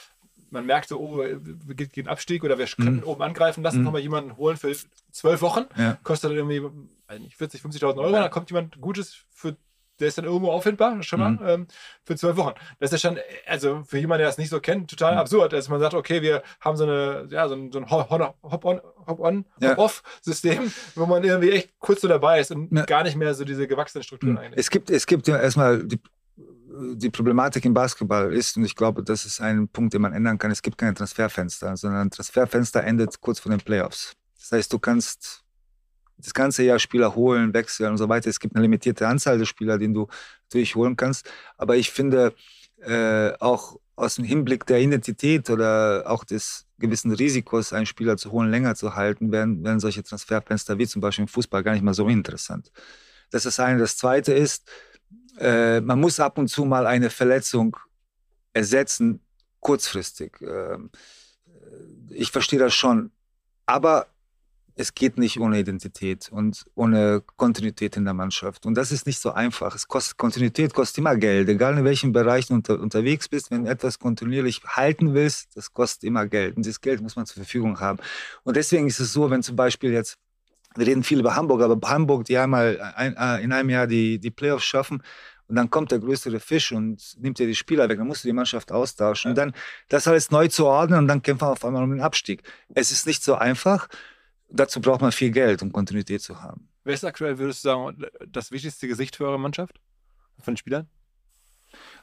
man 0.49 0.65
merkt 0.65 0.87
so, 0.87 0.97
oh, 0.97 1.17
wir 1.17 1.89
ein 1.97 2.07
Abstieg 2.07 2.43
oder 2.45 2.57
wir 2.57 2.65
können 2.67 2.97
Mhm. 2.97 3.03
oben 3.03 3.21
angreifen, 3.21 3.63
lassen 3.63 3.79
Mhm. 3.79 3.83
nochmal 3.83 4.01
jemanden 4.01 4.37
holen 4.37 4.55
für 4.55 4.73
zwölf 5.11 5.41
Wochen. 5.41 5.65
Ja. 5.75 5.97
Kostet 6.03 6.31
dann 6.31 6.37
irgendwie 6.37 6.61
weiß 7.07 7.19
nicht, 7.19 7.35
40, 7.35 7.61
50.000 7.61 7.97
Euro. 8.01 8.11
Dann 8.13 8.31
kommt 8.31 8.49
jemand 8.49 8.79
Gutes 8.79 9.25
für 9.31 9.57
der 9.99 10.07
ist 10.09 10.17
dann 10.17 10.25
irgendwo 10.25 10.51
auffindbar, 10.51 11.01
schon 11.03 11.19
mal, 11.19 11.31
Mhm. 11.31 11.39
ähm, 11.47 11.67
für 12.03 12.15
zwölf 12.15 12.35
Wochen. 12.37 12.53
Das 12.79 12.91
ist 12.91 13.01
schon, 13.01 13.17
also 13.47 13.83
für 13.87 13.97
jemanden, 13.97 14.19
der 14.19 14.27
das 14.27 14.37
nicht 14.37 14.49
so 14.49 14.59
kennt, 14.59 14.89
total 14.89 15.13
Mhm. 15.13 15.19
absurd, 15.19 15.53
dass 15.53 15.69
man 15.69 15.79
sagt, 15.79 15.93
okay, 15.93 16.21
wir 16.21 16.43
haben 16.59 16.75
so 16.77 16.83
eine, 16.83 17.27
ja, 17.29 17.47
so 17.47 17.55
ein, 17.55 17.71
so 17.71 17.79
ein 17.79 17.89
Hop-on, 17.89 18.21
Hop-on, 18.43 18.81
Hop-on, 19.07 19.45
Ja. 19.59 19.71
Hop-off-System, 19.71 20.71
wo 20.95 21.05
man 21.05 21.23
irgendwie 21.23 21.51
echt 21.51 21.69
kurz 21.79 22.01
so 22.01 22.07
dabei 22.07 22.39
ist 22.39 22.51
und 22.51 22.71
Ja. 22.75 22.85
gar 22.85 23.03
nicht 23.03 23.15
mehr 23.15 23.33
so 23.33 23.45
diese 23.45 23.67
gewachsenen 23.67 24.03
Strukturen 24.03 24.37
eigentlich. 24.37 24.59
Es 24.59 24.69
gibt, 24.69 24.89
es 24.89 25.05
gibt 25.05 25.27
ja 25.27 25.39
erstmal 25.39 25.83
die, 25.83 25.99
die 26.95 27.09
Problematik 27.09 27.63
im 27.63 27.73
Basketball 27.73 28.33
ist, 28.33 28.57
und 28.57 28.65
ich 28.65 28.75
glaube, 28.75 29.01
das 29.01 29.25
ist 29.25 29.39
ein 29.39 29.69
Punkt, 29.69 29.93
den 29.93 30.01
man 30.01 30.11
ändern 30.11 30.37
kann, 30.37 30.51
es 30.51 30.61
gibt 30.61 30.77
keine 30.77 30.93
Transferfenster, 30.93 31.77
sondern 31.77 32.01
ein 32.07 32.11
Transferfenster 32.11 32.83
endet 32.83 33.21
kurz 33.21 33.39
vor 33.39 33.49
den 33.49 33.61
Playoffs. 33.61 34.11
Das 34.37 34.51
heißt, 34.51 34.73
du 34.73 34.79
kannst 34.79 35.44
das 36.17 36.33
ganze 36.33 36.63
Jahr 36.63 36.79
Spieler 36.79 37.15
holen, 37.15 37.53
wechseln 37.53 37.91
und 37.91 37.97
so 37.97 38.09
weiter. 38.09 38.29
Es 38.29 38.39
gibt 38.39 38.55
eine 38.55 38.63
limitierte 38.63 39.07
Anzahl 39.07 39.37
der 39.37 39.45
Spieler, 39.45 39.77
den 39.77 39.93
du 39.93 40.07
durchholen 40.51 40.95
kannst. 40.95 41.29
Aber 41.57 41.75
ich 41.75 41.91
finde, 41.91 42.33
äh, 42.81 43.31
auch 43.39 43.79
aus 43.95 44.15
dem 44.15 44.25
Hinblick 44.25 44.65
der 44.65 44.79
Identität 44.81 45.49
oder 45.49 46.03
auch 46.07 46.23
des 46.23 46.65
gewissen 46.77 47.11
Risikos, 47.11 47.73
einen 47.73 47.85
Spieler 47.85 48.17
zu 48.17 48.31
holen, 48.31 48.51
länger 48.51 48.75
zu 48.75 48.95
halten, 48.95 49.31
werden, 49.31 49.63
werden 49.63 49.79
solche 49.79 50.03
Transferfenster 50.03 50.77
wie 50.77 50.87
zum 50.87 51.01
Beispiel 51.01 51.23
im 51.23 51.29
Fußball 51.29 51.63
gar 51.63 51.73
nicht 51.73 51.83
mal 51.83 51.93
so 51.93 52.07
interessant. 52.07 52.71
Das 53.31 53.45
ist 53.45 53.57
das 53.57 53.65
eine. 53.65 53.79
Das 53.79 53.97
zweite 53.97 54.33
ist, 54.33 54.69
äh, 55.39 55.81
man 55.81 55.99
muss 55.99 56.19
ab 56.19 56.37
und 56.37 56.47
zu 56.47 56.65
mal 56.65 56.85
eine 56.87 57.09
Verletzung 57.09 57.77
ersetzen, 58.53 59.21
kurzfristig. 59.59 60.37
Ähm, 60.41 60.89
ich 62.09 62.31
verstehe 62.31 62.59
das 62.59 62.73
schon. 62.73 63.11
Aber 63.65 64.07
es 64.77 64.93
geht 64.93 65.17
nicht 65.17 65.39
ohne 65.39 65.59
Identität 65.59 66.29
und 66.31 66.65
ohne 66.75 67.23
Kontinuität 67.37 67.95
in 67.95 68.03
der 68.03 68.13
Mannschaft. 68.13 68.65
Und 68.65 68.75
das 68.75 68.91
ist 68.91 69.07
nicht 69.07 69.19
so 69.19 69.31
einfach. 69.31 69.73
Es 69.73 69.87
kostet, 69.87 70.17
Kontinuität 70.17 70.73
kostet 70.73 70.97
immer 70.97 71.15
Geld, 71.15 71.47
egal 71.47 71.77
in 71.77 71.85
welchen 71.85 72.11
Bereichen 72.11 72.49
du 72.49 72.55
unter, 72.55 72.79
unterwegs 72.81 73.29
bist. 73.29 73.51
Wenn 73.51 73.63
du 73.63 73.71
etwas 73.71 73.99
kontinuierlich 73.99 74.61
halten 74.65 75.13
willst, 75.13 75.55
das 75.55 75.71
kostet 75.73 76.03
immer 76.03 76.27
Geld. 76.27 76.57
Und 76.57 76.65
dieses 76.65 76.81
Geld 76.81 77.01
muss 77.01 77.15
man 77.15 77.25
zur 77.25 77.35
Verfügung 77.35 77.79
haben. 77.79 77.99
Und 78.43 78.57
deswegen 78.57 78.87
ist 78.87 78.99
es 78.99 79.13
so, 79.13 79.29
wenn 79.29 79.43
zum 79.43 79.55
Beispiel 79.55 79.91
jetzt, 79.91 80.17
wir 80.75 80.85
reden 80.85 81.03
viel 81.03 81.21
über 81.21 81.37
Hamburg, 81.37 81.61
aber 81.61 81.89
Hamburg, 81.89 82.25
die 82.25 82.37
einmal 82.37 82.81
ein, 82.95 83.15
äh, 83.15 83.41
in 83.41 83.53
einem 83.53 83.69
Jahr 83.69 83.87
die, 83.87 84.19
die 84.19 84.31
Playoffs 84.31 84.65
schaffen, 84.65 85.01
und 85.47 85.55
dann 85.55 85.69
kommt 85.69 85.91
der 85.91 85.99
größere 85.99 86.39
Fisch 86.39 86.71
und 86.71 87.17
nimmt 87.19 87.37
dir 87.37 87.45
die 87.45 87.53
Spieler 87.53 87.87
weg. 87.87 87.99
Dann 87.99 88.07
musst 88.07 88.23
du 88.23 88.27
die 88.27 88.33
Mannschaft 88.33 88.71
austauschen. 88.71 89.29
Und 89.29 89.37
dann 89.37 89.53
das 89.89 90.07
alles 90.07 90.31
neu 90.31 90.47
zu 90.47 90.65
ordnen 90.65 90.97
und 90.97 91.07
dann 91.07 91.21
kämpfen 91.21 91.45
wir 91.45 91.51
auf 91.51 91.63
einmal 91.63 91.83
um 91.83 91.91
den 91.91 92.01
Abstieg. 92.01 92.41
Es 92.73 92.89
ist 92.89 93.05
nicht 93.05 93.23
so 93.23 93.35
einfach. 93.35 93.87
Dazu 94.55 94.79
braucht 94.79 95.01
man 95.01 95.11
viel 95.11 95.31
Geld, 95.31 95.61
um 95.61 95.71
Kontinuität 95.71 96.21
zu 96.21 96.41
haben. 96.41 96.69
Wer 96.83 96.93
ist 96.93 97.03
aktuell, 97.03 97.37
würdest 97.37 97.65
du 97.65 97.69
sagen, 97.69 98.05
das 98.27 98.51
wichtigste 98.51 98.87
Gesicht 98.87 99.15
für 99.15 99.25
eure 99.25 99.39
Mannschaft? 99.39 99.79
Von 100.41 100.53
den 100.53 100.57
Spielern? 100.57 100.87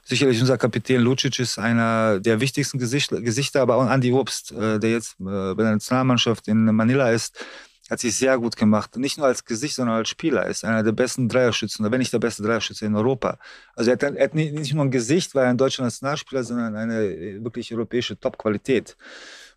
Sicherlich 0.03 0.39
unser 0.39 0.57
Kapitän 0.57 1.01
Lucic 1.01 1.39
ist 1.39 1.57
einer 1.57 2.19
der 2.19 2.39
wichtigsten 2.41 2.77
Gesicht, 2.77 3.09
Gesichter, 3.09 3.61
aber 3.61 3.77
auch 3.77 3.87
Andi 3.87 4.11
Obst, 4.11 4.51
äh, 4.51 4.77
der 4.79 4.91
jetzt 4.91 5.13
äh, 5.19 5.23
bei 5.23 5.63
der 5.63 5.71
Nationalmannschaft 5.71 6.47
in 6.47 6.65
Manila 6.65 7.09
ist, 7.11 7.43
hat 7.89 7.99
sich 7.99 8.15
sehr 8.15 8.37
gut 8.37 8.55
gemacht. 8.55 8.97
Nicht 8.97 9.17
nur 9.17 9.27
als 9.27 9.45
Gesicht, 9.45 9.75
sondern 9.75 9.97
als 9.97 10.09
Spieler. 10.09 10.43
Er 10.43 10.49
ist 10.49 10.63
einer 10.65 10.83
der 10.83 10.91
besten 10.91 11.29
Dreierschützen, 11.29 11.85
oder 11.85 11.91
wenn 11.91 11.99
nicht 11.99 12.13
der 12.13 12.19
beste 12.19 12.43
Dreierschütze 12.43 12.85
in 12.85 12.95
Europa. 12.95 13.39
Also 13.75 13.91
er 13.91 13.93
hat, 13.93 14.03
er 14.03 14.23
hat 14.23 14.35
nicht 14.35 14.53
nicht 14.53 14.73
nur 14.73 14.83
ein 14.83 14.91
Gesicht, 14.91 15.33
weil 15.35 15.45
er 15.45 15.49
ein 15.49 15.57
deutscher 15.57 15.83
Nationalspieler, 15.83 16.43
sondern 16.43 16.75
eine 16.75 17.03
äh, 17.03 17.43
wirklich 17.43 17.73
europäische 17.73 18.19
Top-Qualität. 18.19 18.97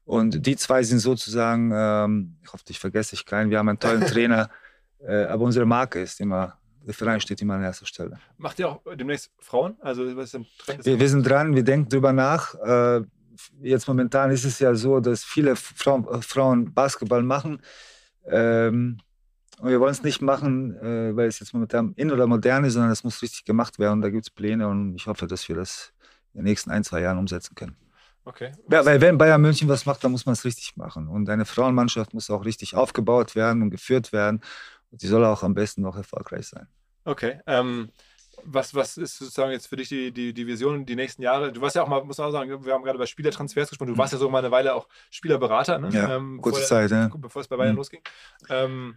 Und 0.07 0.47
die 0.47 0.57
zwei 0.57 0.85
sind 0.85 1.01
sozusagen, 1.01 1.73
ähm, 1.75 2.37
ich 2.43 2.53
hoffe, 2.53 2.65
ich 2.69 2.79
vergesse 2.79 3.15
ich 3.15 3.27
keinen, 3.27 3.51
wir 3.51 3.59
haben 3.59 3.69
einen 3.69 3.81
tollen 3.81 4.01
Trainer, 4.07 4.49
äh, 5.01 5.25
aber 5.25 5.45
unsere 5.45 5.67
Marke 5.67 6.01
ist 6.01 6.21
immer, 6.21 6.57
der 6.87 6.95
Verein 6.95 7.21
steht 7.21 7.43
immer 7.43 7.55
an 7.55 7.65
erster 7.65 7.87
Stelle. 7.87 8.19
Macht 8.39 8.61
ihr 8.61 8.69
auch 8.69 8.81
demnächst 8.97 9.33
Frauen? 9.41 9.77
Also 9.81 10.17
was 10.17 10.33
ist 10.33 10.35
denn? 10.35 10.47
Wir, 10.85 11.01
wir 11.01 11.09
sind 11.09 11.29
dran, 11.29 11.57
wir 11.57 11.65
denken 11.65 11.89
drüber 11.89 12.13
nach. 12.13 12.55
Äh, 12.55 13.03
jetzt 13.61 13.89
momentan 13.89 14.31
ist 14.31 14.45
es 14.45 14.61
ja 14.61 14.75
so, 14.77 15.01
dass 15.01 15.25
viele 15.25 15.57
Frauen, 15.57 16.07
äh, 16.07 16.23
Frauen 16.23 16.73
Basketball 16.73 17.25
machen. 17.25 17.61
Ähm, 18.27 18.99
und 19.59 19.71
wir 19.71 19.81
wollen 19.81 19.93
es 19.93 20.05
nicht 20.05 20.23
machen, 20.23 20.77
äh, 20.77 21.17
weil 21.17 21.27
es 21.27 21.41
jetzt 21.41 21.53
momentan 21.53 21.95
in 21.97 22.13
oder 22.13 22.29
modern 22.29 22.63
ist, 22.65 22.75
sondern 22.75 22.93
es 22.93 23.03
muss 23.03 23.23
richtig 23.23 23.45
gemacht 23.45 23.81
werden. 23.81 23.95
Und 23.95 24.03
da 24.03 24.11
gibt 24.11 24.25
es 24.25 24.31
Pläne 24.31 24.69
und 24.69 24.95
ich 24.95 25.07
hoffe, 25.07 25.27
dass 25.27 25.49
wir 25.49 25.57
das 25.57 25.93
in 26.35 26.41
den 26.41 26.45
nächsten 26.45 26.71
ein, 26.71 26.85
zwei 26.85 27.01
Jahren 27.01 27.19
umsetzen 27.19 27.57
können. 27.57 27.77
Okay. 28.27 28.51
Ja, 28.71 28.85
weil 28.85 29.01
wenn 29.01 29.17
Bayern 29.19 29.41
München 29.41 29.69
was 29.69 29.87
macht, 29.87 30.03
dann 30.03 30.11
muss 30.11 30.27
man 30.27 30.33
es 30.33 30.45
richtig 30.45 30.77
machen. 30.77 31.07
Und 31.09 31.29
eine 31.31 31.45
Frauenmannschaft 31.45 32.13
muss 32.13 32.29
auch 32.29 32.45
richtig 32.45 32.75
aufgebaut 32.75 33.37
werden 33.37 33.63
und 33.63 33.71
geführt 33.71 34.13
werden. 34.13 34.41
Und 34.91 35.01
die 35.03 35.07
soll 35.07 35.25
auch 35.25 35.43
am 35.45 35.55
besten 35.55 35.83
noch 35.83 35.97
erfolgreich 35.97 36.49
sein. 36.49 36.67
Okay. 37.05 37.39
Ähm, 37.47 37.89
was, 38.45 38.75
was 38.75 38.97
ist 38.97 39.17
sozusagen 39.17 39.53
jetzt 39.53 39.69
für 39.69 39.77
dich 39.77 39.89
die, 39.89 40.11
die, 40.13 40.35
die 40.35 40.47
Vision 40.47 40.85
die 40.85 40.97
nächsten 40.97 41.23
Jahre? 41.23 41.53
Du 41.53 41.61
warst 41.61 41.77
ja 41.77 41.83
auch 41.85 41.89
mal, 41.89 42.05
muss 42.05 42.19
man 42.19 42.27
auch 42.29 42.33
sagen, 42.33 42.65
wir 42.65 42.73
haben 42.75 42.83
gerade 42.83 42.97
über 42.97 43.07
Spielertransfers 43.07 43.69
gesprochen. 43.69 43.93
Du 43.93 43.99
warst 43.99 44.13
ja 44.13 44.19
so 44.19 44.29
mal 44.29 44.41
eine 44.41 44.51
Weile 44.51 44.75
auch 44.75 44.89
Spielerberater, 45.11 45.79
ne? 45.79 45.89
Ja, 45.91 46.17
ähm, 46.17 46.41
kurze 46.43 46.59
der- 46.61 46.69
Zeit, 46.69 46.91
ja. 46.91 47.09
Bevor 47.17 47.43
es 47.43 47.49
bei 47.49 47.57
Bayern 47.57 47.73
Mhm. 47.73 47.77
losging. 47.79 48.01
Ähm, 48.51 48.97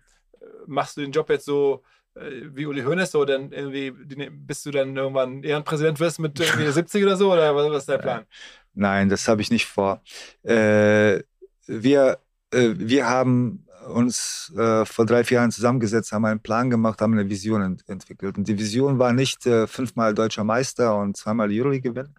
machst 0.66 0.98
du 0.98 1.02
den 1.02 1.12
Job 1.12 1.30
jetzt 1.30 1.46
so 1.46 1.84
äh, 2.16 2.42
wie 2.56 2.66
Uli 2.66 2.82
Hoeneß, 2.82 3.12
so 3.12 3.24
dann 3.24 3.52
irgendwie, 3.52 3.94
die- 4.06 4.30
bis 4.32 4.64
du 4.64 4.72
dann 4.72 4.98
irgendwann 4.98 5.44
Ehrenpräsident 5.44 6.00
wirst 6.00 6.20
mit 6.20 6.40
irgendwie 6.66 6.72
70 6.72 7.04
oder 7.04 7.16
so? 7.16 7.32
Oder 7.32 7.56
was, 7.56 7.70
was 7.70 7.78
ist 7.84 7.90
der 7.90 7.98
Plan? 8.00 8.26
Nein, 8.74 9.10
das 9.10 9.28
habe 9.28 9.42
ich 9.42 9.52
nicht 9.52 9.66
vor. 9.66 10.02
Äh, 10.44 11.22
wir, 11.68 12.20
äh, 12.52 12.74
wir 12.76 13.08
haben 13.08 13.66
uns 13.90 14.54
äh, 14.56 14.86
vor 14.86 15.06
drei, 15.06 15.24
vier 15.24 15.38
Jahren 15.38 15.52
zusammengesetzt, 15.52 16.12
haben 16.12 16.26
einen 16.26 16.40
Plan 16.40 16.70
gemacht, 16.70 17.02
haben 17.02 17.14
eine 17.14 17.30
Vision 17.30 17.62
ent 17.62 17.84
entwickelt. 17.88 18.38
Und 18.38 18.48
die 18.48 18.58
Vision 18.58 19.00
war 19.00 19.14
nicht 19.14 19.46
äh, 19.46 19.68
fünfmal 19.68 20.14
deutscher 20.14 20.44
Meister 20.44 20.98
und 20.98 21.18
zweimal 21.18 21.50
Euroleague 21.52 21.92
gewinnen, 21.92 22.16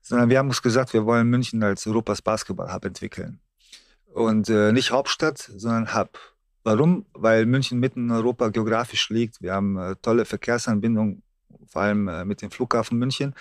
sondern 0.00 0.30
wir 0.30 0.38
haben 0.38 0.48
uns 0.48 0.62
gesagt, 0.62 0.92
wir 0.92 1.04
wollen 1.06 1.28
München 1.28 1.62
als 1.62 1.86
Europas 1.86 2.22
Basketball-Hub 2.22 2.84
entwickeln. 2.84 3.40
Und 4.12 4.48
äh, 4.48 4.72
nicht 4.72 4.90
Hauptstadt, 4.90 5.38
sondern 5.38 5.94
Hub. 5.94 6.18
Warum? 6.64 7.06
Weil 7.14 7.46
München 7.46 7.80
mitten 7.80 8.06
in 8.06 8.10
Europa 8.10 8.48
geografisch 8.48 9.08
liegt. 9.10 9.42
Wir 9.42 9.54
haben 9.54 9.76
äh, 9.78 9.96
tolle 10.02 10.24
Verkehrsanbindungen, 10.24 11.22
vor 11.66 11.82
allem 11.82 12.26
mit 12.26 12.42
dem 12.42 12.50
Flughafen 12.50 12.98
München. 12.98 13.34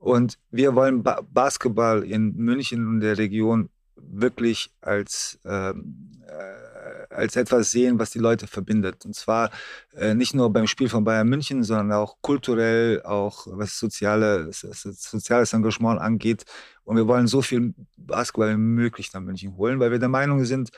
Und 0.00 0.38
wir 0.50 0.74
wollen 0.74 1.02
ba 1.02 1.20
Basketball 1.30 2.02
in 2.02 2.34
München 2.34 2.88
und 2.88 3.00
der 3.00 3.18
Region 3.18 3.68
wirklich 3.96 4.70
als, 4.80 5.38
ähm, 5.44 6.22
äh, 6.26 7.14
als 7.14 7.36
etwas 7.36 7.70
sehen, 7.70 7.98
was 7.98 8.10
die 8.10 8.18
Leute 8.18 8.46
verbindet. 8.46 9.04
Und 9.04 9.14
zwar 9.14 9.50
äh, 9.94 10.14
nicht 10.14 10.34
nur 10.34 10.50
beim 10.50 10.66
Spiel 10.66 10.88
von 10.88 11.04
Bayern 11.04 11.28
München, 11.28 11.62
sondern 11.64 11.92
auch 11.92 12.16
kulturell, 12.22 13.02
auch 13.02 13.46
was 13.50 13.78
soziale, 13.78 14.50
soziales 14.50 15.52
Engagement 15.52 16.00
angeht. 16.00 16.44
Und 16.84 16.96
wir 16.96 17.06
wollen 17.06 17.26
so 17.26 17.42
viel 17.42 17.74
Basketball 17.98 18.52
wie 18.52 18.56
möglich 18.56 19.12
nach 19.12 19.20
München 19.20 19.54
holen, 19.58 19.80
weil 19.80 19.90
wir 19.90 19.98
der 19.98 20.08
Meinung 20.08 20.46
sind, 20.46 20.70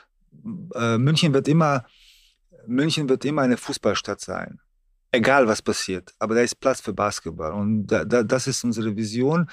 äh, 0.75 0.97
München 0.97 1.33
wird 1.33 1.47
immer, 1.47 1.85
München 2.67 3.07
wird 3.07 3.23
immer 3.23 3.43
eine 3.43 3.55
Fußballstadt 3.55 4.19
sein. 4.19 4.59
Egal 5.13 5.47
was 5.47 5.61
passiert. 5.61 6.11
Aber 6.17 6.33
da 6.33 6.41
ist 6.41 6.59
Platz 6.59 6.81
für 6.81 6.91
Basketball. 6.91 7.51
Und 7.53 7.85
da, 7.85 8.03
da, 8.03 8.23
das 8.23 8.47
ist 8.47 8.63
unsere 8.63 8.95
Vision. 8.95 9.47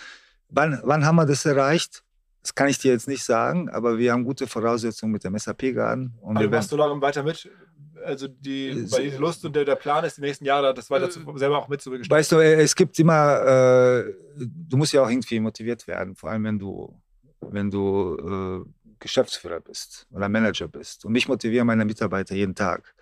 Wann, 0.48 0.80
wann 0.84 1.04
haben 1.04 1.16
wir 1.16 1.26
das 1.26 1.44
erreicht? 1.44 2.02
Das 2.42 2.54
kann 2.54 2.68
ich 2.68 2.78
dir 2.78 2.92
jetzt 2.92 3.06
nicht 3.06 3.22
sagen, 3.22 3.68
aber 3.68 3.98
wir 3.98 4.12
haben 4.12 4.24
gute 4.24 4.46
Voraussetzungen 4.46 5.12
mit 5.12 5.22
dem 5.22 5.36
SAP-Garden. 5.36 6.14
Aber 6.22 6.42
du 6.42 6.48
machst 6.48 6.70
so 6.70 6.78
lange 6.78 6.98
weiter 7.02 7.22
mit? 7.22 7.50
Also 8.02 8.28
die, 8.28 8.86
die 8.86 9.10
Lust 9.18 9.44
und 9.44 9.54
der, 9.54 9.66
der, 9.66 9.76
Plan 9.76 10.02
ist, 10.02 10.16
die 10.16 10.22
nächsten 10.22 10.46
Jahre 10.46 10.72
das 10.72 10.88
weiter 10.88 11.10
zu, 11.10 11.20
selber 11.36 11.58
auch 11.58 11.68
mitzugestalten. 11.68 12.10
Weißt 12.16 12.32
du, 12.32 12.36
äh, 12.36 12.62
es 12.62 12.74
gibt 12.74 12.98
immer, 12.98 14.06
äh, 14.06 14.14
du 14.38 14.78
musst 14.78 14.94
ja 14.94 15.02
auch 15.02 15.10
irgendwie 15.10 15.38
motiviert 15.40 15.86
werden, 15.86 16.16
vor 16.16 16.30
allem 16.30 16.44
wenn 16.44 16.58
du, 16.58 16.98
wenn 17.42 17.70
du 17.70 18.64
äh, 18.66 18.70
Geschäftsführer 18.98 19.60
bist 19.60 20.06
oder 20.10 20.30
Manager 20.30 20.68
bist. 20.68 21.04
Und 21.04 21.12
mich 21.12 21.28
motivieren 21.28 21.66
meine 21.66 21.84
Mitarbeiter 21.84 22.34
jeden 22.34 22.54
Tag. 22.54 22.94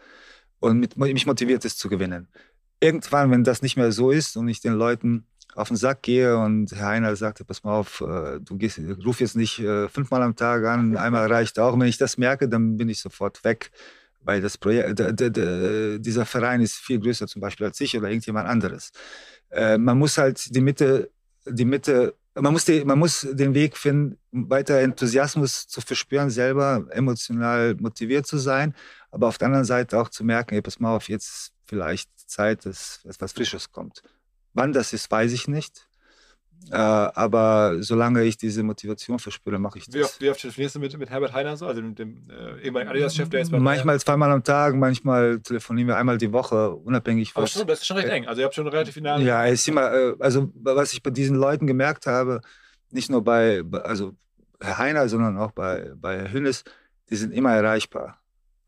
Und 0.61 0.81
mit, 0.81 0.97
mich 0.97 1.27
motiviert 1.27 1.65
es 1.65 1.77
zu 1.77 1.89
gewinnen. 1.89 2.29
Irgendwann, 2.81 3.31
wenn 3.31 3.45
das 3.45 3.63
nicht 3.63 3.77
mehr 3.77 3.93
so 3.93 4.11
ist 4.11 4.37
und 4.37 4.49
ich 4.49 4.61
den 4.61 4.75
Leuten 4.75 5.27
auf 5.55 5.69
den 5.69 5.77
Sack 5.77 6.03
gehe 6.03 6.39
und 6.39 6.73
Herr 6.73 6.89
Heiner 6.89 7.17
sagte, 7.17 7.45
pass 7.45 7.65
mal 7.65 7.75
auf, 7.75 8.01
äh, 8.01 8.39
du 8.41 8.57
gehst, 8.57 8.81
ruf 9.05 9.21
jetzt 9.21 9.37
nicht 9.37 9.59
äh, 9.59 9.89
fünfmal 9.89 10.23
am 10.23 10.37
Tag 10.37 10.65
an, 10.65 10.97
einmal 10.97 11.31
reicht 11.31 11.59
auch. 11.59 11.73
Und 11.73 11.81
wenn 11.81 11.89
ich 11.89 11.99
das 11.99 12.19
merke, 12.19 12.49
dann 12.49 12.77
bin 12.77 12.89
ich 12.89 13.01
sofort 13.01 13.43
weg, 13.45 13.71
weil 14.21 14.41
das 14.41 14.59
Projekt, 14.59 15.01
dieser 15.01 16.27
Verein 16.27 16.61
ist 16.61 16.75
viel 16.77 17.01
größer 17.01 17.27
zum 17.27 17.41
Beispiel 17.41 17.67
als 17.67 17.81
ich 17.81 17.97
oder 17.97 18.09
irgendjemand 18.09 18.49
anderes. 18.49 18.93
Äh, 19.51 19.79
man 19.79 19.99
muss 19.99 20.19
halt 20.19 20.55
die 20.55 20.61
Mitte, 20.61 21.11
die 21.47 21.65
Mitte 21.65 22.15
man 22.41 22.53
muss, 22.53 22.65
die, 22.65 22.85
man 22.85 22.99
muss 22.99 23.27
den 23.33 23.55
Weg 23.55 23.77
finden, 23.77 24.19
weiter 24.31 24.79
Enthusiasmus 24.81 25.67
zu 25.67 25.81
verspüren, 25.81 26.31
selber 26.31 26.87
emotional 26.91 27.75
motiviert 27.81 28.27
zu 28.27 28.39
sein, 28.39 28.75
aber 29.11 29.29
auf 29.29 29.39
der 29.39 29.47
anderen 29.47 29.65
Seite 29.65 29.99
auch 29.99 30.09
zu 30.09 30.25
merken, 30.25 30.55
ey, 30.55 30.63
pass 30.63 30.81
mal 30.81 30.95
auf, 30.95 31.09
jetzt 31.09 31.53
vielleicht 31.65 32.11
Zeit, 32.29 32.67
dass 32.67 33.05
etwas 33.05 33.33
Frisches 33.33 33.71
kommt. 33.73 34.03
Wann 34.55 34.73
das 34.73 34.93
ist, 34.93 35.11
weiß 35.11 35.33
ich 35.33 35.49
nicht. 35.49 35.89
Äh, 36.71 36.77
aber 36.77 37.77
solange 37.81 38.25
ich 38.25 38.37
diese 38.37 38.63
Motivation 38.63 39.19
verspüre, 39.19 39.59
mache 39.59 39.79
ich 39.79 39.87
das. 39.87 39.95
Wie 39.95 40.03
oft, 40.03 40.21
wie 40.21 40.31
oft 40.31 40.41
telefonierst 40.41 40.75
du 40.75 40.81
mit, 40.81 40.99
mit 40.99 41.09
Herbert 41.09 41.33
Heiner 41.33 41.57
so, 41.57 41.67
also 41.67 41.81
mit 41.81 41.99
dem 41.99 42.29
äh, 42.29 42.61
ehemaligen 42.63 42.91
Adidas-Chef, 42.91 43.29
der 43.29 43.41
jetzt 43.41 43.53
bei 43.53 43.59
Manchmal 43.59 43.99
zweimal 44.01 44.31
am 44.31 44.43
Tag, 44.43 44.75
manchmal 44.75 45.41
telefonieren 45.41 45.89
wir 45.89 45.97
einmal 45.97 46.19
die 46.19 46.33
Woche, 46.33 46.71
unabhängig 46.73 47.33
von. 47.33 47.43
Aber 47.43 47.49
schon, 47.49 47.67
das 47.67 47.81
ist 47.81 47.87
schon 47.87 47.97
recht 47.97 48.09
eng. 48.09 48.27
Also 48.27 48.41
ihr 48.41 48.45
habt 48.45 48.55
schon 48.55 48.67
relativ 48.67 48.95
final. 48.95 49.23
Ja, 49.23 49.47
ist 49.47 49.67
immer, 49.69 49.93
äh, 49.93 50.15
also 50.19 50.51
was 50.55 50.93
ich 50.93 51.03
bei 51.03 51.11
diesen 51.11 51.37
Leuten 51.37 51.67
gemerkt 51.67 52.07
habe, 52.07 52.41
nicht 52.91 53.09
nur 53.09 53.23
bei, 53.23 53.63
also 53.85 54.15
Herr 54.61 54.79
Heiner, 54.79 55.09
sondern 55.09 55.39
auch 55.39 55.53
bei, 55.53 55.93
bei 55.95 56.19
Herr 56.19 56.33
Hünnes, 56.33 56.65
die 57.09 57.17
sind 57.17 57.33
immer 57.33 57.55
erreichbar. 57.55 58.21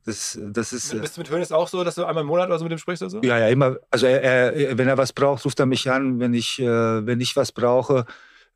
Das, 0.04 0.38
das 0.40 0.72
ist, 0.72 0.98
Bist 1.00 1.16
du 1.16 1.20
mit 1.20 1.30
Hönes 1.30 1.52
auch 1.52 1.68
so, 1.68 1.84
dass 1.84 1.94
du 1.94 2.04
einmal 2.04 2.22
im 2.22 2.28
Monat 2.28 2.48
oder 2.48 2.58
so 2.58 2.64
mit 2.64 2.72
ihm 2.72 2.78
sprichst 2.78 3.02
oder 3.02 3.10
so? 3.10 3.20
Ja, 3.22 3.38
ja, 3.38 3.48
immer. 3.48 3.76
Also 3.90 4.06
er, 4.06 4.22
er, 4.54 4.78
wenn 4.78 4.88
er 4.88 4.96
was 4.96 5.12
braucht, 5.12 5.44
ruft 5.44 5.60
er 5.60 5.66
mich 5.66 5.90
an. 5.90 6.20
Wenn 6.20 6.32
ich, 6.32 6.58
äh, 6.58 7.06
wenn 7.06 7.20
ich 7.20 7.36
was 7.36 7.52
brauche, 7.52 8.06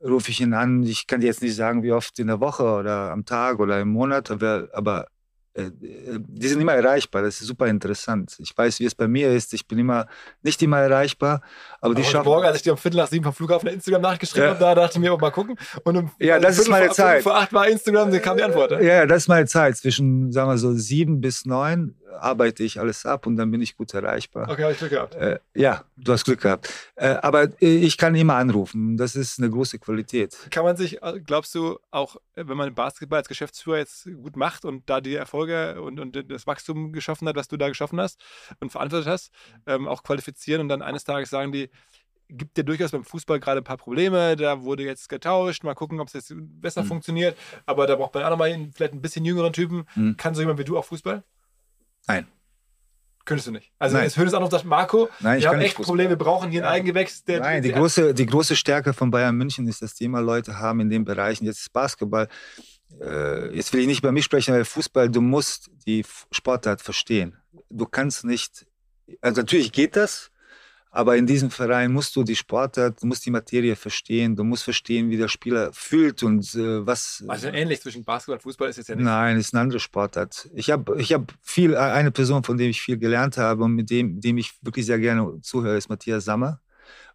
rufe 0.03 0.31
ich 0.31 0.41
ihn 0.41 0.55
an. 0.55 0.83
Ich 0.83 1.07
kann 1.07 1.21
dir 1.21 1.27
jetzt 1.27 1.43
nicht 1.43 1.55
sagen, 1.55 1.83
wie 1.83 1.93
oft 1.93 2.19
in 2.19 2.29
der 2.29 2.41
Woche 2.41 2.65
oder 2.65 3.11
am 3.13 3.25
Tag 3.25 3.59
oder 3.59 3.81
im 3.81 3.89
Monat, 3.89 4.31
aber, 4.31 4.69
aber 4.73 5.03
äh, 5.03 5.07
die 5.57 6.49
sind 6.49 6.61
immer 6.61 6.75
erreichbar. 6.75 7.23
Das 7.23 7.41
ist 7.41 7.47
super 7.47 7.67
interessant. 7.67 8.35
Ich 8.39 8.57
weiß, 8.57 8.81
wie 8.81 8.87
es 8.87 8.95
bei 8.95 9.07
mir 9.07 9.31
ist. 9.31 9.55
Ich 9.55 9.69
bin 9.69 9.79
immer 9.79 10.07
nicht 10.43 10.61
immer 10.63 10.81
erreichbar, 10.81 11.43
aber, 11.81 11.95
die 11.95 12.03
schaffen. 12.03 12.27
Morgen, 12.27 12.45
als 12.45 12.57
ich 12.57 12.63
dir 12.63 12.73
um 12.73 12.79
Viertel 12.79 12.97
nach 12.97 13.09
sieben 13.09 13.25
vom 13.25 13.33
Flughafen 13.33 13.69
Instagram 13.69 14.03
nachgeschrieben 14.03 14.45
ja. 14.45 14.51
habe, 14.51 14.61
da 14.61 14.75
dachte 14.75 14.95
ich 14.95 15.01
mir 15.01 15.13
auch 15.13 15.21
mal 15.21 15.31
gucken. 15.31 15.57
Und 15.85 15.97
um 15.97 16.11
ja, 16.19 16.41
das 16.41 16.59
ist 16.59 16.69
meine 16.69 16.87
vor, 16.87 16.95
Zeit. 16.95 17.23
Vor 17.23 17.37
acht 17.37 17.53
war 17.53 17.69
Instagram, 17.69 18.11
dann 18.11 18.21
kam 18.21 18.37
die 18.37 18.43
Antwort. 18.43 18.73
Ja, 18.83 19.07
das 19.07 19.19
ist 19.19 19.29
meine 19.29 19.47
Zeit. 19.47 19.77
Zwischen, 19.77 20.33
sagen 20.33 20.51
wir 20.51 20.59
so, 20.59 20.73
sieben 20.73 21.21
bis 21.21 21.45
neun 21.47 21.95
arbeite 22.21 22.63
ich 22.63 22.81
alles 22.81 23.07
ab 23.07 23.27
und 23.27 23.37
dann 23.37 23.51
bin 23.51 23.61
ich 23.61 23.77
gut 23.77 23.95
erreichbar. 23.95 24.49
Okay, 24.49 24.63
habe 24.63 24.73
ich 24.73 24.79
Glück 24.79 24.91
gehabt. 24.91 25.15
Äh, 25.15 25.39
ja, 25.55 25.85
du 25.97 26.13
hast 26.13 26.25
Glück 26.25 26.41
gehabt. 26.41 26.71
Äh, 26.97 27.09
aber 27.23 27.49
ich 27.61 27.97
kann 27.99 28.15
immer 28.15 28.35
anrufen. 28.35 28.97
Das 28.97 29.17
ist 29.17 29.39
eine 29.39 29.51
große 29.51 29.79
Qualität. 29.79 30.37
Kann 30.51 30.65
man 30.65 30.77
sich, 30.77 31.03
äh, 31.03 31.21
glaubst 31.21 31.55
du, 31.55 31.79
auch 31.91 32.17
wenn 32.35 32.57
man 32.57 32.75
Basketball 32.75 33.19
als 33.19 33.29
Geschäftsführer 33.29 33.79
jetzt 33.79 34.05
gut 34.05 34.37
macht 34.37 34.65
und 34.65 34.89
da 34.89 35.01
die 35.01 35.15
Erfolge 35.15 35.81
und, 35.81 36.01
und 36.01 36.31
das 36.31 36.47
Wachstum 36.47 36.93
geschaffen 36.93 37.29
hat, 37.29 37.37
was 37.37 37.49
du 37.49 37.57
da 37.57 37.69
geschaffen 37.69 38.01
hast 38.01 38.21
und 38.61 38.71
verantwortet 38.71 39.09
hast, 39.09 39.31
ähm, 39.67 39.89
auch 39.89 40.03
qualifizieren 40.03 40.61
und 40.63 40.69
dann 40.69 40.83
eines 40.83 41.05
Tages 41.05 41.31
sagen 41.31 41.53
die, 41.53 41.71
gibt 42.29 42.57
ja 42.57 42.65
durchaus 42.65 42.91
beim 42.91 43.05
Fußball 43.05 43.41
gerade 43.41 43.61
ein 43.61 43.65
paar 43.65 43.77
Probleme. 43.77 44.37
Da 44.37 44.63
wurde 44.63 44.83
jetzt 44.83 45.09
getauscht. 45.09 45.65
Mal 45.65 45.75
gucken, 45.75 46.01
ob 46.01 46.09
es 46.09 46.15
jetzt 46.15 46.33
besser 46.37 46.83
mhm. 46.83 46.89
funktioniert. 46.89 47.37
Aber 47.67 47.87
da 47.87 47.97
braucht 47.97 48.15
man 48.15 48.25
auch 48.25 48.31
nochmal 48.31 48.69
vielleicht 48.75 48.95
ein 48.95 49.03
bisschen 49.03 49.25
jüngeren 49.25 49.53
Typen. 49.53 49.87
Mhm. 49.95 50.17
Kann 50.17 50.35
so 50.35 50.43
jemand 50.43 50.59
wie 50.59 50.65
du 50.65 50.79
auch 50.79 50.85
Fußball? 50.85 51.23
Nein. 52.07 52.27
Könntest 53.25 53.47
du 53.47 53.53
nicht. 53.53 53.73
Also 53.79 53.97
Nein. 53.97 54.07
es 54.07 54.17
hört 54.19 54.29
es 54.29 54.35
auch 54.35 54.41
noch 54.41 54.51
das 54.51 54.65
Marco, 54.65 55.09
Nein, 55.21 55.41
wir 55.41 55.49
haben 55.49 55.61
echt 55.61 55.77
Probleme, 55.77 56.11
wir 56.11 56.17
brauchen 56.17 56.51
hier 56.51 56.63
ein 56.63 56.71
Eigengewächs. 56.71 57.25
Der, 57.25 57.41
Nein, 57.41 57.63
die, 57.63 57.69
die 57.69 57.75
große, 57.75 58.13
die 58.13 58.27
große 58.27 58.55
Stärke 58.55 58.93
von 58.93 59.11
Bayern 59.11 59.35
München 59.35 59.67
ist, 59.67 59.81
dass 59.81 59.95
die 59.95 60.05
immer 60.05 60.21
Leute 60.21 60.59
haben 60.59 60.81
in 60.81 60.91
den 60.91 61.05
Bereichen. 61.05 61.47
Jetzt 61.47 61.61
ist 61.61 61.73
Basketball. 61.73 62.29
Äh, 63.01 63.57
jetzt 63.57 63.73
will 63.73 63.81
ich 63.81 63.87
nicht 63.87 64.03
bei 64.03 64.13
mir 64.13 64.23
sprechen, 64.23 64.55
weil 64.55 64.67
Fußball, 64.67 65.09
du 65.09 65.23
musst 65.23 65.71
die 65.87 66.05
Sportart 66.31 66.83
verstehen. 66.83 67.37
Du 67.71 67.87
kannst 67.87 68.25
nicht, 68.25 68.67
also 69.23 69.41
natürlich 69.41 69.73
geht 69.73 69.97
das, 69.97 70.31
aber 70.97 71.17
in 71.17 71.27
diesem 71.27 71.51
Verein 71.51 71.93
musst 71.93 72.15
du 72.15 72.23
die 72.23 72.37
Sportart, 72.37 73.03
du 73.03 73.09
musst 73.09 73.27
die 73.27 73.33
Materie 73.33 73.75
verstehen, 73.75 74.37
du 74.37 74.45
musst 74.45 74.63
verstehen, 74.63 75.11
wie 75.11 75.17
der 75.17 75.27
Spieler 75.27 75.73
fühlt 75.73 76.23
und 76.23 76.55
äh, 76.55 76.87
was. 76.87 77.25
Also 77.27 77.49
ähnlich 77.49 77.81
zwischen 77.81 78.05
Basketball 78.05 78.37
und 78.37 78.43
Fußball 78.43 78.69
ist 78.69 78.79
es 78.79 78.87
ja 78.87 78.95
nicht. 78.95 79.05
Nein, 79.05 79.37
es 79.37 79.49
ist 79.49 79.55
eine 79.55 79.63
andere 79.63 79.81
Sportart. 79.81 80.49
Ich 80.55 80.71
habe 80.71 80.97
ich 81.01 81.13
hab 81.13 81.35
viel, 81.43 81.77
eine 81.77 82.13
Person, 82.13 82.45
von 82.45 82.57
der 82.57 82.69
ich 82.69 82.81
viel 82.81 82.97
gelernt 82.97 83.39
habe 83.39 83.65
und 83.65 83.73
mit 83.73 83.91
dem, 83.91 84.21
dem 84.21 84.39
ich 84.39 84.53
wirklich 84.63 84.87
sehr 84.87 85.01
gerne 85.01 85.41
zuhöre, 85.41 85.77
ist 85.77 85.89
Matthias 85.89 86.27
Sammer. 86.27 86.61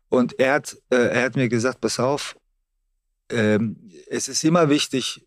Und 0.09 0.38
er 0.38 0.55
hat, 0.55 0.75
äh, 0.89 0.97
er 0.97 1.23
hat 1.23 1.38
mir 1.38 1.47
gesagt, 1.47 1.80
pass 1.80 2.01
auf, 2.01 2.36
ähm, 3.30 3.77
es 4.09 4.27
ist 4.27 4.43
immer 4.43 4.67
wichtig, 4.67 5.25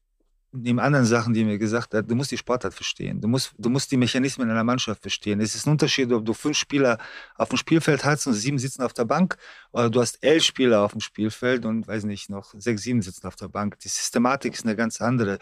neben 0.52 0.78
anderen 0.78 1.06
Sachen, 1.06 1.32
die 1.32 1.44
mir 1.44 1.58
gesagt 1.58 1.94
hat, 1.94 2.10
du 2.10 2.14
musst 2.14 2.30
die 2.30 2.36
Sportart 2.36 2.74
verstehen. 2.74 3.20
Du 3.20 3.28
musst, 3.28 3.54
du 3.58 3.70
musst 3.70 3.90
die 3.90 3.96
Mechanismen 3.96 4.50
einer 4.50 4.64
Mannschaft 4.64 5.00
verstehen. 5.00 5.40
Es 5.40 5.54
ist 5.54 5.66
ein 5.66 5.70
Unterschied, 5.70 6.12
ob 6.12 6.24
du 6.24 6.34
fünf 6.34 6.58
Spieler 6.58 6.98
auf 7.36 7.48
dem 7.48 7.58
Spielfeld 7.58 8.04
hast 8.04 8.26
und 8.26 8.34
sieben 8.34 8.58
sitzen 8.58 8.82
auf 8.82 8.92
der 8.92 9.06
Bank 9.06 9.36
oder 9.72 9.88
du 9.90 10.00
hast 10.00 10.22
elf 10.22 10.44
Spieler 10.44 10.82
auf 10.82 10.92
dem 10.92 11.00
Spielfeld 11.00 11.64
und, 11.64 11.88
weiß 11.88 12.04
nicht, 12.04 12.28
noch 12.28 12.54
sechs, 12.58 12.82
sieben 12.82 13.02
sitzen 13.02 13.26
auf 13.26 13.36
der 13.36 13.48
Bank. 13.48 13.78
Die 13.80 13.88
Systematik 13.88 14.54
ist 14.54 14.64
eine 14.64 14.76
ganz 14.76 15.00
andere. 15.00 15.38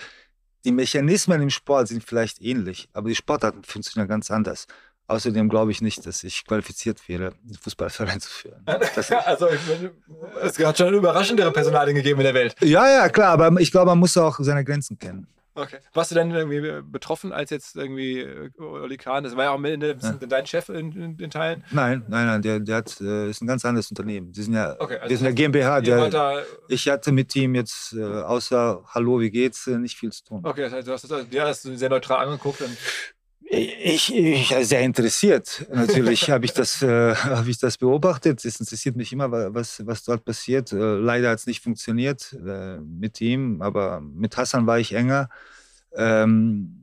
Die 0.64 0.72
Mechanismen 0.72 1.40
im 1.42 1.50
Sport 1.50 1.88
sind 1.88 2.04
vielleicht 2.04 2.40
ähnlich, 2.40 2.88
aber 2.92 3.08
die 3.08 3.14
Sportarten 3.16 3.64
funktionieren 3.64 4.08
ganz 4.08 4.30
anders. 4.30 4.66
Außerdem 5.10 5.48
glaube 5.48 5.72
ich 5.72 5.82
nicht, 5.82 6.06
dass 6.06 6.22
ich 6.22 6.44
qualifiziert 6.44 7.08
wäre, 7.08 7.32
einen 7.44 7.54
Fußballverein 7.60 8.20
zu 8.20 8.30
führen. 8.30 8.62
also 9.24 9.48
es 10.40 10.58
hat 10.64 10.78
schon 10.78 10.94
überraschendere 10.94 11.50
Personalien 11.50 11.96
gegeben 11.96 12.20
in 12.20 12.26
der 12.26 12.34
Welt. 12.34 12.54
Ja, 12.60 12.88
ja, 12.88 13.08
klar, 13.08 13.32
aber 13.32 13.60
ich 13.60 13.72
glaube, 13.72 13.86
man 13.86 13.98
muss 13.98 14.16
auch 14.16 14.38
seine 14.38 14.64
Grenzen 14.64 15.00
kennen. 15.00 15.26
Okay. 15.52 15.78
Warst 15.94 16.12
du 16.12 16.14
denn 16.14 16.30
irgendwie 16.30 16.80
betroffen, 16.82 17.32
als 17.32 17.50
jetzt 17.50 17.74
irgendwie 17.74 18.20
äh, 18.20 18.50
Oli 18.60 18.96
Kahn, 18.96 19.24
das 19.24 19.34
war 19.34 19.44
ja 19.44 19.50
auch 19.50 19.58
mit, 19.58 19.82
ja. 19.82 20.12
dein 20.12 20.46
Chef 20.46 20.68
in, 20.68 20.92
in, 20.92 21.18
in, 21.18 21.30
Teilen? 21.30 21.64
Nein, 21.72 22.04
nein, 22.06 22.26
nein, 22.26 22.42
der, 22.42 22.60
der 22.60 22.76
hat, 22.76 23.00
äh, 23.00 23.28
ist 23.28 23.42
ein 23.42 23.48
ganz 23.48 23.64
anderes 23.64 23.90
Unternehmen. 23.90 24.30
Die 24.30 24.42
sind 24.42 24.54
ja, 24.54 24.76
okay, 24.78 24.98
also 24.98 25.10
wir 25.10 25.16
sind 25.16 25.26
ja 25.26 25.32
GmbH. 25.32 25.80
Der, 25.80 26.44
ich 26.68 26.88
hatte 26.88 27.10
mit 27.10 27.34
ihm 27.34 27.56
jetzt 27.56 27.94
äh, 27.94 28.04
außer 28.04 28.84
Hallo, 28.94 29.18
wie 29.18 29.30
geht's, 29.30 29.66
nicht 29.66 29.98
viel 29.98 30.12
zu 30.12 30.24
tun. 30.24 30.40
Okay, 30.44 30.62
das 30.62 30.72
heißt, 30.72 30.86
du 30.86 30.92
hast 30.92 31.10
das, 31.10 31.26
ja, 31.30 31.48
hast 31.48 31.64
du 31.64 31.76
sehr 31.76 31.90
neutral 31.90 32.24
angeguckt. 32.24 32.60
Und 32.60 32.76
ich, 33.52 34.14
ich 34.14 34.54
sehr 34.62 34.80
interessiert. 34.82 35.66
Natürlich 35.72 36.30
habe 36.30 36.44
ich 36.44 36.52
das, 36.52 36.82
äh, 36.82 37.14
habe 37.16 37.50
ich 37.50 37.58
das 37.58 37.78
beobachtet. 37.78 38.44
Es 38.44 38.60
interessiert 38.60 38.94
mich 38.94 39.12
immer, 39.12 39.52
was, 39.52 39.84
was 39.84 40.04
dort 40.04 40.24
passiert. 40.24 40.72
Äh, 40.72 40.76
leider 40.76 41.30
hat 41.30 41.40
es 41.40 41.46
nicht 41.46 41.60
funktioniert 41.60 42.32
äh, 42.46 42.78
mit 42.78 43.20
ihm, 43.20 43.60
aber 43.60 44.00
mit 44.00 44.36
Hassan 44.36 44.66
war 44.68 44.78
ich 44.78 44.92
enger. 44.92 45.28
Ähm, 45.94 46.76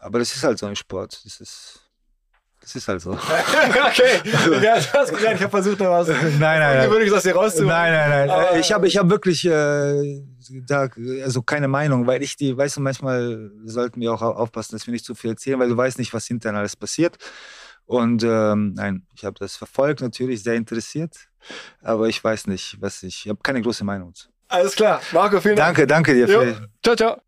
aber 0.00 0.18
das 0.18 0.34
ist 0.34 0.44
halt 0.44 0.58
so 0.58 0.66
ein 0.66 0.76
Sport. 0.76 1.20
Das 1.24 1.40
ist, 1.40 1.85
das 2.66 2.74
ist 2.74 2.88
halt 2.88 3.00
so. 3.00 3.12
okay, 3.12 4.20
ja, 4.60 4.80
du 4.80 4.92
hast 4.92 5.14
gesagt, 5.14 5.36
ich 5.36 5.40
habe 5.40 5.50
versucht, 5.50 5.80
da 5.80 5.88
was 5.88 6.08
nein, 6.08 6.18
nein, 6.40 6.58
nein. 6.58 6.78
Ungewöhnliches 6.80 7.14
aus 7.14 7.22
dir 7.22 7.36
rauszuholen. 7.36 7.68
Nein, 7.68 7.92
nein, 7.92 8.10
nein. 8.10 8.30
Aber 8.30 8.58
ich 8.58 8.72
habe 8.72 8.88
ich 8.88 8.96
hab 8.96 9.08
wirklich 9.08 9.44
äh, 9.44 10.24
da, 10.66 10.88
also 11.22 11.42
keine 11.42 11.68
Meinung, 11.68 12.08
weil 12.08 12.24
ich 12.24 12.34
die, 12.36 12.56
weißt 12.56 12.78
du, 12.78 12.80
manchmal 12.80 13.52
sollten 13.64 14.00
wir 14.00 14.12
auch 14.12 14.20
aufpassen, 14.20 14.74
dass 14.74 14.84
wir 14.84 14.90
nicht 14.90 15.04
zu 15.04 15.14
viel 15.14 15.30
erzählen, 15.30 15.60
weil 15.60 15.68
du 15.68 15.76
weißt 15.76 16.00
nicht, 16.00 16.12
was 16.12 16.26
hinterher 16.26 16.58
alles 16.58 16.74
passiert. 16.74 17.18
Und 17.84 18.24
ähm, 18.24 18.74
nein, 18.74 19.06
ich 19.14 19.24
habe 19.24 19.36
das 19.38 19.54
verfolgt, 19.54 20.00
natürlich 20.00 20.42
sehr 20.42 20.54
interessiert, 20.54 21.14
aber 21.82 22.08
ich 22.08 22.22
weiß 22.22 22.48
nicht, 22.48 22.78
was 22.80 23.00
ich, 23.04 23.26
ich 23.26 23.28
habe 23.28 23.38
keine 23.44 23.62
große 23.62 23.84
Meinung. 23.84 24.12
Alles 24.48 24.74
klar. 24.74 25.00
Marco, 25.12 25.40
vielen 25.40 25.54
Dank. 25.54 25.76
Danke, 25.76 25.86
danke 25.86 26.14
dir. 26.14 26.26
Jo. 26.26 26.40
Für, 26.40 26.68
Ciao, 26.82 26.96
ciao. 26.96 27.25